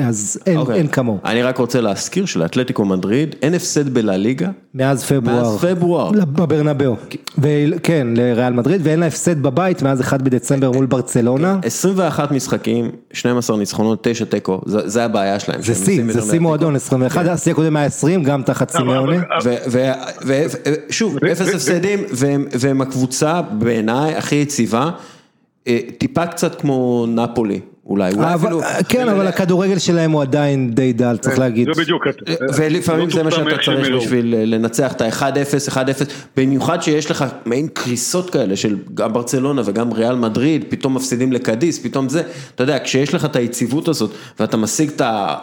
אז 0.08 0.40
אין 0.46 0.88
כמוהו. 0.88 1.20
אני 1.26 1.44
רק 1.44 1.58
רוצה 1.58 1.82
להזכיר 1.82 2.26
שלאתלטיקו 2.26 2.86
מדריד 2.86 3.36
אין 3.42 3.54
הפסד 3.54 3.94
בלליגה. 3.94 4.50
מאז 4.76 5.04
פברואר. 5.04 5.42
מאז 5.42 5.58
פברואר. 5.62 6.12
בברנבאו. 6.12 6.96
כן, 7.84 8.08
לריאל 8.16 8.54
מדריד, 8.54 8.82
ואין 8.84 9.00
לה 9.00 9.06
הפסד 9.06 9.44
בבית 9.44 9.82
מאז 9.82 10.02
1 10.02 10.22
בדצמבר 10.22 10.72
מול 10.72 10.86
ברצלונה. 10.86 11.60
21 11.64 12.32
משחקים, 12.32 12.92
12 13.14 13.58
ניצחונות, 13.58 14.00
9 14.02 14.26
תיקו, 14.26 14.62
זה 14.66 15.06
הבעיה 15.06 15.40
שלהם. 15.40 15.62
זה 15.62 15.76
שיא, 15.76 16.04
זה 16.10 16.22
שיא 16.22 16.40
מועדון, 16.40 16.76
21, 16.76 17.26
השיא 17.26 17.52
הקודם 17.52 17.76
היה 17.76 17.86
20, 17.86 18.24
גם 18.24 18.44
תחת 18.44 18.72
סימאוני. 18.72 19.18
ושוב, 20.90 21.18
אפס 21.32 21.50
הפסדים, 21.54 22.00
והם 22.60 22.82
הקבוצה 22.82 23.42
בעיניי 23.42 24.16
הכי 24.16 24.36
יציבה. 24.36 24.90
טיפה 25.98 26.26
קצת 26.26 26.62
כמו 26.62 27.06
נפולי, 27.10 27.60
אולי, 27.86 28.14
אולי 28.14 28.36
אפילו... 28.36 28.62
כן, 28.90 29.10
אבל 29.10 29.28
הכדורגל 29.28 29.78
שלהם 29.78 30.12
הוא 30.12 30.22
עדיין 30.22 30.72
די 30.74 30.94
דל, 30.94 31.18
צריך 31.18 31.40
להגיד. 31.40 31.68
זה 31.74 31.82
בדיוק. 31.82 32.04
ולפעמים 32.56 33.10
זה 33.10 33.24
מה 33.24 33.32
שאתה 33.32 33.56
צריך 33.66 33.96
בשביל 33.96 34.36
לנצח 34.56 34.94
את 34.94 35.02
ה-1-0, 35.02 35.72
1-0, 35.74 35.78
במיוחד 36.38 36.82
שיש 36.82 37.12
לך 37.12 37.26
מעין 37.46 37.68
קריסות 37.74 38.30
כאלה 38.30 38.56
של 38.56 38.78
גם 38.94 39.14
ברצלונה 39.14 39.62
וגם 39.66 39.94
ריאל 39.94 40.16
מדריד, 40.16 40.66
פתאום 40.70 40.96
מפסידים 40.96 41.34
לקדיס, 41.34 41.80
פתאום 41.80 42.10
זה, 42.10 42.22
אתה 42.56 42.64
יודע, 42.64 42.80
כשיש 42.80 43.14
לך 43.14 43.26
את 43.26 43.36
היציבות 43.36 43.88
הזאת 43.88 44.12
ואתה 44.40 44.58
משיג 44.58 44.90
את 44.90 45.02
ה... 45.02 45.36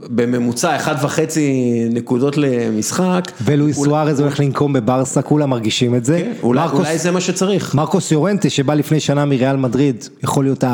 בממוצע 0.00 0.76
אחד 0.76 0.94
וחצי 1.02 1.52
נקודות 1.90 2.36
למשחק. 2.36 3.32
ולואיס 3.40 3.76
סוארז 3.76 4.20
הולך 4.20 4.40
לנקום 4.40 4.72
בברסה, 4.72 5.22
כולם 5.22 5.50
מרגישים 5.50 5.94
את 5.94 6.04
זה. 6.04 6.32
אולי 6.42 6.98
זה 6.98 7.10
מה 7.10 7.20
שצריך. 7.20 7.74
מרקוס 7.74 8.12
יורנטה 8.12 8.50
שבא 8.50 8.74
לפני 8.74 9.00
שנה 9.00 9.24
מריאל 9.24 9.56
מדריד, 9.56 10.04
יכול 10.22 10.44
להיות 10.44 10.64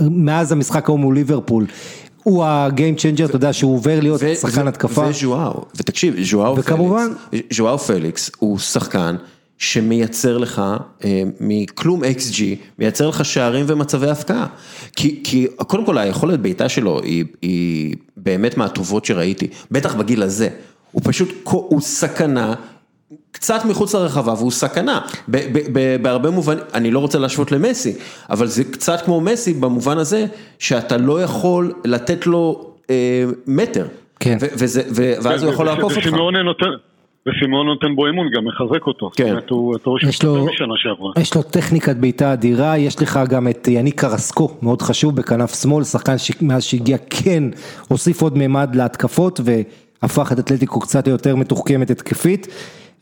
מאז 0.00 0.52
המשחק 0.52 0.88
ההוא 0.88 0.98
מול 0.98 1.14
ליברפול. 1.14 1.66
הוא 2.22 2.44
ה 2.46 2.56
game 2.56 2.94
changer, 2.94 3.24
אתה 3.24 3.36
יודע 3.36 3.52
שהוא 3.52 3.74
עובר 3.74 4.00
להיות 4.00 4.20
שחקן 4.40 4.68
התקפה. 4.68 5.06
וז'ואאו, 5.08 5.64
ותקשיב, 5.76 6.14
ז'ואאו 7.50 7.78
פליקס 7.78 8.30
הוא 8.38 8.58
שחקן 8.58 9.16
שמייצר 9.58 10.38
לך 10.38 10.62
מכלום 11.40 12.04
XG, 12.04 12.42
מייצר 12.78 13.08
לך 13.08 13.24
שערים 13.24 13.64
ומצבי 13.68 14.10
הפקעה. 14.10 14.46
כי 15.24 15.46
קודם 15.56 15.84
כל 15.84 15.98
היכולת 15.98 16.40
בעיטה 16.40 16.68
שלו 16.68 17.00
היא 17.42 17.96
באמת 18.16 18.56
מהטובות 18.56 19.04
שראיתי, 19.04 19.48
בטח 19.70 19.94
בגיל 19.94 20.22
הזה. 20.22 20.48
הוא 20.92 21.02
פשוט, 21.04 21.28
הוא 21.44 21.80
סכנה. 21.80 22.54
קצת 23.32 23.60
מחוץ 23.64 23.94
לרחבה 23.94 24.32
והוא 24.32 24.50
סכנה, 24.50 25.00
בהרבה 26.02 26.30
מובנים, 26.30 26.64
אני 26.74 26.90
לא 26.90 26.98
רוצה 26.98 27.18
להשוות 27.18 27.52
למסי, 27.52 27.92
אבל 28.30 28.46
זה 28.46 28.64
קצת 28.64 29.00
כמו 29.04 29.20
מסי 29.20 29.54
במובן 29.54 29.98
הזה 29.98 30.26
שאתה 30.58 30.96
לא 30.96 31.22
יכול 31.22 31.72
לתת 31.84 32.26
לו 32.26 32.70
אה, 32.90 32.94
מטר. 33.46 33.86
כן. 34.20 34.36
ו- 34.40 34.46
וזה- 34.52 34.82
ו- 34.90 35.12
ואז 35.22 35.42
הוא 35.42 35.52
יכול 35.52 35.66
לעקוף 35.66 35.92
אותך. 35.96 36.06
וסימאונה 37.26 37.70
נותן, 37.70 37.96
בו 37.96 38.08
אמון, 38.08 38.26
גם 38.36 38.44
מחזק 38.44 38.86
אותו. 38.86 39.10
כן. 39.16 39.24
זאת 39.24 39.30
אומרת, 39.30 39.50
הוא- 39.50 39.76
אתה 39.76 39.90
רואה 39.90 40.00
שהוא 40.00 40.10
יש 40.10 40.22
לו- 40.22 40.36
יותר 40.36 40.52
משנה 40.52 40.74
שעברה. 40.76 41.12
יש 41.18 41.34
לו 41.36 41.42
טכניקת 41.42 41.96
בעיטה 41.96 42.32
אדירה, 42.32 42.78
יש 42.78 43.02
לך 43.02 43.20
גם 43.28 43.48
את 43.48 43.68
יניק 43.68 44.00
קרסקו, 44.00 44.54
מאוד 44.62 44.82
חשוב 44.82 45.16
בכנף 45.16 45.62
שמאל, 45.62 45.84
שחקן 45.84 46.18
שמאז 46.18 46.62
שהגיע 46.62 46.96
כן 47.10 47.44
הוסיף 47.88 48.22
עוד 48.22 48.38
מימד 48.38 48.70
להתקפות 48.76 49.40
והפך 49.44 50.32
את 50.32 50.38
אתלטיקו 50.38 50.80
קצת 50.80 51.06
יותר 51.06 51.36
מתוחכמת 51.36 51.90
התקפית. 51.90 52.46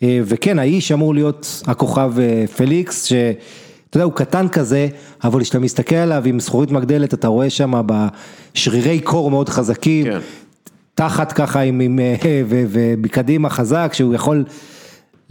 אה, 0.02 0.20
וכן, 0.24 0.58
האיש 0.58 0.92
אמור 0.92 1.14
להיות 1.14 1.62
הכוכב 1.66 2.12
אה, 2.18 2.44
פליקס, 2.56 3.04
שאתה 3.04 3.26
יודע, 3.96 4.04
הוא 4.04 4.12
קטן 4.12 4.48
כזה, 4.48 4.88
אבל 5.24 5.40
כשאתה 5.42 5.58
מסתכל 5.58 5.94
עליו 5.96 6.22
עם 6.26 6.40
זכורית 6.40 6.70
מגדלת, 6.70 7.14
אתה 7.14 7.28
רואה 7.28 7.50
שם 7.50 7.72
בשרירי 7.86 9.00
קור 9.00 9.30
מאוד 9.30 9.48
חזקים. 9.48 10.04
כן. 10.04 10.18
תחת 10.96 11.32
ככה 11.32 11.60
עם, 11.60 11.80
עם, 11.80 11.98
אה, 11.98 12.14
ו- 12.48 12.64
ובקדימה 12.68 13.50
חזק, 13.50 13.90
שהוא 13.94 14.14
יכול, 14.14 14.44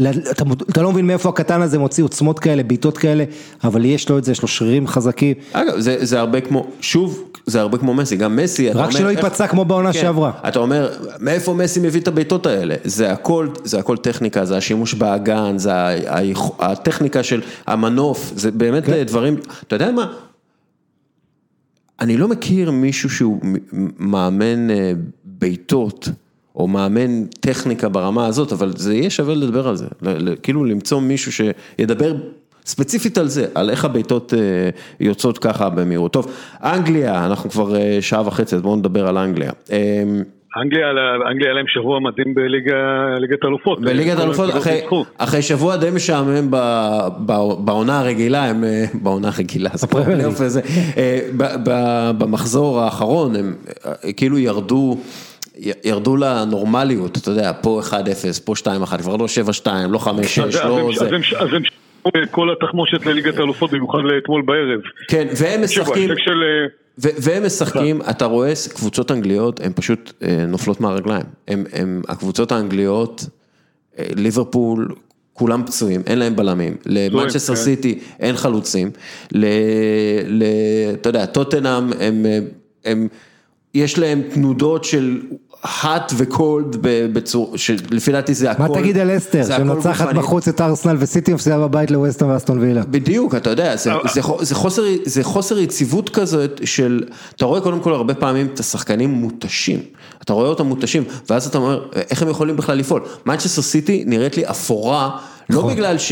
אתה, 0.02 0.44
אתה 0.70 0.82
לא 0.82 0.92
מבין 0.92 1.08
מאיפה 1.08 1.30
הקטן 1.30 1.62
הזה 1.62 1.80
מוציא 1.80 2.04
עוצמות 2.04 2.40
כאלה, 2.40 2.64
בעיטות 2.64 2.98
כאלה, 2.98 3.24
אבל 3.64 3.86
יש 3.86 4.10
לו 4.10 4.18
את 4.18 4.24
זה, 4.24 4.32
יש 4.32 4.42
לו 4.42 4.48
שרירים 4.48 4.88
חזקים, 4.88 5.34
אגב, 5.52 5.80
זה, 5.80 6.06
זה 6.06 6.20
הרבה 6.20 6.42
כמו, 6.42 6.68
שוב, 6.82 7.24
זה 7.46 7.62
הרבה 7.62 7.78
כמו 7.78 7.94
מסי, 7.94 8.16
גם 8.16 8.36
מסי, 8.36 8.70
רק 8.70 8.92
שלא 8.92 9.10
איך- 9.10 9.18
ייפצע 9.24 9.48
כמו 9.48 9.66
בעונה 9.66 9.94
כן, 9.94 10.00
שעברה. 10.02 10.32
אתה 10.48 10.60
אומר, 10.60 10.90
מאיפה 11.20 11.54
מסי 11.54 11.80
מביא 11.80 12.02
את 12.02 12.08
הבעיטות 12.08 12.46
האלה? 12.46 12.76
זה 12.84 13.12
הכל, 13.12 13.48
זה 13.64 13.80
הכל 13.80 13.98
טכניקה, 13.98 14.46
זה 14.46 14.58
השימוש 14.58 14.94
באגן, 14.94 15.58
זה 15.58 15.72
הטכניקה 16.60 17.24
של 17.24 17.42
המנוף, 17.68 18.34
זה 18.36 18.52
באמת 18.52 18.86
כן. 18.86 19.04
דברים, 19.04 19.36
אתה 19.68 19.76
יודע 19.76 19.92
מה? 19.92 20.14
אני 22.00 22.18
לא 22.18 22.28
מכיר 22.28 22.72
מישהו 22.72 23.10
שהוא 23.10 23.40
מאמן 24.00 24.70
אה, 24.72 24.92
בעיטות, 25.40 26.10
או 26.56 26.68
מאמן 26.68 27.26
טכניקה 27.26 27.90
ברמה 27.90 28.26
הזאת, 28.26 28.52
אבל 28.52 28.74
זה 28.78 28.96
יהיה 28.96 29.10
שווה 29.10 29.36
לדבר 29.36 29.68
על 29.68 29.76
זה, 29.78 29.86
כאילו 30.44 30.66
למצוא 30.66 31.02
מישהו 31.02 31.32
שידבר 31.32 32.16
ספציפית 32.66 33.18
על 33.18 33.28
זה, 33.28 33.46
על 33.56 33.70
איך 33.70 33.86
הבעיטות 33.86 34.34
אה, 34.34 34.40
יוצאות 35.00 35.38
ככה 35.38 35.70
במהירות. 35.70 36.14
טוב, 36.14 36.32
אנגליה, 36.64 37.26
אנחנו 37.26 37.50
כבר 37.50 37.76
אה, 37.76 37.98
שעה 38.02 38.28
וחצי, 38.28 38.56
אז 38.56 38.62
בואו 38.62 38.76
נדבר 38.76 39.08
על 39.08 39.18
אנגליה. 39.18 39.52
אנגליה, 40.62 40.86
אנגליה 41.32 41.48
היה 41.50 41.54
להם 41.54 41.66
שבוע 41.68 42.00
מדהים 42.00 42.34
בליגה- 42.36 42.74
ליגת 43.20 43.44
האלופות. 43.44 43.82
בליגת 43.82 44.20
האלופות, 44.20 44.46
הנקודות 44.46 44.62
אחרי- 44.64 44.82
שבוע 45.42 45.76
די 45.78 45.90
משעמם 45.96 46.48
ב- 46.52 46.56
ב- 47.26 47.66
בעונה 47.66 48.00
הרגילה, 48.00 48.46
הם, 48.46 48.64
אה, 48.64 48.86
בעונה 48.94 49.28
הרגילה, 49.28 49.70
זה 49.74 49.88
הזה, 50.46 50.62
אה, 50.98 51.20
ב- 51.38 51.56
ב- 51.70 52.12
במחזור 52.18 52.82
האחרון 52.82 53.36
הם 53.36 53.56
אה, 53.86 54.14
כאילו 54.14 54.38
ירדו. 54.40 54.98
ירדו 55.84 56.16
לנורמליות, 56.18 57.18
אתה 57.18 57.32
יודע, 57.32 57.52
פה 57.62 57.80
1-0, 57.84 57.94
פה 58.40 58.54
2-1, 58.56 59.02
כבר 59.02 59.16
לא 59.16 59.28
7-2, 59.28 59.68
לא 59.92 59.98
5-6, 60.00 60.08
אז- 60.44 60.56
אז 60.56 60.66
לא 60.66 60.80
הם- 60.80 60.94
זה. 60.94 61.06
שמעו 62.14 62.28
כל 62.32 62.52
התחמושת 62.52 63.06
לליגת 63.06 63.38
האלופות, 63.38 63.72
במיוחד 63.72 64.00
לאתמול 64.04 64.42
בערב. 64.42 64.82
כן, 65.08 65.28
והם 65.38 65.64
משחקים. 65.64 66.12
אה, 66.12 66.16
והם 66.98 67.46
משחקים, 67.46 68.02
אתה 68.10 68.26
רואה 68.26 68.54
קבוצות 68.76 69.12
אנגליות, 69.12 69.60
הן 69.60 69.72
פשוט 69.76 70.14
אה, 70.24 70.46
נופלות 70.48 70.82
מהרגליים. 70.82 71.26
הם, 71.48 71.64
הם, 71.74 72.02
הקבוצות 72.08 72.52
האנגליות, 72.52 73.26
אה, 74.00 74.06
ליברפול, 74.16 74.88
כולם 75.34 75.64
פצועים, 75.66 76.02
אין 76.06 76.20
להם 76.20 76.36
בלמים. 76.36 76.78
למנצ'סטר 76.86 77.56
כן. 77.56 77.62
סיטי 77.62 78.00
אין 78.20 78.36
חלוצים. 78.36 78.92
ל... 79.32 79.46
ל... 80.28 80.44
אתה 80.94 81.10
יודע, 81.10 81.26
טוטנאם, 81.26 81.94
הם, 82.00 82.26
אה, 82.26 82.40
הם, 82.86 83.08
יש 83.74 84.00
להם 84.00 84.22
תנודות 84.34 84.84
של 84.84 85.22
hot 85.66 86.14
וקולד 86.18 86.78
בצורה, 87.14 87.58
שלפי 87.58 88.12
דעתי 88.12 88.34
זה 88.34 88.52
הכל. 88.52 88.64
מה 88.64 88.70
תגיד 88.70 88.98
על 88.98 89.10
הכל 89.10 89.44
שמנצחת. 89.44 90.16
בחוץ 90.16 90.48
את 90.48 90.62
ארסנל 90.62 90.96
וסיטי 91.00 91.34
מפסידה 91.34 91.58
בבית 91.60 91.92
לווסטון 91.92 92.30
ואסטון 92.30 92.60
וילה. 92.60 92.82
בדיוק, 92.84 93.36
אתה 93.36 93.50
יודע, 93.50 93.76
זה, 93.76 93.92
זה, 94.14 94.22
זה, 94.42 94.56
חוסר, 94.56 94.84
זה 95.06 95.24
חוסר 95.24 95.60
יציבות 95.60 96.10
כזאת 96.10 96.62
של, 96.66 97.04
אתה 97.36 97.46
רואה 97.46 97.62
קודם 97.62 97.80
כל 97.80 97.94
הרבה 97.94 98.14
פעמים 98.14 98.48
את 98.54 98.60
השחקנים 98.60 99.10
מותשים, 99.10 99.80
אתה 100.24 100.34
רואה 100.34 100.48
אותם 100.48 100.66
מותשים, 100.66 101.04
ואז 101.30 101.48
אתה 101.48 101.58
אומר, 101.58 101.86
איך 102.10 102.22
הם 102.22 102.30
יכולים 102.30 102.58
בכלל 102.58 102.78
לפעול? 102.78 103.02
מנצ'סטר 103.26 103.62
סיטי 103.62 104.04
נראית 104.08 104.38
לי 104.38 104.46
אפורה, 104.46 105.18
לא 105.50 105.58
נכון. 105.60 105.74
בגלל, 105.74 105.98
ש, 105.98 106.12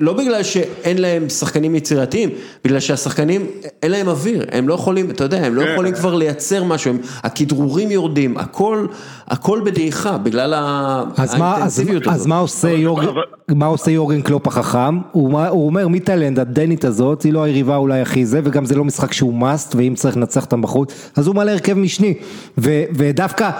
לא 0.00 0.12
בגלל 0.12 0.42
שאין 0.42 0.98
להם 0.98 1.28
שחקנים 1.28 1.74
יצירתיים, 1.74 2.30
בגלל 2.64 2.80
שהשחקנים, 2.80 3.46
אין 3.82 3.90
להם 3.90 4.08
אוויר, 4.08 4.44
הם 4.52 4.68
לא 4.68 4.74
יכולים, 4.74 5.10
אתה 5.10 5.24
יודע, 5.24 5.46
הם 5.46 5.54
לא 5.54 5.62
כן. 5.64 5.72
יכולים 5.72 5.94
כבר 5.94 6.14
לייצר 6.14 6.64
משהו, 6.64 6.90
הם, 6.90 6.98
הכדרורים 7.22 7.90
יורדים, 7.90 8.36
הכל, 8.36 8.86
הכל 9.28 9.60
בדעיכה, 9.64 10.18
בגלל 10.18 10.54
אז 10.54 11.34
אז, 11.34 11.40
האינטנסיביות 11.40 12.06
אז 12.08 12.14
הזאת. 12.14 12.26
מה 12.26 12.38
עושה 12.38 12.68
אבל- 12.68 13.22
מה 13.48 13.66
עושה 13.66 13.90
יורגן 13.90 14.22
קלופ 14.22 14.46
החכם? 14.48 14.98
הוא, 15.12 15.30
מה- 15.32 15.48
הוא 15.48 15.66
אומר 15.66 15.88
מיטלנד 15.88 16.38
הדנית 16.38 16.84
הזאת, 16.84 17.22
היא 17.22 17.32
לא 17.32 17.42
היריבה 17.42 17.76
אולי 17.76 18.00
הכי 18.00 18.26
זה, 18.26 18.40
וגם 18.44 18.64
זה 18.64 18.74
לא 18.74 18.84
משחק 18.84 19.12
שהוא 19.12 19.34
must, 19.34 19.74
ואם 19.74 19.92
צריך 19.96 20.16
לנצח 20.16 20.44
אותם 20.44 20.62
בחוץ, 20.62 20.92
אז 21.16 21.26
הוא 21.26 21.34
מעלה 21.34 21.52
הרכב 21.52 21.74
משני, 21.74 22.14
ו, 22.58 22.82
ודווקא, 22.94 23.50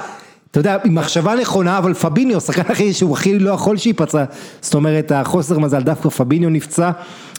אתה 0.54 0.60
יודע, 0.60 0.76
עם 0.84 0.94
מחשבה 0.94 1.34
נכונה, 1.34 1.78
אבל 1.78 1.94
פביניו, 1.94 2.40
שחקן 2.40 2.72
הכי, 2.72 2.92
שהוא 2.92 3.12
הכי 3.12 3.38
לא 3.38 3.50
יכול 3.50 3.76
שייפצע, 3.76 4.24
זאת 4.60 4.74
אומרת, 4.74 5.12
החוסר 5.12 5.58
מזל, 5.58 5.80
דווקא 5.80 6.08
פביניו 6.08 6.50
נפצע, 6.50 6.90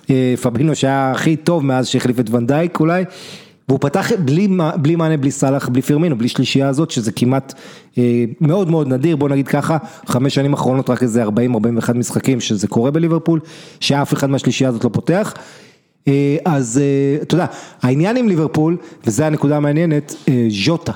אה, 0.09 0.33
פביניו 0.41 0.75
שהיה 0.75 1.11
הכי 1.11 1.35
טוב 1.35 1.65
מאז 1.65 1.87
שהחליף 1.87 2.19
את 2.19 2.29
ונדייק 2.29 2.79
אולי, 2.79 3.03
והוא 3.69 3.79
פתח 3.81 4.11
בלי, 4.19 4.47
בלי 4.75 4.95
מענה, 4.95 5.17
בלי 5.17 5.31
סאלח, 5.31 5.69
בלי 5.69 5.81
פרמינו, 5.81 6.17
בלי 6.17 6.27
שלישייה 6.27 6.69
הזאת, 6.69 6.91
שזה 6.91 7.11
כמעט 7.11 7.53
אה, 7.97 8.25
מאוד 8.41 8.69
מאוד 8.69 8.87
נדיר, 8.87 9.15
בוא 9.15 9.29
נגיד 9.29 9.47
ככה, 9.47 9.77
חמש 10.07 10.35
שנים 10.35 10.53
אחרונות 10.53 10.89
רק 10.89 11.03
איזה 11.03 11.25
40-41 11.25 11.27
משחקים 11.93 12.39
שזה 12.39 12.67
קורה 12.67 12.91
בליברפול, 12.91 13.39
שאף 13.79 14.13
אחד 14.13 14.29
מהשלישייה 14.29 14.69
הזאת 14.69 14.83
לא 14.83 14.89
פותח. 14.93 15.33
אה, 16.07 16.37
אז 16.45 16.81
אתה 17.21 17.35
יודע, 17.35 17.45
העניין 17.81 18.17
עם 18.17 18.27
ליברפול, 18.27 18.77
וזו 19.05 19.23
הנקודה 19.23 19.57
המעניינת, 19.57 20.15
ז'וטה. 20.49 20.91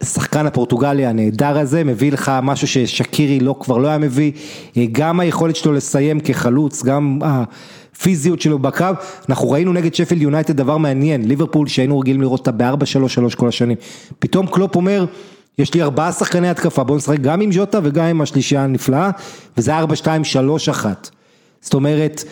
השחקן 0.00 0.46
הפורטוגלי 0.46 1.06
הנהדר 1.06 1.58
הזה, 1.58 1.84
מביא 1.84 2.12
לך 2.12 2.32
משהו 2.42 2.68
ששקירי 2.68 3.40
לא, 3.40 3.56
כבר 3.60 3.78
לא 3.78 3.88
היה 3.88 3.98
מביא, 3.98 4.32
אה, 4.76 4.84
גם 4.92 5.20
היכולת 5.20 5.56
שלו 5.56 5.72
לסיים 5.72 6.20
כחלוץ, 6.20 6.82
גם 6.82 7.18
הפיזיות 7.24 8.40
שלו 8.40 8.58
בקו, 8.58 8.86
אנחנו 9.28 9.50
ראינו 9.50 9.72
נגד 9.72 9.94
שפילד 9.94 10.22
יונייטד 10.22 10.56
דבר 10.56 10.76
מעניין, 10.76 11.28
ליברפול 11.28 11.68
שהיינו 11.68 11.98
רגילים 11.98 12.20
לראות 12.20 12.40
אותה 12.40 12.52
ב-4-3-3 12.52 13.36
כל 13.36 13.48
השנים, 13.48 13.76
פתאום 14.18 14.46
קלופ 14.46 14.76
אומר, 14.76 15.04
יש 15.58 15.74
לי 15.74 15.82
ארבעה 15.82 16.12
שחקני 16.12 16.48
התקפה, 16.48 16.84
בואו 16.84 16.98
נשחק 16.98 17.20
גם 17.20 17.40
עם 17.40 17.52
ז'וטה 17.52 17.80
וגם 17.82 18.04
עם 18.04 18.20
השלישייה 18.20 18.64
הנפלאה, 18.64 19.10
וזה 19.56 19.72
4-2-3-1, 19.78 20.86
זאת 21.60 21.74
אומרת, 21.74 22.24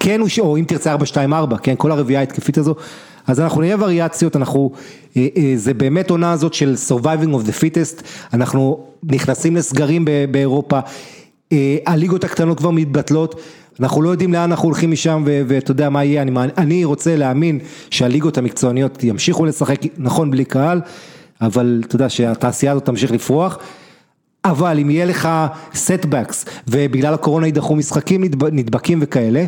כן, 0.00 0.20
או 0.40 0.56
אם 0.56 0.64
תרצה 0.68 0.94
4-2-4, 0.94 1.56
כן, 1.62 1.74
כל 1.78 1.92
הרביעייה 1.92 2.20
ההתקפית 2.20 2.58
הזו, 2.58 2.74
אז 3.26 3.40
אנחנו 3.40 3.60
נהיה 3.60 3.76
וריאציות, 3.80 4.36
אנחנו, 4.36 4.70
אה, 5.16 5.26
אה, 5.36 5.52
זה 5.56 5.74
באמת 5.74 6.10
עונה 6.10 6.32
הזאת 6.32 6.54
של 6.54 6.74
surviving 6.88 7.28
of 7.28 7.46
the 7.46 7.52
fittest, 7.60 8.02
אנחנו 8.34 8.86
נכנסים 9.02 9.56
לסגרים 9.56 10.04
באירופה, 10.30 10.80
אה, 11.52 11.76
הליגות 11.86 12.24
הקטנות 12.24 12.58
כבר 12.58 12.70
מתבטלות, 12.70 13.40
אנחנו 13.80 14.02
לא 14.02 14.10
יודעים 14.10 14.32
לאן 14.32 14.50
אנחנו 14.50 14.68
הולכים 14.68 14.90
משם 14.90 15.24
ואתה 15.26 15.70
יודע 15.70 15.90
מה 15.90 16.04
יהיה, 16.04 16.22
אני, 16.22 16.32
אני 16.58 16.84
רוצה 16.84 17.16
להאמין 17.16 17.58
שהליגות 17.90 18.38
המקצועניות 18.38 19.04
ימשיכו 19.04 19.44
לשחק, 19.44 19.80
נכון 19.98 20.30
בלי 20.30 20.44
קהל, 20.44 20.80
אבל 21.40 21.82
אתה 21.86 21.96
יודע 21.96 22.08
שהתעשייה 22.08 22.72
הזאת 22.72 22.84
תמשיך 22.86 23.10
לפרוח. 23.10 23.58
אבל 24.44 24.78
אם 24.78 24.90
יהיה 24.90 25.04
לך 25.04 25.28
setbacks 25.72 26.48
ובגלל 26.68 27.14
הקורונה 27.14 27.46
יידחו 27.46 27.76
משחקים 27.76 28.24
נדב- 28.24 28.52
נדבקים 28.52 28.98
וכאלה, 29.02 29.44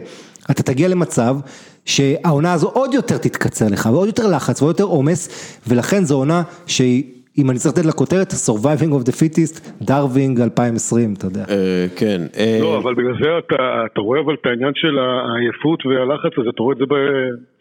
אתה 0.50 0.62
תגיע 0.62 0.88
למצב 0.88 1.36
שהעונה 1.84 2.52
הזו 2.52 2.68
עוד 2.68 2.94
יותר 2.94 3.18
תתקצר 3.18 3.66
לך 3.72 3.88
ועוד 3.92 4.06
יותר 4.06 4.22
לחץ 4.36 4.62
ועוד 4.62 4.74
יותר 4.74 4.84
עומס 4.84 5.20
ולכן 5.68 6.04
זו 6.04 6.16
עונה 6.16 6.42
שהיא, 6.66 7.04
אם 7.38 7.50
אני 7.50 7.58
צריך 7.58 7.74
לתת 7.74 7.86
לה 7.86 7.92
כותרת, 7.92 8.28
surviving 8.30 8.92
of 8.96 9.08
the 9.08 9.14
fittest, 9.20 9.82
דרווין 9.82 10.40
2020, 10.40 11.14
אתה 11.18 11.26
יודע. 11.26 11.44
אה, 11.50 11.86
כן. 11.96 12.20
אה, 12.38 12.58
לא, 12.60 12.78
אבל 12.78 12.94
בגלל 12.94 13.14
זה 13.22 13.38
אתה, 13.38 14.00
רואה 14.00 14.20
אבל 14.20 14.34
את 14.34 14.46
העניין 14.46 14.72
של 14.74 14.98
העייפות 14.98 15.86
והלחץ 15.86 16.32
הזה, 16.38 16.48
אתה 16.54 16.62
רואה 16.62 16.72
את 16.72 16.78
זה, 16.78 16.84
ב... 16.88 16.94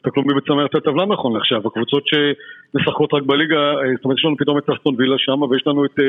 תסתכלו 0.05 0.23
מי 0.23 0.33
בצמרת 0.33 0.75
הטבלה 0.75 1.05
נכון 1.05 1.33
לעכשיו, 1.33 1.67
הקבוצות 1.67 2.03
שמשחקות 2.07 3.13
רק 3.13 3.23
בליגה, 3.23 3.55
אה, 3.55 3.95
זאת 3.95 4.05
אומרת 4.05 4.17
יש 4.17 4.25
לנו 4.25 4.37
פתאום 4.37 4.57
את 4.57 4.69
אסטון 4.69 4.95
וילה 4.97 5.15
שם, 5.17 5.41
ויש 5.41 5.67
לנו 5.67 5.85
את 5.85 5.99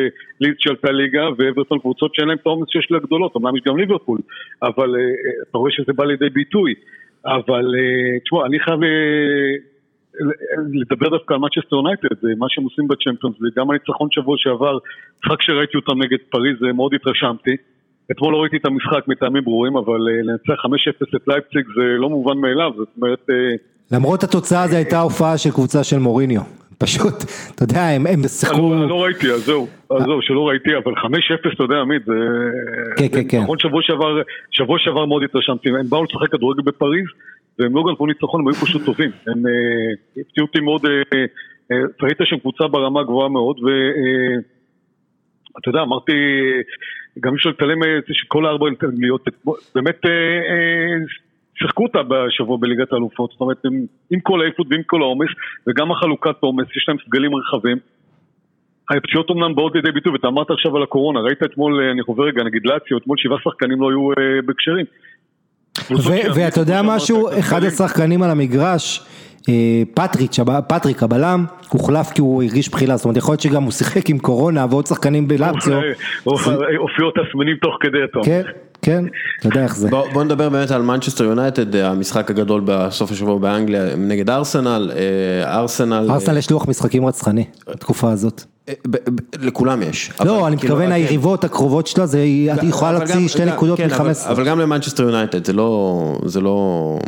לידס 0.41 0.57
שעלתה 0.59 0.93
ליגה, 0.93 1.25
ואברטון 1.39 1.79
קבוצות 1.79 2.15
שאין 2.15 2.29
להם 2.29 2.37
את 2.41 2.47
העומס 2.47 2.69
שיש 2.71 2.87
לגדולות, 2.91 3.37
אמנם 3.37 3.57
יש 3.57 3.63
גם 3.67 3.77
ליברפול, 3.77 4.19
אבל 4.63 4.91
אתה 5.51 5.59
רואה 5.59 5.71
שזה 5.71 5.93
בא 5.93 6.05
לידי 6.05 6.29
ביטוי, 6.29 6.75
אבל 7.27 7.65
אה, 7.79 8.21
תשמע, 8.25 8.47
אני 8.47 8.61
חייב... 8.61 8.83
אה, 8.83 9.55
לדבר 10.73 11.09
דווקא 11.09 11.35
על 11.35 11.41
מנצ'סטר 11.41 11.77
יונייטד, 11.77 12.17
מה 12.39 12.47
שהם 12.49 12.65
עושים 12.65 12.89
בצ'מפיונס, 12.89 13.37
וגם 13.43 13.71
הניצחון 13.71 14.09
שבוע 14.11 14.37
שעבר, 14.39 14.79
משחק 15.19 15.43
שראיתי 15.43 15.77
אותם 15.77 16.03
נגד 16.03 16.19
פריז, 16.31 16.57
אה, 16.67 16.73
מאוד 16.73 16.95
התרשמתי. 16.95 17.57
אתמול 18.13 18.33
לא 18.33 18.39
ראיתי 18.43 18.57
את 18.57 18.67
המשחק 18.67 19.09
מטעמים 19.09 19.45
ברורים, 19.45 19.77
אבל 19.77 20.01
לנצח 20.01 20.65
5-0 20.65 21.17
את 21.17 21.29
לייפציג 21.29 21.65
זה 21.77 21.83
לא 21.83 22.09
מובן 22.09 22.39
מאליו, 22.39 22.73
זאת 22.77 22.89
אומרת, 22.97 23.27
למרות 23.93 24.25
התוצאה 24.25 24.69
זו 24.69 24.77
הייתה 24.77 25.01
הופעה 25.01 25.39
של 25.39 25.51
קבוצה 25.51 25.85
של 25.85 25.99
מוריניו, 25.99 26.43
פשוט, 26.79 27.15
אתה 27.55 27.65
יודע, 27.65 27.89
הם, 27.89 28.07
הם 28.07 28.29
שיחקו... 28.29 28.75
לא, 28.75 28.89
לא 28.89 29.05
ראיתי, 29.05 29.31
אז 29.31 29.45
זהו, 29.45 29.69
אז 29.91 30.03
זהו, 30.03 30.23
שלא 30.23 30.49
ראיתי, 30.49 30.71
אבל 30.85 30.93
5-0, 30.93 30.97
אתה 31.55 31.65
יודע, 31.65 31.77
עמית, 31.77 32.03
זה... 32.07 32.13
כן, 32.97 33.09
כן, 33.09 33.29
כן. 33.29 33.41
נכון, 33.43 33.59
שבוע 33.59 33.83
שעבר, 33.83 34.23
שבוע 34.51 34.79
שעבר 34.79 35.07
מאוד 35.07 35.23
התרשמתי, 35.23 35.69
הם 35.69 35.89
באו 35.89 36.05
לשחק 36.05 36.33
כדורגל 36.33 36.63
בפריז, 36.63 37.05
והם 37.59 37.77
לא 37.77 37.85
גנבו 37.87 38.07
ניצחון, 38.07 38.41
הם 38.41 38.49
היו 38.49 38.55
פשוט 38.55 38.85
טובים. 38.85 39.11
הם 39.27 39.43
הפתיעו 40.21 40.47
אותי 40.47 40.61
מאוד, 40.61 40.83
ראית 42.03 42.19
שהם 42.25 42.39
קבוצה 42.39 42.69
ברמה 42.69 43.03
גבוהה 43.03 43.29
מאוד, 43.29 43.57
ואתה 43.65 45.69
יודע, 45.69 45.83
אמרתי, 45.83 46.13
גם 47.21 47.33
אי 47.33 47.37
אפשר 47.37 47.49
להתעלם 47.49 47.79
שכל 48.13 48.47
הארבע 48.47 48.67
להיות, 48.99 49.29
באמת 49.75 50.01
שיחקו 51.59 51.83
אותה 51.83 51.99
בשבוע 52.09 52.57
בליגת 52.61 52.93
האלופות, 52.93 53.31
זאת 53.31 53.41
אומרת, 53.41 53.65
עם, 53.65 53.87
עם 54.11 54.21
כל 54.21 54.41
העייפות 54.41 54.67
ועם 54.71 54.83
כל 54.87 55.03
העומס, 55.03 55.29
וגם 55.67 55.91
החלוקת 55.91 56.37
עומס, 56.41 56.67
יש 56.77 56.85
להם 56.89 56.97
סגלים 57.07 57.35
רחבים. 57.35 57.79
הפציעות 58.91 59.31
אמנם 59.31 59.55
באות 59.55 59.75
לידי 59.75 59.93
ביטוי, 59.93 60.13
ואתה 60.13 60.29
אמרת 60.29 60.51
עכשיו 60.51 60.77
על 60.77 60.83
הקורונה, 60.83 61.21
ראית 61.21 61.43
אתמול, 61.43 61.81
אני 61.93 62.03
חובר 62.03 62.25
רגע, 62.25 62.43
נגיד 62.45 62.63
לאציו, 62.65 62.99
אתמול 62.99 63.17
שבעה 63.19 63.39
שחקנים 63.45 63.81
לא 63.81 63.91
היו 63.91 64.11
אה, 64.11 64.43
בקשרים. 64.47 64.87
ואתה 66.35 66.61
יודע 66.61 66.81
משהו, 66.85 67.29
אחד 67.39 67.65
השחקנים 67.65 68.23
על 68.23 68.31
המגרש, 68.31 69.01
אה, 69.49 69.83
פטריץ', 69.95 70.39
פטריק 70.69 71.03
הבלם, 71.03 71.45
הוחלף 71.69 72.11
כי 72.11 72.21
הוא 72.21 72.43
הרגיש 72.43 72.69
בחילה, 72.69 72.97
זאת 72.97 73.05
אומרת 73.05 73.17
יכול 73.17 73.33
להיות 73.33 73.41
שגם 73.41 73.63
הוא 73.63 73.73
שיחק 73.73 74.11
עם 74.11 74.19
קורונה 74.19 74.67
ועוד 74.71 74.87
שחקנים 74.87 75.29
בלאציו. 75.29 75.81
הופיעו 76.25 77.11
תסמינים 77.11 77.57
תוך 77.57 77.77
כדי 77.81 78.05
אתה. 78.05 78.19
כן, 78.25 78.43
כן, 78.85 79.05
אתה 79.39 79.49
יודע 79.49 79.63
איך 79.63 79.77
זה. 79.77 79.89
בוא 79.91 80.25
נדבר 80.25 80.49
באמת 80.49 80.71
על 80.71 80.83
מנצ'סטר 80.83 81.25
יונייטד, 81.25 81.77
המשחק 81.77 82.31
הגדול 82.31 82.63
בסוף 82.65 83.11
השבוע 83.11 83.39
באנגליה 83.39 83.97
נגד 83.97 84.31
ארסנל, 84.31 84.91
אה, 84.97 85.59
ארסנל. 85.59 86.07
ארסנל 86.11 86.39
יש 86.39 86.51
לוח 86.51 86.69
משחקים 86.69 87.07
רצחני, 87.07 87.45
בתקופה 87.69 88.11
הזאת. 88.11 88.43
אה, 88.69 88.75
לכולם 89.43 89.83
יש. 89.83 90.11
לא, 90.25 90.47
אני 90.47 90.57
כאילו, 90.59 90.75
מתכוון 90.75 90.93
היריבות 90.93 91.45
הקרובות 91.45 91.87
שלה, 91.87 92.05
היא 92.13 92.51
יכולה 92.63 92.93
להוציא 92.93 93.29
שתי 93.29 93.45
נקודות 93.45 93.79
כן, 93.79 93.89
מ-15. 93.89 94.31
אבל 94.31 94.45
גם 94.45 94.61
למנצ'סטר 94.61 95.03
יונייטד, 95.03 95.45
זה 96.25 96.41
לא... 96.41 96.99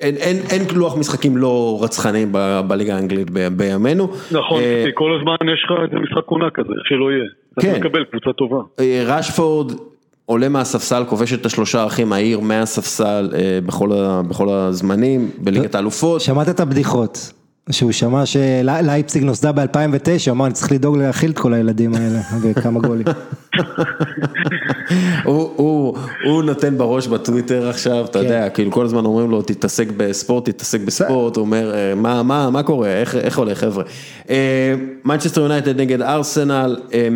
אין, 0.00 0.14
אין, 0.16 0.36
אין 0.50 0.62
לוח 0.74 0.96
משחקים 0.96 1.36
לא 1.36 1.78
רצחני 1.82 2.26
בליגה 2.68 2.96
האנגלית 2.96 3.30
בימינו. 3.30 4.08
נכון, 4.32 4.62
אה, 4.62 4.82
כי 4.86 4.90
כל 4.94 5.18
הזמן 5.18 5.52
יש 5.52 5.64
לך 5.64 5.70
איזה 5.84 6.02
משחק 6.02 6.26
עונה 6.26 6.50
כזה, 6.54 6.72
שלא 6.84 7.12
יהיה. 7.12 7.24
כן. 7.60 7.70
אתה 7.70 7.78
מקבל 7.78 8.04
קבוצה 8.04 8.32
טובה. 8.32 8.56
אה, 8.80 9.02
רשפורד 9.06 9.72
עולה 10.28 10.48
מהספסל, 10.48 11.04
כובש 11.08 11.32
את 11.32 11.46
השלושה 11.46 11.82
האחים 11.82 12.12
העיר 12.12 12.40
מהספסל 12.40 13.30
אה, 13.34 13.58
בכל, 13.66 13.90
בכל 14.28 14.48
הזמנים, 14.48 15.30
בליגת 15.38 15.74
האלופות. 15.74 16.20
שמעת 16.20 16.48
את 16.48 16.60
הבדיחות. 16.60 17.32
שהוא 17.70 17.92
שמע 17.92 18.26
שלייפסיג 18.26 19.24
נוסדה 19.24 19.52
ב-2009, 19.52 20.30
אמר 20.30 20.46
אני 20.46 20.54
צריך 20.54 20.72
לדאוג 20.72 20.96
להכיל 20.96 21.30
את 21.30 21.38
כל 21.38 21.54
הילדים 21.54 21.94
האלה 21.94 22.20
וכמה 22.42 22.80
גולים. 22.80 23.06
הוא 26.24 26.42
נותן 26.44 26.78
בראש 26.78 27.06
בטוויטר 27.06 27.68
עכשיו, 27.68 28.04
אתה 28.04 28.18
יודע, 28.18 28.48
כן. 28.48 28.54
כאילו 28.54 28.72
כל 28.72 28.84
הזמן 28.84 29.04
אומרים 29.04 29.30
לו 29.30 29.42
תתעסק 29.42 29.88
בספורט, 29.96 30.48
תתעסק 30.48 30.80
בספורט, 30.80 31.36
הוא 31.36 31.44
אומר 31.44 31.74
אה, 31.74 31.94
מה 32.50 32.62
קורה, 32.62 32.88
איך 32.88 33.38
הולך 33.38 33.58
חבר'ה. 33.58 33.84
מנצ'סטר 35.04 35.40
יונייטד 35.40 35.80
נגד 35.80 36.02
ארסנל, 36.02 36.76
אה, 36.94 37.08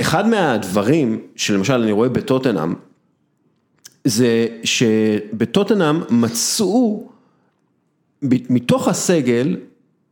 אחד 0.00 0.28
מהדברים 0.28 1.20
שלמשל 1.36 1.82
אני 1.82 1.92
רואה 1.92 2.08
בטוטנאם, 2.08 2.74
זה 4.04 4.46
שבטוטנאם 4.64 6.00
מצאו 6.10 7.08
מתוך 8.22 8.88
הסגל 8.88 9.56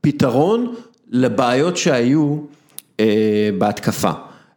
פתרון 0.00 0.74
לבעיות 1.10 1.76
שהיו 1.76 2.38
אה, 3.00 3.50
בהתקפה. 3.58 4.10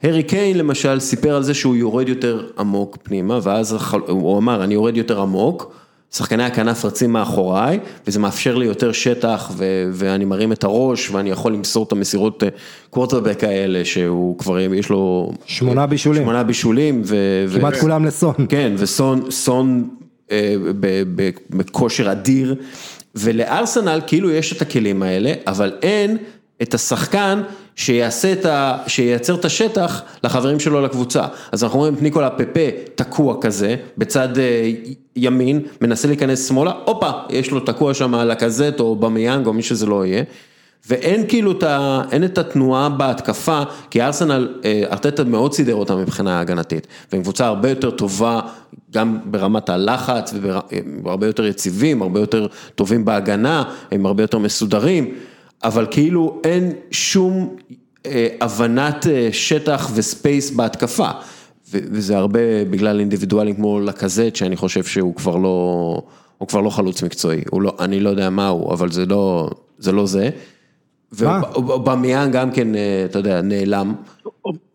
הארי 0.03 0.23
קיין 0.23 0.57
למשל 0.57 0.99
סיפר 0.99 1.35
על 1.35 1.43
זה 1.43 1.53
שהוא 1.53 1.75
יורד 1.75 2.09
יותר 2.09 2.49
עמוק 2.57 2.97
פנימה, 3.03 3.39
ואז 3.43 3.77
הוא 4.07 4.37
אמר 4.37 4.63
אני 4.63 4.73
יורד 4.73 4.97
יותר 4.97 5.21
עמוק, 5.21 5.75
שחקני 6.11 6.43
הכנף 6.43 6.85
רצים 6.85 7.11
מאחוריי, 7.13 7.79
וזה 8.07 8.19
מאפשר 8.19 8.55
לי 8.55 8.65
יותר 8.65 8.91
שטח, 8.91 9.51
ו- 9.57 9.89
ואני 9.93 10.25
מרים 10.25 10.51
את 10.51 10.63
הראש, 10.63 11.09
ואני 11.09 11.29
יכול 11.29 11.53
למסור 11.53 11.83
את 11.83 11.91
המסירות 11.91 12.43
קוורטרבק 12.89 13.43
אה, 13.43 13.49
האלה, 13.49 13.85
שהוא 13.85 14.37
כבר, 14.37 14.59
יש 14.59 14.89
לו... 14.89 15.31
שמונה 15.45 15.85
בישולים. 15.85 16.21
שמונה 16.23 16.43
בישולים. 16.43 17.01
ו- 17.05 17.45
כמעט 17.59 17.73
ו- 17.73 17.79
כולם 17.79 18.05
לסון. 18.05 18.33
כן, 18.49 18.73
וסון, 18.77 19.31
סון 19.31 19.89
אה, 20.31 20.55
בכושר 21.49 22.11
אדיר. 22.11 22.55
ולארסנל 23.15 24.01
כאילו 24.07 24.31
יש 24.31 24.53
את 24.53 24.61
הכלים 24.61 25.03
האלה, 25.03 25.33
אבל 25.47 25.73
אין 25.81 26.17
את 26.61 26.73
השחקן 26.73 27.41
שיעשה 27.75 28.31
את 28.31 28.45
ה... 28.45 28.77
שייצר 28.87 29.35
את 29.35 29.45
השטח 29.45 30.01
לחברים 30.23 30.59
שלו 30.59 30.81
לקבוצה. 30.81 31.25
אז 31.51 31.63
אנחנו 31.63 31.79
רואים 31.79 31.93
את 31.93 32.01
ניקולה 32.01 32.29
פפה 32.29 32.69
תקוע 32.95 33.35
כזה, 33.41 33.75
בצד 33.97 34.37
אה, 34.37 34.71
ימין, 35.15 35.61
מנסה 35.81 36.07
להיכנס 36.07 36.47
שמאלה, 36.47 36.71
הופה, 36.85 37.09
יש 37.29 37.51
לו 37.51 37.59
תקוע 37.59 37.93
שם 37.93 38.15
על 38.15 38.31
הקזט 38.31 38.79
או 38.79 38.95
במיאנג 38.95 39.47
או 39.47 39.53
מי 39.53 39.63
שזה 39.63 39.85
לא 39.85 40.05
יהיה. 40.05 40.23
ואין 40.89 41.27
כאילו 41.27 41.51
את 41.51 41.63
ה... 41.63 42.01
אין 42.11 42.23
את 42.23 42.37
התנועה 42.37 42.89
בהתקפה, 42.89 43.61
כי 43.89 44.01
ארסנל, 44.01 44.53
אה, 44.65 44.83
ארטטה 44.91 45.23
מאוד 45.23 45.53
סידר 45.53 45.75
אותה 45.75 45.95
מבחינה 45.95 46.39
הגנתית, 46.39 46.87
והם 47.11 47.21
קבוצה 47.21 47.45
הרבה 47.45 47.69
יותר 47.69 47.91
טובה, 47.91 48.39
גם 48.93 49.19
ברמת 49.25 49.69
הלחץ, 49.69 50.33
והם 50.41 51.01
הרבה 51.05 51.27
יותר 51.27 51.45
יציבים, 51.45 52.01
הרבה 52.01 52.19
יותר 52.19 52.47
טובים 52.75 53.05
בהגנה, 53.05 53.63
הם 53.91 54.05
הרבה 54.05 54.23
יותר 54.23 54.37
מסודרים, 54.37 55.15
אבל 55.65 55.87
כאילו 55.91 56.41
אין 56.43 56.71
שום 56.91 57.55
אה, 58.05 58.27
הבנת 58.41 59.07
אה, 59.07 59.29
שטח 59.31 59.91
וספייס 59.95 60.51
בהתקפה, 60.51 61.09
וזה 61.71 62.17
הרבה 62.17 62.65
בגלל 62.69 62.99
אינדיבידואלים 62.99 63.55
כמו 63.55 63.79
לקזט, 63.79 64.35
שאני 64.35 64.55
חושב 64.55 64.83
שהוא 64.83 65.15
כבר 65.15 65.35
לא, 65.35 66.01
הוא 66.37 66.47
כבר 66.47 66.61
לא 66.61 66.69
חלוץ 66.69 67.03
מקצועי, 67.03 67.41
לא, 67.61 67.75
אני 67.79 67.99
לא 67.99 68.09
יודע 68.09 68.29
מה 68.29 68.47
הוא, 68.47 68.73
אבל 68.73 68.91
זה 68.91 69.05
לא 69.05 69.49
זה. 69.77 69.91
לא 69.91 70.05
זה. 70.05 70.29
ובמיאן 71.11 72.31
גם 72.31 72.51
כן, 72.51 72.75
אה, 72.75 73.05
אתה 73.05 73.19
יודע, 73.19 73.41
נעלם. 73.41 73.93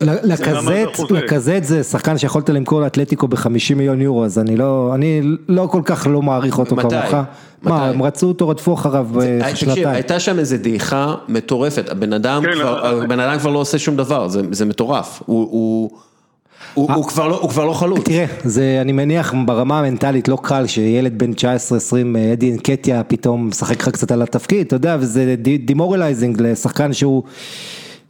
לקזט, 0.00 1.10
לקזט 1.10 1.62
זה 1.62 1.82
שחקן 1.82 2.18
שיכולת 2.18 2.48
למכור 2.48 2.80
לאתלטיקו 2.80 3.28
ב-50 3.28 3.74
מיליון 3.76 4.00
יורו, 4.00 4.24
אז 4.24 4.38
אני 4.38 4.56
לא, 4.56 4.90
אני 4.94 5.22
לא 5.48 5.68
כל 5.70 5.82
כך 5.84 6.06
לא 6.10 6.22
מעריך 6.22 6.58
אותו 6.58 6.76
כמוך. 6.76 7.14
מה, 7.62 7.88
הם 7.88 8.02
רצו 8.02 8.26
אותו, 8.26 8.48
רדפו 8.48 8.74
אחריו 8.74 9.08
אה, 9.20 9.56
שנתיים. 9.56 9.88
הייתה 9.88 10.20
שם 10.20 10.38
איזה 10.38 10.58
דעיכה 10.58 11.14
מטורפת, 11.28 11.88
הבן 11.88 12.12
אדם 12.12 12.42
כן, 12.42 13.38
כבר 13.38 13.50
לא 13.50 13.58
עושה 13.58 13.78
שום 13.78 13.96
דבר, 13.96 14.28
זה 14.28 14.66
מטורף. 14.66 15.22
הוא... 15.26 15.90
הוא 16.74 16.92
הוא, 16.92 17.04
כבר 17.04 17.28
לא 17.28 17.38
הוא 17.40 17.50
כבר 17.50 17.64
לא 17.64 17.72
חלוץ. 17.72 18.00
תראה, 18.04 18.24
זה 18.44 18.78
אני 18.80 18.92
מניח 18.92 19.34
ברמה 19.46 19.78
המנטלית 19.78 20.28
לא 20.28 20.38
קל 20.42 20.66
שילד 20.66 21.18
בן 21.18 21.32
19-20, 21.32 21.34
אדי 22.32 22.52
אנקטיה 22.52 23.02
פתאום 23.04 23.48
משחק 23.48 23.82
לך 23.82 23.88
קצת 23.88 24.10
על 24.10 24.22
התפקיד, 24.22 24.66
אתה 24.66 24.76
יודע, 24.76 24.96
וזה 25.00 25.34
demoralizing 25.64 26.40
לשחקן 26.40 26.92
שהוא 26.92 27.22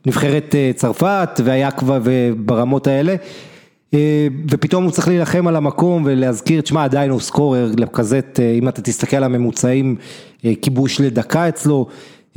נבחרת 0.07 0.55
אה, 0.55 0.71
צרפת 0.75 1.41
והיה 1.45 1.71
כבר 1.71 1.99
ברמות 2.37 2.87
האלה. 2.87 3.15
אה, 3.95 4.27
ופתאום 4.51 4.85
הוא 4.85 4.93
צריך 4.93 5.09
להילחם 5.09 5.47
על 5.47 5.57
המקום 5.57 6.03
ולהזכיר, 6.07 6.61
תשמע 6.61 6.85
עדיין 6.85 7.11
הוא 7.11 7.21
scorer, 7.21 7.71
לקזט, 7.77 8.41
אה, 8.41 8.53
אם 8.53 8.69
אתה 8.69 8.83
תסתכל 8.83 9.17
על 9.17 9.25
הממוצעים, 9.25 9.97
כיבוש 10.63 11.01
לדקה 11.01 11.49
אצלו, 11.49 11.87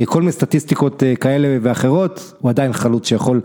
כל 0.04 0.20
מיני 0.20 0.32
סטטיסטיקות 0.32 1.02
כאלה 1.20 1.56
ואחרות, 1.62 2.32
הוא 2.40 2.50
עדיין 2.50 2.72
חלוץ 2.72 3.08
שיכול 3.08 3.40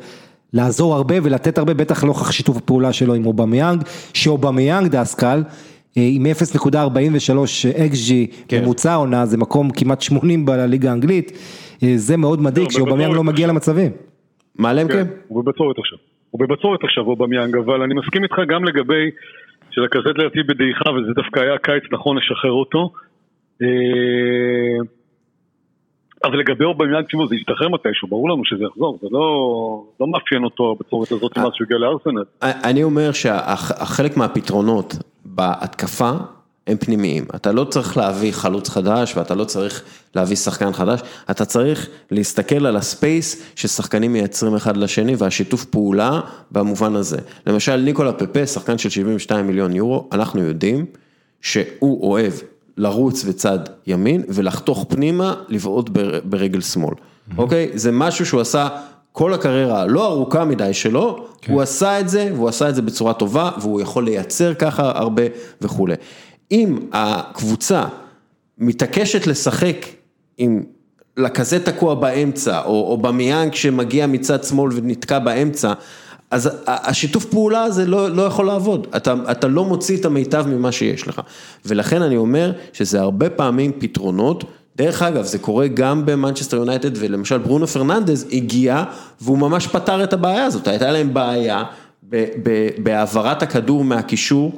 לעזור 0.54 0.96
הרבה 0.96 1.16
ולתת 1.24 1.58
הרבה, 1.58 1.74
בטח 1.74 2.04
נוכח 2.04 2.32
שיתוף 2.32 2.58
הפעולה 2.58 2.94
שלו 2.94 3.14
עם 3.14 3.26
אובמיאנג, 3.26 3.84
שאובמיאנג 4.14 4.88
דסקל, 4.88 5.44
אה, 5.98 6.08
עם 6.12 6.26
0.43 6.26 7.66
XG 7.94 8.14
כן. 8.48 8.62
ממוצע 8.62 8.96
עונה, 8.96 9.26
זה 9.26 9.38
מקום 9.38 9.70
כמעט 9.72 10.02
80 10.02 10.46
בליגה 10.46 10.90
האנגלית, 10.90 11.32
אה, 11.84 11.94
זה 11.96 12.18
מאוד 12.18 12.42
מדאיג 12.42 12.66
לא, 12.66 12.72
שאובמיאנג 12.72 13.16
לא 13.16 13.24
מגיע 13.24 13.48
למצבים. 13.48 13.92
מה 14.60 14.74
להם 14.74 14.88
כן? 14.88 15.06
הוא 15.28 15.44
בבצורת 15.44 15.80
עכשיו, 15.80 15.98
הוא 16.32 16.40
בבצורת 16.40 16.84
עכשיו 16.84 17.04
אובמיאנג, 17.04 17.56
אבל 17.56 17.82
אני 17.82 17.94
מסכים 17.94 18.24
איתך 18.24 18.36
גם 18.48 18.64
לגבי 18.64 19.10
שלקזט 19.72 20.18
לדעתי 20.18 20.44
בדעיכה, 20.44 20.90
וזה 20.90 21.14
דווקא 21.16 21.40
היה 21.40 21.58
קיץ 21.58 21.84
נכון 21.92 22.18
לשחרר 22.18 22.52
אותו. 22.52 22.92
אבל 26.24 26.40
לגבי 26.40 26.66
אובמיאנג, 26.66 27.06
תשמעו, 27.06 27.28
זה 27.28 27.36
ישתחרר 27.36 27.70
מתישהו, 27.70 28.08
ברור 28.08 28.30
לנו 28.30 28.46
שזה 28.46 28.64
יחזור, 28.64 29.00
זה 29.02 29.08
לא, 29.12 29.84
לא 30.00 30.08
מאפיין 30.08 30.44
אותו 30.44 30.76
בצורת 30.80 31.12
הזאת 31.12 31.38
מאז 31.38 31.50
שהוא 31.54 31.66
הגיע 31.66 31.78
לארסנל. 31.78 32.24
אני 32.42 32.84
אומר 32.84 33.12
שהחלק 33.12 34.18
מהפתרונות 34.18 34.96
בהתקפה 35.26 36.12
הם 36.68 36.78
פנימיים. 36.78 37.26
אתה 37.36 37.52
לא 37.52 37.64
צריך 37.64 37.98
להביא 37.98 38.32
חלוץ 38.32 38.70
חדש 38.70 39.18
ואתה 39.18 39.36
לא 39.36 39.44
צריך 39.44 39.84
להביא 40.16 40.36
שחקן 40.36 40.74
חדש, 40.74 41.02
אתה 41.32 41.46
צריך 41.46 41.90
להסתכל 42.12 42.66
על 42.66 42.76
הספייס 42.76 43.54
ששחקנים 43.56 44.14
מייצרים 44.14 44.56
אחד 44.56 44.78
לשני 44.78 45.16
והשיתוף 45.18 45.66
פעולה 45.66 46.22
במובן 46.52 46.96
הזה. 46.96 47.18
למשל 47.48 47.76
ניקולה 47.76 48.14
פפה, 48.14 48.46
שחקן 48.46 48.78
של 48.78 48.90
72 48.90 49.48
מיליון 49.48 49.76
יורו, 49.76 50.10
אנחנו 50.12 50.44
יודעים 50.44 50.86
שהוא 51.42 52.12
אוהב 52.12 52.34
לרוץ 52.80 53.24
בצד 53.24 53.60
ימין 53.88 54.24
ולחתוך 54.30 54.86
פנימה, 54.90 55.36
לבעוט 55.50 55.90
ברגל 56.24 56.62
שמאל, 56.62 56.94
אוקיי? 57.38 57.70
זה 57.74 57.92
משהו 57.92 58.26
שהוא 58.26 58.42
עשה 58.42 58.68
כל 59.12 59.34
הקריירה 59.34 59.82
הלא 59.82 60.08
ארוכה 60.08 60.46
מדי 60.46 60.74
שלו, 60.74 61.28
כן. 61.42 61.54
הוא 61.54 61.62
עשה 61.62 62.00
את 62.00 62.10
זה, 62.10 62.30
והוא 62.34 62.50
עשה 62.50 62.70
את 62.70 62.76
זה 62.76 62.82
בצורה 62.82 63.14
טובה, 63.14 63.52
והוא 63.62 63.82
יכול 63.82 64.06
לייצר 64.06 64.54
ככה 64.54 64.92
הרבה 64.96 65.24
וכולי. 65.62 65.96
אם 66.52 66.78
הקבוצה 66.92 67.84
מתעקשת 68.58 69.28
לשחק 69.28 69.86
עם 70.38 70.64
לכזה 71.18 71.66
תקוע 71.66 71.96
באמצע, 71.96 72.62
או, 72.62 72.92
או 72.92 72.98
במיאנג 72.98 73.54
שמגיע 73.54 74.08
מצד 74.08 74.44
שמאל 74.44 74.72
ונתקע 74.76 75.20
באמצע, 75.20 75.74
אז 76.32 76.50
השיתוף 76.68 77.26
פעולה 77.26 77.64
הזה 77.64 77.86
לא, 77.86 78.10
לא 78.10 78.22
יכול 78.22 78.46
לעבוד, 78.46 78.88
אתה, 78.96 79.14
אתה 79.32 79.48
לא 79.48 79.66
מוציא 79.66 79.98
את 79.98 80.06
המיטב 80.06 80.48
ממה 80.48 80.72
שיש 80.72 81.08
לך. 81.08 81.22
ולכן 81.66 82.02
אני 82.02 82.18
אומר 82.18 82.52
שזה 82.74 83.02
הרבה 83.02 83.30
פעמים 83.30 83.72
פתרונות, 83.80 84.44
דרך 84.76 85.02
אגב, 85.02 85.24
זה 85.24 85.40
קורה 85.40 85.68
גם 85.68 86.06
במנצ'סטר 86.06 86.58
יונייטד, 86.58 86.92
ולמשל 86.96 87.38
ברונו 87.38 87.68
פרננדז 87.68 88.26
הגיע 88.32 88.84
והוא 89.22 89.38
ממש 89.38 89.68
פתר 89.68 90.04
את 90.04 90.14
הבעיה 90.14 90.46
הזאת, 90.46 90.68
הייתה 90.68 90.92
להם 90.92 91.14
בעיה 91.14 91.64
בהעברת 92.84 93.44
הכדור 93.44 93.84
מהקישור. 93.84 94.52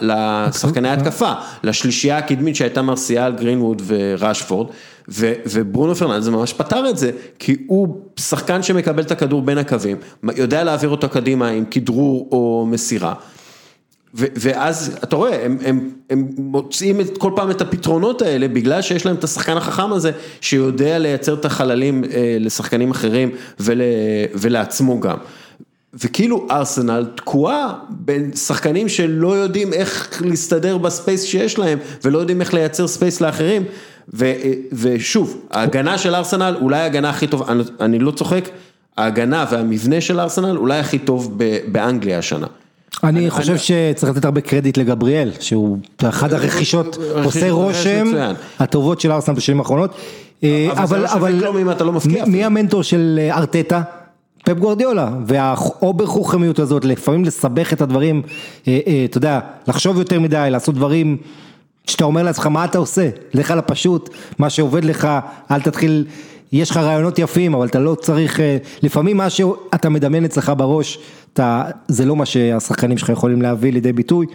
לשחקני 0.00 0.88
התקפה, 0.88 1.32
לשלישייה 1.64 2.18
הקדמית 2.18 2.56
שהייתה 2.56 2.82
מרסיאל, 2.82 3.32
גרינווד 3.32 3.82
וראשפורד, 3.86 4.66
וברונו 5.08 5.94
פרננדס 5.94 6.28
ממש 6.28 6.52
פתר 6.52 6.88
את 6.90 6.98
זה, 6.98 7.10
כי 7.38 7.56
הוא 7.66 8.00
שחקן 8.20 8.62
שמקבל 8.62 9.02
את 9.02 9.10
הכדור 9.10 9.42
בין 9.42 9.58
הקווים, 9.58 9.96
יודע 10.36 10.64
להעביר 10.64 10.88
אותו 10.90 11.08
קדימה 11.08 11.48
עם 11.48 11.64
כדרור 11.64 12.28
או 12.32 12.66
מסירה. 12.70 13.14
ואז 14.14 14.98
אתה 15.04 15.16
רואה, 15.16 15.44
הם, 15.44 15.58
הם, 15.64 15.90
הם 16.10 16.28
מוצאים 16.36 17.00
את, 17.00 17.18
כל 17.18 17.32
פעם 17.36 17.50
את 17.50 17.60
הפתרונות 17.60 18.22
האלה 18.22 18.48
בגלל 18.48 18.82
שיש 18.82 19.06
להם 19.06 19.16
את 19.16 19.24
השחקן 19.24 19.56
החכם 19.56 19.92
הזה 19.92 20.10
שיודע 20.40 20.98
לייצר 20.98 21.34
את 21.34 21.44
החללים 21.44 22.04
אה, 22.04 22.36
לשחקנים 22.40 22.90
אחרים 22.90 23.30
ול, 23.60 23.80
ולעצמו 24.34 25.00
גם. 25.00 25.16
וכאילו 26.02 26.46
ארסנל 26.50 27.06
תקועה 27.14 27.74
בין 27.90 28.32
שחקנים 28.32 28.88
שלא 28.88 29.36
יודעים 29.36 29.72
איך 29.72 30.22
להסתדר 30.24 30.78
ב 30.78 30.85
space 30.85 31.22
שיש 31.22 31.58
להם 31.58 31.78
ולא 32.04 32.18
יודעים 32.18 32.40
איך 32.40 32.54
לייצר 32.54 32.88
space 32.88 33.20
לאחרים 33.20 33.64
ו, 34.14 34.32
ושוב, 34.72 35.40
ההגנה 35.50 35.98
של 35.98 36.14
ארסנל 36.14 36.56
אולי 36.60 36.78
ההגנה 36.78 37.10
הכי 37.10 37.26
טוב, 37.26 37.50
אני, 37.50 37.62
אני 37.80 37.98
לא 37.98 38.10
צוחק, 38.10 38.48
ההגנה 38.96 39.44
והמבנה 39.50 40.00
של 40.00 40.20
ארסנל 40.20 40.56
אולי 40.56 40.78
הכי 40.78 40.98
טוב 40.98 41.38
באנגליה 41.66 42.18
השנה. 42.18 42.46
אני 43.04 43.18
אני 43.20 43.30
חושב 43.30 43.50
אני... 43.50 43.58
שצריך 43.58 44.12
לתת 44.12 44.24
הרבה 44.24 44.40
קרדיט 44.40 44.76
לגבריאל, 44.76 45.30
שהוא 45.40 45.78
אחד 46.02 46.32
הרכישות, 46.32 46.98
עושה 47.24 47.50
רושם 47.50 48.06
הטובות 48.58 49.00
של 49.00 49.12
ארסנל 49.12 49.34
בשנים 49.34 49.58
האחרונות. 49.60 49.94
אבל, 50.42 51.06
אבל, 51.06 51.06
אבל 51.06 51.34
מי 52.26 52.44
המנטור 52.44 52.82
של 52.82 53.28
ארטטה? 53.30 53.82
פפ 54.44 54.58
גורדיולה, 54.58 55.10
והאובר 55.26 56.06
חוכמיות 56.06 56.58
הזאת, 56.58 56.84
לפעמים 56.84 57.24
לסבך 57.24 57.72
את 57.72 57.80
הדברים, 57.80 58.22
אה, 58.68 58.80
אה, 58.86 59.04
אתה 59.04 59.18
יודע, 59.18 59.40
לחשוב 59.68 59.98
יותר 59.98 60.20
מדי, 60.20 60.48
לעשות 60.50 60.74
דברים 60.74 61.16
שאתה 61.86 62.04
אומר 62.04 62.22
לעצמך 62.22 62.46
מה 62.46 62.64
אתה 62.64 62.78
עושה, 62.78 63.08
לך 63.34 63.50
על 63.50 63.58
הפשוט, 63.58 64.10
מה 64.38 64.50
שעובד 64.50 64.84
לך, 64.84 65.08
אל 65.50 65.60
תתחיל, 65.60 66.06
יש 66.52 66.70
לך 66.70 66.76
רעיונות 66.76 67.18
יפים, 67.18 67.54
אבל 67.54 67.66
אתה 67.66 67.78
לא 67.78 67.94
צריך, 67.94 68.40
אה, 68.40 68.56
לפעמים 68.82 69.16
מה 69.16 69.30
שאתה 69.30 69.88
מדמיין 69.88 70.24
אצלך 70.24 70.52
בראש, 70.56 70.98
אתה, 71.32 71.64
זה 71.88 72.04
לא 72.04 72.16
מה 72.16 72.26
שהשחקנים 72.26 72.98
שלך 72.98 73.08
יכולים 73.08 73.42
להביא 73.42 73.72
לידי 73.72 73.92
ביטוי, 73.92 74.26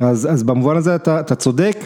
אז, 0.00 0.28
אז 0.32 0.42
במובן 0.42 0.76
הזה 0.76 0.94
אתה, 0.94 1.20
אתה 1.20 1.34
צודק. 1.34 1.76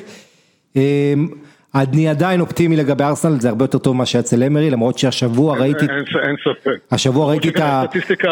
אני 1.74 2.08
עדיין 2.08 2.40
אופטימי 2.40 2.76
לגבי 2.76 3.04
ארסנל, 3.04 3.40
זה 3.40 3.48
הרבה 3.48 3.64
יותר 3.64 3.78
טוב 3.78 3.96
ממה 3.96 4.06
שהיה 4.06 4.20
אצל 4.20 4.42
אמרי, 4.42 4.70
למרות 4.70 4.98
שהשבוע 4.98 5.58
ראיתי... 5.58 5.86
אין 6.22 6.36
ספק. 6.44 6.78
השבוע 6.90 7.26
ראיתי 7.26 7.48
את 7.48 7.56
ה... 7.60 7.82
הסטטיסטיקה, 7.82 8.28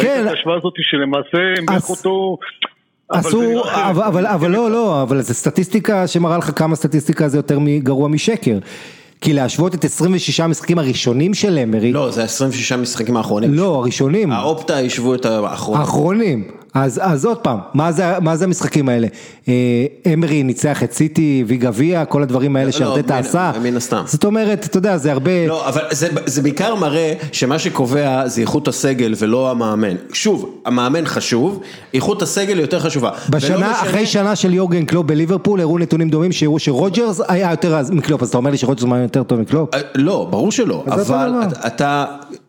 כן. 0.00 0.24
ההשוואה 0.28 0.56
הזאת 0.56 0.72
שלמעשה 0.76 1.38
הם 1.58 1.76
לקחו 1.76 1.92
אותו... 1.92 2.38
אסור, 3.12 3.70
אבל 4.26 4.50
לא, 4.50 4.70
לא, 4.70 5.02
אבל 5.02 5.20
זה 5.20 5.34
סטטיסטיקה 5.34 6.06
שמראה 6.06 6.38
לך 6.38 6.50
כמה 6.56 6.76
סטטיסטיקה 6.76 7.28
זה 7.28 7.38
יותר 7.38 7.58
גרוע 7.78 8.08
משקר. 8.08 8.58
כי 9.20 9.32
להשוות 9.32 9.74
את 9.74 9.84
26 9.84 10.40
המשחקים 10.40 10.78
הראשונים 10.78 11.34
של 11.34 11.58
אמרי... 11.58 11.92
לא, 11.92 12.10
זה 12.10 12.24
26 12.24 12.72
המשחקים 12.72 13.16
האחרונים. 13.16 13.54
לא, 13.54 13.74
הראשונים. 13.74 14.32
האופטה 14.32 14.78
השוו 14.78 15.14
את 15.14 15.24
האחרונים. 15.24 15.80
האחרונים. 15.80 16.59
אז, 16.74 17.00
אז 17.02 17.24
עוד 17.24 17.38
פעם, 17.38 17.58
מה 17.74 17.92
זה, 17.92 18.18
מה 18.20 18.36
זה 18.36 18.44
המשחקים 18.44 18.88
האלה? 18.88 19.06
אה, 19.48 19.54
אמרי 20.14 20.42
ניצח 20.42 20.82
את 20.82 20.92
סיטי, 20.92 21.40
הביא 21.44 21.58
גביע, 21.58 22.04
כל 22.04 22.22
הדברים 22.22 22.56
האלה 22.56 22.66
לא, 22.66 22.72
שארטטה 22.72 23.14
לא, 23.14 23.26
עשה. 23.26 23.52
מן 23.62 23.76
הסתם. 23.76 24.02
זאת 24.06 24.24
אומרת, 24.24 24.64
אתה 24.64 24.78
יודע, 24.78 24.96
זה 24.96 25.12
הרבה... 25.12 25.46
לא, 25.46 25.68
אבל 25.68 25.82
זה, 25.90 26.08
זה 26.26 26.42
בעיקר 26.42 26.74
מראה 26.74 27.12
שמה 27.32 27.58
שקובע 27.58 28.28
זה 28.28 28.40
איכות 28.40 28.68
הסגל 28.68 29.14
ולא 29.18 29.50
המאמן. 29.50 29.96
שוב, 30.12 30.60
המאמן 30.66 31.06
חשוב, 31.06 31.60
איכות 31.94 32.22
הסגל 32.22 32.58
יותר 32.58 32.80
חשובה. 32.80 33.10
בשנה, 33.30 33.56
משנה... 33.56 33.72
אחרי 33.72 34.06
שנה 34.06 34.36
של 34.36 34.54
יורגן 34.54 34.84
קלופ 34.84 35.06
בליברפול, 35.06 35.60
הראו 35.60 35.78
נתונים 35.78 36.10
דומים 36.10 36.32
שהראו 36.32 36.58
שרוג'רס 36.58 37.20
היה 37.28 37.50
יותר 37.50 37.76
אז 37.76 37.90
מקלופ, 37.90 38.22
אז 38.22 38.28
אתה 38.28 38.38
אומר 38.38 38.50
לי 38.50 38.58
שרוג'רס 38.58 38.84
מאמן 38.84 39.02
יותר 39.02 39.22
טוב 39.22 39.40
מקלופ? 39.40 39.74
אה, 39.74 39.80
לא, 39.94 40.26
ברור 40.30 40.52
שלא, 40.52 40.84
אבל 40.86 41.32
אתה, 41.66 42.04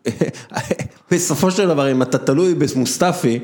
בסופו 1.10 1.50
של 1.50 1.68
דבר, 1.68 1.92
אם 1.92 2.02
אתה 2.02 2.18
תלוי 2.18 2.54
במוסטפי, 2.54 3.38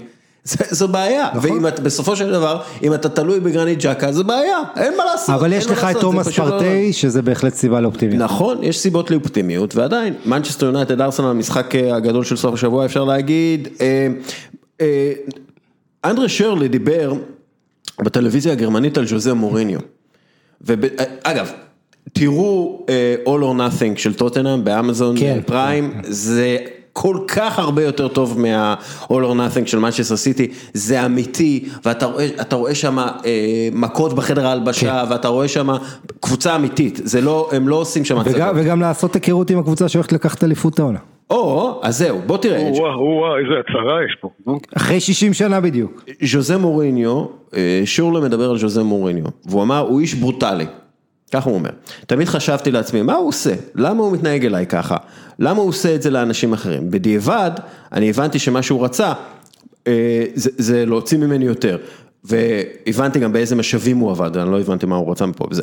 זו 0.71 0.89
בעיה, 0.89 1.29
נכון. 1.35 1.51
ואם 1.51 1.67
את, 1.67 1.81
בסופו 1.81 2.17
של 2.17 2.33
דבר, 2.33 2.61
אם 2.83 2.95
אתה 2.95 3.09
תלוי 3.09 3.41
בגרנית 3.41 3.79
ג'קה, 3.83 4.13
זו 4.13 4.25
בעיה, 4.25 4.59
אין 4.77 4.97
מה 4.97 5.05
לעשות. 5.05 5.35
אבל 5.35 5.53
יש 5.53 5.67
לך 5.67 5.87
את 5.91 5.97
תומאס 6.01 6.29
פרטי, 6.29 6.87
לא... 6.87 6.93
שזה 6.93 7.23
בהחלט 7.23 7.55
סיבה 7.55 7.81
לאופטימיות. 7.81 8.23
נכון, 8.23 8.63
יש 8.63 8.79
סיבות 8.79 9.11
לאופטימיות, 9.11 9.77
ועדיין, 9.77 10.15
מנצ'סטר 10.27 10.67
יונייטד 10.67 11.01
ארסנל, 11.01 11.27
המשחק 11.27 11.75
אה, 11.75 11.97
הגדול 11.97 12.25
של 12.25 12.37
סוף 12.37 12.55
השבוע, 12.55 12.85
אפשר 12.85 13.05
להגיד, 13.05 13.69
אה, 13.81 14.09
אה, 14.81 15.13
אנדרה 16.05 16.29
שרלי 16.29 16.69
דיבר 16.69 17.13
בטלוויזיה 18.01 18.53
הגרמנית 18.53 18.99
על 18.99 19.07
ז'וזה 19.07 19.35
מוריניו, 19.35 19.81
ואגב, 20.61 21.53
תראו 22.13 22.87
All 23.25 23.29
or 23.29 23.59
Nothing 23.59 23.99
של 23.99 24.15
טוטנאם 24.15 24.65
באמזון 24.65 25.19
כן, 25.19 25.41
פריים, 25.47 25.93
כן. 25.95 26.01
זה 26.13 26.57
כל 27.01 27.17
כך 27.29 27.59
הרבה 27.59 27.85
יותר 27.85 28.09
טוב 28.09 28.41
מה-all 28.41 29.11
or 29.11 29.11
nothing 29.13 29.67
של 29.67 29.79
מנצ'סטר 29.79 30.17
סיטי, 30.17 30.49
זה 30.73 31.07
אמיתי, 31.07 31.69
ואתה 31.85 32.07
רואה, 32.07 32.27
רואה 32.53 32.75
שם 32.75 32.99
אה, 32.99 33.69
מכות 33.73 34.15
בחדר 34.15 34.47
ההלבשה, 34.47 35.05
כן. 35.07 35.13
ואתה 35.13 35.29
רואה 35.29 35.49
שם 35.49 35.69
קבוצה 36.21 36.57
אמיתית, 36.57 37.01
זה 37.05 37.21
לא, 37.21 37.49
הם 37.53 37.69
לא 37.69 37.77
עושים 37.77 38.05
שם 38.05 38.19
וגם, 38.25 38.55
וגם 38.57 38.81
לעשות 38.81 39.15
היכרות 39.15 39.51
עם 39.51 39.59
הקבוצה 39.59 39.89
שהולכת 39.89 40.13
לקחת 40.13 40.45
אליפות 40.45 40.79
העונה. 40.79 40.99
או, 41.31 41.81
אז 41.83 41.99
זהו, 41.99 42.19
בוא 42.27 42.39
תראה. 42.39 42.69
או, 42.69 42.87
או, 42.87 43.37
איזה 43.37 43.55
הצהרה 43.61 44.05
יש 44.05 44.17
פה. 44.21 44.31
אחרי 44.77 45.01
60 45.01 45.35
שנה 45.35 45.61
בדיוק. 45.61 46.05
ז'וזה 46.23 46.59
מוריניו, 46.59 47.25
אה, 47.57 47.83
שורלה 47.85 48.21
מדבר 48.21 48.51
על 48.51 48.59
ז'וזה 48.59 48.83
מוריניו, 48.83 49.25
והוא 49.47 49.63
אמר, 49.63 49.79
הוא 49.79 50.01
איש 50.01 50.15
ברוטלי. 50.15 50.67
ככה 51.33 51.51
הוא 51.51 51.59
אומר, 51.59 51.71
תמיד 52.07 52.29
חשבתי 52.29 52.71
לעצמי, 52.71 53.03
מה 53.03 53.15
הוא 53.15 53.29
עושה? 53.29 53.55
למה 53.75 54.03
הוא 54.03 54.13
מתנהג 54.13 54.45
אליי 54.47 54.67
ככה? 54.67 54.97
למה 55.39 55.61
הוא 55.61 55.69
עושה 55.69 55.95
את 55.95 56.03
זה 56.03 56.11
לאנשים 56.11 56.53
אחרים? 56.53 56.91
בדיעבד, 56.91 57.51
אני 57.93 58.11
הבנתי 58.11 58.39
שמה 58.39 58.63
שהוא 58.63 58.85
רצה, 58.85 59.13
אה, 59.87 60.25
זה, 60.35 60.51
זה 60.59 60.87
להוציא 60.87 61.19
ממני 61.19 61.45
יותר. 61.45 61.79
והבנתי 62.25 63.19
גם 63.19 63.33
באיזה 63.33 63.57
משאבים 63.57 63.99
הוא 63.99 64.11
עבד, 64.11 64.37
אני 64.37 64.51
לא 64.51 64.61
הבנתי 64.61 64.87
מה 64.87 64.97
הוא 64.97 65.11
רצה 65.11 65.27
מפה 65.27 65.47
וזה. 65.51 65.63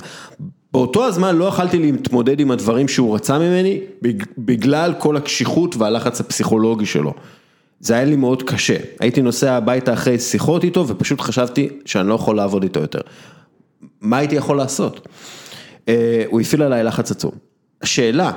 באותו 0.72 1.06
הזמן 1.06 1.36
לא 1.36 1.46
יכלתי 1.46 1.80
להתמודד 1.80 2.40
עם 2.40 2.52
הדברים 2.52 2.88
שהוא 2.88 3.16
רצה 3.16 3.40
ממני, 3.40 3.80
בגלל 4.38 4.94
כל 5.00 5.18
הקשיחות 5.18 5.76
והלחץ 5.76 6.20
הפסיכולוגי 6.20 6.86
שלו. 6.86 7.14
זה 7.80 7.94
היה 7.94 8.06
לי 8.06 8.16
מאוד 8.16 8.44
קשה, 8.44 8.78
הייתי 9.00 9.22
נוסע 9.22 9.54
הביתה 9.54 9.94
אחרי 9.94 10.20
שיחות 10.20 10.64
איתו 10.64 10.88
ופשוט 10.88 11.22
חשבתי 11.22 11.70
שאני 11.86 12.10
לא 12.10 12.14
יכול 12.14 12.36
לעבוד 12.36 12.64
איתו 12.64 12.80
יותר. 12.80 13.02
מה 14.02 14.18
הייתי 14.18 14.36
יכול 14.36 14.58
לעשות? 14.58 15.08
אה, 15.90 16.24
הוא 16.28 16.42
הפעיל 16.42 16.62
עליי 16.62 16.84
לחץ 16.84 17.12
עצום. 17.12 17.32
השאלה, 17.82 18.32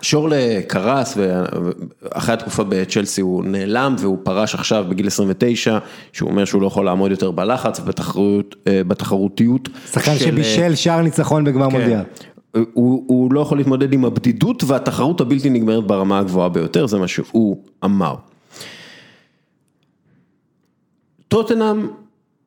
שורלה 0.00 0.60
קרס 0.66 1.16
ואחרי 1.16 2.34
התקופה 2.34 2.64
בצ'לסי 2.64 3.20
הוא 3.20 3.44
נעלם 3.44 3.96
והוא 3.98 4.18
פרש 4.22 4.54
עכשיו 4.54 4.84
בגיל 4.88 5.06
29, 5.06 5.78
שהוא 6.12 6.30
אומר 6.30 6.44
שהוא 6.44 6.62
לא 6.62 6.66
יכול 6.66 6.84
לעמוד 6.84 7.10
יותר 7.10 7.30
בלחץ 7.30 7.80
ובתחרות, 7.80 8.54
אה. 8.66 8.82
שחקן 9.92 10.18
שבישל 10.18 10.74
שער 10.74 11.02
ניצחון 11.02 11.44
בגמר 11.44 11.70
כן. 11.70 11.76
מונדיאל. 11.76 12.00
הוא, 12.72 13.04
הוא 13.06 13.32
לא 13.32 13.40
יכול 13.40 13.58
להתמודד 13.58 13.92
עם 13.92 14.04
הבדידות 14.04 14.64
והתחרות 14.64 15.20
הבלתי 15.20 15.50
נגמרת 15.50 15.84
ברמה 15.84 16.18
הגבוהה 16.18 16.48
ביותר, 16.48 16.86
זה 16.86 16.98
מה 16.98 17.08
שהוא 17.08 17.64
אמר. 17.84 18.14
טוטנאם 21.28 21.86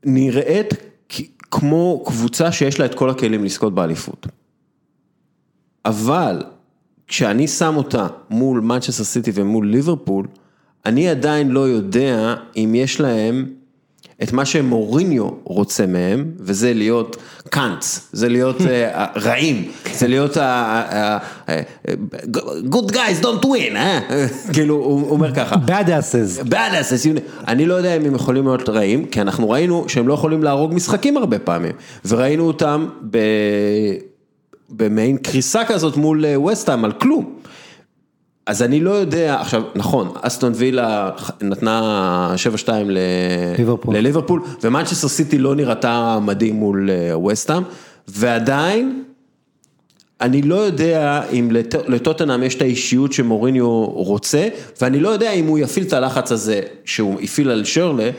נראית 0.05 0.73
כמו 1.51 2.03
קבוצה 2.05 2.51
שיש 2.51 2.80
לה 2.80 2.85
את 2.85 2.95
כל 2.95 3.09
הכלים 3.09 3.43
לזכות 3.43 3.76
באליפות. 3.76 4.27
אבל 5.85 6.43
כשאני 7.07 7.47
שם 7.47 7.73
אותה 7.76 8.07
מול 8.30 8.59
מנצ'סטר 8.59 9.03
סיטי 9.03 9.31
ומול 9.34 9.67
ליברפול, 9.67 10.27
אני 10.85 11.09
עדיין 11.09 11.51
לא 11.51 11.59
יודע 11.59 12.35
אם 12.55 12.76
יש 12.76 12.99
להם 13.01 13.53
את 14.24 14.34
מה 14.34 14.46
שמוריניו 14.46 15.30
רוצה 15.44 15.86
מהם, 15.86 16.32
וזה 16.40 16.74
להיות 16.74 17.18
קאנץ, 17.50 18.10
זה 18.12 18.30
להיות 18.30 18.62
אה, 18.62 19.06
רעים, 19.26 19.72
זה 19.94 20.08
להיות 20.08 20.38
ה- 20.38 21.18
good 22.72 22.92
guys 22.92 23.22
don't 23.24 23.44
win, 23.46 23.76
אה? 23.76 24.00
כאילו 24.54 24.76
הוא 24.76 25.10
אומר 25.10 25.36
ככה. 25.36 25.56
bad 25.56 25.88
asses. 25.88 26.44
bad 26.50 26.54
asses, 26.54 27.06
you 27.06 27.18
know. 27.18 27.44
אני 27.48 27.66
לא 27.66 27.74
יודע 27.74 27.96
אם 27.96 28.06
הם 28.06 28.16
יכולים 28.16 28.48
להיות 28.48 28.70
רעים, 28.70 29.06
כי 29.06 29.22
אנחנו 29.22 29.50
ראינו 29.50 29.86
שהם 29.88 30.08
לא 30.08 30.14
יכולים 30.14 30.44
להרוג 30.44 30.74
משחקים 30.74 31.18
הרבה 31.18 31.40
פעמים, 31.40 31.72
וראינו 32.06 32.48
אותם 32.48 32.86
ב... 33.12 33.18
במעין 34.70 35.18
קריסה 35.18 35.66
כזאת 35.66 35.98
מול 35.98 36.26
ווסטהאם 36.36 36.86
על 36.86 36.92
כלום. 36.92 37.35
אז 38.45 38.61
אני 38.61 38.80
לא 38.80 38.91
יודע, 38.91 39.35
עכשיו 39.41 39.63
נכון, 39.76 40.11
אסטון 40.22 40.51
וילה 40.55 41.09
נתנה 41.41 42.34
7-2 42.65 42.69
ל- 42.85 42.97
ליברפול. 43.57 43.95
לליברפול, 43.97 44.41
ומנצ'סטר 44.63 45.07
סיטי 45.07 45.38
לא 45.38 45.55
נראתה 45.55 46.19
מדהים 46.22 46.55
מול 46.55 46.89
אה, 46.89 47.19
ווסטהאם, 47.19 47.63
ועדיין, 48.07 49.03
אני 50.22 50.41
לא 50.41 50.55
יודע 50.55 51.22
אם 51.34 51.49
לט- 51.51 51.89
לטוטנאם 51.89 52.43
יש 52.43 52.55
את 52.55 52.61
האישיות 52.61 53.13
שמוריניו 53.13 53.85
רוצה, 53.85 54.47
ואני 54.81 54.99
לא 54.99 55.09
יודע 55.09 55.31
אם 55.31 55.45
הוא 55.47 55.59
יפעיל 55.59 55.85
את 55.85 55.93
הלחץ 55.93 56.31
הזה 56.31 56.61
שהוא 56.85 57.22
הפעיל 57.22 57.49
על 57.51 57.65
שרלה, 57.65 58.09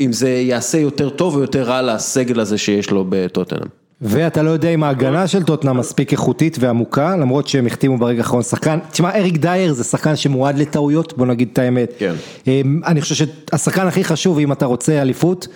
אם 0.00 0.12
זה 0.12 0.30
יעשה 0.30 0.78
יותר 0.78 1.08
טוב 1.10 1.34
או 1.36 1.40
יותר 1.40 1.62
רע 1.62 1.82
לסגל 1.82 2.40
הזה 2.40 2.58
שיש 2.58 2.90
לו 2.90 3.04
בטוטנאם. 3.08 3.81
ואתה 4.02 4.42
לא 4.42 4.50
יודע 4.50 4.68
אם 4.68 4.82
ההגנה 4.82 5.26
של 5.26 5.42
טוטנאם 5.42 5.76
מספיק 5.76 6.12
איכותית 6.12 6.56
ועמוקה, 6.60 7.16
למרות 7.16 7.48
שהם 7.48 7.66
החתימו 7.66 7.98
ברגע 7.98 8.18
האחרון 8.18 8.42
שחקן, 8.42 8.78
תשמע 8.90 9.16
אריק 9.16 9.36
דייר 9.36 9.72
זה 9.72 9.84
שחקן 9.84 10.16
שמועד 10.16 10.58
לטעויות, 10.58 11.18
בוא 11.18 11.26
נגיד 11.26 11.48
את 11.52 11.58
האמת. 11.58 11.92
כן. 11.98 12.14
אמ, 12.46 12.80
אני 12.86 13.00
חושב 13.00 13.14
שהשחקן 13.14 13.86
הכי 13.86 14.04
חשוב 14.04 14.38
אם 14.38 14.52
אתה 14.52 14.66
רוצה 14.66 15.02
אליפות, 15.02 15.48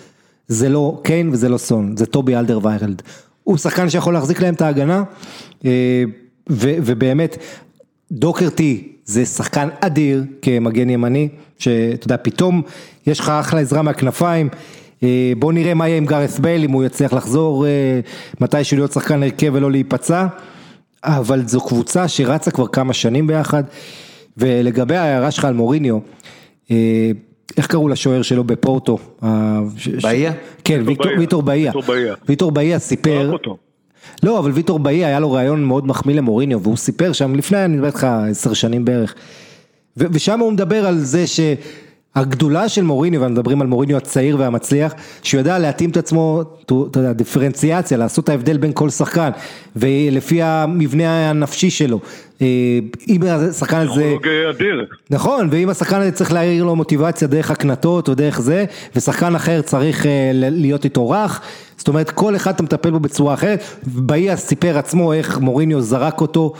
זה 0.49 0.69
לא 0.69 1.01
קיין 1.05 1.31
וזה 1.33 1.49
לא 1.49 1.59
סון, 1.59 1.97
זה 1.97 2.07
טובי 2.07 2.37
אלדר 2.37 2.59
ויירלד. 2.63 3.03
הוא 3.45 3.57
שחקן 3.57 3.91
שיכול 3.91 4.15
להחזיק 4.15 4.41
להם 4.41 4.55
את 4.55 4.63
ההגנה, 4.63 5.03
אה, 5.65 6.05
ו- 6.51 6.77
ובאמת, 6.85 7.37
דוקרטי 8.13 8.93
זה 9.05 9.27
שחקן 9.27 9.69
אדיר 9.81 10.25
כמגן 10.43 10.91
ימני, 10.91 11.29
שאתה 11.59 12.07
יודע, 12.07 12.17
פתאום 12.23 12.63
יש 13.07 13.21
לך 13.21 13.29
אחלה 13.29 13.61
עזרה 13.61 13.83
מהכנפיים. 13.83 14.49
אה, 15.03 15.33
בוא 15.39 15.53
נראה 15.53 15.75
מה 15.75 15.89
יהיה 15.89 15.99
עם 15.99 16.07
גארת' 16.07 16.41
בייל, 16.41 16.65
אם 16.65 16.71
הוא 16.71 16.85
יצליח 16.85 17.13
לחזור 17.13 17.67
אה, 17.67 18.01
מתישהו 18.41 18.77
להיות 18.77 18.93
שחקן 18.93 19.23
הרכב 19.23 19.51
ולא 19.55 19.71
להיפצע, 19.71 20.27
אבל 21.05 21.47
זו 21.47 21.61
קבוצה 21.61 22.09
שרצה 22.09 22.51
כבר 22.51 22.67
כמה 22.67 22.93
שנים 22.93 23.27
ביחד, 23.27 23.63
ולגבי 24.37 24.97
ההערה 24.97 25.31
שלך 25.31 25.45
על 25.45 25.55
מוריניו, 25.55 25.99
אה, 26.71 27.11
איך 27.57 27.67
קראו 27.67 27.89
לשוער 27.89 28.23
שלו 28.23 28.45
בפורטו? 28.45 28.99
ש- 29.77 29.89
ש- 29.89 30.03
באיה? 30.03 30.33
כן, 30.65 30.83
ויטור 31.19 31.43
באיה. 31.43 31.73
ויטור 32.29 32.51
באיה. 32.51 32.79
סיפר. 32.79 33.33
לא, 34.23 34.39
אבל 34.39 34.51
ויטור 34.51 34.79
באי 34.79 35.05
היה 35.05 35.21
לו 35.21 35.33
רעיון 35.33 35.65
מאוד 35.65 35.87
מחמיא 35.87 36.15
למוריניו, 36.15 36.63
והוא 36.63 36.77
סיפר 36.77 37.13
שם 37.13 37.35
לפני, 37.35 37.65
אני 37.65 37.75
מדבר 37.75 37.87
איתך 37.87 38.07
עשר 38.31 38.53
שנים 38.53 38.85
בערך, 38.85 39.15
ושם 39.97 40.41
הוא 40.41 40.53
מדבר 40.53 40.87
על 40.87 40.99
זה 40.99 41.25
שהגדולה 42.17 42.69
של 42.69 42.83
מוריניו, 42.83 43.21
ומדברים 43.21 43.61
על 43.61 43.67
מוריניו 43.67 43.97
הצעיר 43.97 44.37
והמצליח, 44.39 44.95
שהוא 45.23 45.39
יודע 45.39 45.59
להתאים 45.59 45.91
את 45.91 45.97
עצמו, 45.97 46.43
אתה 46.65 46.75
יודע, 46.99 47.13
דיפרנציאציה, 47.13 47.99
לעשות 47.99 48.25
את 48.25 48.29
ההבדל 48.29 48.57
בין 48.57 48.71
כל 48.75 48.91
שחקן, 48.91 49.31
ולפי 49.77 50.43
המבנה 50.43 51.31
הנפשי 51.31 51.71
שלו. 51.71 52.01
אה, 52.43 52.79
אם 53.09 53.23
השחקן 53.23 53.77
הזה... 53.77 54.05
אה. 54.05 54.15
נכון, 55.11 55.49
ואם 55.51 55.69
השחקן 55.69 56.01
הזה 56.01 56.13
צריך 56.13 56.33
להעיר 56.33 56.65
לו 56.65 56.77
מוטיבציה 56.77 57.29
דרך 57.29 57.51
הקנטות 57.51 58.09
או 58.09 58.15
דרך 58.15 58.41
זה, 58.41 58.65
ושחקן 58.97 59.35
אחר 59.35 59.63
צריך 59.63 60.07
אה, 60.07 60.31
להיות 60.33 60.85
איתו 60.85 61.11
רך, 61.11 61.41
זאת 61.77 61.89
אומרת 61.89 62.11
כל 62.11 62.37
אחד 62.37 62.55
אתה 62.55 62.63
מטפל 62.63 62.91
בו 62.91 63.01
בצורה 63.01 63.35
אחרת, 63.35 63.63
באיה 63.87 64.37
סיפר 64.37 64.79
עצמו 64.79 65.13
איך 65.13 65.39
מוריניו 65.39 65.81
זרק 65.81 66.21
אותו, 66.21 66.53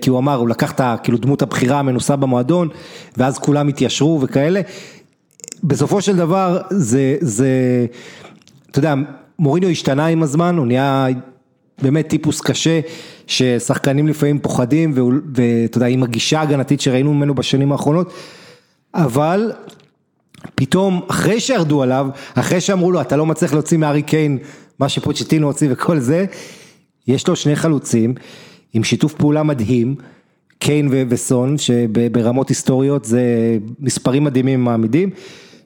כי 0.00 0.10
הוא 0.10 0.18
אמר, 0.18 0.34
הוא 0.34 0.48
לקח 0.48 0.72
את 0.72 0.80
כאילו 1.02 1.18
דמות 1.18 1.42
הבחירה 1.42 1.78
המנוסה 1.78 2.16
במועדון, 2.16 2.68
ואז 3.16 3.38
כולם 3.38 3.68
התיישרו 3.68 4.20
וכאלה. 4.22 4.60
בסופו 5.64 6.00
של 6.00 6.16
דבר 6.16 6.58
זה, 6.70 7.16
זה, 7.20 7.48
אתה 8.70 8.78
יודע, 8.78 8.94
מוריניו 9.38 9.70
השתנה 9.70 10.06
עם 10.06 10.22
הזמן, 10.22 10.56
הוא 10.56 10.66
נהיה 10.66 11.06
באמת 11.82 12.08
טיפוס 12.08 12.40
קשה, 12.40 12.80
ששחקנים 13.26 14.08
לפעמים 14.08 14.38
פוחדים, 14.38 14.92
ואתה 15.34 15.76
יודע, 15.76 15.86
עם 15.86 16.02
הגישה 16.02 16.38
ההגנתית 16.38 16.80
שראינו 16.80 17.14
ממנו 17.14 17.34
בשנים 17.34 17.72
האחרונות, 17.72 18.12
אבל 18.94 19.52
פתאום, 20.54 21.00
אחרי 21.08 21.40
שירדו 21.40 21.82
עליו, 21.82 22.06
אחרי 22.34 22.60
שאמרו 22.60 22.92
לו, 22.92 23.00
אתה 23.00 23.16
לא 23.16 23.26
מצליח 23.26 23.52
להוציא 23.52 23.78
מארי 23.78 24.02
קיין 24.02 24.38
מה 24.78 24.88
שפוצ'טינו 24.88 25.46
הוציא 25.46 25.68
וכל 25.70 25.98
זה, 25.98 26.24
יש 27.08 27.28
לו 27.28 27.36
שני 27.36 27.56
חלוצים 27.56 28.14
עם 28.72 28.84
שיתוף 28.84 29.14
פעולה 29.14 29.42
מדהים, 29.42 29.94
קיין 30.58 30.88
וסון, 31.08 31.58
שברמות 31.58 32.48
היסטוריות 32.48 33.04
זה 33.04 33.22
מספרים 33.78 34.24
מדהימים 34.24 34.64
מעמידים, 34.64 35.10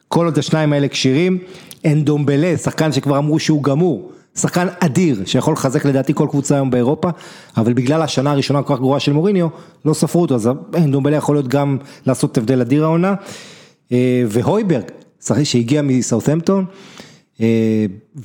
כל 0.09 0.25
עוד 0.25 0.39
השניים 0.39 0.73
האלה 0.73 0.89
כשירים, 0.89 1.39
אין 1.85 2.05
דומבלה, 2.05 2.57
שחקן 2.57 2.93
שכבר 2.93 3.19
אמרו 3.19 3.39
שהוא 3.39 3.63
גמור, 3.63 4.13
שחקן 4.39 4.67
אדיר, 4.81 5.23
שיכול 5.27 5.53
לחזק 5.53 5.85
לדעתי 5.85 6.15
כל 6.15 6.27
קבוצה 6.31 6.55
היום 6.55 6.71
באירופה, 6.71 7.09
אבל 7.57 7.73
בגלל 7.73 8.03
השנה 8.03 8.31
הראשונה 8.31 8.63
כל 8.63 8.75
כך 8.75 8.81
גרועה 8.81 9.01
של 9.01 9.13
מוריניו, 9.13 9.49
לא 9.85 9.95
ספרו 9.95 10.23
אותו, 10.23 10.35
אז 10.35 10.51
אין 10.75 10.93
דומבלה 10.93 11.17
יכול 11.17 11.35
להיות 11.37 11.49
גם 11.49 11.77
לעשות 12.07 12.39
הבדל 12.39 12.61
אדיר 12.61 12.85
העונה. 12.85 13.15
אה, 13.93 14.23
והויברג, 14.29 14.85
שחקן 15.25 15.45
שהגיע 15.45 15.83
מסאות'מפטון, 15.83 16.65
אה, 16.69 17.08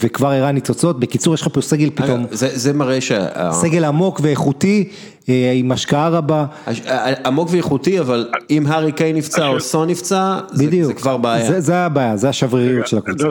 וכבר 0.01 0.27
הראה 0.27 0.51
ניצוצות, 0.51 0.99
בקיצור 0.99 1.33
יש 1.33 1.41
לך 1.41 1.47
פה 1.53 1.61
סגל 1.61 1.89
פתאום, 1.89 2.25
זה, 2.29 2.47
זה 2.47 2.73
מראה 2.73 3.01
שה... 3.01 3.51
סגל 3.51 3.83
עמוק 3.83 4.19
ואיכותי, 4.23 4.89
אה, 5.29 5.51
עם 5.55 5.71
השקעה 5.71 6.09
רבה, 6.09 6.45
הש- 6.67 6.81
עמוק 7.25 7.49
ואיכותי, 7.51 7.99
אבל 7.99 8.25
אם 8.49 8.63
הארי 8.67 8.91
קיין 8.91 9.15
נפצע 9.15 9.47
או 9.47 9.59
סון 9.59 9.89
נפצע, 9.89 10.39
זה, 10.47 10.67
בדיוק, 10.67 10.87
זה 10.87 10.93
כבר 10.93 11.17
בעיה. 11.17 11.45
זה, 11.45 11.59
זה 11.59 11.75
הבעיה, 11.75 12.17
זה 12.17 12.29
השבריריות 12.29 12.87
של 12.87 12.97
הקבוצה, 12.97 13.27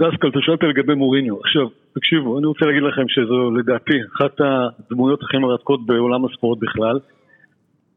דסקל, 0.00 0.28
אתה 0.28 0.38
שואלת 0.40 0.60
לגבי 0.62 0.94
מוריניו. 0.94 1.40
עכשיו, 1.40 1.66
תקשיבו, 1.94 2.38
אני 2.38 2.46
רוצה 2.46 2.66
להגיד 2.66 2.82
לכם 2.82 3.02
שזו 3.08 3.50
לדעתי 3.50 3.92
אחת 4.16 4.34
הדמויות 4.40 5.22
הכי 5.22 5.38
מרתקות 5.38 5.86
בעולם 5.86 6.24
הספורט 6.24 6.58
בכלל. 6.58 6.98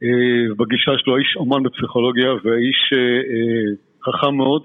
אה, 0.04 0.54
בגישה 0.58 0.92
שלו, 0.98 1.16
האיש 1.16 1.36
אומן 1.38 1.64
בפסיכולוגיה 1.64 2.30
והאיש 2.44 2.94
אה, 2.94 3.00
אה, 3.00 3.76
חכם 4.06 4.36
מאוד. 4.36 4.62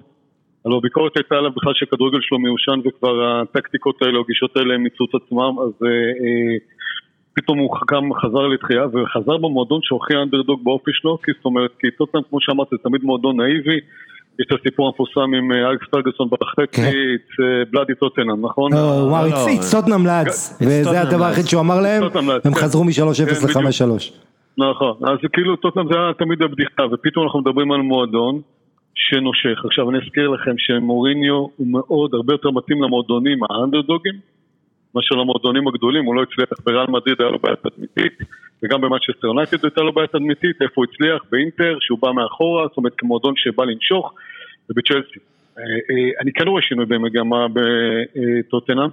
הלוא 0.64 0.78
הביקורת 0.78 1.12
הייתה 1.16 1.34
עליו 1.34 1.50
בכלל 1.56 1.72
שהכדורגל 1.74 2.18
שלו 2.20 2.38
מיושן 2.38 2.78
וכבר 2.84 3.14
הטקטיקות 3.24 4.02
האלה, 4.02 4.18
הגישות 4.20 4.56
האלה 4.56 4.74
הם 4.74 4.82
מיצו 4.82 5.04
את 5.04 5.14
עצמם, 5.22 5.52
אז 5.64 5.72
אה, 5.84 5.88
אה, 5.88 6.56
פתאום 7.34 7.58
הוא 7.58 7.76
גם 7.92 8.14
חזר 8.14 8.46
לתחייה 8.46 8.86
וחזר 8.86 9.36
במועדון 9.36 9.80
שהוכיח 9.82 10.16
אנדרדוג 10.22 10.64
באופי 10.64 10.90
שלו, 10.94 11.18
כי 11.24 11.32
זאת 11.36 11.44
אומרת, 11.44 11.70
כי 11.78 11.90
טוטנאם 11.90 12.22
כמו 12.28 12.38
שאמרת 12.40 12.68
זה 12.70 12.76
תמיד 12.82 13.02
מועדון 13.04 13.40
נאיבי, 13.40 13.78
יש 14.38 14.46
את 14.46 14.58
הסיפור 14.60 14.86
המפורסם 14.86 15.34
עם 15.38 15.52
אה, 15.52 15.70
אלכס 15.70 15.86
פרגוסון 15.90 16.28
בחצי, 16.30 16.72
כן. 16.72 16.90
בלאדי 17.70 17.94
טוטנאם, 17.94 18.46
נכון? 18.46 18.72
לא, 18.72 19.00
הוא 19.00 19.10
אמר, 19.10 19.26
it's 19.28 19.72
טוטנאם 19.72 20.06
לאדס, 20.06 20.62
וזה 20.62 21.00
הדבר. 21.00 21.24
היחיד 21.24 21.44
שהוא 21.44 21.60
אמר 21.60 21.80
להם, 21.80 22.02
הם 22.44 22.54
כן. 22.54 22.54
חזרו 22.54 22.84
מ-3-0 22.84 22.92
כן, 22.94 23.24
בדיוק. 23.24 23.56
ל-5-3. 23.56 24.12
נכון, 24.58 24.94
אז 25.02 25.18
כאילו 25.32 25.56
טוטנאם 25.56 25.86
זה 25.92 25.98
היה 25.98 26.12
תמיד 26.18 26.42
הבדיחה, 26.42 26.82
ופתאום 26.92 27.24
אנחנו 27.24 27.40
מדברים 27.40 27.72
על 27.72 27.80
מועדון 27.80 28.40
שנושך. 28.94 29.64
עכשיו 29.64 29.90
אני 29.90 29.98
אזכיר 29.98 30.28
לכם 30.28 30.58
שמוריניו 30.58 31.46
הוא 31.56 31.66
מאוד, 31.66 32.14
הרבה 32.14 32.34
יותר 32.34 32.50
מתאים 32.50 32.82
למועדונים 32.82 33.38
האנדרדוגים, 33.42 34.14
מאשר 34.94 35.14
למועדונים 35.14 35.68
הגדולים, 35.68 36.04
הוא 36.04 36.14
לא 36.14 36.22
הצליח 36.22 36.48
בריאל 36.64 36.86
מדריד, 36.88 37.16
היה 37.20 37.30
לו 37.30 37.38
בעיה 37.38 37.56
תדמיתית, 37.56 38.18
וגם 38.62 38.80
במאצ'סטר 38.80 39.26
יונייטד 39.26 39.64
הייתה 39.64 39.80
לו 39.80 39.92
בעיה 39.92 40.06
תדמיתית, 40.06 40.62
איפה 40.62 40.72
הוא 40.74 40.84
הצליח? 40.92 41.22
באינטר, 41.30 41.76
שהוא 41.80 41.98
בא 42.02 42.12
מאחורה, 42.12 42.66
זאת 42.68 42.76
אומרת 42.76 42.92
כמועדון 42.98 43.34
שבא 43.36 43.64
לנשוך, 43.64 44.14
ובצ'לסי. 44.70 45.18
אה, 45.58 45.62
אה, 45.62 46.10
אני 46.20 46.32
כן 46.32 46.48
רואה 46.48 46.62
שינוי 46.62 46.86
במגמה 46.86 47.46
בטוטנאם. 47.52 48.88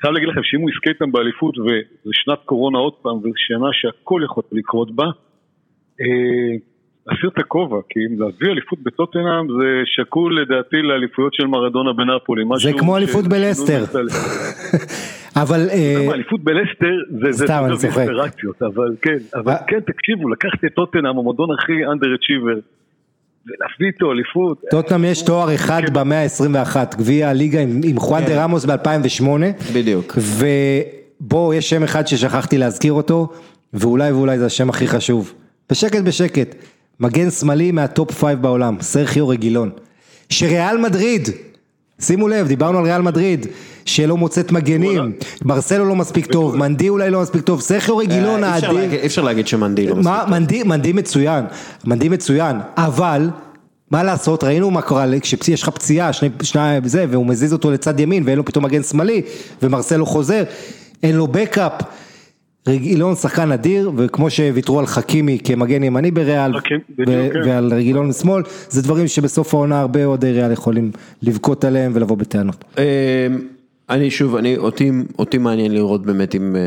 חייב 0.00 0.14
להגיד 0.14 0.28
לכם 0.28 0.40
שאם 0.42 0.60
הוא 0.60 0.70
יזכה 0.70 0.90
איתם 0.90 1.12
באליפות 1.12 1.58
וזו 1.58 2.10
שנת 2.12 2.38
קורונה 2.44 2.78
עוד 2.78 2.92
פעם, 2.92 3.16
וזו 3.16 3.32
שנה 3.36 3.68
שהכל 3.72 4.20
יכול 4.24 4.42
לקרות 4.52 4.90
בה, 4.90 5.06
אה, 7.08 7.14
אסיר 7.14 7.30
את 7.34 7.38
הכובע, 7.38 7.76
כי 7.88 8.00
אם 8.00 8.20
להביא 8.20 8.48
אליפות 8.52 8.78
בטוטנאם 8.82 9.46
זה 9.58 9.82
שקול 9.84 10.40
לדעתי 10.40 10.76
לאליפויות 10.76 11.34
של 11.34 11.46
מרדונה 11.46 11.92
בנפולי. 11.92 12.42
זה 12.42 12.48
משהו 12.48 12.78
כמו 12.78 12.96
אליפות 12.96 13.24
ש- 13.24 13.28
בלסטר. 13.28 13.84
אבל 15.42 15.68
אה, 15.70 16.14
אליפות 16.14 16.44
בלסטר 16.44 16.94
זה 17.10 17.32
זה 17.32 17.44
סתם, 17.46 17.62
אני 17.66 17.76
זה 17.76 17.88
צוחק. 17.88 18.06
אבל 18.60 18.96
כן, 19.02 19.16
אבל 19.34 19.52
אה. 19.52 19.58
כן, 19.66 19.80
תקשיבו, 19.80 20.28
לקחתי 20.28 20.66
את 20.66 20.72
טוטנאם, 20.74 21.06
המועדון 21.06 21.48
הכי 21.58 21.72
achiever, 21.72 22.60
ולהביא 23.46 23.86
איתו 23.86 24.12
אליפות. 24.12 24.62
טוטנאם 24.70 25.04
יש 25.04 25.22
תואר 25.22 25.54
אחד 25.54 25.82
במאה 25.92 26.22
ה-21, 26.22 26.96
גביע 26.98 27.28
הליגה 27.28 27.60
עם 27.84 27.98
חואן 27.98 28.22
דה 28.24 28.44
רמוס 28.44 28.64
ב-2008. 28.64 29.24
בדיוק. 29.74 30.18
ובוא, 31.20 31.54
יש 31.54 31.70
שם 31.70 31.82
אחד 31.82 32.06
ששכחתי 32.06 32.58
להזכיר 32.58 32.92
אותו, 32.92 33.28
ואולי 33.74 34.12
ואולי 34.12 34.38
זה 34.38 34.46
השם 34.46 34.68
הכי 34.68 34.86
חשוב. 34.86 35.34
בשקט 35.70 36.02
בשקט, 36.02 36.54
מגן 37.00 37.30
שמאלי 37.30 37.72
מה 37.72 37.88
top 37.88 38.12
five 38.12 38.42
בעולם, 38.42 38.76
סרחיו 38.80 39.28
רגילון. 39.28 39.70
שריאל 40.28 40.78
מדריד 40.78 41.28
שימו 42.00 42.28
לב, 42.28 42.46
דיברנו 42.48 42.78
על 42.78 42.84
ריאל 42.84 43.02
מדריד, 43.02 43.46
שלא 43.84 44.16
מוצאת 44.16 44.52
מגנים, 44.52 45.12
מרסלו 45.44 45.84
לא 45.84 45.96
מספיק 45.96 46.26
טוב, 46.26 46.56
מנדי 46.56 46.88
אולי 46.88 47.10
לא 47.10 47.20
מספיק 47.22 47.42
טוב, 47.42 47.62
רגילון 47.98 48.44
אה, 48.44 48.52
אי 48.52 48.58
אפשר 48.58 48.66
האדיר, 48.66 48.80
להגיד- 48.80 49.00
אי 49.00 49.06
אפשר 49.06 49.22
להגיד 49.22 49.46
שמנדי 49.48 49.86
לא 49.86 49.96
מספיק. 49.96 50.04
מה, 50.12 50.24
מנדי, 50.28 50.62
מנדי 50.62 50.92
מצוין, 50.92 51.44
מנדי 51.84 52.08
מצוין, 52.08 52.56
אבל 52.76 53.30
מה 53.90 54.02
לעשות, 54.02 54.44
ראינו 54.44 54.70
מה 54.70 54.82
קורה 54.82 55.04
כשיש 55.22 55.62
לך 55.62 55.68
פציעה, 55.68 56.12
שני, 56.12 56.28
שני, 56.42 56.60
זה, 56.84 57.04
והוא 57.10 57.26
מזיז 57.26 57.52
אותו 57.52 57.70
לצד 57.70 58.00
ימין 58.00 58.22
ואין 58.26 58.38
לו 58.38 58.44
פתאום 58.44 58.64
מגן 58.64 58.82
שמאלי, 58.82 59.22
ומרסלו 59.62 60.06
חוזר, 60.06 60.42
אין 61.02 61.16
לו 61.16 61.26
בקאפ, 61.26 61.72
רגילון 62.66 63.14
שחקן 63.14 63.52
אדיר, 63.52 63.92
וכמו 63.96 64.30
שוויתרו 64.30 64.78
על 64.78 64.86
חכימי 64.86 65.38
כמגן 65.44 65.82
ימני 65.82 66.10
בריאל, 66.10 66.56
ו- 66.56 66.60
כן. 66.64 66.78
ועל 67.46 67.74
רגילון 67.74 68.08
משמאל, 68.08 68.42
זה 68.68 68.82
דברים 68.82 69.06
שבסוף 69.06 69.54
העונה 69.54 69.80
הרבה 69.80 70.04
אוהדי 70.04 70.32
ריאל 70.32 70.52
יכולים 70.52 70.90
לבכות 71.22 71.64
עליהם 71.64 71.92
ולבוא 71.94 72.16
בטענות. 72.16 72.64
אה, 72.78 73.26
אני 73.90 74.10
שוב, 74.10 74.36
אני, 74.36 74.56
אותי, 74.56 74.90
אותי 75.18 75.38
מעניין 75.38 75.72
לראות 75.72 76.06
באמת 76.06 76.34
אם 76.34 76.56
אה, 76.56 76.60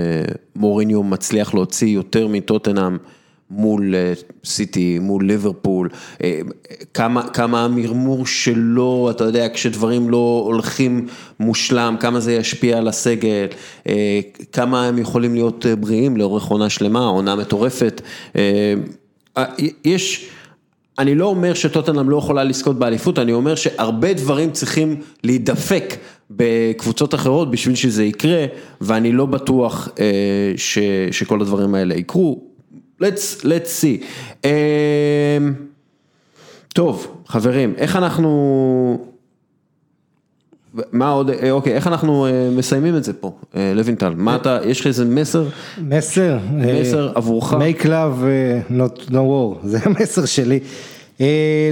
מוריניו 0.55 1.03
מצליח 1.03 1.53
להוציא 1.53 1.87
יותר 1.87 2.27
מטוטנאם 2.27 2.97
מול 3.51 3.95
אה, 3.95 4.13
סיטי, 4.45 4.99
מול 4.99 5.25
ליברפול, 5.25 5.89
אה, 6.23 6.39
כמה, 6.93 7.27
כמה 7.27 7.65
המרמור 7.65 8.25
שלו, 8.25 9.07
אתה 9.11 9.23
יודע, 9.23 9.47
כשדברים 9.53 10.09
לא 10.09 10.43
הולכים 10.45 11.07
מושלם, 11.39 11.95
כמה 11.99 12.19
זה 12.19 12.33
ישפיע 12.33 12.77
על 12.77 12.87
הסגל, 12.87 13.45
אה, 13.87 14.19
כמה 14.51 14.85
הם 14.85 14.97
יכולים 14.97 15.33
להיות 15.33 15.65
בריאים 15.79 16.17
לאורך 16.17 16.45
עונה 16.45 16.69
שלמה, 16.69 17.05
עונה 17.05 17.35
מטורפת. 17.35 18.01
יש... 19.85 20.29
אני 20.99 21.15
לא 21.15 21.25
אומר 21.25 21.53
שטוטנאם 21.53 22.09
לא 22.09 22.17
יכולה 22.17 22.43
לזכות 22.43 22.79
באליפות, 22.79 23.19
אני 23.19 23.33
אומר 23.33 23.55
שהרבה 23.55 24.13
דברים 24.13 24.51
צריכים 24.51 24.95
להידפק 25.23 25.95
בקבוצות 26.31 27.15
אחרות 27.15 27.51
בשביל 27.51 27.75
שזה 27.75 28.03
יקרה, 28.03 28.45
ואני 28.81 29.11
לא 29.11 29.25
בטוח 29.25 29.89
ש, 30.57 30.79
שכל 31.11 31.41
הדברים 31.41 31.75
האלה 31.75 31.95
יקרו. 31.95 32.48
Let's, 33.01 33.43
let's 33.43 33.81
see. 33.81 34.03
אה, 34.45 35.37
טוב, 36.73 37.21
חברים, 37.27 37.73
איך 37.77 37.95
אנחנו... 37.95 39.05
מה 40.91 41.09
עוד, 41.09 41.29
אה, 41.29 41.51
אוקיי, 41.51 41.73
איך 41.73 41.87
אנחנו 41.87 42.25
אה, 42.25 42.49
מסיימים 42.57 42.97
את 42.97 43.03
זה 43.03 43.13
פה, 43.13 43.31
אה, 43.55 43.71
לוינטל, 43.75 44.13
מה 44.17 44.35
אתה, 44.35 44.59
יש 44.65 44.79
לך 44.79 44.87
איזה 44.87 45.05
מסר? 45.05 45.47
מסר, 45.81 46.37
מסר 46.51 47.11
עבורך? 47.15 47.53
make 47.53 47.83
love 47.83 48.23
not 48.69 49.09
no 49.09 49.13
war, 49.13 49.57
זה 49.71 49.77
המסר 49.83 50.25
שלי. 50.25 50.59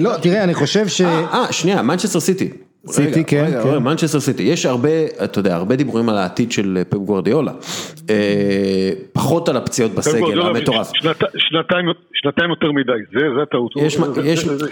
לא, 0.02 0.18
תראה, 0.22 0.44
אני 0.44 0.54
חושב 0.54 0.88
ש... 0.88 1.02
אה, 1.02 1.46
שנייה, 1.52 1.82
מנצ'סטר 1.82 2.20
סיטי. 2.20 2.50
סיטי, 2.88 3.10
רגע, 3.20 3.24
כן, 3.28 3.44
רגע, 3.48 3.64
כן. 3.64 3.70
רגע, 3.70 3.80
מנצ'סטר 3.80 4.20
סיטי, 4.20 4.44
יש 4.44 4.66
הרבה, 4.66 4.90
אתה 5.24 5.40
יודע, 5.40 5.56
הרבה 5.56 5.76
דיבורים 5.76 6.10
על 6.10 6.18
העתיד 6.18 6.52
של 6.52 6.84
פפ 6.90 6.98
גוורדיאולה. 6.98 7.52
אה, 8.10 8.90
פחות 9.14 9.50
על 9.50 9.58
הפציעות 9.58 9.92
בסגל 9.92 10.42
המטורף. 10.42 10.92
שנת- 10.94 11.24
שנתיים 11.38 11.86
שנתיים 12.14 12.50
יותר 12.50 12.72
מדי, 12.72 12.92
זה 13.14 13.20
זה 13.38 13.42
הטעות. 13.44 13.72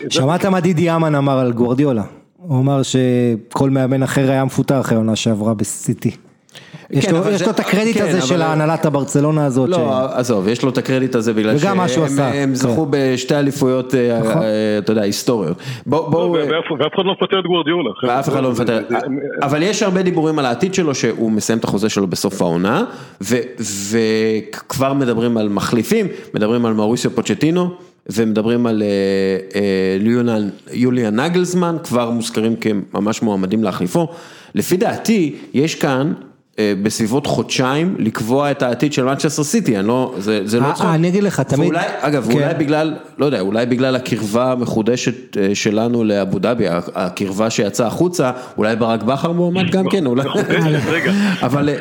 שמעת 0.09 0.45
מה 0.45 0.59
דידי 0.59 0.91
אמן 0.95 1.15
אמר 1.15 1.39
על 1.39 1.51
גוורדיולה? 1.51 2.03
הוא 2.37 2.59
אמר 2.59 2.81
שכל 2.83 3.69
מאמן 3.69 4.03
אחר 4.03 4.31
היה 4.31 4.45
מפוטר 4.45 4.79
אחרי 4.79 4.95
העונה 4.95 5.15
שעברה 5.15 5.53
בסיטי. 5.53 6.11
יש 6.91 7.05
כן, 7.05 7.13
לו- 7.15 7.29
יש 7.31 7.39
זה- 7.39 7.45
לו 7.45 7.51
את 7.51 7.59
הקרדיט 7.59 7.97
כן, 7.97 8.03
הזה 8.03 8.17
אבל- 8.17 8.27
של 8.27 8.41
הנהלת 8.41 8.85
הברצלונה 8.85 9.45
הזאת. 9.45 9.69
ש- 9.69 9.71
לא, 9.71 10.05
עזוב, 10.13 10.47
יש 10.47 10.63
לו 10.63 10.69
את 10.69 10.77
הקרדיט 10.77 11.15
הזה 11.15 11.33
בגלל 11.33 11.55
וגם 11.59 11.77
מה 11.77 11.87
שהוא 11.87 12.05
עשה, 12.05 12.27
הם 12.27 12.49
כן. 12.49 12.55
זכו 12.55 12.87
בשתי 12.89 13.35
אליפויות, 13.35 13.95
אה, 13.95 14.19
נכון. 14.19 14.41
אה, 14.41 14.47
אתה 14.77 14.91
יודע, 14.91 15.01
היסטוריות. 15.01 15.57
בוא- 15.85 16.09
בואו... 16.09 16.31
ואף 16.31 16.41
ואף 16.79 16.93
אחד 16.95 17.03
לא 17.05 17.11
מפטר 17.11 17.39
את 17.39 17.45
גוורדיולה. 17.45 17.89
ואף 18.03 18.29
אחד 18.29 18.43
לא 18.43 18.51
מפטר, 18.51 18.79
אבל 19.41 19.63
יש 19.63 19.83
הרבה 19.83 20.01
דיבורים 20.01 20.39
על 20.39 20.45
העתיד 20.45 20.73
שלו 20.73 20.95
שהוא 20.95 21.31
מסיים 21.31 21.59
את 21.59 21.63
החוזה 21.63 21.89
שלו 21.89 22.07
בסוף 22.07 22.41
העונה 22.41 22.83
וכבר 23.61 24.93
מדברים 24.93 25.37
על 25.37 25.49
מחליפים, 25.49 26.07
מדברים 26.33 26.65
על 26.65 26.73
מאוריסיו 26.73 27.11
פוצ'טינו 27.11 27.69
ומדברים 28.09 28.65
על 28.67 28.83
אה, 28.83 28.87
אה, 29.61 29.97
יוליאן 30.73 31.19
נגלזמן, 31.19 31.75
כבר 31.83 32.09
מוזכרים 32.09 32.55
כממש 32.55 33.21
מועמדים 33.21 33.63
להחליפו. 33.63 34.07
לפי 34.55 34.77
דעתי 34.77 35.35
יש 35.53 35.75
כאן 35.75 36.13
בסביבות 36.59 37.27
חודשיים 37.27 37.95
לקבוע 37.99 38.51
את 38.51 38.61
העתיד 38.63 38.93
של 38.93 39.03
מנצ'סטר 39.05 39.43
סיטי, 39.43 39.77
אני 39.79 39.87
לא, 39.87 40.13
זה 40.17 40.41
זה 40.45 40.59
לא 40.59 40.65
אה, 40.65 40.73
צחוק. 40.73 40.85
אה, 40.85 40.95
אני 40.95 41.07
אגיד 41.09 41.23
לך, 41.23 41.41
תמיד- 41.41 41.59
ואולי, 41.73 41.85
אגב, 41.99 42.25
כן. 42.31 42.33
אולי 42.33 42.53
בגלל, 42.53 42.93
לא 43.17 43.25
יודע, 43.25 43.39
אולי 43.39 43.65
בגלל 43.65 43.95
הקרבה 43.95 44.51
המחודשת 44.51 45.37
אה, 45.37 45.55
שלנו 45.55 46.03
לאבו 46.03 46.39
דאבי, 46.39 46.65
הקרבה 46.95 47.49
שיצאה 47.49 47.87
החוצה, 47.87 48.31
אולי 48.57 48.75
ברק 48.75 49.03
בכר 49.03 49.31
מועמד 49.31 49.71
גם 49.71 49.89
כן, 49.89 50.05
אולי, 50.05 50.23
רגע. 50.89 51.11
אבל 51.41 51.69
אה, 51.69 51.75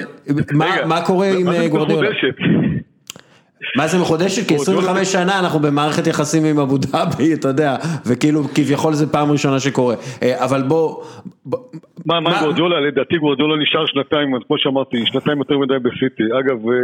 מה- 0.52 0.74
רגע, 0.74 0.86
מה 0.86 1.00
קורה 1.04 1.26
עם 1.28 1.44
מה 1.44 1.52
זה 1.52 1.58
אה, 1.60 1.68
גורדיולה? 1.68 2.08
מחודשת? 2.10 2.38
מה 3.76 3.86
זה 3.86 3.98
מחודשת? 3.98 4.48
כי 4.48 4.54
25 4.54 5.12
שנה 5.12 5.38
אנחנו 5.38 5.58
במערכת 5.60 6.06
יחסים 6.06 6.44
עם 6.44 6.58
אבו 6.58 6.78
דאבי, 6.78 7.34
אתה 7.34 7.48
יודע, 7.48 7.76
וכאילו 8.06 8.42
כביכול 8.54 8.92
זה 8.92 9.12
פעם 9.12 9.32
ראשונה 9.32 9.60
שקורה, 9.60 9.94
אה, 10.22 10.44
אבל 10.44 10.62
בוא, 10.62 11.02
מה, 12.06 12.20
מה 12.20 12.40
גורדיולה? 12.42 12.80
לדעתי 12.80 13.16
גורדיולה 13.18 13.62
נשאר 13.62 13.86
שנתיים, 13.86 14.28
כמו 14.46 14.58
שאמרתי, 14.58 15.06
שנתיים 15.06 15.38
יותר 15.38 15.58
מדי 15.58 15.74
בסיטי. 15.82 16.22
אגב, 16.40 16.68
אה, 16.68 16.74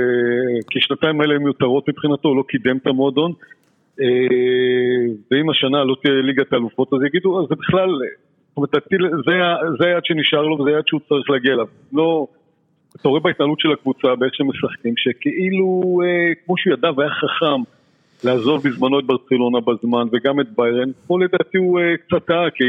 כי 0.70 0.80
שנתיים 0.80 1.20
האלה 1.20 1.34
הן 1.34 1.42
מיותרות 1.42 1.88
מבחינתו, 1.88 2.28
הוא 2.28 2.36
לא 2.36 2.42
קידם 2.48 2.76
את 2.76 2.86
המועדון. 2.86 3.32
אה, 4.00 4.06
ואם 5.30 5.50
השנה 5.50 5.84
לא 5.84 5.96
תהיה 6.02 6.14
ליגת 6.14 6.52
האלופות, 6.52 6.92
אז 6.92 6.98
יגידו, 7.06 7.40
אז 7.40 7.46
זה 7.48 7.54
בכלל, 7.54 7.90
זאת 8.48 8.56
אומרת, 8.56 8.70
זה 9.78 9.86
היעד 9.86 10.04
שנשאר 10.04 10.42
לו 10.42 10.60
וזה 10.60 10.70
היעד 10.70 10.86
שהוא 10.86 11.00
צריך 11.08 11.30
להגיע 11.30 11.52
אליו. 11.52 11.66
לא, 11.92 12.26
אתה 12.96 13.08
רואה 13.08 13.20
בהתנהלות 13.20 13.60
של 13.60 13.72
הקבוצה, 13.72 14.14
באיך 14.18 14.34
שהם 14.34 14.48
משחקים, 14.48 14.94
שכאילו, 14.96 16.00
אה, 16.04 16.34
כמו 16.44 16.54
שהוא 16.58 16.72
ידע 16.72 16.90
והיה 16.96 17.10
חכם 17.10 17.62
לעזוב 18.24 18.68
בזמנו 18.68 19.00
את 19.00 19.04
ברצלונה 19.04 19.58
בזמן 19.60 20.06
וגם 20.12 20.40
את 20.40 20.46
ביירן, 20.56 20.90
פה 21.06 21.18
לדעתי 21.24 21.58
הוא 21.58 21.80
אה, 21.80 21.96
קצת 21.96 22.26
טעה, 22.26 22.50
כי 22.50 22.64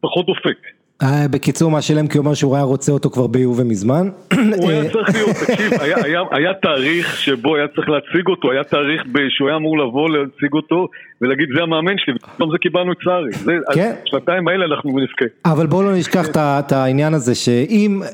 פחות 0.00 0.26
דופק. 0.26 0.58
אה, 1.02 1.28
בקיצור, 1.30 1.70
מה 1.70 1.82
שלמקי 1.82 2.18
אומר 2.18 2.34
שהוא 2.34 2.54
היה 2.54 2.64
רוצה 2.64 2.92
אותו 2.92 3.10
כבר 3.10 3.26
ביובה 3.26 3.64
מזמן. 3.64 4.08
הוא 4.32 4.70
אה, 4.70 4.80
היה 4.80 4.90
צריך 4.92 5.14
להיות, 5.14 5.30
תקשיב, 5.30 5.72
היה, 5.82 5.96
היה, 6.04 6.20
היה 6.30 6.54
תאריך 6.54 7.16
שבו 7.16 7.56
היה 7.56 7.68
צריך 7.68 7.88
להציג 7.88 8.26
אותו, 8.26 8.50
היה 8.52 8.64
תאריך 8.64 9.02
שהוא 9.28 9.48
היה 9.48 9.56
אמור 9.56 9.78
לבוא 9.78 10.10
להציג 10.10 10.52
אותו 10.52 10.88
ולהגיד 11.20 11.48
זה 11.56 11.62
המאמן 11.62 11.94
שלי, 11.98 12.14
ופתאום 12.14 12.50
זה 12.52 12.58
קיבלנו 12.58 12.92
את 12.92 12.96
סארי. 13.04 13.54
כן. 13.74 13.94
השנתיים 14.06 14.48
האלה 14.48 14.64
אנחנו 14.64 14.90
נזכה. 14.90 15.24
אבל 15.44 15.66
בואו 15.66 15.82
לא 15.82 15.94
נשכח 15.94 16.26
את 16.36 16.72
העניין 16.72 17.14
הזה 17.14 17.34
שאם, 17.34 18.00
אה, 18.02 18.08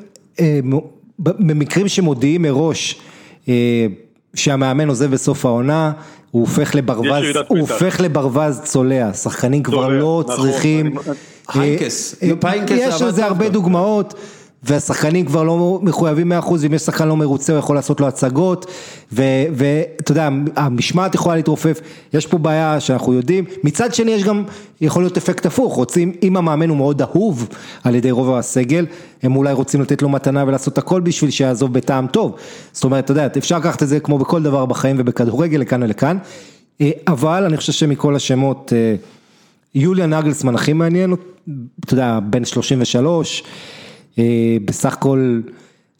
במקרים 1.18 1.88
שמודיעים 1.88 2.42
מראש 2.42 3.00
אה, 3.48 3.86
שהמאמן 4.34 4.88
עוזב 4.88 5.10
בסוף 5.10 5.46
העונה, 5.46 5.92
הוא 6.30 6.40
הופך 6.40 6.74
לברווז, 6.74 7.24
הוא. 7.48 7.58
הופך 7.58 8.00
לברווז 8.00 8.60
צולע, 8.64 9.12
שחקנים 9.12 9.62
כבר 9.62 9.88
לא 9.88 10.24
נכון, 10.28 10.36
צריכים, 10.36 10.98
אה, 10.98 11.12
היינקס, 11.48 12.14
אה, 12.22 12.50
היינקס 12.50 12.72
יש 12.78 13.02
לזה 13.02 13.24
הרבה. 13.24 13.48
דוגמאות. 13.48 14.14
והשחקנים 14.62 15.26
כבר 15.26 15.42
לא 15.42 15.78
מחויבים 15.82 16.32
100% 16.32 16.34
אם 16.66 16.74
יש 16.74 16.82
שחקן 16.82 17.08
לא 17.08 17.16
מרוצה 17.16 17.52
הוא 17.52 17.58
יכול 17.58 17.76
לעשות 17.76 18.00
לו 18.00 18.08
הצגות 18.08 18.66
ואתה 19.12 20.12
יודע 20.12 20.28
המשמעת 20.56 21.14
יכולה 21.14 21.36
להתרופף 21.36 21.80
יש 22.14 22.26
פה 22.26 22.38
בעיה 22.38 22.80
שאנחנו 22.80 23.12
יודעים. 23.12 23.44
מצד 23.64 23.94
שני 23.94 24.10
יש 24.10 24.24
גם 24.24 24.44
יכול 24.80 25.02
להיות 25.02 25.16
אפקט 25.16 25.46
הפוך 25.46 25.74
רוצים 25.74 26.12
אם 26.22 26.36
המאמן 26.36 26.68
הוא 26.68 26.76
מאוד 26.76 27.02
אהוב 27.02 27.48
על 27.84 27.94
ידי 27.94 28.10
רוב 28.10 28.34
הסגל 28.34 28.86
הם 29.22 29.36
אולי 29.36 29.52
רוצים 29.52 29.80
לתת 29.80 30.02
לו 30.02 30.08
מתנה 30.08 30.44
ולעשות 30.46 30.78
הכל 30.78 31.00
בשביל 31.00 31.30
שיעזוב 31.30 31.72
בטעם 31.72 32.06
טוב. 32.06 32.36
זאת 32.72 32.84
אומרת 32.84 33.04
אתה 33.04 33.12
יודע 33.12 33.26
אפשר 33.38 33.58
לקחת 33.58 33.82
את 33.82 33.88
זה 33.88 34.00
כמו 34.00 34.18
בכל 34.18 34.42
דבר 34.42 34.66
בחיים 34.66 34.96
ובכדורגל 34.98 35.58
לכאן 35.58 35.82
ולכאן. 35.82 36.18
אה, 36.80 36.90
אבל 37.08 37.44
אני 37.44 37.56
חושב 37.56 37.72
שמכל 37.72 38.16
השמות 38.16 38.72
אה, 38.76 38.94
יוליה 39.74 40.06
נגלסמן 40.06 40.54
הכי 40.54 40.72
מעניין, 40.72 41.14
אתה 41.84 41.94
יודע, 41.94 42.18
בן 42.30 42.44
33, 42.44 43.42
אה, 43.42 43.77
בסך 44.64 44.92
הכל 44.92 45.40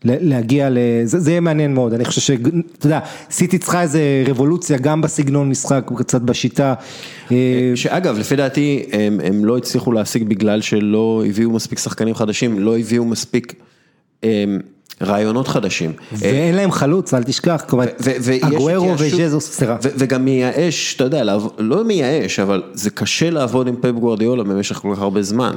להגיע 0.05 0.71
ל... 0.71 0.79
זה 1.05 1.21
זה 1.21 1.31
יהיה 1.31 1.41
מעניין 1.41 1.75
מאוד, 1.75 1.93
אני 1.93 2.05
חושב 2.05 2.21
שאתה 2.21 2.87
יודע, 2.87 3.01
סיטי 3.31 3.59
צריכה 3.59 3.83
איזה 3.83 4.25
רבולוציה 4.27 4.79
גם 4.79 5.01
בסגנון 5.01 5.51
משחק, 5.51 5.91
קצת 5.97 6.23
בשיטה. 6.23 6.75
אה, 7.33 7.37
שאגב, 7.75 8.19
לפי 8.19 8.37
דעתי, 8.37 8.85
הם, 8.93 9.21
הם 9.25 9.45
לא 9.45 9.57
הצליחו 9.57 9.93
להשיג 9.93 10.29
בגלל 10.29 10.61
שלא 10.61 11.23
הביאו 11.29 11.51
מספיק 11.51 11.79
שחקנים 11.79 12.15
חדשים, 12.15 12.59
לא 12.59 12.79
הביאו 12.79 13.05
מספיק 13.05 13.55
הם, 14.23 14.61
רעיונות 15.03 15.49
חדשים. 15.49 15.93
ואין 16.13 16.55
להם 16.55 16.71
חלוץ, 16.71 17.15
אל 17.15 17.23
תשכח, 17.23 17.65
כלומר, 17.69 17.85
אגוארו 18.41 18.95
וז'זוס, 18.99 19.53
סליחה. 19.53 19.77
וגם 19.83 20.25
מייאש, 20.25 20.95
אתה 20.97 21.05
יודע, 21.05 21.37
לא 21.59 21.85
מייאש, 21.85 22.41
אבל 22.41 22.63
זה 22.73 22.91
קשה 22.91 23.31
לעבוד 23.31 23.69
עם 23.69 23.77
פפ 23.77 23.91
גוורדיאולה 23.91 24.45
במשך 24.45 24.77
כל 24.77 24.93
כך 24.95 25.03
הרבה 25.03 25.23
זמן, 25.23 25.53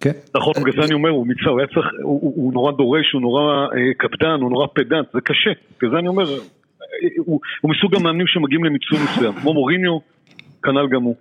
כן. 0.00 0.10
נכון, 0.36 0.52
בגלל 0.56 0.72
זה 0.80 0.86
אני 0.86 0.94
אומר, 0.94 1.10
הוא 1.10 1.26
מיצה, 1.26 1.50
הוא 1.50 1.58
היה 1.60 1.66
צריך, 1.66 1.86
הוא- 2.02 2.52
נורא 2.52 2.72
דורש, 2.72 3.12
הוא 3.12 3.20
נורא 3.20 3.42
אה, 3.66 3.94
קפדן, 3.98 4.40
הוא 4.40 4.50
נורא 4.50 4.66
פדנט, 4.74 5.06
זה 5.14 5.20
קשה. 5.20 5.50
בגלל 5.78 5.90
זה 5.92 5.98
אני 5.98 6.08
אומר, 6.08 6.30
אה, 6.32 6.38
הוא 7.60 7.70
מסוג 7.70 7.94
המאמנים 7.94 8.26
שמגיעים 8.26 8.64
למיצוי 8.64 8.98
מסוים, 9.04 9.32
כמו 9.32 9.54
מוריניו, 9.54 9.98
כנ"ל 10.62 10.88
גם 10.90 11.02
הוא. 11.02 11.14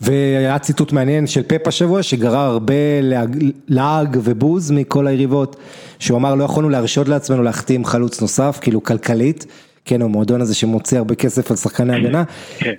והיה 0.00 0.58
ציטוט 0.58 0.92
מעניין 0.92 1.26
של 1.26 1.42
פפ 1.42 1.68
השבוע 1.68 2.02
שגרר 2.02 2.38
הרבה 2.38 2.74
לעג 3.68 4.16
ובוז 4.24 4.70
מכל 4.70 5.06
היריבות, 5.06 5.56
שהוא 5.98 6.18
אמר 6.18 6.34
לא 6.34 6.44
יכולנו 6.44 6.68
להרשות 6.68 7.08
לעצמנו 7.08 7.42
להחתים 7.42 7.84
חלוץ 7.84 8.22
נוסף, 8.22 8.58
כאילו 8.62 8.82
כלכלית, 8.82 9.46
כן 9.86 10.02
המועדון 10.02 10.40
הזה 10.40 10.54
שמוציא 10.54 10.98
הרבה 10.98 11.14
כסף 11.14 11.50
על 11.50 11.56
שחקני 11.56 11.96
הגנה, 11.96 12.24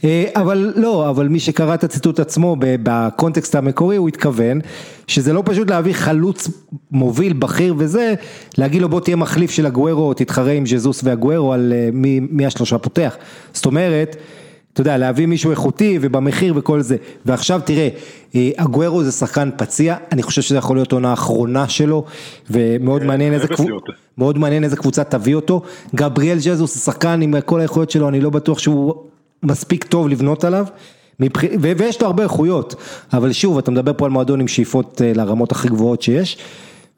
אה, 0.04 0.26
אבל 0.36 0.74
לא, 0.76 1.10
אבל 1.10 1.28
מי 1.28 1.40
שקרא 1.40 1.74
את 1.74 1.84
הציטוט 1.84 2.20
עצמו 2.20 2.56
בקונטקסט 2.60 3.56
המקורי 3.56 3.96
הוא 3.96 4.08
התכוון 4.08 4.60
שזה 5.08 5.34
לא 5.34 5.44
פשוט 5.46 5.70
להביא 5.70 5.94
חלוץ 5.94 6.50
מוביל 6.92 7.34
בכיר 7.34 7.76
וזה, 7.78 8.14
להגיד 8.58 8.82
לו 8.82 8.90
בוא 8.90 9.00
תהיה 9.00 9.16
מחליף 9.16 9.52
של 9.52 9.66
הגוורו, 9.66 10.14
תתחרה 10.14 10.52
עם 10.52 10.66
ז'זוס 10.66 11.02
והגוורו 11.04 11.54
על 11.54 11.74
אה, 11.76 11.90
מי, 11.94 12.20
מי 12.30 12.46
השלושה 12.46 12.78
פותח, 12.78 13.18
זאת 13.54 13.66
אומרת 13.66 14.16
אתה 14.78 14.82
יודע, 14.82 14.98
להביא 14.98 15.26
מישהו 15.26 15.52
איכותי 15.52 16.00
ובמחיר 16.02 16.54
וכל 16.58 16.82
זה. 16.82 16.96
ועכשיו 17.26 17.62
תראה, 17.66 17.90
אה, 18.36 18.50
אגוורו 18.56 19.04
זה 19.04 19.12
שחקן 19.12 19.50
פציע, 19.58 19.96
אני 20.12 20.24
חושב 20.24 20.42
שזה 20.42 20.58
יכול 20.58 20.78
להיות 20.78 20.92
עונה 20.92 21.10
האחרונה 21.10 21.70
שלו, 21.70 22.06
ומאוד 22.52 23.04
מעניין 23.04 23.34
איזה 23.34 23.48
להיות. 23.60 23.84
מאוד 24.18 24.38
מעניין 24.38 24.64
איזה 24.64 24.76
קבוצה 24.76 25.04
תביא 25.04 25.36
אותו. 25.36 25.62
גבריאל 25.96 26.38
ג'זוס 26.38 26.76
זה 26.76 26.80
שחקן 26.80 27.22
עם 27.22 27.42
כל 27.42 27.60
האיכויות 27.60 27.92
שלו, 27.92 28.10
אני 28.10 28.22
לא 28.22 28.30
בטוח 28.30 28.60
שהוא 28.60 28.96
מספיק 29.44 29.84
טוב 29.84 30.08
לבנות 30.10 30.44
עליו. 30.44 30.66
מבח... 31.20 31.44
ו- 31.44 31.72
ויש 31.78 32.02
לו 32.02 32.08
הרבה 32.08 32.24
איכויות, 32.24 32.76
אבל 33.14 33.32
שוב, 33.32 33.58
אתה 33.58 33.72
מדבר 33.72 33.92
פה 33.98 34.06
על 34.06 34.12
מועדון 34.12 34.40
עם 34.40 34.48
שאיפות 34.48 35.02
אה, 35.02 35.12
לרמות 35.16 35.52
הכי 35.52 35.68
גבוהות 35.68 36.02
שיש. 36.02 36.38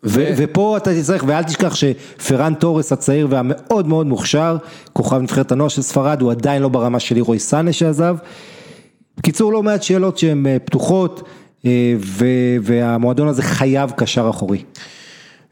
ו- 0.03 0.34
ופה 0.38 0.77
אתה 0.77 0.95
תצטרך, 0.95 1.23
ואל 1.27 1.43
תשכח 1.43 1.76
שפרן 1.76 2.53
תורס 2.53 2.91
הצעיר 2.91 3.27
והמאוד 3.30 3.88
מאוד 3.88 4.07
מוכשר, 4.07 4.57
כוכב 4.93 5.17
נבחרת 5.17 5.51
הנוער 5.51 5.69
של 5.69 5.81
ספרד, 5.81 6.21
הוא 6.21 6.31
עדיין 6.31 6.61
לא 6.61 6.69
ברמה 6.69 6.99
של 6.99 7.15
לירוי 7.15 7.39
סאנה 7.39 7.73
שעזב. 7.73 8.15
בקיצור, 9.17 9.53
לא 9.53 9.63
מעט 9.63 9.84
שאלות 9.84 10.17
שהן 10.17 10.47
אה, 10.47 10.57
פתוחות, 10.59 11.23
אה, 11.65 11.93
ו- 11.99 12.55
והמועדון 12.61 13.27
הזה 13.27 13.41
חייב 13.41 13.91
קשר 13.91 14.30
אחורי. 14.30 14.63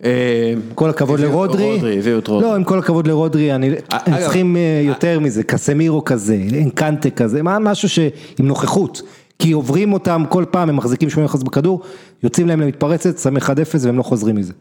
אה, 0.03 0.53
כל 0.75 0.89
הכבוד 0.89 1.19
לרודרי, 1.19 1.63
רודרי, 1.73 1.97
הביאו 1.99 2.19
את 2.19 2.27
רודרי. 2.27 2.49
לא, 2.49 2.55
עם 2.55 2.63
כל 2.63 2.79
הכבוד 2.79 3.07
לרודרי, 3.07 3.55
אני, 3.55 3.69
הם 3.91 4.17
צריכים 4.19 4.57
יותר 4.81 5.19
מזה, 5.19 5.43
קסמירו 5.43 6.05
כזה, 6.05 6.37
אנקנטה 6.63 7.09
כזה, 7.09 7.43
משהו. 7.43 8.03
עם 8.39 8.47
נוכחות, 8.47 9.01
כי 9.39 9.51
עוברים 9.51 9.93
אותם 9.93 10.23
כל 10.29 10.45
פעם, 10.51 10.69
הם 10.69 10.75
מחזיקים 10.75 11.09
80% 11.09 11.43
בכדור, 11.45 11.81
יוצאים 12.23 12.47
להם 12.47 12.61
למתפרצת, 12.61 13.19
שמים 13.19 13.37
1-0 13.37 13.49
והם 13.81 13.97
לא 13.97 14.03
חוזרים 14.03 14.35
מזה. 14.35 14.53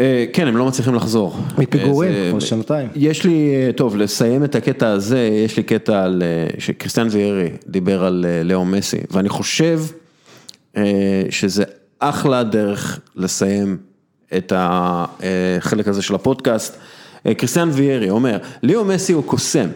אה, 0.00 0.24
כן, 0.32 0.48
הם 0.48 0.56
לא 0.56 0.66
מצליחים 0.66 0.94
לחזור. 0.94 1.36
מפיגורים, 1.58 2.30
כבר 2.30 2.40
שנתיים. 2.40 2.88
יש 2.94 3.24
לי, 3.24 3.54
אה, 3.54 3.72
טוב, 3.72 3.96
לסיים 3.96 4.44
את 4.44 4.54
הקטע 4.54 4.88
הזה, 4.88 5.28
יש 5.44 5.56
לי 5.56 5.62
קטע 5.62 6.04
על, 6.04 6.22
אה, 6.22 6.60
שקריסטיאן 6.60 7.08
ויארי 7.10 7.48
דיבר 7.66 8.04
על 8.04 8.26
לאו 8.44 8.64
מסי, 8.64 8.98
ואני 9.10 9.28
חושב 9.28 9.80
שזה 11.30 11.64
אחלה 11.98 12.42
דרך 12.42 13.00
לסיים 13.16 13.76
את 14.36 14.52
החלק 14.56 15.88
הזה 15.88 16.02
של 16.02 16.14
הפודקאסט. 16.14 16.76
קריסטיאן 17.36 17.70
ויארי 17.72 18.10
אומר, 18.10 18.38
ליאו 18.62 18.84
מסי 18.84 19.12
הוא 19.12 19.24
קוסם. 19.24 19.68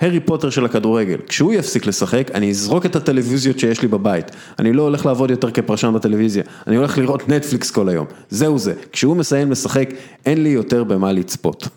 הארי 0.00 0.20
פוטר 0.20 0.50
של 0.50 0.64
הכדורגל, 0.64 1.18
כשהוא 1.28 1.52
יפסיק 1.52 1.86
לשחק, 1.86 2.30
אני 2.34 2.50
אזרוק 2.50 2.86
את 2.86 2.96
הטלוויזיות 2.96 3.58
שיש 3.58 3.82
לי 3.82 3.88
בבית. 3.88 4.30
אני 4.58 4.72
לא 4.72 4.82
הולך 4.82 5.06
לעבוד 5.06 5.30
יותר 5.30 5.50
כפרשן 5.50 5.92
בטלוויזיה, 5.94 6.42
אני 6.66 6.76
הולך 6.76 6.98
לראות 6.98 7.28
נטפליקס 7.28 7.70
כל 7.70 7.88
היום. 7.88 8.06
זהו 8.30 8.58
זה. 8.58 8.74
כשהוא 8.92 9.16
מסיים 9.16 9.50
לשחק, 9.50 9.90
אין 10.26 10.42
לי 10.42 10.48
יותר 10.48 10.84
במה 10.84 11.12
לצפות. 11.12 11.68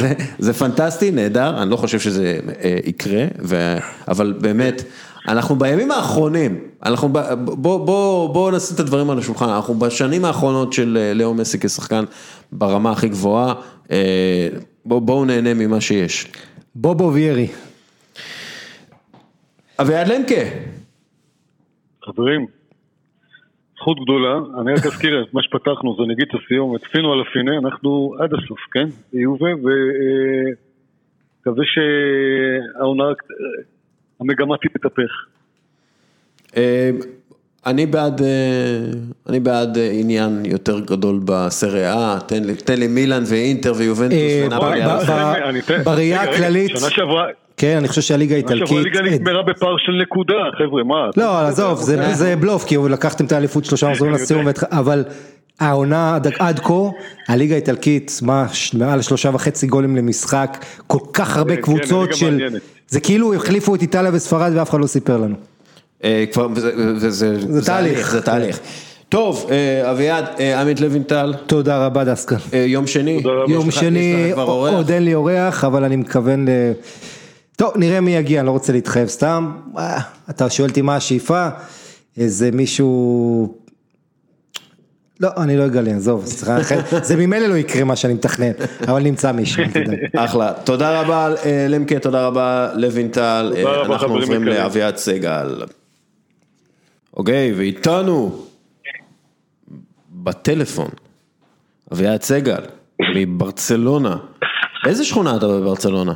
זה, 0.00 0.12
זה 0.38 0.52
פנטסטי, 0.52 1.10
נהדר, 1.10 1.62
אני 1.62 1.70
לא 1.70 1.76
חושב 1.76 2.00
שזה 2.00 2.38
אה, 2.64 2.78
יקרה, 2.84 3.24
ו... 3.42 3.76
אבל 4.08 4.34
באמת, 4.40 4.82
אנחנו 5.28 5.56
בימים 5.56 5.90
האחרונים, 5.90 6.58
אנחנו, 6.84 7.08
ב- 7.12 7.34
בוא, 7.44 7.86
בוא, 7.86 8.28
בוא 8.34 8.50
נשים 8.50 8.74
את 8.74 8.80
הדברים 8.80 9.10
על 9.10 9.18
השולחן, 9.18 9.48
אנחנו 9.48 9.74
בשנים 9.74 10.24
האחרונות 10.24 10.72
של 10.72 10.98
אה, 11.00 11.14
לאו 11.14 11.34
מסי 11.34 11.58
כשחקן 11.60 12.04
ברמה 12.52 12.92
הכי 12.92 13.08
גבוהה, 13.08 13.54
אה, 13.90 14.48
בוא, 14.84 14.98
בואו 15.00 15.24
נהנה 15.24 15.54
ממה 15.54 15.80
שיש. 15.80 16.32
בובו 16.74 17.14
ויארי, 17.14 17.48
אביעד 19.80 20.08
למקה, 20.08 20.42
חברים, 22.04 22.46
זכות 23.76 23.96
גדולה, 24.04 24.38
אני 24.60 24.72
רק 24.72 24.86
אזכיר 24.86 25.22
את 25.22 25.34
מה 25.34 25.42
שפתחנו, 25.42 25.96
זה 25.96 26.12
נגיד 26.12 26.26
את 26.28 26.40
הסיומת, 26.44 26.84
פינו 26.84 27.12
על 27.12 27.20
הפינה, 27.20 27.58
אנחנו 27.58 28.14
עד 28.18 28.30
הסוף, 28.34 28.60
כן? 28.72 28.88
יובה, 29.12 29.50
ומקווה 31.46 31.64
שהעונה, 31.64 33.04
המגמה 34.20 34.56
תתהפך. 34.56 35.26
אני 37.66 37.86
בעד, 37.86 38.22
אה, 38.22 38.26
אני 39.28 39.40
בעד 39.40 39.78
אה, 39.78 39.90
עניין 39.92 40.42
יותר 40.44 40.80
גדול 40.80 41.20
בסריה, 41.24 42.18
תן 42.26 42.44
לי, 42.44 42.54
תן 42.54 42.78
לי 42.78 42.86
מילאן 42.86 43.22
ואינטר 43.26 43.72
ויובנטוס 43.76 44.16
אה, 44.18 44.46
אתן- 44.46 45.82
בראייה 45.84 46.22
הכללית- 46.22 46.70
שנה 46.76 46.90
שעברה, 46.90 47.24
כן, 47.56 47.76
אני 47.76 47.88
חושב 47.88 48.00
שהליגה 48.00 48.34
שנה 48.34 48.48
שעברה 48.48 48.58
האיטלקית, 48.60 48.78
הליגה 48.96 49.16
נגמרה 49.16 49.42
בפער 49.42 49.76
של 49.78 49.92
נקודה, 50.02 50.34
חבר'ה, 50.58 50.82
מה? 50.84 51.10
לא, 51.16 51.40
עזוב, 51.40 51.80
זה- 51.80 52.14
זה 52.14 52.36
בלוף, 52.36 52.64
כי 52.64 52.76
לקחתם 52.90 53.24
את 53.24 53.32
האליפות 53.32 53.64
שלושה 53.64 53.88
מחזורים 53.88 54.14
לסיום, 54.14 54.44
אבל 54.70 55.04
העונה 55.60 56.14
עד- 56.14 56.32
עד 56.38 56.58
כה, 56.58 56.74
הליגה 57.28 57.54
האיטלקית, 57.54 58.18
מה, 58.22 58.46
מעל 58.74 59.02
שלושה 59.02 59.30
וחצי 59.34 59.66
גולים 59.66 59.96
למשחק, 59.96 60.58
כל 60.86 60.98
כך 61.12 61.36
הרבה 61.36 61.56
כן, 61.56 61.62
קבוצות 61.62 62.14
של. 62.14 62.48
זה 62.88 63.00
כאילו 63.00 63.34
החליפו 63.34 63.74
את 63.74 63.82
איטליה 63.82 64.10
וספרד 64.14 64.52
ואף 64.54 64.70
אחד 64.70 64.80
לא 64.80 64.86
סיפר 64.86 65.16
לנו. 65.16 65.34
אה, 66.04 66.24
כבר, 66.32 66.48
זה, 66.54 66.98
זה, 66.98 67.10
זה, 67.10 67.36
זה 67.48 67.66
תהליך. 67.66 68.12
זה 68.12 68.22
תהליך. 68.22 68.60
טוב, 69.12 69.50
אה, 69.50 69.90
אביעד, 69.90 70.24
אה, 70.40 70.60
עמית 70.60 70.80
לוינטל, 70.80 71.34
תודה 71.46 71.86
רבה 71.86 72.04
דסקל. 72.04 72.36
אה, 72.54 72.58
יום 72.58 72.86
שני. 72.86 73.22
יום 73.48 73.70
שני? 73.70 74.32
עוד 74.36 74.90
אין 74.90 75.04
לי 75.04 75.14
אורח, 75.14 75.64
אבל 75.64 75.84
אני 75.84 75.96
מתכוון 75.96 76.48
ל... 76.48 76.50
טוב, 77.56 77.72
נראה 77.76 78.00
מי 78.00 78.16
יגיע, 78.16 78.40
אני 78.40 78.46
לא 78.46 78.50
רוצה 78.50 78.72
להתחייב 78.72 79.08
סתם. 79.08 79.52
אתה 80.30 80.50
שואל 80.50 80.68
אותי 80.68 80.82
מה 80.82 80.96
השאיפה, 80.96 81.48
איזה 82.18 82.50
מישהו... 82.52 83.54
לא, 85.20 85.28
אני 85.36 85.56
לא 85.56 85.66
אגלה, 85.66 85.90
עזוב, 85.90 86.24
זה 87.02 87.16
ממילא 87.16 87.46
לא 87.46 87.54
יקרה 87.54 87.84
מה 87.84 87.96
שאני 87.96 88.14
מתכנן, 88.14 88.52
אבל 88.88 89.02
נמצא 89.02 89.32
מישהו, 89.32 89.62
אל 89.62 89.68
תדאג. 89.68 89.98
אחלה, 90.16 90.52
תודה 90.64 91.00
רבה 91.00 91.28
למקה, 91.68 91.98
תודה 91.98 92.26
רבה 92.26 92.68
לוינטל, 92.74 93.52
רבה, 93.56 93.94
אנחנו 93.94 94.14
עוברים. 94.14 94.44
לאביעד 94.44 94.96
סגל. 94.96 95.62
אוקיי, 97.16 97.52
ואיתנו, 97.52 98.46
בטלפון, 100.10 100.90
אביעד 101.92 102.22
סגל, 102.22 102.62
מברצלונה. 103.14 104.16
באיזה 104.84 105.04
שכונה 105.04 105.36
אתה 105.36 105.46
בברצלונה? 105.46 106.12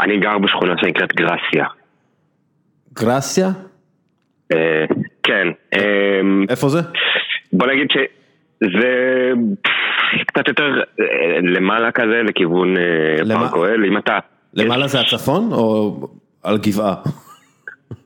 אני 0.00 0.20
גר 0.20 0.38
בשכונה 0.38 0.74
שנקראת 0.80 1.12
גרסיה. 1.12 1.66
גרסיה? 2.92 3.48
אה, 4.52 4.84
כן, 5.22 5.48
אה, 5.74 6.20
איפה 6.48 6.68
זה? 6.68 6.80
בוא 7.52 7.66
נגיד 7.66 7.86
שזה 7.92 9.32
קצת 10.26 10.48
יותר 10.48 10.82
אה, 11.00 11.40
למעלה 11.42 11.92
כזה, 11.92 12.22
לכיוון 12.28 12.74
פארק 13.28 13.52
אוהל, 13.52 13.84
אם 13.84 13.98
אתה... 13.98 14.18
למעלה 14.54 14.88
זה 14.88 15.00
הצפון 15.00 15.52
או 15.52 15.96
על 16.42 16.58
גבעה? 16.58 16.94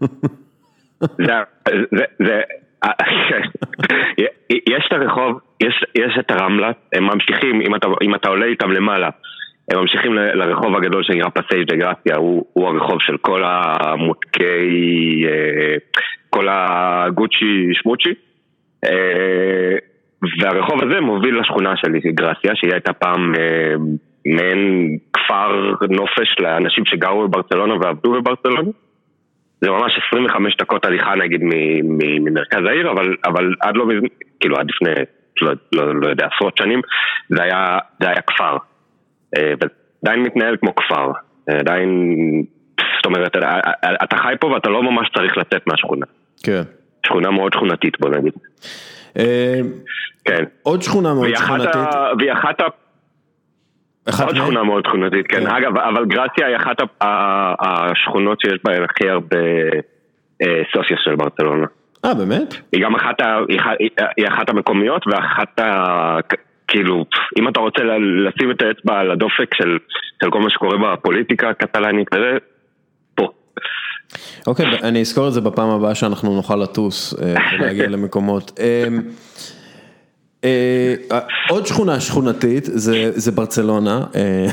אה, 1.30 1.42
יש 4.68 4.86
את 4.88 4.92
הרחוב, 4.92 5.40
יש, 5.60 6.18
את 6.20 6.30
הרמלה, 6.30 6.70
הם 6.92 7.04
ממשיכים, 7.04 7.60
אם 8.02 8.14
אתה, 8.14 8.28
עולה 8.28 8.46
איתם 8.46 8.70
למעלה, 8.70 9.08
הם 9.70 9.78
ממשיכים 9.78 10.14
לרחוב 10.14 10.76
הגדול 10.76 11.02
שנקרא 11.04 11.28
פסייג' 11.28 11.68
דה 11.68 11.76
גרסיה, 11.76 12.16
הוא, 12.16 12.46
הוא 12.52 12.68
הרחוב 12.68 12.96
של 13.00 13.16
כל 13.16 13.42
המותקי, 13.44 15.24
אה, 15.26 15.76
כל 16.30 16.46
הגוצ'י 16.50 17.68
שמוצ'י, 17.72 18.14
אה, 18.84 19.76
והרחוב 20.40 20.82
הזה 20.82 21.00
מוביל 21.00 21.40
לשכונה 21.40 21.76
שלי, 21.76 22.00
גרסיה, 22.00 22.52
שהיא 22.54 22.72
הייתה 22.72 22.92
פעם 22.92 23.34
אה, 23.34 23.74
מעין 24.26 24.88
כפר 25.12 25.74
נופש 25.90 26.36
לאנשים 26.40 26.84
שגרו 26.86 27.28
בברצלונה 27.28 27.74
ועבדו 27.74 28.12
בברצלונה. 28.12 28.70
זה 29.64 29.70
ממש 29.70 29.92
25 30.08 30.56
דקות 30.60 30.84
הליכה 30.84 31.14
נגיד 31.14 31.40
ממרכז 31.82 32.60
העיר, 32.68 32.90
אבל, 32.90 33.16
אבל 33.24 33.54
עד 33.60 33.76
לא 33.76 33.86
מזמן, 33.86 34.08
כאילו 34.40 34.56
עד 34.56 34.66
לפני, 34.70 35.04
לא, 35.42 35.52
לא, 35.72 36.00
לא 36.00 36.08
יודע, 36.08 36.26
עשרות 36.34 36.56
שנים, 36.56 36.80
זה 37.28 37.42
היה, 37.42 37.78
זה 38.00 38.08
היה 38.08 38.20
כפר. 38.20 38.56
אה, 39.36 39.52
ועדיין 39.60 40.22
מתנהל 40.22 40.56
כמו 40.56 40.74
כפר. 40.74 41.12
אה, 41.48 41.58
עדיין, 41.58 41.88
זאת 42.96 43.06
אומרת, 43.06 43.36
אה, 43.36 43.60
אתה 44.04 44.16
חי 44.16 44.34
פה 44.40 44.46
ואתה 44.46 44.70
לא 44.70 44.82
ממש 44.82 45.08
צריך 45.16 45.36
לצאת 45.36 45.66
מהשכונה. 45.66 46.06
כן. 46.42 46.62
שכונה 47.06 47.30
מאוד 47.30 47.52
שכונתית 47.52 48.00
בוא 48.00 48.10
נגיד. 48.10 48.32
כן. 50.24 50.44
עוד 50.62 50.82
שכונה 50.82 51.14
מאוד 51.14 51.34
שכונתית. 51.34 51.94
והיא. 52.18 52.32
אחת 52.32 52.60
עוד 54.08 54.34
מהן? 54.34 54.36
שכונה 54.36 54.62
מאוד 54.62 54.86
שכונתית, 54.86 55.26
כן. 55.26 55.40
כן. 55.40 55.46
אגב, 55.46 55.78
אבל 55.78 56.04
גרציה 56.04 56.46
היא 56.46 56.56
אחת 56.56 56.76
השכונות 57.60 58.40
שיש 58.40 58.58
בהן 58.64 58.82
הכי 58.84 59.08
הרבה 59.08 59.38
אה, 60.42 60.62
סוציוס 60.72 61.00
של 61.04 61.16
ברצלונה. 61.16 61.66
אה, 62.04 62.14
באמת? 62.14 62.54
היא 62.72 62.82
גם 62.82 62.94
אחת, 62.94 63.20
ה, 63.20 63.38
היא, 63.48 63.90
היא 64.16 64.28
אחת 64.28 64.48
המקומיות 64.48 65.06
ואחת 65.06 65.60
ה... 65.60 66.18
כאילו, 66.68 67.04
אם 67.38 67.48
אתה 67.48 67.60
רוצה 67.60 67.82
לשים 68.26 68.50
את 68.50 68.62
האצבע 68.62 68.98
על 69.00 69.10
הדופק 69.10 69.54
של, 69.54 69.78
של 70.22 70.30
כל 70.30 70.40
מה 70.40 70.50
שקורה 70.50 70.76
בפוליטיקה 70.78 71.48
הקטלנית, 71.48 72.08
וזה, 72.14 72.38
פה. 73.14 73.28
אוקיי, 74.46 74.66
אני 74.82 75.00
אזכור 75.00 75.28
את 75.28 75.32
זה 75.32 75.40
בפעם 75.40 75.70
הבאה 75.70 75.94
שאנחנו 75.94 76.34
נוכל 76.36 76.56
לטוס 76.56 77.14
אה, 77.22 77.34
ולהגיע 77.58 77.88
למקומות. 77.96 78.52
אה, 80.44 80.94
עוד 81.48 81.66
שכונה 81.66 82.00
שכונתית 82.00 82.68
זה, 82.72 83.10
זה 83.14 83.32
ברצלונה, 83.32 84.04
אה, 84.14 84.46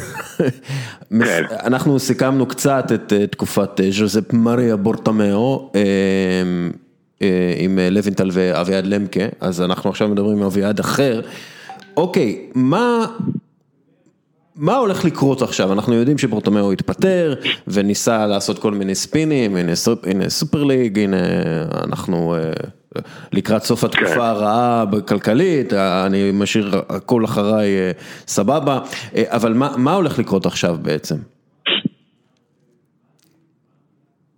כן. 1.25 1.43
אנחנו 1.63 1.99
סיכמנו 1.99 2.45
קצת 2.45 2.91
את 2.93 3.13
אה, 3.13 3.27
תקופת 3.27 3.69
ז'וזפ 3.89 4.33
מריה 4.33 4.75
בורטמאו 4.75 5.71
עם 7.57 7.79
לוינטל 7.91 8.29
ואביעד 8.33 8.85
למקה, 8.85 9.25
אז 9.39 9.61
אנחנו 9.61 9.89
עכשיו 9.89 10.07
מדברים 10.07 10.37
עם 10.37 10.43
אביעד 10.43 10.79
אחר. 10.79 11.21
אוקיי, 11.97 12.39
מה, 12.55 13.05
מה 14.55 14.75
הולך 14.75 15.05
לקרות 15.05 15.41
עכשיו? 15.41 15.73
אנחנו 15.73 15.93
יודעים 15.93 16.17
שברטומאו 16.17 16.71
התפטר 16.71 17.33
וניסה 17.67 18.27
לעשות 18.27 18.59
כל 18.59 18.73
מיני 18.73 18.95
ספינים, 18.95 19.55
הנה, 19.55 19.75
סופ, 19.75 19.99
הנה 20.07 20.29
סופר 20.29 20.63
ליג, 20.63 20.99
הנה 20.99 21.17
אנחנו 21.83 22.35
לקראת 23.33 23.61
סוף 23.61 23.83
התקופה 23.83 24.29
הרעה 24.29 24.85
בכלכלית, 24.85 25.73
אני 25.73 26.31
משאיר 26.33 26.65
הכל 26.89 27.25
אחריי 27.25 27.79
אה, 27.79 27.91
סבבה, 28.27 28.79
אה, 29.15 29.23
אבל 29.27 29.53
מה, 29.53 29.69
מה 29.77 29.93
הולך 29.93 30.19
לקרות 30.19 30.45
עכשיו 30.45 30.75
בעצם? 30.81 31.15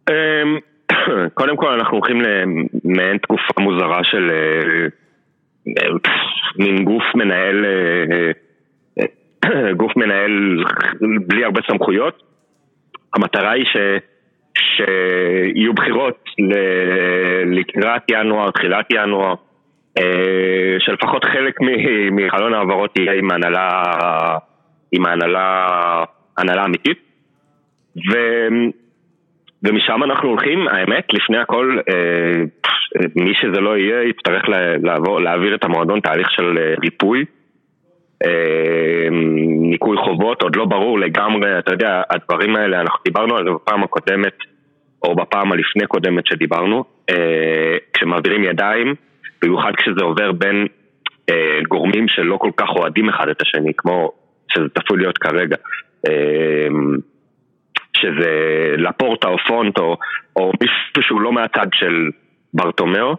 אמ, 0.10 0.58
קודם 1.40 1.58
כל 1.58 1.68
אנחנו 1.68 1.98
הולכים 1.98 2.22
למעין 2.22 3.18
תקופה 3.18 3.54
מוזרה 3.62 4.04
של 4.04 4.32
אה, 4.32 5.84
מין 6.58 6.84
גוף 6.84 7.04
מנהל, 7.16 7.66
גוף 9.82 9.98
מנהל 9.98 10.64
בלי 11.28 11.44
הרבה 11.44 11.62
סמכויות. 11.72 12.24
המטרה 13.14 13.52
היא 13.52 13.66
ש, 13.66 13.78
שיהיו 14.58 15.74
בחירות 15.74 16.24
ל- 16.40 17.60
לקראת 17.60 18.02
ינואר, 18.12 18.52
תחילת 18.52 18.86
ינואר, 18.94 19.34
אה, 20.00 20.76
שלפחות 20.80 21.26
חלק 21.26 21.62
מ- 21.62 22.16
מחלון 22.16 22.54
העברות 22.54 22.98
יהיה 22.98 23.14
עם 23.14 23.32
הנהלה, 23.32 23.84
עם 24.92 25.06
ההנהלה, 25.06 25.68
הנהלה 26.38 26.66
אמיתית. 26.66 26.98
ו... 27.96 28.18
ומשם 29.66 30.04
אנחנו 30.04 30.30
הולכים, 30.30 30.68
האמת, 30.68 31.14
לפני 31.14 31.38
הכל, 31.38 31.78
אה, 31.90 32.44
מי 33.16 33.34
שזה 33.42 33.62
לא 33.62 33.78
יהיה, 33.78 34.04
יצטרך 34.04 34.44
לעבור, 34.84 35.22
להעביר 35.22 35.56
את 35.56 35.64
המועדון 35.64 36.00
תהליך 36.00 36.32
של 36.32 36.58
אה, 36.58 36.74
ריפוי, 36.84 37.20
אה, 37.20 37.26
ניקוי 39.62 39.98
חובות, 39.98 40.41
עוד 40.41 40.56
לא 40.56 40.66
ברור 40.66 41.00
לגמרי, 41.00 41.60
אתה 41.60 41.72
יודע, 41.72 42.02
הדברים 42.10 42.56
האלה, 42.56 42.82
אנחנו 42.82 43.00
דיברנו 43.06 43.38
על 43.38 43.45
זה 43.45 43.52
בפעם 43.52 43.84
הקודמת, 43.84 44.34
או 45.04 45.16
בפעם 45.16 45.52
הלפני 45.52 45.88
קודמת 45.88 46.26
שדיברנו, 46.28 46.84
אה, 47.10 47.78
כשמעבירים 47.94 48.44
ידיים, 48.44 48.95
במיוחד 49.41 49.72
כשזה 49.78 50.04
עובר 50.04 50.32
בין 50.32 50.68
אה, 51.30 51.60
גורמים 51.68 52.08
שלא 52.08 52.38
כל 52.38 52.52
כך 52.58 52.70
אוהדים 52.70 53.10
אחד 53.10 53.30
את 53.30 53.41
השני, 53.41 53.72
כמו 53.78 54.12
שזה 54.54 54.66
צפוי 54.78 54.98
להיות 54.98 55.18
כרגע. 55.18 55.56
אה, 56.08 56.68
שזה 57.98 58.76
לפורטה 58.78 59.28
או 59.28 59.38
פונט 59.48 59.78
או, 59.78 59.98
או 60.36 60.52
מישהו 60.62 61.02
שהוא 61.02 61.22
לא 61.22 61.32
מהצד 61.32 61.68
של 61.74 62.10
ברטומאו. 62.54 63.16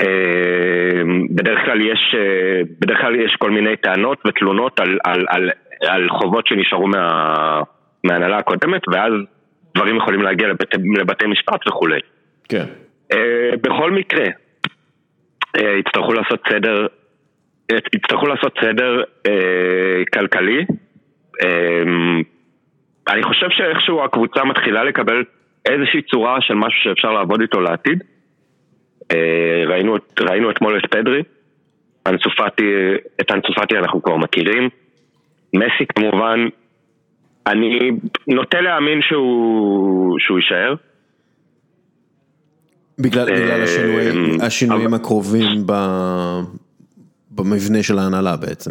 אה, 0.00 1.02
בדרך 1.30 1.58
כלל 1.64 1.80
יש, 1.80 2.14
אה, 2.18 2.60
בדרך 2.80 3.00
כלל 3.00 3.14
יש 3.20 3.36
כל 3.38 3.50
מיני 3.50 3.76
טענות 3.76 4.18
ותלונות 4.26 4.80
על, 4.80 4.98
על, 5.04 5.24
על, 5.28 5.50
על 5.88 6.08
חובות 6.08 6.46
שנשארו 6.46 6.86
מה, 6.86 7.60
מההנהלה 8.04 8.36
הקודמת 8.38 8.82
ואז 8.88 9.12
דברים 9.76 9.96
יכולים 9.96 10.22
להגיע 10.22 10.48
לבתי, 10.48 10.76
לבתי 10.98 11.26
משפט 11.26 11.68
וכולי. 11.68 12.00
כן. 12.48 12.64
אה, 13.12 13.56
בכל 13.62 13.90
מקרה, 13.90 14.26
אה, 15.56 15.78
יצטרכו 15.78 16.12
לעשות 16.12 16.40
סדר, 16.52 16.86
יצטרכו 17.94 18.26
לעשות 18.26 18.58
סדר 18.64 19.02
כלכלי. 20.14 20.64
אה, 21.44 21.82
אני 23.08 23.22
חושב 23.22 23.46
שאיכשהו 23.50 24.04
הקבוצה 24.04 24.44
מתחילה 24.44 24.84
לקבל 24.84 25.24
איזושהי 25.70 26.02
צורה 26.02 26.40
של 26.40 26.54
משהו 26.54 26.80
שאפשר 26.82 27.12
לעבוד 27.12 27.40
איתו 27.40 27.60
לעתיד. 27.60 28.02
אה, 29.12 29.16
ראינו, 29.68 29.96
ראינו 30.20 30.50
אתמול 30.50 30.78
את 30.78 30.90
פדרי, 30.90 31.22
אנסופטי, 32.06 32.72
את 33.20 33.30
אנסופטי 33.30 33.78
אנחנו 33.78 34.02
כבר 34.02 34.16
מכירים. 34.16 34.68
מסי 35.54 35.86
כמובן, 35.96 36.40
אני 37.46 37.90
נוטה 38.28 38.60
להאמין 38.60 39.02
שהוא, 39.02 40.18
שהוא 40.18 40.38
יישאר. 40.38 40.74
בגלל, 42.98 43.28
אה, 43.28 43.34
בגלל 43.34 43.62
השינויים, 43.62 44.40
השינויים 44.42 44.86
אבל- 44.86 44.96
הקרובים 44.96 45.66
ב, 45.66 45.72
במבנה 47.30 47.82
של 47.82 47.98
ההנהלה 47.98 48.36
בעצם. 48.36 48.70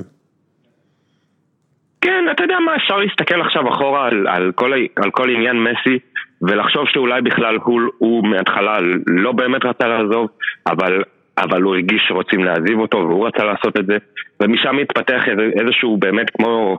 כן, 2.02 2.24
אתה 2.32 2.44
יודע 2.44 2.56
מה, 2.66 2.76
אפשר 2.76 2.98
להסתכל 2.98 3.41
עכשיו 3.41 3.74
אחורה 3.74 4.07
על, 4.07 4.28
על, 4.28 4.52
כל, 4.56 4.72
על 4.95 5.12
כל 5.12 5.30
עניין 5.30 5.56
מסי 5.64 5.99
ולחשוב 6.47 6.84
שאולי 6.88 7.22
בכלל 7.22 7.57
הוא, 7.63 7.81
הוא 7.97 8.27
מההתחלה 8.27 8.77
לא 9.07 9.31
באמת 9.31 9.65
רצה 9.65 9.88
לעזוב, 9.88 10.27
אבל, 10.67 11.03
אבל 11.38 11.61
הוא 11.61 11.76
הרגיש 11.76 12.01
שרוצים 12.07 12.43
להעזיב 12.43 12.80
אותו 12.80 12.97
והוא 12.97 13.27
רצה 13.27 13.43
לעשות 13.43 13.77
את 13.77 13.85
זה 13.85 13.97
ומשם 14.39 14.77
התפתח 14.81 15.22
איזשהו 15.59 15.97
באמת 15.97 16.30
כמו, 16.30 16.77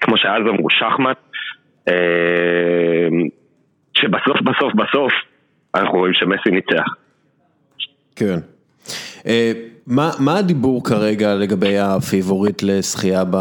כמו 0.00 0.16
שאז 0.16 0.42
אמרו 0.48 0.70
שחמט 0.70 1.16
אה, 1.88 3.08
שבסוף 3.94 4.40
בסוף 4.40 4.74
בסוף 4.74 5.12
אנחנו 5.74 5.98
רואים 5.98 6.14
שמסי 6.14 6.50
ניצח. 6.50 6.86
כן. 8.16 8.38
אה, 9.26 9.52
מה, 9.86 10.10
מה 10.18 10.38
הדיבור 10.38 10.84
כרגע 10.84 11.34
לגבי 11.34 11.78
הפיבוריט 11.78 12.62
לזכייה 12.62 13.24
ב, 13.30 13.36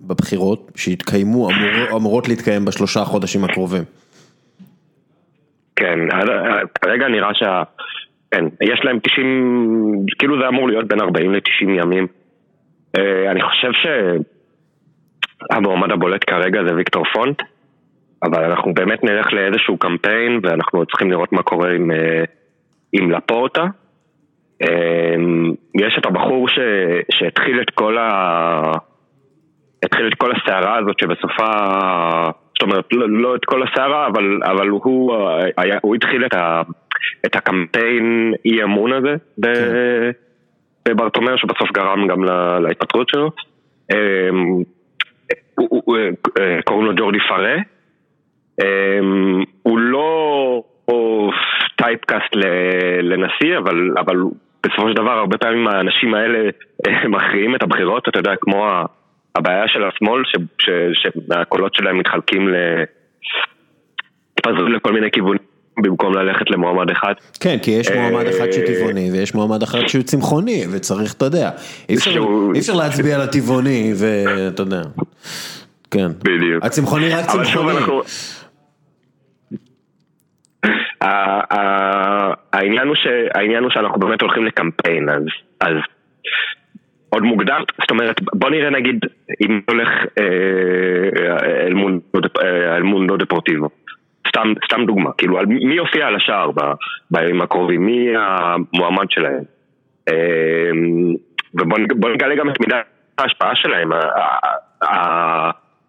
בבחירות 0.00 0.72
שהתקיימו, 0.76 1.50
אמור, 1.50 1.96
אמורות 1.96 2.28
להתקיים 2.28 2.64
בשלושה 2.64 3.02
החודשים 3.02 3.44
הקרובים? 3.44 3.84
כן, 5.76 5.98
עד- 6.12 6.68
כרגע 6.82 7.08
נראה 7.08 7.34
שה... 7.34 7.62
כן, 8.30 8.44
יש 8.60 8.80
להם 8.84 8.98
90, 8.98 9.96
כאילו 10.18 10.40
זה 10.40 10.48
אמור 10.48 10.68
להיות 10.68 10.88
בין 10.88 11.00
40 11.00 11.32
ל-90 11.32 11.70
ימים. 11.70 12.06
אה, 12.98 13.30
אני 13.30 13.42
חושב 13.42 13.70
שהמועמד 15.50 15.92
הבולט 15.92 16.30
כרגע 16.30 16.60
זה 16.68 16.74
ויקטור 16.74 17.04
פונט, 17.12 17.42
אבל 18.22 18.44
אנחנו 18.44 18.74
באמת 18.74 19.04
נלך 19.04 19.32
לאיזשהו 19.32 19.76
קמפיין 19.78 20.40
ואנחנו 20.42 20.86
צריכים 20.86 21.10
לראות 21.10 21.32
מה 21.32 21.42
קורה 21.42 21.70
עם, 21.72 21.90
אה, 21.90 22.24
עם 22.92 23.10
לפורטה. 23.10 23.64
אה, 24.62 25.14
יש 25.74 25.94
את 25.98 26.06
הבחור 26.06 26.48
ש, 26.48 26.58
שהתחיל 27.12 27.60
את 27.60 27.70
כל 27.70 27.98
ה... 27.98 28.72
התחיל 29.84 30.06
את 30.08 30.14
כל 30.14 30.32
הסערה 30.36 30.78
הזאת 30.78 30.98
שבסופה, 31.00 31.46
זאת 32.52 32.62
אומרת, 32.62 32.84
לא, 32.92 33.08
לא 33.08 33.34
את 33.34 33.44
כל 33.44 33.62
הסערה, 33.62 34.06
אבל, 34.06 34.40
אבל 34.44 34.68
הוא, 34.68 35.14
אה, 35.14 35.44
היה, 35.56 35.78
הוא 35.82 35.94
התחיל 35.94 36.26
את, 36.26 36.34
ה, 36.34 36.62
את 37.26 37.36
הקמפיין 37.36 38.34
אי 38.44 38.62
אמון 38.62 38.92
הזה 38.92 39.14
ב, 39.40 39.46
בברטומר, 40.88 41.36
שבסוף 41.36 41.72
גרם 41.72 42.06
גם 42.06 42.24
לה, 42.24 42.58
להתפטרות 42.60 43.08
שלו. 43.08 43.30
הוא, 45.54 45.96
אה, 46.38 46.62
קוראים 46.64 46.86
לו 46.86 46.92
ג'ורדי 46.96 47.18
פארה. 47.28 47.56
אה, 48.62 48.98
הוא 49.62 49.78
לא 49.78 50.62
טייפקאסט 51.76 52.34
לנשיא, 53.02 53.58
אבל, 53.58 53.90
אבל 53.98 54.16
בסופו 54.66 54.88
של 54.88 54.94
דבר 54.94 55.10
הרבה 55.10 55.38
פעמים 55.38 55.68
האנשים 55.68 56.14
האלה 56.14 56.50
אה, 56.88 57.08
מכריעים 57.08 57.54
את 57.54 57.62
הבחירות, 57.62 58.08
אתה 58.08 58.18
יודע, 58.18 58.32
כמו 58.40 58.66
ה- 58.66 58.84
הבעיה 59.34 59.68
של 59.68 59.84
השמאל, 59.84 60.22
ש- 60.24 60.36
ש- 60.58 61.06
שהקולות 61.32 61.74
שלהם 61.74 61.98
מתחלקים 61.98 62.48
ל... 62.48 62.54
מתפזרים 64.38 64.72
לכל 64.72 64.92
מיני 64.92 65.10
כיוונים 65.10 65.42
במקום 65.76 66.14
ללכת 66.14 66.50
למועמד 66.50 66.90
אחד. 66.90 67.14
כן, 67.40 67.56
כי 67.62 67.70
יש 67.70 67.90
מועמד 67.90 68.26
אחד 68.26 68.50
שהוא 68.50 68.64
אה, 68.64 68.74
טבעוני 68.74 69.10
ויש 69.12 69.34
מועמד 69.34 69.62
אחד 69.62 69.86
שהוא 69.86 70.02
צמחוני 70.02 70.64
וצריך, 70.72 71.14
אתה 71.14 71.24
יודע, 71.24 71.50
אי 71.88 71.94
אפשר, 72.58 72.74
להצביע 72.74 73.18
לטבעוני 73.18 73.92
ואתה 73.96 74.62
יודע, 74.62 74.82
כן. 75.90 76.08
בדיוק. 76.18 76.64
הצמחוני 76.64 77.08
רק 77.08 77.24
צמחוני. 77.26 77.78
העניין 83.34 83.62
הוא 83.62 83.70
שאנחנו 83.70 84.00
באמת 84.00 84.22
הולכים 84.22 84.46
לקמפיין, 84.46 85.08
אז 85.60 85.72
עוד 87.14 87.22
מוקדם, 87.22 87.62
זאת 87.80 87.90
אומרת, 87.90 88.20
בוא 88.34 88.50
נראה 88.50 88.70
נגיד 88.70 89.00
אם 89.40 89.60
הולך 89.68 89.88
אה, 90.18 91.66
אל 92.76 92.82
מונדו 92.82 93.16
דפורטיבו. 93.16 93.68
סתם, 94.28 94.52
סתם 94.64 94.86
דוגמה, 94.86 95.10
כאילו 95.18 95.38
מי 95.46 95.74
יופיע 95.74 96.06
על 96.06 96.16
השער 96.16 96.50
בימים 97.10 97.42
הקרובים, 97.42 97.86
מי 97.86 98.08
המועמד 98.16 99.06
שלהם. 99.10 99.42
אה, 100.08 100.14
ובוא 101.54 102.10
נגלה 102.10 102.34
גם 102.34 102.50
את 102.50 102.60
מידת 102.60 102.86
ההשפעה 103.18 103.54
שלהם. 103.54 103.90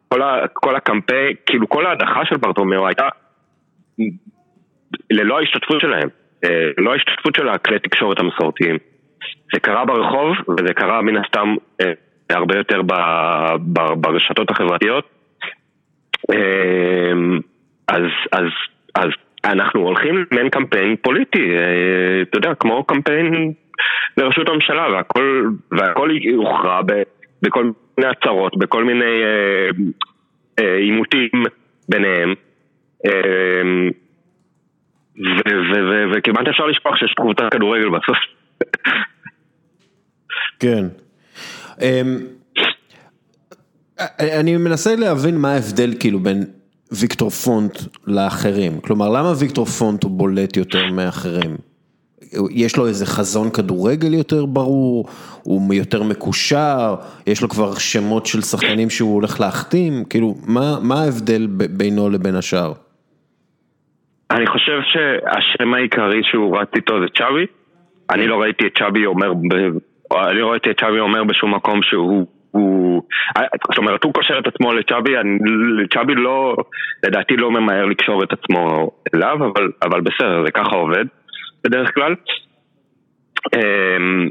כל, 0.10 0.22
כל 0.54 0.76
הקמפיין, 0.76 1.34
כאילו 1.46 1.70
כל 1.70 1.86
ההדחה 1.86 2.26
של 2.26 2.38
ברטומיאו 2.38 2.88
הייתה 2.88 3.08
ללא 5.12 5.40
ההשתתפות 5.40 5.80
שלהם, 5.80 6.10
אה, 6.44 6.70
ללא 6.78 6.92
ההשתתפות 6.92 7.36
של 7.36 7.50
הכלי 7.50 7.80
תקשורת 7.80 8.20
המסורתיים. 8.20 8.78
זה 9.54 9.60
קרה 9.60 9.86
ברחוב, 9.86 10.36
וזה 10.50 10.74
קרה 10.74 11.02
מן 11.02 11.18
הסתם 11.18 11.56
אה, 11.82 11.92
הרבה 12.30 12.58
יותר 12.58 12.82
ב, 12.82 12.94
ב, 13.74 13.80
ברשתות 13.98 14.52
החברתיות. 14.52 15.06
אה, 16.32 17.12
אז, 17.88 18.04
אז, 18.32 18.46
אז 18.96 19.10
אנחנו 19.46 19.82
הולכים 19.82 20.26
למעין 20.32 20.50
קמפיין 20.50 20.96
פוליטי, 20.96 21.58
אה, 21.58 22.22
אתה 22.22 22.38
יודע, 22.38 22.56
כמו 22.56 22.84
קמפיין 22.84 23.54
לראשות 24.18 24.50
הממשלה, 24.50 24.88
והכל, 24.92 25.50
והכל 25.72 26.10
יוכרע 26.22 26.82
בכל 27.42 27.72
מיני 27.98 28.12
הצהרות, 28.12 28.58
בכל 28.58 28.84
מיני 28.84 29.22
עימותים 30.58 31.30
ביניהם. 31.90 32.34
וכמעט 36.14 36.48
אפשר 36.48 36.66
לשכוח 36.66 36.96
שיש 36.98 37.14
קבוצת 37.14 37.44
כדורגל 37.52 37.90
בסוף. 37.90 38.18
כן. 40.60 40.86
אמ, 41.82 42.20
אני 44.20 44.58
מנסה 44.58 44.96
להבין 44.96 45.38
מה 45.38 45.54
ההבדל 45.54 45.94
כאילו 46.00 46.20
בין 46.20 46.44
ויקטור 46.92 47.30
פונט 47.30 47.80
לאחרים. 48.08 48.80
כלומר, 48.82 49.10
למה 49.10 49.34
ויקטור 49.40 49.66
פונט 49.66 50.04
הוא 50.04 50.12
בולט 50.12 50.58
יותר 50.58 50.92
מאחרים? 50.92 51.56
יש 52.52 52.78
לו 52.78 52.88
איזה 52.88 53.06
חזון 53.06 53.50
כדורגל 53.50 54.14
יותר 54.14 54.46
ברור, 54.46 55.06
הוא 55.44 55.74
יותר 55.74 56.04
מקושר, 56.04 56.96
יש 57.28 57.42
לו 57.42 57.50
כבר 57.50 57.74
שמות 57.76 58.26
של 58.26 58.42
שחקנים 58.42 58.90
שהוא 58.90 59.14
הולך 59.14 59.40
להחתים, 59.40 59.94
כאילו, 60.10 60.36
מה, 60.48 60.78
מה 60.82 61.02
ההבדל 61.02 61.48
בינו 61.50 62.10
לבין 62.10 62.36
השאר? 62.36 62.74
אני 64.32 64.48
חושב 64.48 64.80
שהשם 64.84 65.74
העיקרי 65.74 66.22
שהוא 66.24 66.58
רץ 66.58 66.70
איתו 66.76 66.94
זה 67.00 67.06
צ'אבי. 67.18 67.46
אני 68.10 68.28
לא 68.28 68.42
ראיתי 68.42 68.68
את 68.68 68.78
צ'אבי 68.78 69.06
אומר 69.06 69.34
אני 70.16 70.42
ראיתי 70.42 70.72
את 70.72 70.80
צ'אבי 70.80 71.00
אומר 71.00 71.24
בשום 71.24 71.56
מקום 71.56 71.80
שהוא... 71.84 72.28
הוא... 72.52 73.04
זאת 73.68 73.78
אומרת, 73.78 74.04
הוא 74.04 74.14
קושר 74.14 74.40
את 74.40 74.48
עצמו 74.48 74.74
לצ'אבי, 74.74 75.12
צ'אבי 75.94 76.16
לא, 76.16 76.56
לדעתי 77.04 77.38
לא 77.38 77.52
ממהר 77.52 77.86
לקשור 77.86 78.24
את 78.24 78.30
עצמו 78.34 78.92
אליו, 79.16 79.36
אבל, 79.36 79.72
אבל 79.84 80.02
בסדר, 80.02 80.46
זה 80.46 80.52
ככה 80.52 80.76
עובד 80.76 81.06
בדרך 81.64 81.96
כלל. 81.96 82.16
אמ, 83.56 84.30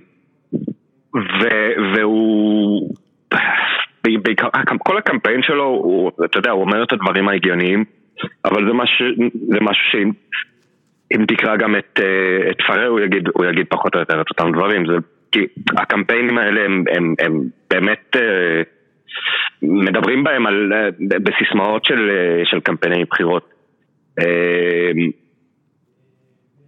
ו, 1.15 1.49
והוא... 1.95 2.95
בעיקר, 4.05 4.49
כל 4.79 4.99
הקמפיין 4.99 5.43
שלו, 5.43 5.65
הוא, 5.65 6.11
אתה 6.25 6.39
יודע, 6.39 6.51
הוא 6.51 6.63
אומר 6.63 6.83
את 6.83 6.93
הדברים 6.93 7.29
ההגיוניים, 7.29 7.85
אבל 8.45 8.67
זה, 8.67 8.73
מש, 8.73 9.03
זה 9.49 9.59
משהו 9.61 9.85
שאם 9.93 10.11
אם 11.15 11.27
תקרא 11.27 11.57
גם 11.57 11.77
את, 11.77 12.01
אה, 12.03 12.51
את 12.51 12.57
פארה, 12.67 12.87
הוא 12.87 13.01
יגיד, 13.01 13.29
הוא 13.35 13.47
יגיד 13.47 13.67
פחות 13.69 13.95
או 13.95 14.01
יותר 14.01 14.21
את 14.21 14.27
אותם 14.31 14.53
דברים. 14.53 14.87
זה 14.87 14.93
כי 15.33 15.47
הקמפיינים 15.77 16.39
האלה 16.39 16.65
הם, 16.65 16.85
הם, 16.97 17.15
הם 17.19 17.41
באמת 17.71 18.17
אה, 18.17 18.63
מדברים 19.63 20.25
בהם 20.25 20.47
על, 20.47 20.73
אה, 20.73 20.89
בסיסמאות 21.19 21.85
של, 21.85 22.11
אה, 22.11 22.43
של 22.45 22.61
קמפייני 22.61 23.05
בחירות. 23.05 23.53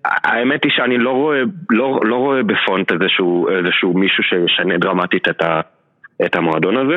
האמת 0.04 0.64
היא 0.64 0.72
שאני 0.76 0.98
לא 0.98 1.10
רואה, 1.10 1.40
לא, 1.70 2.00
לא 2.04 2.16
רואה 2.16 2.42
בפונט 2.42 2.92
איזשהו, 2.92 3.48
איזשהו 3.48 3.94
מישהו 3.94 4.24
שישנה 4.24 4.78
דרמטית 4.78 5.28
את, 5.28 5.42
ה, 5.42 5.60
את 6.26 6.36
המועדון 6.36 6.76
הזה. 6.76 6.96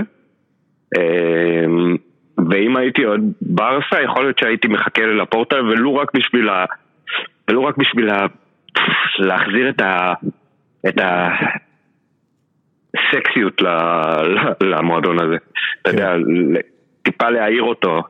ואם 2.50 2.78
הייתי 2.78 3.04
עוד 3.04 3.22
ברסה, 3.42 4.02
יכול 4.04 4.24
להיות 4.24 4.40
שהייתי 4.40 4.68
מחכה 4.68 5.02
ללפורטה, 5.02 5.56
ולו 5.56 5.96
רק 5.96 6.12
בשביל 6.14 6.50
ה... 6.50 6.66
ולו 7.50 7.66
רק 7.66 7.78
בשביל 7.78 8.10
ה... 8.10 8.26
להחזיר 9.20 9.70
את 9.70 9.82
ה... 9.82 10.14
את 10.88 10.96
הסקסיות 12.94 13.62
למועדון 14.62 15.20
הזה. 15.20 15.36
אתה 15.82 15.90
יודע, 15.90 16.14
כן. 16.14 16.62
טיפה 17.02 17.30
להעיר 17.30 17.64
אותו. 17.64 18.04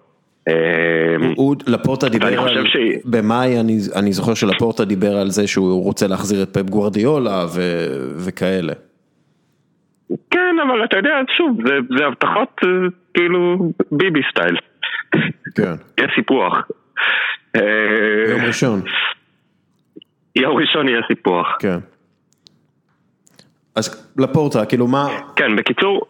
אמ, 0.47 1.33
הוא, 1.35 1.55
לפורטה 1.67 2.09
דיבר 2.09 2.41
על, 2.41 2.65
במאי 3.05 3.59
אני 3.95 4.11
זוכר 4.11 4.33
שלפורטה 4.33 4.85
דיבר 4.85 5.17
על 5.17 5.29
זה 5.29 5.47
שהוא 5.47 5.83
רוצה 5.83 6.07
להחזיר 6.07 6.43
את 6.43 6.49
פפ 6.53 6.69
גוורדיולה 6.69 7.45
וכאלה. 8.25 8.73
כן, 10.31 10.55
אבל 10.67 10.83
אתה 10.83 10.97
יודע, 10.97 11.15
שוב, 11.37 11.57
זה 11.97 12.05
הבטחות 12.05 12.61
אה, 12.63 12.69
כאילו 13.13 13.71
ביבי 13.91 14.21
סטייל. 14.31 14.57
כן. 15.55 15.73
יש 15.99 16.11
סיפוח. 16.15 16.67
יום 18.29 18.41
ראשון. 18.47 18.81
יום 20.35 20.57
ראשון 20.57 20.87
יהיה 20.87 21.01
סיפוח. 21.07 21.47
כן. 21.59 21.77
אז 23.77 24.13
לפורטה, 24.17 24.65
כאילו 24.65 24.87
מה... 24.87 25.07
כן, 25.35 25.55
בקיצור... 25.55 26.01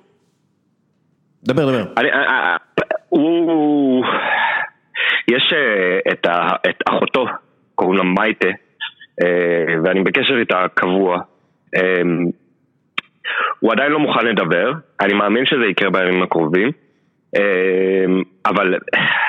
דבר, 1.44 1.65
דבר. 1.69 1.84
אני, 1.98 2.11
אה, 2.11 2.18
אה, 2.18 2.57
אה, 2.80 2.85
הוא... 3.10 4.06
יש 5.27 5.53
את, 6.11 6.26
ה, 6.26 6.49
את 6.69 6.76
אחותו, 6.89 7.26
קוראים 7.76 7.98
לה 7.98 8.03
מייטה, 8.03 8.48
ואני 9.84 10.03
בקשר 10.03 10.38
איתה 10.39 10.65
קבוע. 10.73 11.22
הוא 13.60 13.72
עדיין 13.72 13.91
לא 13.91 13.99
מוכן 13.99 14.26
לדבר, 14.26 14.72
אני 15.02 15.14
מאמין 15.14 15.45
שזה 15.45 15.65
יקרה 15.65 15.89
בימים 15.89 16.23
הקרובים, 16.23 16.72
אבל 18.45 18.76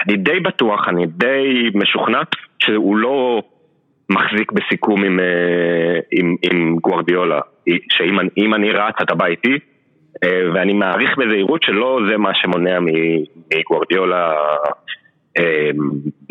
אני 0.07 0.17
די 0.17 0.41
בטוח, 0.41 0.89
אני 0.89 1.07
די 1.07 1.71
משוכנע 1.75 2.21
שהוא 2.59 2.97
לא 2.97 3.43
מחזיק 4.11 4.53
בסיכום 4.53 5.05
עם, 5.05 5.21
עם, 6.13 6.37
עם 6.43 6.77
גוורדיולה. 6.77 7.41
שאם 7.91 8.55
אני 8.55 8.71
רץ 8.71 8.95
אתה 9.03 9.15
בא 9.15 9.27
איתי, 9.27 9.59
אה, 10.25 10.43
ואני 10.55 10.73
מעריך 10.73 11.19
בזהירות 11.19 11.63
שלא 11.63 12.01
זה 12.11 12.17
מה 12.17 12.31
שמונע 12.35 12.79
מגוורדיולה, 12.81 14.33
אה, 15.39 15.71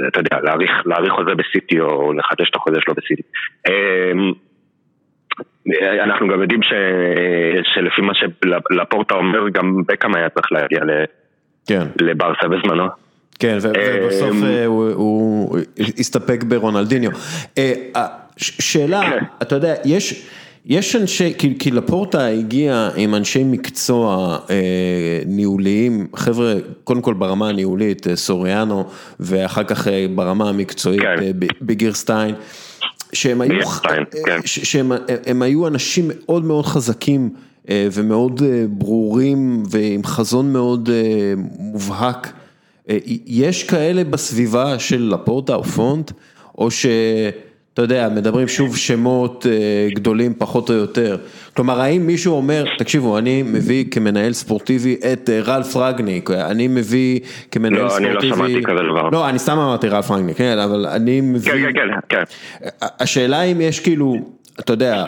אתה 0.08 0.20
יודע, 0.20 0.40
להאריך, 0.42 0.72
להאריך 0.86 1.14
חוזה 1.14 1.36
בסיטי 1.36 1.80
או 1.80 2.14
לחדש 2.14 2.50
את 2.50 2.56
החוזה 2.56 2.78
שלו 2.82 2.94
בסיטי. 2.94 3.22
אה, 3.68 4.12
אנחנו 6.04 6.28
גם 6.28 6.42
יודעים 6.42 6.64
ש... 6.64 6.74
שלפי 7.74 8.02
מה 8.02 8.14
שלפורטה 8.14 9.14
אומר, 9.16 9.50
גם 9.50 9.82
בקאם 9.88 10.16
היה 10.16 10.30
צריך 10.30 10.52
להגיע. 10.52 10.80
כן. 11.68 11.84
לברסה 12.02 12.48
בזמנו. 12.48 13.07
כן, 13.40 13.58
ובסוף 13.62 14.36
הוא 14.94 15.58
הסתפק 16.00 16.44
ברונלדיניו. 16.44 17.12
שאלה, 18.38 19.02
כן. 19.02 19.26
אתה 19.42 19.56
יודע, 19.56 19.74
יש... 19.86 20.24
יש 20.68 20.96
אנשי, 20.96 21.34
כי, 21.38 21.56
כי 21.60 21.72
לפורטה 21.72 22.26
הגיע 22.26 22.90
עם 22.96 23.16
אנשי 23.16 23.44
מקצוע 23.44 24.38
אה, 24.50 24.56
ניהוליים, 25.26 26.08
חבר'ה, 26.16 26.54
קודם 26.84 27.02
כל 27.02 27.14
ברמה 27.14 27.50
הניהולית, 27.50 28.08
אה, 28.08 28.16
סוריאנו, 28.16 28.86
ואחר 29.20 29.64
כך 29.64 29.88
אה, 29.88 30.06
ברמה 30.16 30.50
המקצועית, 30.50 31.02
כן. 31.02 31.24
אה, 31.24 31.32
בגירסטיין, 31.62 32.36
שהם 33.14 33.42
היו, 33.42 33.62
אה, 33.62 33.96
כן. 34.26 34.40
שהם 34.46 34.92
הם 35.26 35.42
היו 35.42 35.68
אנשים 35.68 36.12
מאוד 36.14 36.46
מאוד 36.46 36.66
חזקים 36.66 37.30
אה, 37.70 37.88
ומאוד 37.92 38.42
אה, 38.46 38.66
ברורים 38.70 39.64
ועם 39.70 40.04
חזון 40.04 40.54
מאוד 40.54 40.90
אה, 40.90 41.34
מובהק. 41.60 42.34
אה, 42.90 42.98
יש 43.26 43.64
כאלה 43.64 44.04
בסביבה 44.04 44.80
של 44.80 45.14
לפורטה 45.14 45.56
או 45.56 45.64
פונט, 45.64 46.12
או 46.58 46.72
ש... 46.72 46.86
אתה 47.78 47.84
יודע, 47.84 48.10
מדברים 48.10 48.48
שוב 48.48 48.78
שמות 48.78 49.46
אה, 49.50 49.90
גדולים 49.96 50.34
פחות 50.38 50.70
או 50.70 50.76
יותר. 50.76 51.18
כלומר, 51.56 51.82
האם 51.82 52.08
מישהו 52.08 52.34
אומר, 52.34 52.66
תקשיבו, 52.78 53.18
אני 53.18 53.44
מביא 53.44 53.86
כמנהל 53.92 54.34
ספורטיבי 54.34 54.98
את 55.14 55.30
אה, 55.30 55.42
רלף 55.42 55.76
רגניק, 55.76 56.32
אני 56.32 56.68
מביא 56.68 57.20
כמנהל 57.52 57.84
לא, 57.84 57.90
ספורטיבי... 57.90 58.14
לא, 58.14 58.20
אני 58.20 58.30
לא 58.30 58.36
שמעתי 58.36 58.64
כזה 58.64 58.80
דבר. 58.92 59.10
לא, 59.10 59.30
אני 59.30 59.40
סתם 59.40 59.52
אמרתי 59.52 59.88
רלף 59.88 60.12
רגניק, 60.12 60.38
כן, 60.38 60.58
אבל 60.58 60.86
אני 60.86 61.22
מביא... 61.22 61.52
כן, 61.52 61.58
כן, 61.74 61.90
כן. 62.10 62.24
כן. 62.60 62.78
השאלה 63.00 63.42
אם 63.42 63.62
יש 63.62 63.80
כאילו, 63.80 64.16
אתה 64.60 64.74
יודע, 64.74 65.06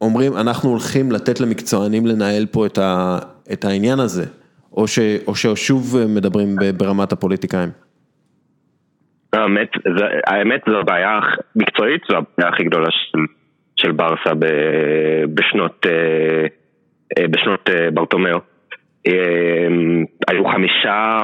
אומרים, 0.00 0.36
אנחנו 0.36 0.70
הולכים 0.70 1.12
לתת 1.12 1.40
למקצוענים 1.40 2.06
לנהל 2.06 2.46
פה 2.46 2.66
את, 2.66 2.78
ה, 2.78 3.18
את 3.52 3.64
העניין 3.64 4.00
הזה, 4.00 4.24
או, 4.72 4.86
ש, 4.86 4.98
או 5.26 5.34
ששוב 5.34 5.96
מדברים 6.16 6.48
ברמת 6.76 7.12
הפוליטיקאים. 7.12 7.68
האמת, 9.32 9.68
זה, 9.98 10.04
האמת 10.26 10.60
זו 10.70 10.78
הבעיה 10.78 11.20
מקצועית, 11.56 12.02
זו 12.10 12.16
הבעיה 12.16 12.52
הכי 12.52 12.64
גדולה 12.64 12.88
של, 12.90 13.18
של 13.76 13.92
ברסה 13.92 14.34
ב, 14.38 14.46
בשנות, 15.34 15.86
אה, 15.86 17.28
בשנות 17.28 17.70
ברטומיאו. 17.94 18.38
היו 20.28 20.44
חמישה 20.52 21.18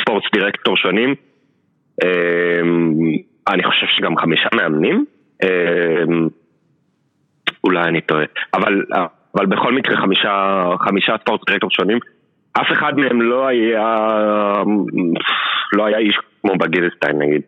ספורטס 0.00 0.26
דירקטור 0.32 0.76
שונים, 0.76 1.14
אני 3.48 3.62
חושב 3.64 3.86
שגם 3.96 4.16
חמישה 4.16 4.48
מאמנים, 4.54 5.04
אולי 7.64 7.82
אני 7.82 8.00
טועה, 8.00 8.24
אבל, 8.54 8.84
אבל 9.36 9.46
בכל 9.46 9.72
מקרה 9.72 9.96
חמישה, 9.96 10.64
חמישה 10.80 11.16
ספורטס 11.20 11.44
דירקטור 11.46 11.70
שונים, 11.70 11.98
אף 12.52 12.72
אחד 12.72 12.98
מהם 12.98 13.22
לא 13.22 13.46
היה, 13.46 14.06
לא 15.72 15.86
היה 15.86 15.98
איש 15.98 16.18
כמו 16.42 16.52
בגילסטיין 16.58 17.18
נגיד. 17.18 17.42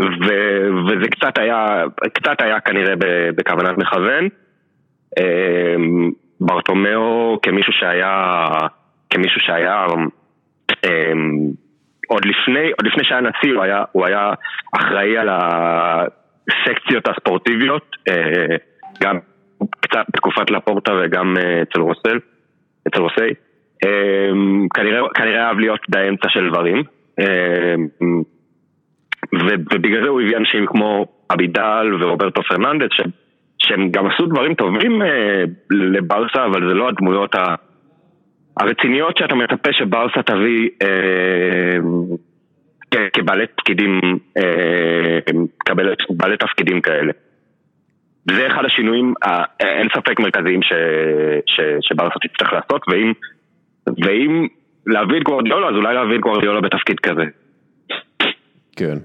ו, 0.00 0.26
וזה 0.86 1.08
קצת 1.10 1.38
היה, 1.38 1.84
קצת 2.14 2.42
היה 2.42 2.60
כנראה 2.60 2.94
בכוונת 3.36 3.78
מכוון. 3.78 4.28
אמ, 5.20 6.10
ברטומיאו 6.40 7.38
כמישהו 7.42 7.72
שהיה, 7.72 8.46
כמישהו 9.10 9.40
שהיה 9.40 9.86
אמ, 10.86 11.50
עוד 12.08 12.24
לפני, 12.24 12.70
עוד 12.70 12.86
לפני 12.86 13.04
שהיה 13.04 13.20
נשיא 13.20 13.54
הוא 13.54 13.62
היה, 13.62 13.84
הוא 13.92 14.06
היה 14.06 14.32
אחראי 14.76 15.18
על 15.18 15.28
הסקציות 15.30 17.08
הספורטיביות, 17.08 17.96
אה, 18.08 18.56
גם 19.02 19.18
קצת 19.80 20.04
בתקופת 20.14 20.50
לפורטה 20.50 20.92
וגם 21.04 21.34
אה, 21.38 21.62
אצל 21.62 21.80
רוסל, 21.80 22.18
אצל 22.88 23.00
רוסי. 23.00 23.34
אמ, 23.84 24.68
כנראה, 24.74 25.00
כנראה 25.14 25.48
אהב 25.48 25.58
להיות 25.58 25.80
באמצע 25.88 26.28
של 26.28 26.48
דברים. 26.50 26.82
ובגלל 29.72 30.02
זה 30.02 30.08
הוא 30.08 30.20
הביא 30.20 30.36
אנשים 30.36 30.66
כמו 30.66 31.06
אבידל 31.32 31.94
ורוברטו 32.00 32.42
פרננדס 32.42 32.90
שהם 33.58 33.90
גם 33.90 34.06
עשו 34.06 34.26
דברים 34.26 34.54
טובים 34.54 35.02
אה, 35.02 35.44
לברסה, 35.70 36.44
אבל 36.44 36.68
זה 36.68 36.74
לא 36.74 36.88
הדמויות. 36.88 37.34
הרציניות 38.56 39.16
שאתה 39.16 39.34
מצפה 39.34 39.72
שברסה 39.72 40.22
תביא 40.22 40.68
אה, 40.82 41.78
כבעלי 43.12 43.46
תפקידים, 43.46 44.00
אה, 44.36 45.18
כבעלי 46.08 46.36
תפקידים 46.36 46.80
כאלה. 46.80 47.12
זה 48.24 48.46
אחד 48.46 48.62
השינויים, 48.64 49.14
אה, 49.24 49.44
אין 49.60 49.88
ספק 49.96 50.20
מרכזיים 50.20 50.62
ש, 50.62 50.72
ש, 51.46 51.60
שברסה 51.80 52.14
תצטרך 52.22 52.52
לעשות, 52.52 52.82
ואם, 52.88 53.12
ואם 53.86 54.46
להביא 54.86 55.16
את 55.16 55.22
גוורדיולה, 55.22 55.68
אז 55.68 55.74
אולי 55.74 55.94
להביא 55.94 56.16
את 56.16 56.20
גוורדיולה 56.20 56.60
בתפקיד 56.60 57.00
כזה. 57.00 57.22
כן. 58.76 58.98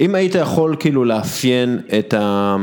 אם 0.00 0.14
היית 0.14 0.34
יכול 0.34 0.76
כאילו 0.80 1.04
לאפיין 1.04 1.78
את 1.98 2.14
ה... 2.14 2.56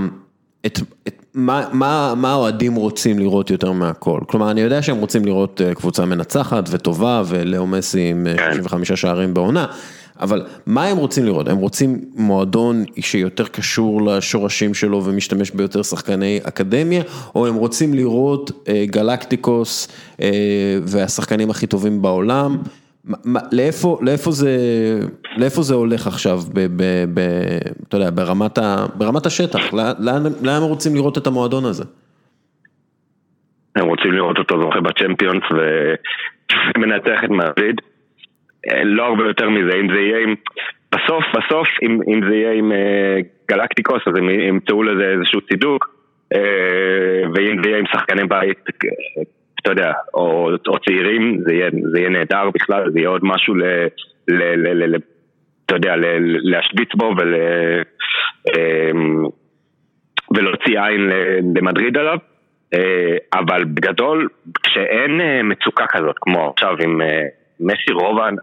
את, 0.65 0.79
את, 1.07 1.25
מה, 1.33 1.63
מה, 1.73 2.13
מה 2.17 2.31
האוהדים 2.31 2.75
רוצים 2.75 3.19
לראות 3.19 3.49
יותר 3.49 3.71
מהכל? 3.71 4.19
כלומר, 4.27 4.51
אני 4.51 4.61
יודע 4.61 4.81
שהם 4.81 4.97
רוצים 4.97 5.25
לראות 5.25 5.61
אה, 5.61 5.75
קבוצה 5.75 6.05
מנצחת 6.05 6.69
וטובה 6.71 7.21
ולאו 7.29 7.67
מסי 7.67 8.09
עם 8.09 8.27
35 8.37 8.89
כן. 8.89 8.95
שערים 8.95 9.33
בעונה, 9.33 9.65
אבל 10.19 10.45
מה 10.65 10.85
הם 10.85 10.97
רוצים 10.97 11.25
לראות? 11.25 11.47
הם 11.47 11.57
רוצים 11.57 11.99
מועדון 12.15 12.83
שיותר 12.99 13.45
קשור 13.47 14.01
לשורשים 14.05 14.73
שלו 14.73 15.03
ומשתמש 15.03 15.51
ביותר 15.51 15.83
שחקני 15.83 16.39
אקדמיה, 16.43 17.03
או 17.35 17.47
הם 17.47 17.55
רוצים 17.55 17.93
לראות 17.93 18.51
אה, 18.67 18.83
גלקטיקוס 18.85 19.87
אה, 20.21 20.29
והשחקנים 20.83 21.49
הכי 21.49 21.67
טובים 21.67 22.01
בעולם? 22.01 22.57
לאיפה, 23.51 23.97
לאיפה, 24.01 24.31
זה, 24.31 24.57
לאיפה 25.37 25.61
זה 25.61 25.73
הולך 25.73 26.07
עכשיו, 26.07 26.37
ב, 26.53 26.59
ב, 26.59 26.83
ב, 27.13 27.19
אתה 27.87 27.97
יודע, 27.97 28.09
ברמת, 28.09 28.57
ה, 28.57 28.85
ברמת 28.95 29.25
השטח, 29.25 29.73
לאן, 29.73 30.23
לאן 30.41 30.61
הם 30.61 30.69
רוצים 30.69 30.95
לראות 30.95 31.17
את 31.17 31.27
המועדון 31.27 31.65
הזה? 31.65 31.83
הם 33.75 33.85
רוצים 33.85 34.11
לראות 34.11 34.37
אותו 34.37 34.61
זוכה 34.61 34.79
בצ'מפיונס 34.81 35.43
ומנצח 36.77 37.23
את 37.23 37.29
מעביד. 37.29 37.81
לא 38.83 39.05
הרבה 39.05 39.23
יותר 39.27 39.49
מזה, 39.49 39.75
אם 39.79 39.93
זה 39.93 39.99
יהיה 39.99 40.19
עם... 40.19 40.35
בסוף, 40.91 41.23
בסוף, 41.33 41.67
אם, 41.83 41.99
אם 42.07 42.21
זה 42.29 42.35
יהיה 42.35 42.53
עם 42.53 42.71
uh, 42.71 42.75
גלקטיקוס, 43.51 44.01
אז 44.07 44.13
הם 44.17 44.29
ימצאו 44.29 44.83
לזה 44.83 45.09
איזשהו 45.09 45.41
צידוק, 45.41 45.95
uh, 46.33 46.37
ואם 47.35 47.63
זה 47.63 47.69
יהיה 47.69 47.79
עם 47.79 47.85
שחקני 47.93 48.23
בית 48.27 48.57
אתה 49.61 49.71
יודע, 49.71 49.91
או, 50.13 50.49
או 50.67 50.79
צעירים, 50.79 51.39
זה 51.47 51.53
יהיה, 51.53 51.69
זה 51.91 51.99
יהיה 51.99 52.09
נהדר 52.09 52.49
בכלל, 52.53 52.91
זה 52.91 52.99
יהיה 52.99 53.09
עוד 53.09 53.21
משהו 53.23 53.55
ל... 53.55 53.63
ל, 54.27 54.43
ל, 54.43 54.83
ל, 54.83 54.95
ל 54.95 54.99
אתה 55.65 55.75
יודע, 55.75 55.95
ל, 55.95 56.05
להשוויץ 56.19 56.89
בו 56.95 57.13
ול, 57.17 57.35
אמ, 58.47 59.23
ולהוציא 60.35 60.81
עין 60.81 61.09
למדריד 61.55 61.97
עליו, 61.97 62.17
אה, 62.73 63.17
אבל 63.33 63.63
בגדול, 63.63 64.27
כשאין 64.63 65.21
אה, 65.21 65.43
מצוקה 65.43 65.85
כזאת, 65.89 66.15
כמו 66.21 66.49
עכשיו 66.49 66.75
עם 66.83 67.01
אה, 67.01 67.25
מסי, 67.59 67.91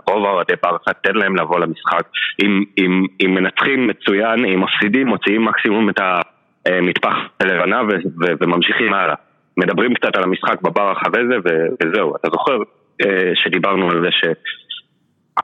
רוב 0.09 0.25
האוהדי 0.25 0.53
ברסה, 0.63 0.91
תן 1.03 1.15
להם 1.15 1.37
לבוא 1.37 1.61
למשחק, 1.61 2.03
אם, 2.43 2.65
אם, 2.79 3.07
אם 3.25 3.35
מנצחים 3.35 3.87
מצוין, 3.87 4.45
אם 4.45 4.61
מפסידים, 4.61 5.07
מוציאים 5.07 5.45
מקסימום 5.45 5.91
את 5.91 6.01
המטפח 6.67 7.15
הלבנה 7.41 7.83
וממשיכים 8.41 8.95
הלאה. 8.95 9.15
מדברים 9.57 9.95
קצת 9.95 10.17
על 10.17 10.23
המשחק 10.23 10.63
בבר 10.63 10.91
החווה 10.91 11.21
זה 11.31 11.37
וזהו, 11.83 12.17
אתה 12.17 12.29
זוכר 12.33 12.57
אה, 13.05 13.33
שדיברנו 13.35 13.91
על 13.91 14.03
זה 14.03 14.09
ש... 14.11 14.25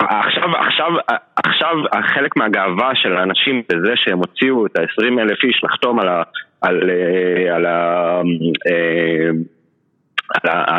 עכשיו, 0.00 0.56
עכשיו, 0.56 0.90
עכשיו 1.36 1.76
חלק 2.14 2.36
מהגאווה 2.36 2.90
של 2.94 3.16
האנשים 3.16 3.62
בזה 3.68 3.92
שהם 3.96 4.18
הוציאו 4.18 4.66
את 4.66 4.78
ה-20 4.78 5.20
אלף 5.20 5.44
איש 5.44 5.60
לחתום 5.64 6.00
על, 6.00 6.08
ה, 6.08 6.22
על, 6.60 6.90
אה, 6.90 7.54
על, 7.56 7.66
אה, 7.66 8.18
על, 8.18 8.26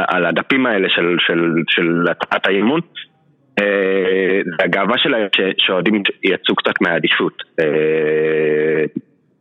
על 0.07 0.25
הדפים 0.25 0.65
האלה 0.65 0.89
של, 0.89 1.15
של, 1.19 1.53
של 1.69 2.03
הצעת 2.11 2.47
האימון 2.47 2.79
זה 4.57 4.63
הגאווה 4.63 4.97
שלהם 4.97 5.27
שאוהדים 5.57 6.03
יצאו 6.23 6.55
קצת 6.55 6.81
מהאדישות 6.81 7.43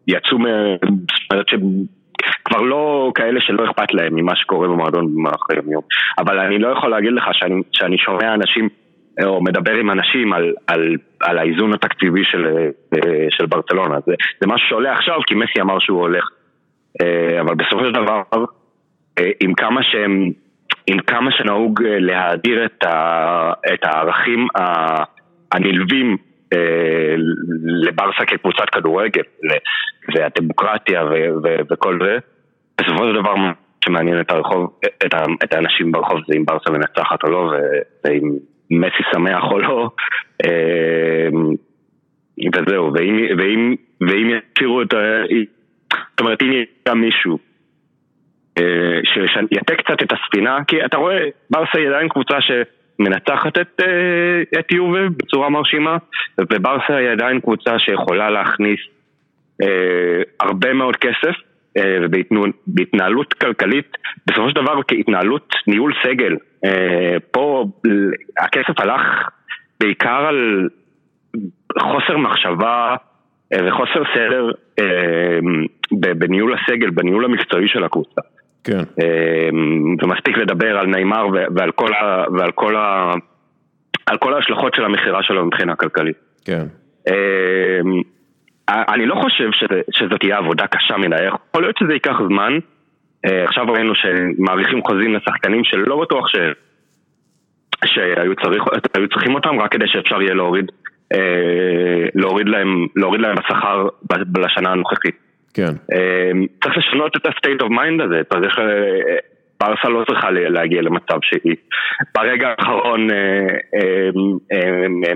יצאו, 0.06 0.38
זאת 0.38 1.32
אומרת 1.32 1.46
כבר 2.44 2.60
לא 2.60 3.12
כאלה 3.14 3.40
שלא 3.40 3.64
אכפת 3.64 3.94
להם 3.94 4.14
ממה 4.14 4.36
שקורה 4.36 4.68
במועדון 4.68 5.14
במהלך 5.14 5.50
היום 5.50 5.72
יום. 5.72 5.82
אבל 6.18 6.38
אני 6.38 6.58
לא 6.58 6.68
יכול 6.68 6.90
להגיד 6.90 7.12
לך 7.12 7.24
שאני, 7.32 7.62
שאני 7.72 7.98
שומע 7.98 8.34
אנשים, 8.34 8.68
או 9.24 9.42
מדבר 9.42 9.72
עם 9.72 9.90
אנשים 9.90 10.32
על, 10.32 10.54
על, 10.66 10.96
על 11.20 11.38
האיזון 11.38 11.74
התקציבי 11.74 12.24
של, 12.24 12.68
של 13.30 13.46
ברצלונה. 13.46 13.96
זה, 14.06 14.14
זה 14.40 14.46
משהו 14.46 14.68
שעולה 14.68 14.92
עכשיו 14.92 15.18
כי 15.26 15.34
מסי 15.34 15.60
אמר 15.60 15.78
שהוא 15.78 16.00
הולך. 16.00 16.24
אה, 17.02 17.40
אבל 17.40 17.54
בסופו 17.54 17.84
של 17.84 17.92
דבר, 17.92 18.22
אה, 18.34 18.38
עם 19.40 19.54
כמה 19.54 19.82
שהם... 19.82 20.32
עם 20.86 20.98
כמה 20.98 21.30
שנהוג 21.32 21.82
אה, 21.82 21.98
להאדיר 21.98 22.64
את, 22.64 22.84
ה, 22.84 23.52
את 23.74 23.84
הערכים 23.84 24.48
הנלווים 25.52 26.16
אה, 26.52 27.14
לברסה 27.64 28.24
כקבוצת 28.26 28.70
כדורגל, 28.72 29.22
והדמוקרטיה 30.14 31.02
וכל 31.70 31.98
זה, 32.02 32.18
בסופו 32.80 33.04
של 33.04 33.20
דבר 33.20 33.34
שמעניין 33.84 34.20
את 34.20 34.30
הרחוב, 34.30 34.78
את, 35.06 35.14
את 35.44 35.54
האנשים 35.54 35.92
ברחוב 35.92 36.20
זה 36.28 36.34
אם 36.36 36.44
ברסה 36.44 36.70
מנצחת 36.70 37.24
או 37.24 37.30
לא, 37.30 37.52
ואם 38.04 38.30
מסי 38.70 39.02
שמח 39.12 39.44
או 39.50 39.58
לא, 39.58 39.90
אה, 40.44 41.28
וזהו, 42.54 42.92
ואם, 42.94 43.16
ואם, 43.38 43.74
ואם 44.00 44.30
ישאירו 44.30 44.82
את 44.82 44.94
ה... 44.94 44.98
זאת 46.10 46.20
אומרת, 46.20 46.42
אם 46.42 46.52
יהיה 46.52 46.94
מישהו 46.94 47.38
אה, 48.58 49.00
שיתה 49.04 49.74
קצת 49.74 50.02
את 50.02 50.12
הספינה, 50.12 50.58
כי 50.68 50.84
אתה 50.84 50.96
רואה, 50.96 51.24
ברסה 51.50 51.78
היא 51.78 51.88
עדיין 51.88 52.08
קבוצה 52.08 52.40
ש... 52.40 52.50
מנצחת 52.98 53.58
את, 53.58 53.80
אה, 53.80 54.60
את 54.60 54.72
יובל 54.72 55.08
בצורה 55.08 55.48
מרשימה, 55.48 55.96
וברסה 56.40 56.96
היא 56.96 57.08
עדיין 57.08 57.40
קבוצה 57.40 57.78
שיכולה 57.78 58.30
להכניס 58.30 58.80
אה, 59.62 60.22
הרבה 60.40 60.72
מאוד 60.72 60.96
כסף, 60.96 61.36
ובהתנהלות 62.02 63.34
כלכלית, 63.34 63.96
בסופו 64.26 64.50
של 64.50 64.62
דבר 64.62 64.82
כהתנהלות 64.88 65.54
ניהול 65.66 65.92
סגל, 66.06 66.36
פה 67.30 67.64
הכסף 68.38 68.80
הלך 68.80 69.28
בעיקר 69.80 70.26
על 70.26 70.68
חוסר 71.78 72.16
מחשבה 72.16 72.96
וחוסר 73.54 74.02
סדר 74.14 74.50
בניהול 75.92 76.54
הסגל, 76.54 76.90
בניהול 76.90 77.24
המקצועי 77.24 77.68
של 77.68 77.84
הקבוצה. 77.84 78.20
כן. 78.64 78.82
אמ, 79.02 79.96
ומספיק 80.02 80.36
לדבר 80.38 80.78
על 80.78 80.86
נאמר 80.86 81.26
ועל 81.56 81.70
כל, 81.70 81.94
ה, 81.94 82.24
ועל 82.38 82.52
כל, 82.52 82.76
ה, 82.76 83.12
על 84.06 84.18
כל 84.18 84.34
ההשלכות 84.34 84.74
של 84.74 84.84
המכירה 84.84 85.22
שלו 85.22 85.46
מבחינה 85.46 85.76
כלכלית. 85.76 86.16
כן. 86.44 86.66
אמ, 87.08 88.02
אני 88.68 89.06
לא 89.06 89.14
חושב 89.14 89.48
שזה, 89.52 89.80
שזאת 89.90 90.20
תהיה 90.20 90.38
עבודה 90.38 90.66
קשה 90.66 90.96
מדי, 90.96 91.24
יכול 91.26 91.62
להיות 91.62 91.76
שזה 91.78 91.92
ייקח 91.92 92.16
זמן. 92.28 92.58
אה, 93.26 93.44
עכשיו 93.44 93.66
ראינו 93.68 93.92
שמאריכים 93.94 94.82
חוזים 94.82 95.14
לשחקנים 95.14 95.64
שלא 95.64 96.00
בטוח 96.02 96.28
ש... 96.28 96.36
שהיו 97.86 98.34
צריך, 98.42 98.62
צריכים 99.12 99.34
אותם 99.34 99.60
רק 99.60 99.72
כדי 99.72 99.84
שאפשר 99.86 100.22
יהיה 100.22 100.34
להוריד, 100.34 100.64
אה, 101.12 102.06
להוריד 102.14 102.48
להם, 102.48 102.86
להוריד 102.96 103.20
להם 103.20 103.36
בשכר 103.36 103.86
לשנה 104.38 104.70
הנוכחית. 104.70 105.16
כן. 105.54 105.72
צריך 106.62 106.76
לשנות 106.76 107.16
את 107.16 107.26
ה-state 107.26 107.62
of 107.62 107.68
mind 107.68 108.04
הזה, 108.04 108.20
צריך... 108.32 108.58
ברסה 109.62 109.88
לא 109.88 110.04
צריכה 110.08 110.30
להגיע 110.30 110.82
למצב 110.82 111.18
שהיא 111.22 111.56
ברגע 112.14 112.48
האחרון 112.48 113.08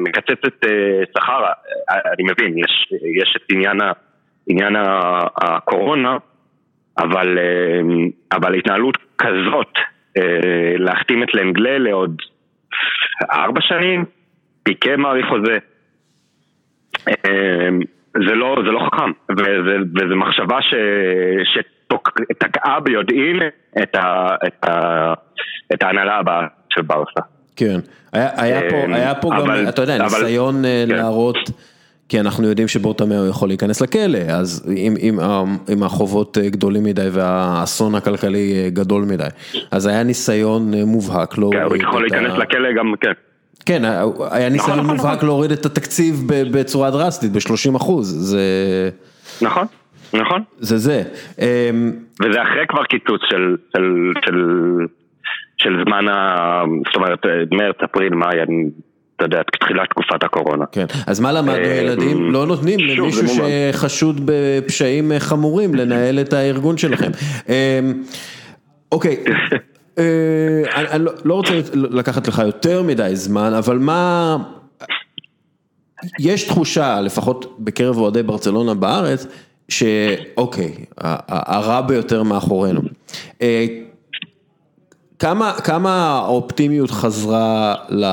מקצצת 0.01 0.67
שכר, 1.17 1.45
אני 1.89 2.25
מבין, 2.31 2.59
יש, 2.59 2.93
יש 3.23 3.37
את 3.37 3.43
עניין, 3.53 3.79
עניין 4.49 4.77
הקורונה, 5.43 6.17
אבל, 6.99 7.39
אבל 8.33 8.55
התנהלות 8.55 8.99
כזאת, 9.19 9.73
להחתים 10.79 11.23
את 11.23 11.35
לנגלה 11.35 11.79
לעוד 11.79 12.17
ארבע 13.33 13.61
שנים, 13.61 14.05
פיקה 14.63 14.97
מעריך 14.97 15.27
חוזה, 15.27 15.59
זה 18.28 18.34
לא, 18.34 18.56
זה 18.66 18.70
לא 18.70 18.80
חכם, 18.86 19.10
וזה, 19.30 19.76
וזה 19.94 20.14
מחשבה 20.14 20.59
ש, 20.62 20.74
שתקעה 21.55 22.80
ביודעין 22.80 23.40
את, 23.82 23.94
ה, 23.94 24.26
את, 24.47 24.64
ה, 24.64 25.12
את 25.74 25.82
ההנהלה 25.82 26.18
הבאה 26.18 26.47
של 26.68 26.82
ברסה. 26.82 27.20
כן, 27.56 27.78
היה, 28.12 28.28
היה 28.36 28.60
פה, 28.70 28.76
היה 28.94 29.14
פה 29.14 29.28
אבל, 29.36 29.62
גם, 29.62 29.68
אתה 29.68 29.82
יודע, 29.82 29.97
אבל, 29.97 30.05
ניסיון 30.05 30.62
כן. 30.62 30.94
להראות, 30.97 31.51
כי 32.09 32.20
אנחנו 32.20 32.48
יודעים 32.48 32.68
שבורטמאו 32.68 33.28
יכול 33.30 33.48
להיכנס 33.48 33.80
לכלא, 33.80 34.18
אז 34.18 34.72
אם, 34.76 34.94
אם, 35.01 35.18
אם 35.72 35.82
החובות 35.82 36.38
גדולים 36.38 36.84
מדי 36.84 37.09
והאסון 37.12 37.94
הכלכלי 37.94 38.70
גדול 38.72 39.05
מדי, 39.05 39.28
אז 39.70 39.86
היה 39.86 40.02
ניסיון 40.02 40.74
מובהק 40.74 41.38
להוריד 41.38 41.60
כן, 41.60 41.66
הוא 41.66 41.76
יכול 41.76 42.02
להיכנס 42.02 42.32
ה... 42.32 42.38
לכלא 42.38 42.72
גם, 42.72 42.94
כן. 43.01 43.12
כן, 43.66 43.84
היה 43.84 44.02
נכון, 44.05 44.52
ניסיון 44.52 44.78
נכון, 44.78 44.97
מובהק 44.97 45.16
נכון. 45.16 45.28
להוריד 45.28 45.51
את 45.52 45.66
התקציב 45.66 46.22
בצורה 46.28 46.90
דרסטית, 46.90 47.32
ב-30 47.32 47.76
אחוז, 47.76 48.09
זה... 48.30 48.40
נכון, 49.43 49.66
נכון. 50.12 50.43
זה 50.59 50.78
זה. 50.78 51.02
אמ, 51.38 51.93
וזה 52.20 52.43
אחרי 52.43 52.66
כבר 52.68 52.84
קיצוץ 52.84 53.20
של, 53.30 53.56
של, 53.76 54.12
של, 54.24 54.36
של 55.56 55.82
זמן 55.84 56.09
ה... 56.09 56.62
זאת 56.86 56.97
אומרת, 56.97 57.18
מרץ, 57.52 57.76
אפריל, 57.84 58.14
מאי, 58.14 58.36
אתה 59.16 59.24
יודע, 59.24 59.43
תחילת 59.60 59.90
תקופת 59.90 60.22
הקורונה. 60.22 60.64
כן, 60.72 60.86
אז 61.06 61.20
מה 61.20 61.32
למדנו 61.32 61.64
אמ, 61.64 61.86
ילדים? 61.86 62.32
לא 62.32 62.47
נותנים 62.47 62.80
למישהו 62.80 63.24
שחשוד 63.28 64.20
בפשעים 64.24 65.12
חמורים 65.18 65.74
לנהל 65.74 66.20
את 66.20 66.32
הארגון 66.32 66.76
שלכם. 66.78 67.10
אמ, 67.48 67.55
אוקיי. 68.93 69.16
אה, 69.98 70.93
אני 70.93 71.05
לא, 71.05 71.12
לא 71.24 71.35
רוצה 71.35 71.51
לקחת 71.73 72.28
לך 72.28 72.43
יותר 72.47 72.82
מדי 72.82 73.10
זמן, 73.14 73.52
אבל 73.55 73.78
מה... 73.78 74.36
יש 76.18 76.44
תחושה, 76.44 77.01
לפחות 77.01 77.56
בקרב 77.59 77.97
אוהדי 77.97 78.23
ברצלונה 78.23 78.74
בארץ, 78.74 79.27
שאוקיי, 79.68 80.85
הרע 81.28 81.81
ביותר 81.81 82.23
מאחורינו. 82.23 82.81
אה, 83.43 83.66
כמה, 85.18 85.52
כמה 85.52 86.18
האופטימיות 86.18 86.90
חזרה 86.90 87.74
ל, 87.89 88.05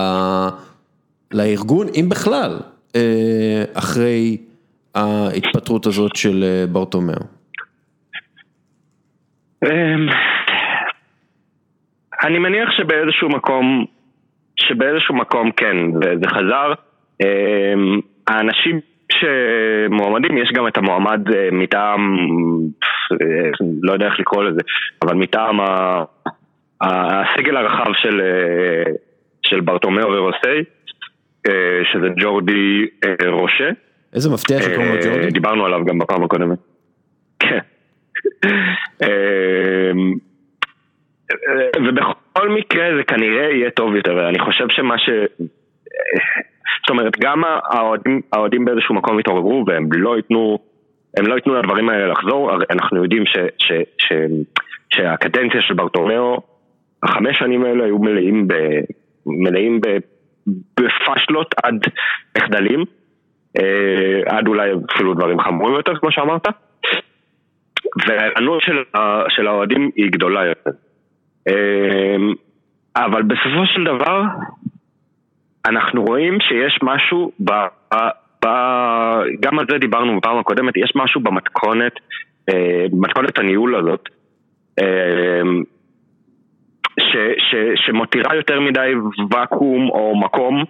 לארגון, 1.32 1.88
אם 1.96 2.10
בכלל, 2.10 2.60
אה, 2.96 3.64
אחרי 3.74 4.38
ההתפטרות 4.96 5.86
הזאת 5.86 6.16
של 6.16 6.66
ברטומיאו? 6.72 7.20
אמ, 12.24 12.28
אני 12.28 12.40
מניח 12.40 12.70
שבאיזשהו 12.72 13.30
מקום, 13.30 13.86
שבאיזשהו 14.56 15.16
מקום 15.16 15.52
כן, 15.52 15.78
וזה 15.96 16.28
חזר. 16.28 16.74
אמ, 17.22 18.00
האנשים 18.28 18.80
שמועמדים, 19.12 20.38
יש 20.38 20.52
גם 20.54 20.68
את 20.68 20.78
המועמד 20.78 21.34
אה, 21.34 21.50
מטעם, 21.52 22.18
אה, 23.12 23.50
לא 23.82 23.94
יודע 23.94 24.06
איך 24.06 24.20
לקרוא 24.20 24.44
לזה, 24.44 24.62
אבל 25.02 25.16
מטעם 25.16 25.60
הסגל 26.82 27.58
הרחב 27.58 27.92
של, 27.94 28.22
אה, 28.22 28.92
של 29.42 29.60
ברטומיאו 29.62 30.12
ורוסי, 30.12 30.64
שזה 31.92 32.08
ג'ורדי 32.22 32.86
רושה. 33.28 33.70
איזה 34.14 34.30
מפתיע 34.30 34.62
שקוראים 34.62 34.94
לו 34.94 35.00
ג'ורדי. 35.04 35.30
דיברנו 35.30 35.66
עליו 35.66 35.86
גם 35.86 36.00
בפעם 36.00 36.24
הקודמת. 36.24 36.60
כן. 37.40 37.60
ובכל 41.76 42.50
מקרה 42.50 42.86
זה 42.98 43.04
כנראה 43.04 43.50
יהיה 43.52 43.72
טוב 43.72 43.96
יותר, 43.96 44.30
אני 44.30 44.40
חושב 44.40 44.66
שמה 44.70 44.98
ש... 44.98 45.10
זאת 46.82 46.90
אומרת, 46.90 47.20
גם 47.20 47.44
האוהדים, 48.34 48.66
באיזשהו 48.66 48.96
מקום 48.96 49.20
יתעוררו 49.20 49.64
והם 49.68 49.90
לא 49.92 50.18
ייתנו, 50.18 50.60
הם 51.18 51.28
לא 51.28 51.36
ייתנו 51.36 51.56
לדברים 51.56 51.90
האלה 51.90 52.08
לחזור, 52.08 52.52
אנחנו 52.70 53.04
יודעים 53.04 53.26
ש, 53.26 53.38
ש, 53.58 53.72
ש, 53.98 54.14
שהקדנציה 54.94 55.62
של 55.62 55.74
ברטומיאו, 55.74 56.42
החמש 57.04 57.40
שנים 57.40 57.66
האלה 57.66 57.84
היו 57.84 58.00
מלאים, 58.00 58.48
ב, 58.48 58.54
מלאים 59.26 59.82
ב, 59.82 59.98
בפשלות 60.80 61.56
עד 61.64 61.76
מחדלים, 62.38 62.84
אה, 63.60 64.38
עד 64.38 64.48
אולי 64.48 64.72
אפילו 64.94 65.14
דברים 65.14 65.40
חמורים 65.40 65.76
יותר 65.76 65.96
כמו 65.96 66.12
שאמרת, 66.12 66.48
והענות 68.08 68.62
של, 68.62 68.84
של 69.30 69.48
האוהדים 69.48 69.92
היא 69.96 70.12
גדולה 70.12 70.46
יותר. 70.46 70.72
אמ, 71.48 72.34
אבל 72.96 73.22
בסופו 73.22 73.66
של 73.66 73.84
דבר, 73.84 74.22
אנחנו 75.66 76.04
רואים 76.04 76.38
שיש 76.42 76.80
משהו, 76.84 77.32
ב, 77.40 77.52
ב, 78.46 78.48
גם 79.40 79.60
על 79.60 79.66
זה 79.72 79.78
דיברנו 79.78 80.18
בפעם 80.18 80.38
הקודמת, 80.38 80.78
יש 80.78 80.92
משהו 80.96 81.22
במתכונת, 81.22 81.94
אה, 82.50 82.86
מתכונת 82.94 83.38
הניהול 83.38 83.76
הזאת, 83.76 84.10
אמ, 84.82 85.64
ש, 87.00 87.16
ש, 87.38 87.56
שמותירה 87.86 88.36
יותר 88.36 88.60
מדי 88.60 88.94
ואקום 89.32 89.90
או 89.90 90.20
מקום. 90.20 90.64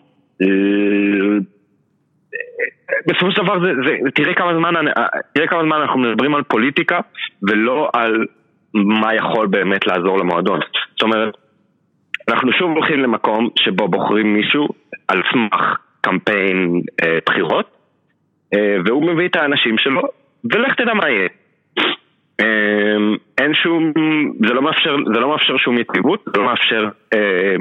בסופו 3.08 3.32
של 3.32 3.44
דבר 3.44 3.60
זה, 3.60 3.72
זה, 3.86 4.12
תראה 4.12 4.34
כמה 4.34 4.56
זמן, 4.56 4.74
תראה 5.34 5.48
כמה 5.48 5.64
זמן 5.64 5.78
אנחנו 5.82 6.00
מדברים 6.00 6.36
על 6.36 6.44
פוליטיקה 6.44 7.00
ולא 7.44 7.90
על 7.94 8.26
מה 8.74 9.16
יכול 9.16 9.48
באמת 9.48 9.88
לעזור 9.88 10.18
למועדון. 10.18 10.60
זאת 10.92 11.02
אומרת, 11.02 11.38
אנחנו 12.30 12.52
שוב 12.52 12.72
הולכים 12.72 13.00
למקום 13.00 13.50
שבו 13.60 13.88
בוחרים 13.88 14.34
מישהו 14.34 14.68
על 15.08 15.22
סמך 15.32 15.78
קמפיין 16.02 16.82
אה, 17.04 17.18
בחירות, 17.26 17.78
אה, 18.54 18.76
והוא 18.86 19.08
מביא 19.08 19.28
את 19.28 19.36
האנשים 19.36 19.78
שלו, 19.78 20.02
ולך 20.52 20.76
תדע 20.76 20.94
מה 20.94 21.10
יהיה. 21.10 21.30
אה, 22.40 22.98
אין 23.38 23.54
שום, 23.54 23.92
זה 24.48 24.54
לא 24.54 24.62
מאפשר, 24.62 24.96
זה 25.14 25.20
לא 25.20 25.30
מאפשר 25.30 25.58
שום 25.58 25.78
יציבות, 25.78 26.24
זה 26.34 26.40
לא 26.40 26.46
מאפשר, 26.46 26.90
אה, 27.14 27.56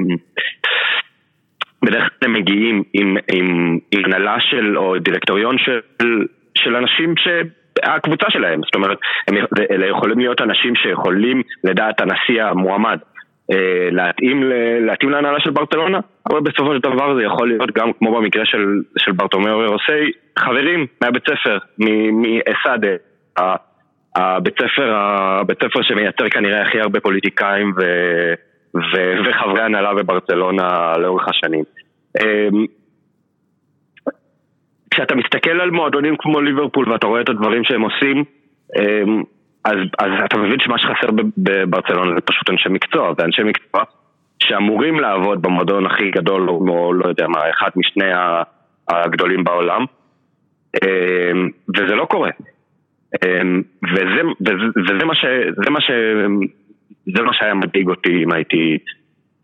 בדרך 1.85 2.09
כלל 2.09 2.29
הם 2.29 2.33
מגיעים 2.33 2.83
עם, 2.93 3.17
הנהלה 3.93 4.39
של, 4.39 4.77
או 4.77 4.99
דירקטוריון 4.99 5.57
של, 5.57 5.79
של 6.55 6.75
אנשים 6.75 7.17
ש... 7.17 7.27
הקבוצה 7.83 8.25
שלהם, 8.29 8.61
זאת 8.63 8.75
אומרת, 8.75 8.97
הם, 9.27 9.35
אלה 9.71 9.87
יכולים 9.87 10.19
להיות 10.19 10.41
אנשים 10.41 10.75
שיכולים 10.75 11.41
לדעת 11.63 12.01
הנשיא 12.01 12.43
המועמד 12.43 12.97
אה, 13.51 13.89
להתאים, 13.91 14.43
להתאים 14.79 15.09
להנהלה 15.09 15.39
של 15.39 15.49
ברטלונה, 15.49 15.99
אבל 16.29 16.39
בסופו 16.39 16.73
של 16.73 16.79
דבר 16.79 17.15
זה 17.15 17.23
יכול 17.23 17.47
להיות 17.47 17.71
גם 17.71 17.93
כמו 17.93 18.15
במקרה 18.15 18.45
של, 18.45 18.81
של 18.97 19.11
ברטומיאו 19.11 19.57
ורוסי, 19.57 20.11
חברים 20.39 20.87
מהבית 21.01 21.23
ספר, 21.23 21.57
מאסאדה, 22.11 22.95
הבית 24.15 24.53
ספר, 24.53 24.95
הבית 24.95 25.57
ספר 25.63 25.81
שמייצר 25.81 26.29
כנראה 26.29 26.61
הכי 26.61 26.79
הרבה 26.79 26.99
פוליטיקאים 26.99 27.73
ו, 27.77 27.83
ו, 28.75 29.13
וחברי 29.25 29.61
הנהלה 29.61 29.93
בברצלונה 29.93 30.93
לאורך 30.97 31.27
השנים. 31.27 31.63
כשאתה 34.93 35.15
מסתכל 35.15 35.61
על 35.61 35.71
מועדונים 35.71 36.15
כמו 36.19 36.41
ליברפול 36.41 36.91
ואתה 36.91 37.07
רואה 37.07 37.21
את 37.21 37.29
הדברים 37.29 37.63
שהם 37.63 37.81
עושים, 37.81 38.23
אמ, 38.79 39.23
אז, 39.65 39.77
אז 39.99 40.09
אתה 40.25 40.37
מבין 40.37 40.59
שמה 40.59 40.77
שחסר 40.77 41.07
בברצלונה 41.37 42.15
זה 42.15 42.21
פשוט 42.21 42.49
אנשי 42.49 42.69
מקצוע, 42.69 43.13
ואנשי 43.17 43.43
מקצוע 43.43 43.83
שאמורים 44.39 44.99
לעבוד 44.99 45.41
במועדון 45.41 45.85
הכי 45.85 46.11
גדול, 46.11 46.49
או 46.49 46.93
לא 46.93 47.07
יודע 47.07 47.27
מה, 47.27 47.39
אחד 47.49 47.69
משני 47.75 48.11
הגדולים 48.87 49.43
בעולם, 49.43 49.85
אמ, 50.75 51.49
וזה 51.75 51.95
לא 51.95 52.05
קורה. 52.05 52.29
אמ, 53.25 53.61
וזה, 53.83 54.21
וזה, 54.41 54.65
וזה 54.75 55.05
מה 55.05 55.15
ש... 55.15 55.25
זה 55.63 55.69
מה 55.69 55.81
ש... 55.81 55.91
זה 57.15 57.21
מה 57.21 57.33
שהיה 57.33 57.53
מדאיג 57.53 57.89
אותי 57.89 58.23
אם 58.23 58.31
הייתי, 58.31 58.77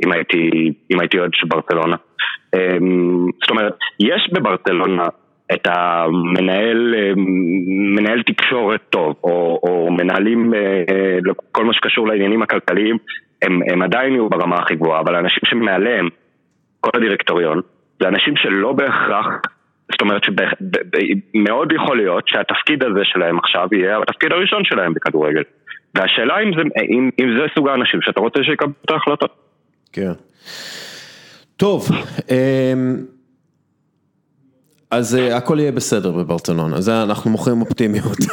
אם 0.06 0.12
הייתי, 0.12 0.74
אם 0.92 1.00
הייתי 1.00 1.20
אוהד 1.20 1.32
של 1.34 1.48
ברצלונה. 1.48 1.96
זאת 3.42 3.50
אומרת, 3.50 3.78
יש 4.00 4.30
בברצלונה 4.34 5.04
את 5.54 5.68
המנהל, 5.68 6.96
אה, 6.98 7.12
מנהל 7.96 8.24
תקשורת 8.24 8.82
טוב, 8.90 9.16
או, 9.24 9.60
או 9.64 9.92
מנהלים, 9.92 10.54
אה, 10.54 11.20
כל 11.52 11.66
מה 11.66 11.74
שקשור 11.74 12.08
לעניינים 12.08 12.42
הכלכליים, 12.42 12.98
הם, 13.42 13.60
הם 13.72 13.82
עדיין 13.82 14.14
יהיו 14.14 14.30
ברמה 14.30 14.56
הכי 14.56 14.76
גבוהה, 14.76 15.00
אבל 15.00 15.16
האנשים 15.16 15.40
שמעליהם, 15.46 16.10
כל 16.80 16.92
הדירקטוריון, 16.94 17.62
זה 18.02 18.08
אנשים 18.08 18.34
שלא 18.38 18.74
בהכרח, 18.74 19.28
זאת 19.92 20.02
אומרת 20.02 20.22
שמאוד 20.24 21.72
יכול 21.72 21.98
להיות 21.98 22.28
שהתפקיד 22.28 22.84
הזה 22.84 23.00
שלהם 23.04 23.40
עכשיו 23.40 23.68
יהיה 23.72 23.98
התפקיד 23.98 24.32
הראשון 24.32 24.66
שלהם 24.66 24.94
בכדורגל. 24.94 25.44
והשאלה 25.96 26.40
אם 26.40 26.52
זה, 26.56 26.62
אם, 26.90 27.10
אם 27.20 27.38
זה 27.38 27.46
סוג 27.56 27.68
האנשים 27.68 28.02
שאתה 28.02 28.20
רוצה 28.20 28.40
שיקבלו 28.44 28.74
את 28.86 28.92
ההחלטות. 28.92 29.32
כן. 29.94 30.12
טוב, 31.58 31.88
אמ, 32.32 32.98
אז 34.92 35.16
אה, 35.16 35.38
הכל 35.38 35.60
יהיה 35.60 35.72
בסדר 35.72 36.12
בברצלונה, 36.12 36.82
זה 36.82 36.92
אנחנו 37.04 37.32
מוכרים 37.32 37.62
אופטימיות. 37.62 38.18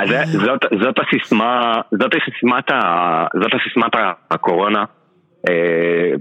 אז 0.00 0.10
זאת, 0.32 0.64
זאת 0.82 0.96
הסיסמה, 0.98 1.80
זאת 1.98 2.14
הסיסמת, 2.14 2.70
זאת 3.40 3.52
הסיסמת 3.54 3.92
הקורונה. 4.30 4.84
אה, 5.48 6.12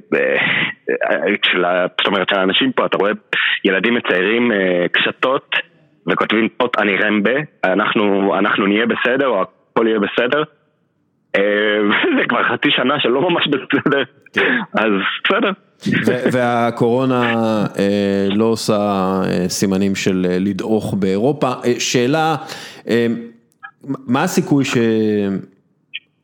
זאת 1.98 2.08
אומרת 2.08 2.30
שהאנשים 2.30 2.72
פה, 2.72 2.86
אתה 2.86 2.98
רואה 2.98 3.12
ילדים 3.64 3.95
מציירים 3.95 4.52
אה, 4.52 4.86
קשתות 4.92 5.56
וכותבים 6.12 6.50
פוט 6.58 6.80
אני 6.80 6.98
רמבה, 6.98 7.40
אנחנו, 7.64 8.36
אנחנו 8.40 8.68
נהיה 8.68 8.86
בסדר 8.86 9.28
או 9.28 9.42
הכל 9.42 9.88
יהיה 9.88 10.00
בסדר. 10.00 10.44
זה 12.18 12.26
כבר 12.30 12.44
חצי 12.44 12.72
שנה 12.72 13.00
שלא 13.00 13.30
ממש 13.30 13.48
בסדר, 13.48 14.04
כן. 14.34 14.60
אז 14.74 14.92
בסדר. 15.26 15.52
והקורונה 16.32 17.24
אה, 17.80 18.28
לא 18.36 18.45
עושה 18.45 18.76
אה, 19.26 19.50
סימנים 19.50 19.95
של 19.95 20.28
אה, 20.30 20.38
לדעוך 20.40 20.94
באירופה. 20.94 21.52
שאלה, 21.80 22.36
מה 23.84 24.24
הסיכוי 24.24 24.64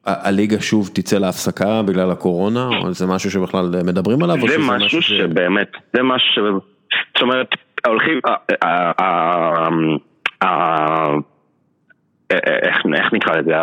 שהליגה 0.06 0.62
שוב 0.62 0.90
תצא 0.94 1.18
להפסקה 1.18 1.82
בגלל 1.82 2.12
הקורונה, 2.12 2.68
או 2.68 2.94
זה 2.94 3.08
משהו 3.08 3.32
שבכלל 3.32 3.84
מדברים 3.86 4.24
עליו? 4.24 4.48
זה 4.48 4.58
משהו 4.58 5.02
שבאמת, 5.02 5.72
זה 5.94 6.04
משהו, 6.04 6.60
זאת 7.14 7.22
אומרת, 7.22 7.48
הולכים, 7.88 8.20
איך 12.94 13.14
נקרא 13.14 13.36
לזה, 13.36 13.54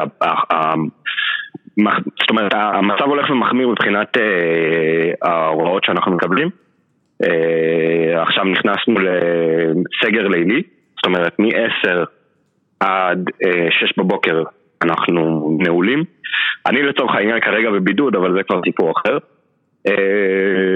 זאת 2.20 2.30
אומרת, 2.30 2.52
המצב 2.54 3.04
הולך 3.04 3.30
ומחמיר 3.30 3.68
מבחינת 3.68 4.16
אה, 4.16 5.30
ההוראות 5.30 5.84
שאנחנו 5.84 6.12
מקבלים. 6.12 6.50
אה, 7.24 8.22
עכשיו 8.22 8.44
נכנסנו 8.44 8.94
לסגר 8.94 10.28
לילי, 10.28 10.62
זאת 10.96 11.06
אומרת 11.06 11.38
מ-10 11.38 12.04
עד 12.80 13.30
6 13.70 13.82
אה, 13.82 13.88
בבוקר 14.04 14.42
אנחנו 14.82 15.56
נעולים. 15.60 16.04
אני 16.66 16.82
לצורך 16.82 17.14
העניין 17.14 17.40
כרגע 17.40 17.70
בבידוד, 17.70 18.16
אבל 18.16 18.32
זה 18.36 18.42
כבר 18.42 18.60
סיפור 18.64 18.92
אחר. 18.92 19.18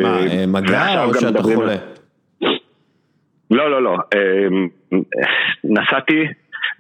מה, 0.03 0.19
מגע 0.47 1.05
או 1.05 1.15
שאתה 1.15 1.43
חולה? 1.43 1.75
לא, 3.51 3.71
לא, 3.71 3.83
לא. 3.83 3.97
נסעתי 5.65 6.27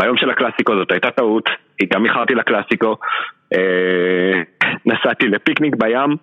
ביום 0.01 0.17
של 0.17 0.31
הקלאסיקו 0.31 0.76
זאת 0.76 0.92
הייתה 0.92 1.10
טעות, 1.10 1.44
גם 1.92 2.07
איחרתי 2.07 2.34
לקלאסיקו, 2.34 2.97
נסעתי 4.87 5.29
לפיקניק 5.29 5.77
בים, 5.77 6.17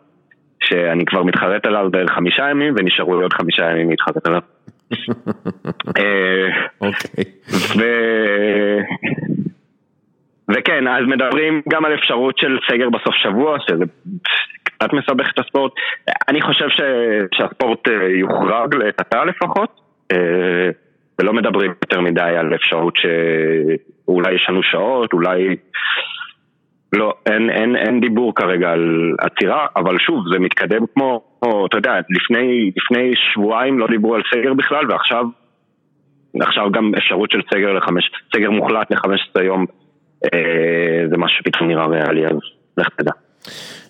שאני 0.64 1.06
כבר 1.06 1.24
מתחרט 1.24 1.66
עליו 1.66 1.90
בערך 1.91 2.11
חמישה 2.11 2.49
ימים, 2.49 2.74
ונשארו 2.77 3.17
לי 3.17 3.24
עוד 3.24 3.33
חמישה 3.33 3.72
ימים 3.72 3.90
להתחרט 3.90 4.27
עליו. 4.27 4.41
אה, 5.98 6.48
אוקיי. 6.82 7.24
וכן, 10.49 10.88
אז 10.88 11.03
מדברים 11.08 11.61
גם 11.69 11.85
על 11.85 11.93
אפשרות 11.93 12.38
של 12.38 12.58
סגר 12.72 12.90
בסוף 12.90 13.16
שבוע, 13.16 13.58
שזה 13.59 13.83
קצת 14.64 14.93
מסבך 14.93 15.32
את 15.33 15.40
הספורט. 15.40 15.72
אני 16.27 16.41
חושב 16.41 16.67
שהספורט 17.33 17.88
אה, 17.88 18.08
יוחרג 18.08 18.75
עתה 18.98 19.25
לפחות. 19.25 19.80
ולא 21.19 21.33
מדברים 21.33 21.74
יותר 21.83 22.01
מדי 22.01 22.22
על 22.22 22.56
אפשרות 22.56 22.93
שאולי 22.98 24.33
ישנו 24.33 24.64
שעות, 24.64 25.14
אולי... 25.14 25.56
לא, 26.93 27.13
אין, 27.25 27.49
אין, 27.49 27.75
אין 27.75 27.99
דיבור 27.99 28.35
כרגע 28.35 28.71
על 28.71 29.15
עצירה, 29.19 29.67
אבל 29.75 29.97
שוב, 29.99 30.23
זה 30.33 30.39
מתקדם 30.39 30.85
כמו, 30.93 31.21
כמו 31.41 31.65
אתה 31.65 31.77
יודע, 31.77 31.93
לפני, 32.09 32.71
לפני 32.77 33.13
שבועיים 33.33 33.79
לא 33.79 33.87
דיברו 33.87 34.15
על 34.15 34.21
סגר 34.33 34.53
בכלל, 34.53 34.91
ועכשיו 34.91 35.25
עכשיו 36.41 36.71
גם 36.71 36.91
אפשרות 36.97 37.31
של 37.31 37.41
סגר 37.53 37.73
לחמש, 37.73 38.11
סגר 38.35 38.51
מוחלט 38.51 38.91
ל-15 38.91 39.41
יום, 39.43 39.65
אה, 40.25 40.29
זה 41.09 41.17
משהו 41.17 41.37
שפתאום 41.37 41.69
נראה 41.69 41.85
ריאלי, 41.85 42.27
אז 42.27 42.37
לך 42.77 42.87
תדע. 42.97 43.11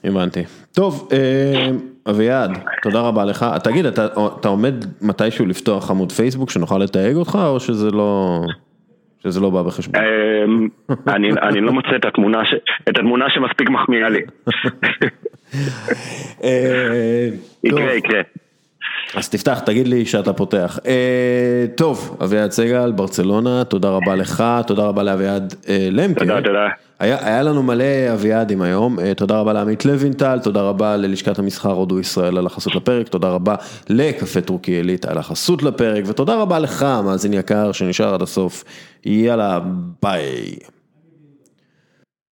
הבנתי. 0.04 0.44
טוב, 0.74 1.10
אה, 1.14 1.70
אביעד, 2.10 2.52
תודה 2.82 3.02
רבה 3.02 3.26
לך. 3.26 3.46
תגיד, 3.64 3.86
אתה, 3.86 4.08
אתה 4.40 4.48
עומד 4.48 4.86
מתישהו 5.02 5.46
לפתוח 5.46 5.92
עמוד 5.92 6.12
פייסבוק 6.12 6.50
שנוכל 6.50 6.78
לתייג 6.78 7.16
אותך, 7.16 7.38
או 7.46 7.60
שזה 7.60 7.92
לא... 7.92 8.40
שזה 9.24 9.40
לא 9.40 9.50
בא 9.50 9.62
בחשבון. 9.62 9.96
אמ, 9.96 10.68
אני, 11.08 11.30
אני 11.42 11.62
לא 11.62 11.72
מוצא 11.72 11.96
את 11.96 12.06
התמונה, 12.06 12.46
ש, 12.46 12.54
את 12.90 12.98
התמונה 12.98 13.26
שמספיק 13.30 13.70
מחמיאה 13.70 14.10
לי. 14.10 14.22
אה, 16.44 17.30
יקרה, 17.64 17.94
יקרה. 17.94 18.22
אז 19.16 19.30
תפתח, 19.30 19.60
תגיד 19.60 19.88
לי 19.88 20.06
שאתה 20.06 20.34
פותח. 20.34 20.80
אה, 20.86 21.66
טוב, 21.76 22.18
אביעד 22.24 22.52
סגל, 22.52 22.92
ברצלונה, 22.92 23.64
תודה 23.64 23.90
רבה 23.90 24.16
לך, 24.16 24.44
תודה 24.68 24.84
רבה 24.84 25.04
לאביעד 25.04 25.56
אה, 25.70 25.88
למקה. 25.92 26.20
תודה, 26.20 26.42
תודה. 26.42 26.68
היה, 27.00 27.18
היה 27.28 27.44
לנו 27.44 27.64
מלא 27.64 28.14
אביעדים 28.14 28.62
היום, 28.62 29.00
אה, 29.00 29.14
תודה 29.14 29.40
רבה 29.40 29.54
לעמית 29.54 29.86
לוינטל, 29.86 30.40
תודה 30.44 30.62
רבה 30.62 30.98
ללשכת 30.98 31.40
המסחר 31.40 31.72
הודו 31.72 32.00
ישראל 32.00 32.38
על 32.38 32.46
החסות 32.46 32.76
לפרק, 32.76 33.08
תודה 33.08 33.30
רבה 33.30 33.56
לקפה 33.90 34.42
טורקי 34.42 34.72
עילית 34.72 35.06
על 35.06 35.18
החסות 35.18 35.64
לפרק, 35.64 36.04
ותודה 36.08 36.36
רבה 36.36 36.60
לך, 36.60 36.86
מאזין 37.06 37.34
יקר 37.34 37.72
שנשאר 37.72 38.14
עד 38.14 38.22
הסוף, 38.22 38.64
יאללה, 39.06 39.60
ביי. 40.04 40.56